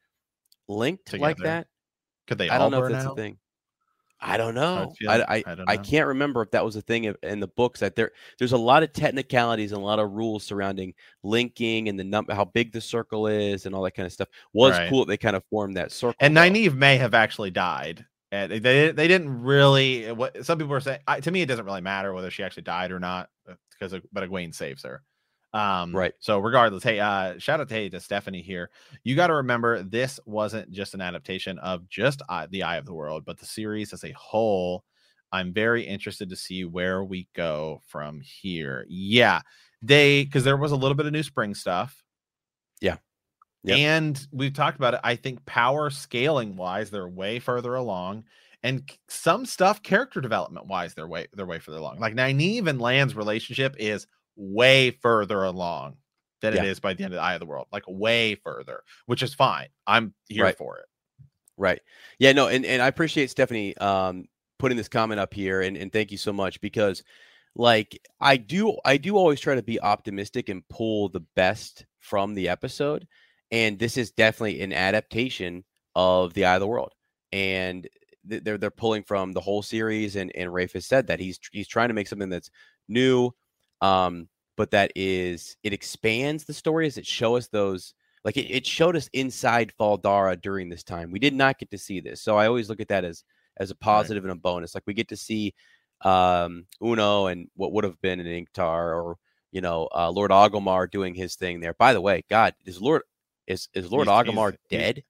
linked 0.68 1.12
like 1.18 1.36
that? 1.38 1.66
Could 2.26 2.38
they 2.38 2.50
I 2.50 2.58
don't 2.58 2.70
know 2.70 2.84
if 2.84 2.92
that's 2.92 3.06
out? 3.06 3.12
a 3.12 3.16
thing. 3.16 3.38
I 4.18 4.38
don't 4.38 4.54
know. 4.54 4.94
I, 5.06 5.20
I, 5.20 5.44
I 5.46 5.54
don't 5.54 5.68
I 5.68 5.76
know. 5.76 5.82
can't 5.82 6.06
remember 6.06 6.40
if 6.40 6.50
that 6.52 6.64
was 6.64 6.74
a 6.76 6.80
thing 6.80 7.04
in- 7.22 7.40
the 7.40 7.46
books. 7.48 7.80
That 7.80 7.94
there 7.94 8.12
there's 8.38 8.52
a 8.52 8.58
lot 8.58 8.82
of 8.82 8.92
technicalities 8.94 9.72
and 9.72 9.80
a 9.80 9.84
lot 9.84 9.98
of 9.98 10.12
rules 10.12 10.42
surrounding 10.42 10.94
linking 11.22 11.88
and 11.90 11.98
the 12.00 12.04
number, 12.04 12.34
how 12.34 12.46
big 12.46 12.72
the 12.72 12.80
circle 12.80 13.26
is, 13.26 13.66
and 13.66 13.74
all 13.74 13.82
that 13.82 13.90
kind 13.94 14.06
of 14.06 14.12
stuff. 14.12 14.28
Was 14.54 14.72
Right. 14.72 14.88
cool 14.88 15.04
they 15.04 15.18
kind 15.18 15.36
of 15.36 15.44
formed 15.50 15.76
that 15.76 15.92
circle. 15.92 16.16
And 16.20 16.34
though. 16.36 16.40
Nynaeve 16.40 16.74
may 16.74 16.96
have 16.96 17.12
actually 17.14 17.50
died. 17.50 18.04
And 18.32 18.50
they 18.50 18.58
they 18.58 18.90
they 18.90 19.08
didn't 19.08 19.42
really. 19.42 20.10
What 20.12 20.44
some 20.44 20.58
people 20.58 20.74
are 20.74 20.80
saying 20.80 21.00
I, 21.06 21.20
to 21.20 21.30
me, 21.30 21.42
it 21.42 21.46
doesn't 21.46 21.64
really 21.64 21.80
matter 21.80 22.12
whether 22.12 22.30
she 22.30 22.42
actually 22.42 22.64
died 22.64 22.92
or 22.92 22.98
not 22.98 23.28
because 23.78 24.00
but 24.12 24.28
Egwene 24.28 24.54
saves 24.54 24.82
her. 24.82 25.02
Um, 25.52 25.94
Right. 25.94 26.12
So 26.18 26.38
regardless, 26.38 26.82
hey, 26.82 27.00
uh, 27.00 27.38
shout 27.38 27.60
out 27.60 27.68
to 27.68 27.74
hey 27.74 27.88
to 27.88 28.00
Stephanie 28.00 28.42
here. 28.42 28.70
You 29.04 29.16
got 29.16 29.28
to 29.28 29.34
remember 29.34 29.82
this 29.82 30.20
wasn't 30.26 30.70
just 30.70 30.94
an 30.94 31.00
adaptation 31.00 31.58
of 31.60 31.88
just 31.88 32.20
the 32.50 32.62
Eye 32.62 32.76
of 32.76 32.84
the 32.84 32.94
World, 32.94 33.24
but 33.24 33.38
the 33.38 33.46
series 33.46 33.92
as 33.92 34.04
a 34.04 34.12
whole. 34.12 34.84
I'm 35.32 35.52
very 35.52 35.82
interested 35.82 36.30
to 36.30 36.36
see 36.36 36.64
where 36.64 37.04
we 37.04 37.28
go 37.34 37.82
from 37.86 38.20
here. 38.20 38.86
Yeah, 38.88 39.40
they 39.82 40.24
because 40.24 40.44
there 40.44 40.56
was 40.56 40.72
a 40.72 40.76
little 40.76 40.94
bit 40.94 41.06
of 41.06 41.12
new 41.12 41.22
spring 41.22 41.54
stuff. 41.54 42.02
Yeah. 42.80 42.96
Yep. 43.66 43.78
And 43.78 44.26
we've 44.32 44.52
talked 44.52 44.76
about 44.78 44.94
it. 44.94 45.00
I 45.04 45.16
think 45.16 45.44
power 45.44 45.90
scaling 45.90 46.56
wise, 46.56 46.90
they're 46.90 47.08
way 47.08 47.38
further 47.38 47.74
along. 47.74 48.24
And 48.62 48.90
some 49.08 49.44
stuff 49.46 49.82
character 49.82 50.20
development 50.20 50.66
wise, 50.66 50.94
they're 50.94 51.06
way 51.06 51.26
they're 51.34 51.46
way 51.46 51.58
further 51.58 51.78
along. 51.78 51.98
Like 51.98 52.14
Nynaeve 52.14 52.66
and 52.68 52.80
Lan's 52.80 53.14
relationship 53.14 53.76
is 53.78 54.06
way 54.36 54.90
further 54.90 55.44
along 55.44 55.96
than 56.40 56.54
Yeah. 56.54 56.62
it 56.62 56.68
is 56.68 56.80
by 56.80 56.94
the 56.94 57.04
end 57.04 57.12
of 57.14 57.18
the 57.18 57.22
Eye 57.22 57.34
of 57.34 57.40
the 57.40 57.46
World. 57.46 57.66
Like 57.72 57.84
way 57.86 58.34
further, 58.36 58.82
which 59.06 59.22
is 59.22 59.34
fine. 59.34 59.68
I'm 59.86 60.14
here 60.28 60.44
Right. 60.44 60.56
for 60.56 60.78
it. 60.78 60.84
Right. 61.56 61.80
Yeah, 62.18 62.32
no, 62.32 62.48
and, 62.48 62.64
and 62.66 62.82
I 62.82 62.86
appreciate 62.88 63.30
Stephanie 63.30 63.76
um 63.78 64.26
putting 64.58 64.76
this 64.76 64.88
comment 64.88 65.20
up 65.20 65.34
here 65.34 65.60
and, 65.60 65.76
and 65.76 65.92
thank 65.92 66.10
you 66.10 66.18
so 66.18 66.32
much 66.32 66.60
because 66.60 67.02
like 67.56 68.00
I 68.20 68.36
do 68.36 68.76
I 68.84 68.96
do 68.96 69.16
always 69.16 69.38
try 69.40 69.54
to 69.54 69.62
be 69.62 69.80
optimistic 69.80 70.48
and 70.48 70.66
pull 70.68 71.08
the 71.08 71.20
best 71.34 71.84
from 72.00 72.34
the 72.34 72.48
episode. 72.48 73.06
And 73.50 73.78
this 73.78 73.96
is 73.96 74.10
definitely 74.10 74.60
an 74.62 74.72
adaptation 74.72 75.64
of 75.94 76.34
the 76.34 76.44
Eye 76.44 76.54
of 76.54 76.60
the 76.60 76.66
World. 76.66 76.92
And 77.32 77.88
they're 78.26 78.58
they're 78.58 78.70
pulling 78.70 79.02
from 79.02 79.32
the 79.32 79.40
whole 79.40 79.62
series 79.62 80.16
and, 80.16 80.32
and 80.34 80.52
Rafe 80.52 80.72
has 80.72 80.86
said 80.86 81.06
that 81.06 81.20
he's 81.20 81.38
he's 81.52 81.68
trying 81.68 81.88
to 81.88 81.94
make 81.94 82.08
something 82.08 82.28
that's 82.28 82.50
new, 82.88 83.30
um, 83.80 84.28
but 84.56 84.70
that 84.72 84.92
is 84.96 85.56
it 85.62 85.72
expands 85.72 86.44
the 86.44 86.54
stories, 86.54 86.98
it 86.98 87.06
show 87.06 87.36
us 87.36 87.48
those 87.48 87.94
like 88.24 88.36
it, 88.36 88.50
it 88.50 88.66
showed 88.66 88.96
us 88.96 89.08
inside 89.12 89.72
Fal 89.78 89.96
Dara 89.96 90.36
during 90.36 90.68
this 90.68 90.82
time. 90.82 91.12
We 91.12 91.20
did 91.20 91.34
not 91.34 91.58
get 91.58 91.70
to 91.70 91.78
see 91.78 92.00
this. 92.00 92.20
So 92.20 92.36
I 92.36 92.48
always 92.48 92.68
look 92.68 92.80
at 92.80 92.88
that 92.88 93.04
as 93.04 93.24
as 93.58 93.70
a 93.70 93.76
positive 93.76 94.24
and 94.24 94.32
a 94.32 94.36
bonus. 94.36 94.74
Like 94.74 94.84
we 94.86 94.94
get 94.94 95.08
to 95.08 95.16
see 95.16 95.54
um 96.02 96.66
Uno 96.82 97.26
and 97.26 97.48
what 97.54 97.72
would 97.72 97.84
have 97.84 98.00
been 98.02 98.20
an 98.20 98.26
Ingtar 98.26 98.94
or 98.94 99.16
you 99.52 99.60
know 99.60 99.88
uh, 99.94 100.10
Lord 100.10 100.30
Agelmar 100.30 100.90
doing 100.90 101.14
his 101.14 101.36
thing 101.36 101.60
there. 101.60 101.74
By 101.74 101.92
the 101.92 102.00
way, 102.00 102.24
God, 102.28 102.54
is 102.64 102.80
Lord 102.80 103.02
is 103.46 103.68
is 103.74 103.90
Lord 103.90 104.08
He's- 104.08 104.24
he's- 104.26 104.34
he's- 104.68 104.80
dead? 104.94 105.04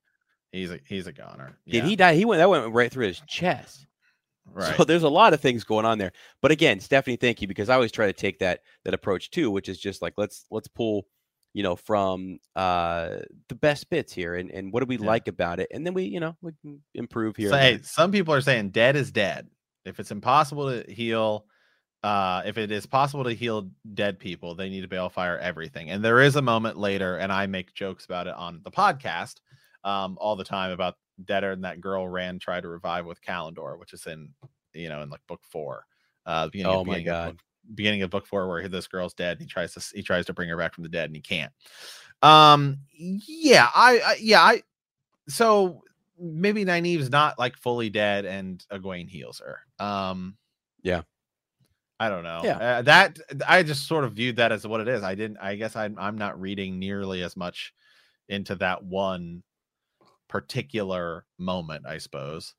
He's 0.52 0.70
a 0.70 0.80
he's 0.86 1.06
a 1.06 1.12
goner. 1.12 1.58
Did 1.66 1.84
he 1.84 1.96
die? 1.96 2.14
He 2.14 2.24
went 2.24 2.38
that 2.38 2.48
went 2.48 2.72
right 2.72 2.90
through 2.90 3.06
his 3.08 3.20
chest. 3.26 3.86
Right. 4.48 4.76
So 4.76 4.84
there's 4.84 5.02
a 5.02 5.08
lot 5.08 5.34
of 5.34 5.40
things 5.40 5.64
going 5.64 5.84
on 5.84 5.98
there. 5.98 6.12
But 6.40 6.52
again, 6.52 6.78
Stephanie, 6.80 7.16
thank 7.16 7.42
you 7.42 7.48
because 7.48 7.68
I 7.68 7.74
always 7.74 7.90
try 7.92 8.06
to 8.06 8.12
take 8.12 8.38
that 8.38 8.60
that 8.84 8.94
approach 8.94 9.30
too, 9.30 9.50
which 9.50 9.68
is 9.68 9.78
just 9.78 10.00
like 10.02 10.14
let's 10.16 10.46
let's 10.52 10.68
pull, 10.68 11.06
you 11.52 11.62
know, 11.64 11.74
from 11.76 12.38
uh 12.54 13.18
the 13.48 13.54
best 13.56 13.90
bits 13.90 14.12
here 14.12 14.36
and 14.36 14.50
and 14.50 14.72
what 14.72 14.80
do 14.80 14.86
we 14.86 14.98
Yeah. 14.98 15.06
like 15.06 15.26
about 15.28 15.58
it, 15.60 15.68
and 15.72 15.84
then 15.84 15.94
we 15.94 16.04
you 16.04 16.20
know 16.20 16.36
we 16.40 16.52
can 16.62 16.80
improve 16.94 17.36
here. 17.36 17.50
So, 17.50 17.56
hey, 17.56 17.80
some 17.82 18.12
people 18.12 18.32
are 18.32 18.40
saying 18.40 18.70
dead 18.70 18.94
is 18.96 19.10
dead. 19.10 19.48
If 19.84 19.98
it's 20.00 20.12
impossible 20.12 20.70
to 20.70 20.90
heal, 20.90 21.44
uh, 22.02 22.42
if 22.44 22.58
it 22.58 22.70
is 22.70 22.86
possible 22.86 23.24
to 23.24 23.32
heal 23.32 23.68
dead 23.94 24.18
people, 24.18 24.54
they 24.54 24.68
need 24.68 24.82
to 24.82 24.88
balefire 24.88 25.38
everything. 25.40 25.90
And 25.90 26.04
there 26.04 26.20
is 26.20 26.36
a 26.36 26.42
moment 26.42 26.76
later, 26.76 27.16
and 27.16 27.32
I 27.32 27.46
make 27.46 27.74
jokes 27.74 28.04
about 28.04 28.26
it 28.26 28.34
on 28.34 28.60
the 28.64 28.70
podcast 28.70 29.36
um, 29.84 30.16
all 30.20 30.36
the 30.36 30.44
time 30.44 30.70
about 30.70 30.96
Deader 31.24 31.52
and 31.52 31.64
that 31.64 31.80
girl 31.80 32.06
Rand 32.06 32.40
tried 32.42 32.62
to 32.62 32.68
revive 32.68 33.06
with 33.06 33.22
Callandor, 33.22 33.78
which 33.78 33.92
is 33.94 34.06
in 34.06 34.30
you 34.74 34.88
know 34.88 35.02
in 35.02 35.10
like 35.10 35.26
book 35.26 35.40
four. 35.48 35.86
Uh, 36.26 36.48
beginning 36.48 36.72
Oh 36.72 36.80
of, 36.80 36.86
my 36.86 36.98
of 36.98 37.04
God. 37.04 37.26
book- 37.28 37.42
beginning 37.74 38.02
of 38.02 38.10
book 38.10 38.26
four, 38.26 38.46
where 38.48 38.68
this 38.68 38.86
girl's 38.86 39.14
dead. 39.14 39.38
And 39.38 39.40
he 39.40 39.46
tries 39.46 39.72
to 39.74 39.84
he 39.94 40.02
tries 40.02 40.26
to 40.26 40.32
bring 40.34 40.48
her 40.50 40.56
back 40.56 40.74
from 40.74 40.82
the 40.82 40.90
dead, 40.90 41.06
and 41.06 41.16
he 41.16 41.22
can't. 41.22 41.52
Um, 42.22 42.78
yeah, 42.98 43.68
I, 43.74 43.98
I 43.98 44.16
yeah 44.20 44.42
I 44.42 44.62
so 45.28 45.82
maybe 46.18 46.64
Nynaeve's 46.64 47.10
not 47.10 47.38
like 47.38 47.56
fully 47.56 47.90
dead 47.90 48.24
and 48.24 48.64
Egwene 48.72 49.08
heals 49.08 49.40
her. 49.44 49.60
Um 49.84 50.36
Yeah. 50.82 51.02
I 51.98 52.08
don't 52.08 52.24
know. 52.24 52.40
Yeah. 52.44 52.58
Uh, 52.58 52.82
that 52.82 53.18
I 53.46 53.62
just 53.62 53.86
sort 53.88 54.04
of 54.04 54.12
viewed 54.12 54.36
that 54.36 54.52
as 54.52 54.66
what 54.66 54.80
it 54.80 54.88
is. 54.88 55.02
I 55.02 55.14
didn't 55.14 55.38
I 55.38 55.56
guess 55.56 55.76
I'm 55.76 55.96
I'm 55.98 56.18
not 56.18 56.40
reading 56.40 56.78
nearly 56.78 57.22
as 57.22 57.36
much 57.36 57.72
into 58.28 58.54
that 58.56 58.84
one 58.84 59.42
particular 60.28 61.24
moment, 61.38 61.86
I 61.86 61.98
suppose. 61.98 62.54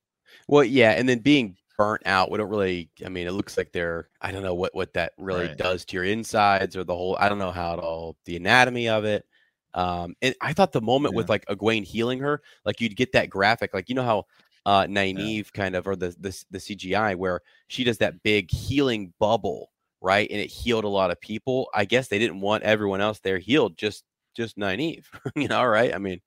Well, 0.47 0.63
yeah, 0.63 0.91
and 0.91 1.07
then 1.07 1.19
being 1.19 1.55
burnt 1.77 2.01
out, 2.05 2.31
we 2.31 2.37
don't 2.37 2.49
really. 2.49 2.89
I 3.05 3.09
mean, 3.09 3.27
it 3.27 3.31
looks 3.33 3.57
like 3.57 3.71
they're. 3.71 4.09
I 4.21 4.31
don't 4.31 4.43
know 4.43 4.55
what 4.55 4.73
what 4.75 4.93
that 4.93 5.13
really 5.17 5.47
Right. 5.47 5.57
does 5.57 5.85
to 5.85 5.95
your 5.97 6.03
insides 6.05 6.75
or 6.75 6.83
the 6.83 6.95
whole. 6.95 7.15
I 7.19 7.29
don't 7.29 7.39
know 7.39 7.51
how 7.51 7.73
it 7.75 7.79
all 7.79 8.17
the 8.25 8.35
anatomy 8.37 8.89
of 8.89 9.05
it. 9.05 9.25
Um, 9.73 10.15
and 10.21 10.33
I 10.41 10.53
thought 10.53 10.71
the 10.71 10.81
moment 10.81 11.13
with 11.13 11.27
Yeah. 11.27 11.33
like 11.33 11.45
Egwene 11.47 11.83
healing 11.83 12.19
her, 12.19 12.41
like 12.65 12.81
you'd 12.81 12.95
get 12.95 13.11
that 13.13 13.29
graphic, 13.29 13.73
like 13.73 13.89
you 13.89 13.95
know 13.95 14.03
how 14.03 14.25
uh 14.67 14.83
Nynaeve 14.85 15.51
kind 15.53 15.75
of 15.75 15.87
or 15.87 15.95
the 15.95 16.09
the 16.19 16.43
the 16.51 16.57
CGI 16.59 17.15
where 17.15 17.39
she 17.69 17.83
does 17.85 17.97
that 17.99 18.21
big 18.21 18.51
healing 18.51 19.13
bubble, 19.17 19.71
right? 20.01 20.29
And 20.29 20.39
it 20.41 20.47
healed 20.51 20.83
a 20.83 20.89
lot 20.89 21.09
of 21.09 21.19
people. 21.21 21.69
I 21.73 21.85
guess 21.85 22.09
they 22.09 22.19
didn't 22.19 22.41
want 22.41 22.63
everyone 22.63 22.99
else 23.01 23.19
there 23.19 23.37
healed, 23.39 23.77
just 23.77 24.03
just 24.35 24.57
Nynaeve, 24.57 25.05
you 25.35 25.47
know, 25.47 25.63
right? 25.63 25.95
I 25.95 25.97
mean, 25.99 26.19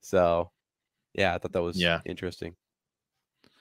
so 0.00 0.50
yeah, 1.12 1.34
I 1.34 1.38
thought 1.38 1.52
that 1.52 1.62
was 1.62 1.80
Yeah. 1.80 2.00
interesting. 2.06 2.54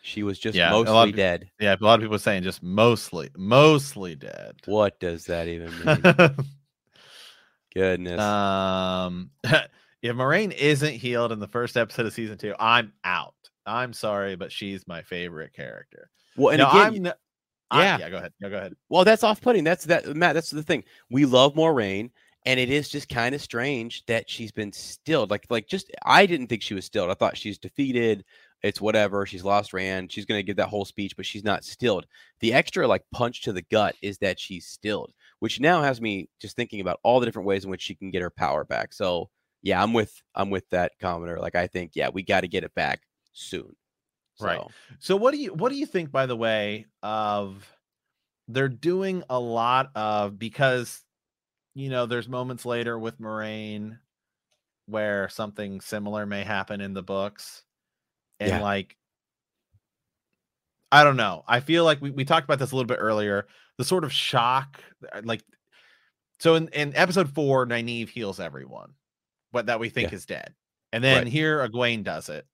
She 0.01 0.21
was 0.23 0.37
just 0.37 0.55
Yeah, 0.55 0.71
a 0.71 0.77
lot 0.77 0.85
mostly 0.85 1.09
of- 1.09 1.15
dead. 1.15 1.49
Yeah, 1.59 1.75
a 1.79 1.83
lot 1.83 1.97
of 1.99 2.03
people 2.03 2.19
saying 2.19 2.43
just 2.43 2.61
mostly, 2.61 3.29
mostly 3.35 4.15
dead. 4.15 4.55
What 4.65 4.99
does 4.99 5.25
that 5.25 5.47
even 5.47 5.71
mean? 5.83 6.45
Goodness. 7.73 8.21
um 8.21 9.31
if 9.43 10.15
Moiraine 10.15 10.53
isn't 10.53 10.93
healed 10.93 11.31
in 11.31 11.39
the 11.39 11.47
first 11.47 11.75
episode 11.77 12.05
of 12.05 12.13
season 12.13 12.37
two, 12.37 12.53
I'm 12.59 12.93
out. 13.03 13.33
I'm 13.65 13.93
sorry, 13.93 14.35
but 14.35 14.51
she's 14.51 14.87
my 14.87 15.01
favorite 15.01 15.53
character. 15.53 16.09
well, 16.37 16.49
and 16.49 16.59
Now, 16.59 16.69
again, 16.71 16.81
I'm 17.01 17.05
n- 17.07 17.13
I- 17.71 17.83
yeah. 17.83 17.97
yeah, 17.99 18.09
go 18.09 18.17
ahead. 18.17 18.33
No, 18.39 18.49
go 18.49 18.57
ahead. 18.57 18.75
well, 18.89 19.03
that's 19.03 19.23
off-putting. 19.23 19.63
That's 19.63 19.85
that, 19.85 20.15
Matt. 20.15 20.35
That's 20.35 20.51
the 20.51 20.63
thing. 20.63 20.83
We 21.09 21.25
love 21.25 21.55
Moiraine, 21.55 22.11
and 22.45 22.59
it 22.59 22.69
is 22.69 22.89
just 22.89 23.09
kind 23.09 23.33
of 23.33 23.41
strange 23.41 24.05
that 24.05 24.29
she's 24.29 24.51
been 24.51 24.71
stilled. 24.71 25.31
Like, 25.31 25.45
like 25.49 25.67
just 25.67 25.91
I 26.05 26.25
didn't 26.27 26.47
think 26.47 26.61
she 26.61 26.75
was 26.75 26.85
stilled. 26.85 27.09
I 27.09 27.15
thought 27.15 27.37
she's 27.37 27.57
defeated. 27.57 28.23
It's 28.61 28.81
whatever. 28.81 29.25
She's 29.25 29.43
lost 29.43 29.73
Rand. 29.73 30.11
She's 30.11 30.25
gonna 30.25 30.43
give 30.43 30.57
that 30.57 30.69
whole 30.69 30.85
speech, 30.85 31.15
but 31.17 31.25
she's 31.25 31.43
not 31.43 31.63
stilled. 31.63 32.05
The 32.39 32.53
extra 32.53 32.87
like 32.87 33.03
punch 33.11 33.41
to 33.43 33.53
the 33.53 33.61
gut 33.63 33.95
is 34.01 34.17
that 34.19 34.39
she's 34.39 34.67
stilled, 34.67 35.11
which 35.39 35.59
now 35.59 35.81
has 35.81 35.99
me 36.01 36.29
just 36.39 36.55
thinking 36.55 36.81
about 36.81 36.99
all 37.03 37.19
the 37.19 37.25
different 37.25 37.47
ways 37.47 37.63
in 37.63 37.69
which 37.71 37.81
she 37.81 37.95
can 37.95 38.11
get 38.11 38.21
her 38.21 38.29
power 38.31 38.63
back. 38.63 38.93
So 38.93 39.29
yeah, 39.63 39.81
I'm 39.81 39.93
with 39.93 40.13
I'm 40.35 40.49
with 40.51 40.69
that 40.69 40.93
commenter. 41.01 41.39
Like 41.39 41.55
I 41.55 41.65
think 41.67 41.91
yeah, 41.95 42.09
we 42.09 42.21
got 42.23 42.41
to 42.41 42.47
get 42.47 42.63
it 42.63 42.73
back 42.75 43.01
soon. 43.35 43.75
Right. 44.39 44.59
So, 44.59 44.71
So 44.99 45.15
what 45.15 45.31
do 45.33 45.37
you 45.37 45.53
what 45.53 45.71
do 45.71 45.77
you 45.77 45.85
think 45.85 46.11
by 46.11 46.25
the 46.25 46.35
way 46.35 46.87
of 47.03 47.71
they're 48.47 48.67
doing 48.69 49.23
a 49.29 49.39
lot 49.39 49.91
of 49.95 50.37
because 50.39 51.01
you 51.73 51.89
know 51.89 52.05
there's 52.05 52.27
moments 52.27 52.65
later 52.65 52.97
with 52.97 53.19
Moiraine 53.19 53.99
where 54.87 55.29
something 55.29 55.81
similar 55.81 56.25
may 56.25 56.43
happen 56.43 56.81
in 56.81 56.93
the 56.93 57.03
books. 57.03 57.63
And 58.39 58.49
Yeah. 58.49 58.61
like 58.61 58.97
I 60.91 61.03
don't 61.03 61.17
know. 61.17 61.43
I 61.47 61.59
feel 61.59 61.83
like 61.83 62.01
we, 62.01 62.11
we 62.11 62.23
talked 62.25 62.45
about 62.45 62.59
this 62.59 62.71
a 62.71 62.75
little 62.75 62.87
bit 62.87 62.99
earlier. 63.01 63.47
The 63.77 63.83
sort 63.83 64.03
of 64.03 64.13
shock, 64.13 64.81
uh, 65.11 65.21
like 65.23 65.43
so 66.39 66.55
in, 66.55 66.67
in 66.69 66.95
episode 66.95 67.33
four, 67.33 67.65
Nynaeve 67.65 68.09
heals 68.09 68.39
everyone, 68.39 68.93
but 69.51 69.65
that 69.65 69.79
we 69.79 69.89
think 69.89 70.11
Yeah. 70.11 70.15
is 70.15 70.25
dead. 70.25 70.53
And 70.93 71.03
then 71.03 71.23
Right. 71.23 71.27
here 71.31 71.67
Egwene 71.67 72.03
does 72.03 72.29
it. 72.29 72.45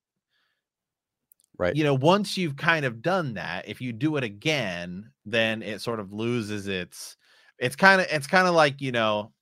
Right. 1.62 1.76
You 1.76 1.84
know, 1.84 1.94
once 1.94 2.38
you've 2.38 2.58
kind 2.58 2.86
of 2.86 3.02
done 3.02 3.36
that, 3.36 3.68
if 3.68 3.82
you 3.82 3.94
do 3.94 4.18
it 4.18 4.24
again, 4.24 5.12
then 5.26 5.62
it 5.64 5.82
sort 5.82 6.00
of 6.00 6.12
loses 6.14 6.68
its 6.68 7.18
it's 7.60 7.76
kind 7.76 8.02
of 8.02 8.08
it's 8.10 8.28
kind 8.28 8.48
of 8.48 8.56
like, 8.56 8.82
you 8.82 8.92
know, 8.92 9.34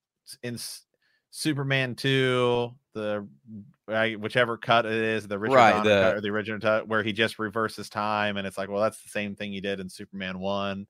in 0.44 0.56
S- 0.56 0.86
Superman 1.32 1.96
2, 1.96 2.72
the 2.94 3.28
right, 3.88 4.20
whichever 4.20 4.58
cut 4.58 4.86
it 4.86 4.92
is, 4.94 5.28
the 5.28 5.40
Richard 5.40 5.54
Right, 5.54 5.68
Donner 5.68 5.86
the- 5.90 5.96
cut 5.96 6.16
or 6.18 6.22
the 6.22 6.30
original 6.30 6.60
cut, 6.60 6.88
where 6.88 7.04
he 7.04 7.14
just 7.14 7.40
reverses 7.40 7.90
time, 7.90 8.38
and 8.38 8.46
it's 8.46 8.58
like, 8.58 8.70
well, 8.70 8.82
that's 8.82 9.02
the 9.02 9.10
same 9.10 9.36
thing 9.36 9.52
he 9.54 9.62
did 9.62 9.80
in 9.80 9.90
Superman 9.90 10.40
1, 10.40 10.88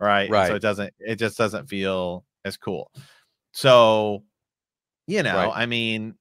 right? 0.00 0.34
And 0.34 0.44
So 0.44 0.54
it 0.54 0.60
doesn't 0.60 0.92
it 1.00 1.16
just 1.16 1.38
doesn't 1.38 1.68
feel 1.68 2.24
as 2.44 2.56
cool. 2.56 2.92
So, 3.52 4.24
you 5.06 5.22
know, 5.22 5.32
Right. 5.36 5.54
I 5.54 5.66
mean, 5.66 6.16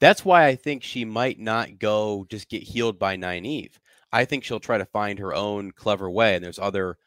That's 0.00 0.24
why 0.24 0.46
I 0.46 0.54
think 0.54 0.82
she 0.82 1.04
might 1.04 1.38
not 1.38 1.78
go 1.78 2.26
just 2.30 2.48
get 2.48 2.62
healed 2.62 2.98
by 2.98 3.16
Nynaeve. 3.16 3.72
I 4.12 4.24
think 4.24 4.44
she'll 4.44 4.60
try 4.60 4.78
to 4.78 4.84
find 4.84 5.18
her 5.18 5.34
own 5.34 5.72
clever 5.72 6.10
way. 6.10 6.36
And 6.36 6.44
there's 6.44 6.58
other 6.58 6.98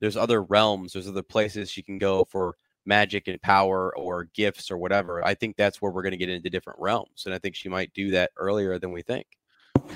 there's 0.00 0.16
other 0.16 0.42
realms, 0.42 0.92
there's 0.92 1.08
other 1.08 1.22
places 1.22 1.70
she 1.70 1.82
can 1.82 1.98
go 1.98 2.24
for 2.24 2.56
magic 2.84 3.28
and 3.28 3.40
power 3.42 3.96
or 3.96 4.28
gifts 4.34 4.70
or 4.70 4.78
whatever. 4.78 5.24
I 5.24 5.34
think 5.34 5.56
that's 5.56 5.82
where 5.82 5.90
we're 5.90 6.02
going 6.02 6.12
to 6.12 6.18
get 6.18 6.28
into 6.28 6.50
different 6.50 6.78
realms. 6.78 7.24
And 7.24 7.34
I 7.34 7.38
think 7.38 7.56
she 7.56 7.68
might 7.68 7.92
do 7.94 8.10
that 8.12 8.30
earlier 8.36 8.78
than 8.78 8.92
we 8.92 9.02
think. 9.02 9.26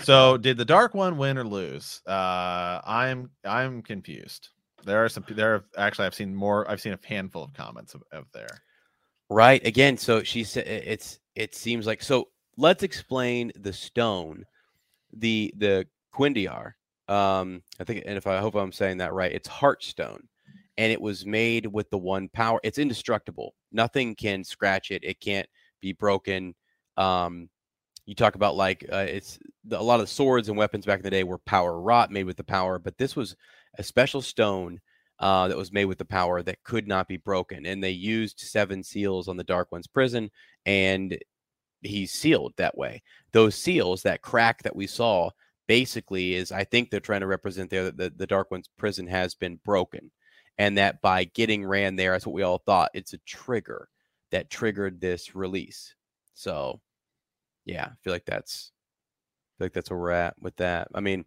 So 0.03 0.37
did 0.37 0.57
the 0.57 0.65
dark 0.65 0.95
one 0.95 1.17
win 1.17 1.39
or 1.39 1.45
lose? 1.45 2.03
Uh 2.07 2.81
I'm 2.85 3.31
I'm 3.45 3.83
confused. 3.83 4.49
There 4.85 5.05
are 5.05 5.09
some 5.09 5.25
there 5.29 5.55
are 5.55 5.65
actually 5.77 6.07
I've 6.07 6.15
seen 6.15 6.35
more 6.35 6.69
I've 6.71 6.81
seen 6.81 6.93
a 6.93 6.99
handful 7.07 7.45
of 7.45 7.55
comments 7.55 7.95
of, 7.95 8.03
of 8.13 8.25
there. 8.33 8.63
Right. 9.29 9.65
Again, 9.65 9.97
so 9.97 10.23
she 10.23 10.43
said 10.45 10.67
it's 10.67 11.21
it 11.37 11.55
seems 11.55 11.87
like 11.87 12.03
so 12.03 12.29
let's 12.57 12.83
explain 12.83 13.53
the 13.57 13.73
stone, 13.73 14.45
the 15.13 15.53
the 15.57 15.87
Cuendillar. 16.15 16.73
Um 17.09 17.63
I 17.81 17.85
think 17.85 18.05
and 18.07 18.17
if 18.17 18.27
I 18.27 18.39
hope 18.39 18.55
I'm 18.55 18.73
saying 18.73 18.99
that 18.99 19.13
right, 19.13 19.33
it's 19.33 19.49
Heartstone. 19.49 20.23
And 20.79 20.91
it 20.91 21.01
was 21.01 21.27
made 21.27 21.67
with 21.67 21.91
the 21.91 21.99
one 21.99 22.29
power. 22.31 22.59
It's 22.63 22.79
indestructible. 22.79 23.55
Nothing 23.71 24.15
can 24.15 24.45
scratch 24.45 24.91
it. 24.91 25.05
It 25.05 25.21
can't 25.21 25.49
be 25.81 25.93
broken. 25.93 26.55
Um 26.97 27.49
you 28.07 28.15
talk 28.15 28.35
about 28.35 28.57
like 28.57 28.85
uh, 28.93 29.07
it's 29.09 29.39
the, 29.65 29.79
a 29.79 29.83
lot 29.83 30.01
of 30.01 30.09
swords 30.09 30.49
and 30.49 30.59
weapons 30.59 30.85
back 30.85 30.99
in 30.99 31.05
the 31.05 31.11
day 31.11 31.23
were 31.23 31.39
power 31.39 31.81
wrought, 31.81 32.11
made 32.11 32.25
with 32.25 32.37
the 32.37 32.45
power, 32.45 32.79
but 32.79 32.99
this 32.99 33.15
was 33.15 33.37
a 33.79 33.85
special 33.85 34.21
stone 34.21 34.81
uh, 35.21 35.47
that 35.49 35.57
was 35.57 35.71
made 35.71 35.85
with 35.85 35.99
the 35.99 36.05
power 36.05 36.43
that 36.43 36.63
could 36.65 36.89
not 36.89 37.07
be 37.07 37.19
broken. 37.19 37.67
And 37.67 37.85
they 37.85 37.91
used 37.91 38.41
seven 38.41 38.83
seals 38.83 39.29
on 39.29 39.37
the 39.37 39.45
Dark 39.45 39.71
One's 39.71 39.87
prison, 39.87 40.31
and 40.67 41.17
he's 41.83 42.13
sealed 42.13 42.55
that 42.57 42.77
way. 42.77 43.03
Those 43.33 43.55
seals, 43.55 44.03
that 44.03 44.23
crack 44.23 44.63
that 44.63 44.77
we 44.77 44.87
saw, 44.87 45.31
basically 45.67 46.35
is 46.35 46.51
I 46.53 46.65
think 46.65 46.91
they're 46.91 47.01
trying 47.01 47.21
to 47.21 47.27
represent 47.27 47.71
there 47.71 47.85
that 47.85 47.97
the, 47.97 48.13
the 48.15 48.27
Dark 48.27 48.51
One's 48.51 48.69
prison 48.77 49.07
has 49.07 49.35
been 49.35 49.61
broken. 49.65 50.11
And 50.59 50.77
that 50.77 51.01
by 51.01 51.25
getting 51.25 51.65
Rand 51.65 51.99
there, 51.99 52.13
that's 52.13 52.27
what 52.27 52.35
we 52.35 52.43
all 52.43 52.59
thought. 52.59 52.91
It's 52.93 53.15
a 53.15 53.19
trigger 53.19 53.89
that 54.31 54.51
triggered 54.51 55.01
this 55.01 55.35
release. 55.35 55.95
So 56.35 56.81
yeah, 57.65 57.85
I 57.85 57.93
feel 58.03 58.13
like 58.13 58.27
that's 58.27 58.73
I 58.73 59.53
feel 59.59 59.65
like 59.67 59.73
that's 59.73 59.91
where 59.91 59.99
we're 59.99 60.11
at 60.11 60.35
with 60.41 60.57
that. 60.57 60.89
I 60.95 61.01
mean, 61.01 61.25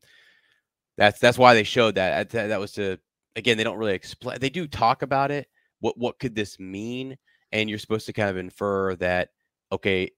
that's 0.98 1.20
that's 1.20 1.38
why 1.38 1.54
they 1.54 1.64
showed. 1.64 1.96
That, 1.96 2.30
that 2.32 2.60
was 2.60 2.74
to 2.74 3.00
again, 3.36 3.58
they 3.58 3.64
don't 3.64 3.78
really 3.78 3.94
explain. 3.94 4.40
They 4.40 4.50
do 4.50 4.68
talk 4.68 5.02
about 5.02 5.32
it. 5.32 5.48
What 5.80 5.98
what 5.98 6.20
could 6.20 6.36
this 6.36 6.60
mean? 6.60 7.18
And 7.52 7.70
you're 7.70 7.80
supposed 7.80 8.08
to 8.08 8.14
kind 8.14 8.30
of 8.30 8.38
infer 8.38 8.96
that 8.96 9.30
okay, 9.72 10.12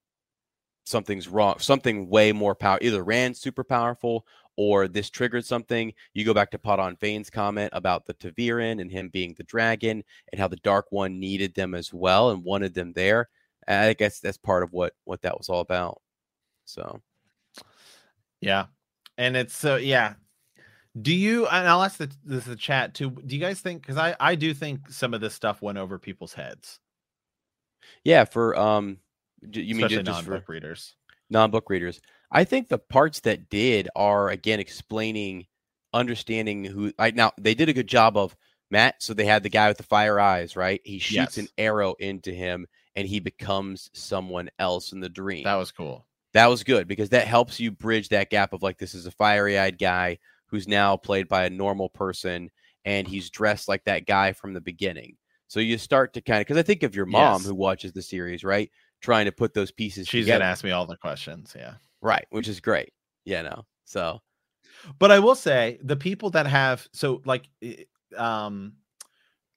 something's 0.85 1.27
wrong. 1.27 1.59
Something 1.59 2.09
way 2.09 2.31
more 2.31 2.55
power. 2.55 2.79
Either 2.81 3.03
Rand's 3.03 3.39
super 3.39 3.63
powerful 3.63 4.25
or 4.55 4.87
this 4.87 5.09
triggered 5.09 5.45
something. 5.45 5.93
You 6.13 6.23
go 6.23 6.33
back 6.33 6.51
to 6.51 6.59
Padan 6.59 6.95
Fain's 6.95 7.29
comment 7.29 7.71
about 7.73 8.05
the 8.05 8.13
ta'veren 8.13 8.79
and 8.79 8.91
him 8.91 9.09
being 9.09 9.33
the 9.35 9.43
dragon 9.43 10.03
and 10.31 10.39
how 10.39 10.47
the 10.47 10.55
Dark 10.57 10.87
One 10.91 11.19
needed 11.19 11.53
them 11.55 11.75
as 11.75 11.93
well 11.93 12.31
and 12.31 12.43
wanted 12.43 12.73
them 12.73 12.93
there. 12.93 13.29
And 13.67 13.89
I 13.89 13.93
guess 13.93 14.19
that's 14.19 14.37
part 14.37 14.63
of 14.63 14.71
what 14.71 14.93
what 15.03 15.21
that 15.23 15.37
was 15.37 15.49
all 15.49 15.61
about. 15.61 16.01
So 16.65 17.01
Yeah. 18.41 18.67
And 19.17 19.35
it's 19.35 19.55
so 19.55 19.75
yeah. 19.77 20.15
Do 21.01 21.13
you 21.13 21.47
and 21.47 21.67
I'll 21.67 21.83
ask 21.83 21.97
the 21.97 22.11
this 22.23 22.45
the 22.45 22.55
chat 22.55 22.93
too. 22.93 23.11
Do 23.11 23.35
you 23.35 23.41
guys 23.41 23.59
think 23.59 23.81
because 23.81 23.97
I 23.97 24.15
I 24.19 24.35
do 24.35 24.53
think 24.53 24.89
some 24.89 25.13
of 25.13 25.21
this 25.21 25.33
stuff 25.33 25.61
went 25.61 25.77
over 25.77 25.99
people's 25.99 26.33
heads, 26.33 26.79
yeah, 28.03 28.25
for 28.25 28.57
um, 28.57 28.99
you 29.53 29.75
mean 29.75 29.85
especially 29.85 30.03
just 30.03 30.27
non-book 30.27 30.49
readers. 30.49 30.95
non-book 31.29 31.69
readers? 31.69 32.01
I 32.31 32.43
think 32.43 32.67
the 32.67 32.77
parts 32.79 33.21
that 33.21 33.49
did 33.49 33.89
are 33.95 34.29
again 34.29 34.59
explaining, 34.59 35.45
understanding 35.93 36.63
who. 36.65 36.91
I 36.99 37.11
now 37.11 37.31
they 37.39 37.53
did 37.53 37.69
a 37.69 37.73
good 37.73 37.87
job 37.87 38.17
of 38.17 38.35
Matt. 38.71 39.01
So 39.01 39.13
they 39.13 39.25
had 39.25 39.43
the 39.43 39.49
guy 39.49 39.67
with 39.67 39.77
the 39.77 39.83
fire 39.83 40.19
eyes, 40.19 40.55
right? 40.55 40.81
He 40.83 40.99
shoots 40.99 41.37
an 41.37 41.47
arrow 41.57 41.95
into 41.99 42.31
him, 42.31 42.67
and 42.95 43.07
he 43.07 43.19
becomes 43.19 43.89
someone 43.93 44.49
else 44.59 44.91
in 44.91 44.99
the 44.99 45.09
dream. 45.09 45.43
That 45.43 45.55
was 45.55 45.71
cool. 45.71 46.05
that 46.33 46.47
was 46.47 46.63
good 46.63 46.87
because 46.87 47.09
that 47.09 47.27
helps 47.27 47.59
you 47.59 47.71
bridge 47.71 48.09
that 48.09 48.29
gap 48.29 48.51
of 48.53 48.63
like 48.63 48.77
this 48.77 48.93
is 48.93 49.05
a 49.05 49.11
fiery 49.11 49.57
eyed 49.57 49.77
guy 49.77 50.17
who's 50.47 50.67
now 50.67 50.97
played 50.97 51.27
by 51.27 51.45
a 51.45 51.49
normal 51.49 51.89
person 51.89 52.49
and 52.85 53.07
he's 53.07 53.29
dressed 53.29 53.67
like 53.67 53.83
that 53.85 54.05
guy 54.05 54.31
from 54.33 54.53
the 54.53 54.61
beginning. 54.61 55.15
So 55.47 55.59
you 55.59 55.77
start 55.77 56.13
to 56.13 56.21
kind 56.21 56.41
of 56.41 56.45
because 56.47 56.57
I 56.57 56.63
think 56.63 56.83
of 56.83 56.95
your 56.95 57.05
mom 57.05 57.41
Yes. 57.41 57.45
who 57.45 57.55
watches 57.55 57.93
the 57.93 58.01
series, 58.01 58.43
right? 58.43 58.69
Trying 59.05 59.25
to 59.25 59.31
put 59.31 59.53
those 59.53 59.71
pieces 59.71 60.07
She's 60.07 60.25
together. 60.25 60.39
gonna 60.39 60.51
ask 60.51 60.63
me 60.63 60.71
all 60.71 60.85
the 60.87 60.97
questions. 60.97 61.53
Yeah. 61.55 61.75
right, 62.01 62.25
which 62.31 62.47
is 62.47 62.59
great. 62.59 62.91
Yeah, 63.23 63.43
no. 63.43 63.65
So 63.85 64.19
But 64.99 65.11
I 65.11 65.19
will 65.19 65.35
say 65.35 65.79
the 65.83 65.95
people 65.95 66.31
that 66.31 66.47
have 66.47 66.87
so 66.91 67.21
like 67.25 67.47
um 68.17 68.73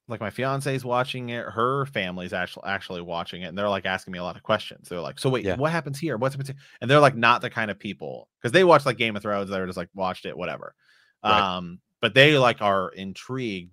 like 0.06 0.20
my 0.20 0.30
fiance 0.30 0.74
is 0.74 0.84
watching 0.86 1.28
it, 1.30 1.44
her 1.44 1.84
family's 1.86 2.32
actually 2.32 2.64
actually 2.66 3.02
watching 3.02 3.42
it, 3.42 3.46
and 3.46 3.58
they're 3.58 3.68
like 3.68 3.84
asking 3.84 4.12
me 4.12 4.18
a 4.18 4.22
lot 4.22 4.36
of 4.36 4.42
questions. 4.42 4.88
They're 4.88 5.00
like, 5.02 5.18
"So 5.18 5.28
wait, 5.28 5.44
Yeah. 5.44 5.56
what 5.56 5.70
happens 5.70 5.98
here? 5.98 6.16
What's 6.16 6.34
happens 6.34 6.48
here?" 6.48 6.56
And 6.80 6.90
they're 6.90 6.98
like 7.00 7.14
not 7.16 7.42
the 7.42 7.50
kind 7.50 7.70
of 7.70 7.78
people 7.78 8.28
because 8.40 8.52
they 8.52 8.64
watch 8.64 8.86
like 8.86 8.96
Game 8.96 9.16
of 9.16 9.22
Thrones. 9.22 9.50
They 9.50 9.60
were 9.60 9.66
just 9.66 9.76
like 9.76 9.90
watched 9.94 10.24
it, 10.24 10.36
whatever. 10.36 10.74
Right. 11.22 11.56
Um, 11.56 11.80
but 12.00 12.14
they 12.14 12.38
like 12.38 12.62
are 12.62 12.88
intrigued 12.90 13.72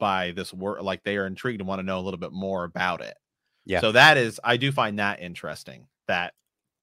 by 0.00 0.32
this 0.32 0.52
work, 0.54 0.82
like 0.82 1.04
they 1.04 1.16
are 1.16 1.26
intrigued 1.26 1.60
and 1.60 1.68
want 1.68 1.78
to 1.80 1.84
know 1.86 1.98
a 1.98 2.02
little 2.02 2.18
bit 2.18 2.32
more 2.32 2.64
about 2.64 3.00
it. 3.00 3.16
Yeah. 3.68 3.80
So 3.80 3.92
that 3.92 4.16
is, 4.16 4.40
I 4.42 4.56
do 4.56 4.72
find 4.72 4.98
that 4.98 5.20
interesting. 5.20 5.86
That 6.08 6.34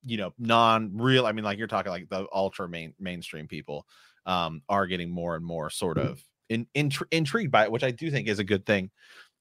you 0.05 0.17
know, 0.17 0.33
non-real. 0.38 1.25
I 1.25 1.31
mean, 1.31 1.43
like 1.43 1.57
you're 1.57 1.67
talking 1.67 1.91
like 1.91 2.07
the 2.10 2.27
ultra 2.31 2.69
main 2.69 2.93
mainstream 2.99 3.47
people 3.47 3.88
um, 4.26 4.61
are 4.69 4.88
getting 4.88 5.10
more 5.10 5.35
and 5.35 5.43
more 5.43 5.69
sort 5.69 5.97
of 5.97 6.23
in, 6.49 6.68
intri- 6.76 7.11
intrigued 7.11 7.51
by 7.51 7.64
it, 7.64 7.72
which 7.72 7.84
I 7.84 7.91
do 7.91 8.11
think 8.11 8.27
is 8.27 8.39
a 8.39 8.43
good 8.43 8.65
thing 8.65 8.91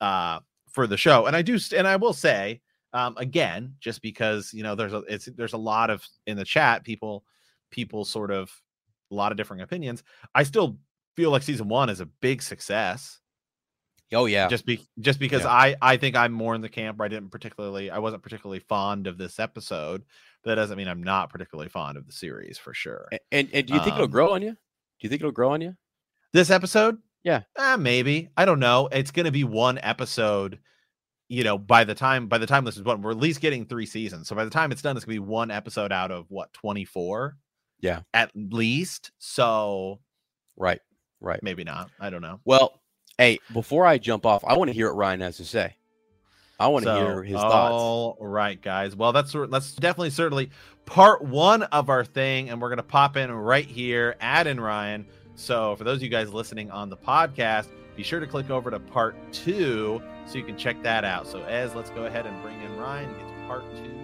uh, 0.01 0.41
for 0.71 0.87
the 0.87 0.97
show. 0.97 1.27
And 1.27 1.37
I 1.37 1.43
do, 1.43 1.59
and 1.77 1.87
I 1.87 1.97
will 1.97 2.15
say 2.15 2.63
um, 2.95 3.15
again, 3.19 3.75
just 3.81 4.01
because 4.01 4.55
you 4.55 4.63
know, 4.63 4.75
there's 4.75 4.95
a 4.95 4.99
it's 5.09 5.27
there's 5.37 5.53
a 5.53 5.59
lot 5.59 5.91
of 5.91 6.07
in 6.27 6.37
the 6.37 6.45
chat 6.45 6.85
people 6.85 7.25
people 7.71 8.05
sort 8.05 8.31
of 8.31 8.51
a 9.11 9.15
lot 9.15 9.33
of 9.33 9.37
different 9.37 9.63
opinions. 9.63 10.03
I 10.35 10.45
still 10.45 10.79
feel 11.17 11.31
like 11.31 11.43
season 11.43 11.69
one 11.69 11.91
is 11.91 12.01
a 12.01 12.07
big 12.07 12.41
success 12.41 13.21
oh 14.15 14.27
yeah. 14.27 14.49
just 14.49 14.65
be 14.67 14.81
just 15.01 15.19
because 15.19 15.43
Yeah. 15.43 15.51
I 15.51 15.77
I 15.83 15.97
think 15.97 16.17
I'm 16.17 16.33
more 16.33 16.55
in 16.55 16.61
the 16.61 16.69
camp 16.69 16.99
where 16.99 17.07
I 17.07 17.09
didn't 17.09 17.31
particularly 17.31 17.91
I 17.91 17.99
wasn't 17.99 18.23
particularly 18.23 18.61
fond 18.61 19.07
of 19.07 19.19
this 19.19 19.39
episode. 19.39 20.05
But 20.43 20.51
that 20.51 20.55
doesn't 20.57 20.77
mean 20.77 20.89
I'm 20.89 21.03
not 21.03 21.31
particularly 21.31 21.69
fond 21.71 21.97
of 21.97 22.07
the 22.07 22.13
series 22.13 22.59
for 22.59 22.75
sure. 22.75 23.09
A- 23.13 23.19
and, 23.33 23.49
and 23.55 23.67
do 23.67 23.73
you 23.75 23.81
think 23.81 23.95
it'll 23.95 24.05
Um, 24.05 24.11
grow 24.11 24.33
on 24.35 24.43
you? 24.43 24.51
Do 24.51 24.57
you 25.01 25.09
think 25.09 25.21
it'll 25.23 25.33
grow 25.33 25.53
on 25.53 25.61
you? 25.63 25.75
This 26.33 26.51
episode, 26.51 26.99
Yeah. 27.23 27.43
eh, 27.57 27.77
maybe 27.77 28.29
I 28.37 28.45
don't 28.45 28.61
know. 28.61 28.89
It's 28.93 29.11
going 29.11 29.25
to 29.27 29.33
be 29.33 29.45
one 29.45 29.79
episode. 29.83 30.59
You 31.31 31.43
know, 31.43 31.57
by 31.57 31.85
the 31.85 31.95
time 31.95 32.29
by 32.29 32.37
the 32.39 32.47
time 32.47 32.65
this 32.65 32.77
is 32.77 32.83
one, 32.83 33.01
we're 33.01 33.13
at 33.13 33.17
least 33.17 33.41
getting 33.41 33.65
three 33.65 33.87
seasons. 33.87 34.29
So 34.29 34.37
by 34.37 34.45
the 34.45 34.51
time 34.51 34.71
it's 34.73 34.83
done, 34.83 34.95
it's 34.97 35.07
gonna 35.07 35.15
be 35.15 35.19
one 35.21 35.51
episode 35.51 35.91
out 35.93 36.11
of 36.11 36.27
what 36.31 36.53
24. 36.53 37.37
Yeah. 37.81 38.01
at 38.13 38.31
least. 38.35 39.11
So 39.19 40.01
Right. 40.57 40.81
Right. 41.21 41.43
maybe 41.43 41.65
not. 41.65 41.91
I 41.99 42.11
don't 42.11 42.21
know. 42.23 42.41
Well, 42.45 42.81
hey, 43.19 43.39
before 43.53 43.87
I 43.87 43.99
jump 43.99 44.27
off, 44.27 44.45
I 44.45 44.57
want 44.57 44.69
to 44.69 44.75
hear 44.75 44.89
what 44.89 44.97
Ryan 44.97 45.21
has 45.21 45.37
to 45.39 45.45
say. 45.45 45.77
I 46.59 46.69
want 46.69 46.85
to 46.85 46.95
hear 46.95 47.23
his 47.23 47.37
thoughts. 47.37 47.73
All 47.73 48.17
right, 48.21 48.61
guys. 48.61 48.95
Well, 48.95 49.13
that's 49.13 49.35
that's 49.51 49.75
definitely 49.75 50.11
certainly 50.11 50.51
part 50.87 51.23
one 51.23 51.65
of 51.65 51.91
our 51.91 52.05
thing, 52.05 52.51
and 52.51 52.61
we're 52.61 52.69
gonna 52.69 52.83
pop 52.83 53.17
in 53.17 53.31
right 53.33 53.67
here, 53.67 54.17
add 54.21 54.47
in 54.47 54.61
Ryan. 54.61 55.07
So 55.35 55.75
for 55.77 55.85
those 55.85 55.97
of 55.97 56.03
you 56.03 56.09
guys 56.09 56.33
listening 56.33 56.71
on 56.71 56.91
the 56.91 56.97
podcast, 56.97 57.69
be 57.97 58.03
sure 58.05 58.21
to 58.21 58.27
click 58.27 58.51
over 58.51 58.71
to 58.71 58.79
part 58.79 59.17
two 59.33 60.01
so 60.27 60.39
you 60.39 60.45
can 60.45 60.57
check 60.57 60.81
that 60.85 61.05
out. 61.05 61.27
So 61.27 61.43
Ez, 61.43 61.75
let's 61.75 61.91
go 61.91 62.07
ahead 62.07 62.25
and 62.27 62.41
bring 62.43 62.61
in 62.63 62.77
Ryan 62.77 63.09
and 63.09 63.19
get 63.19 63.29
to 63.29 63.47
part 63.47 63.65
two 63.77 64.04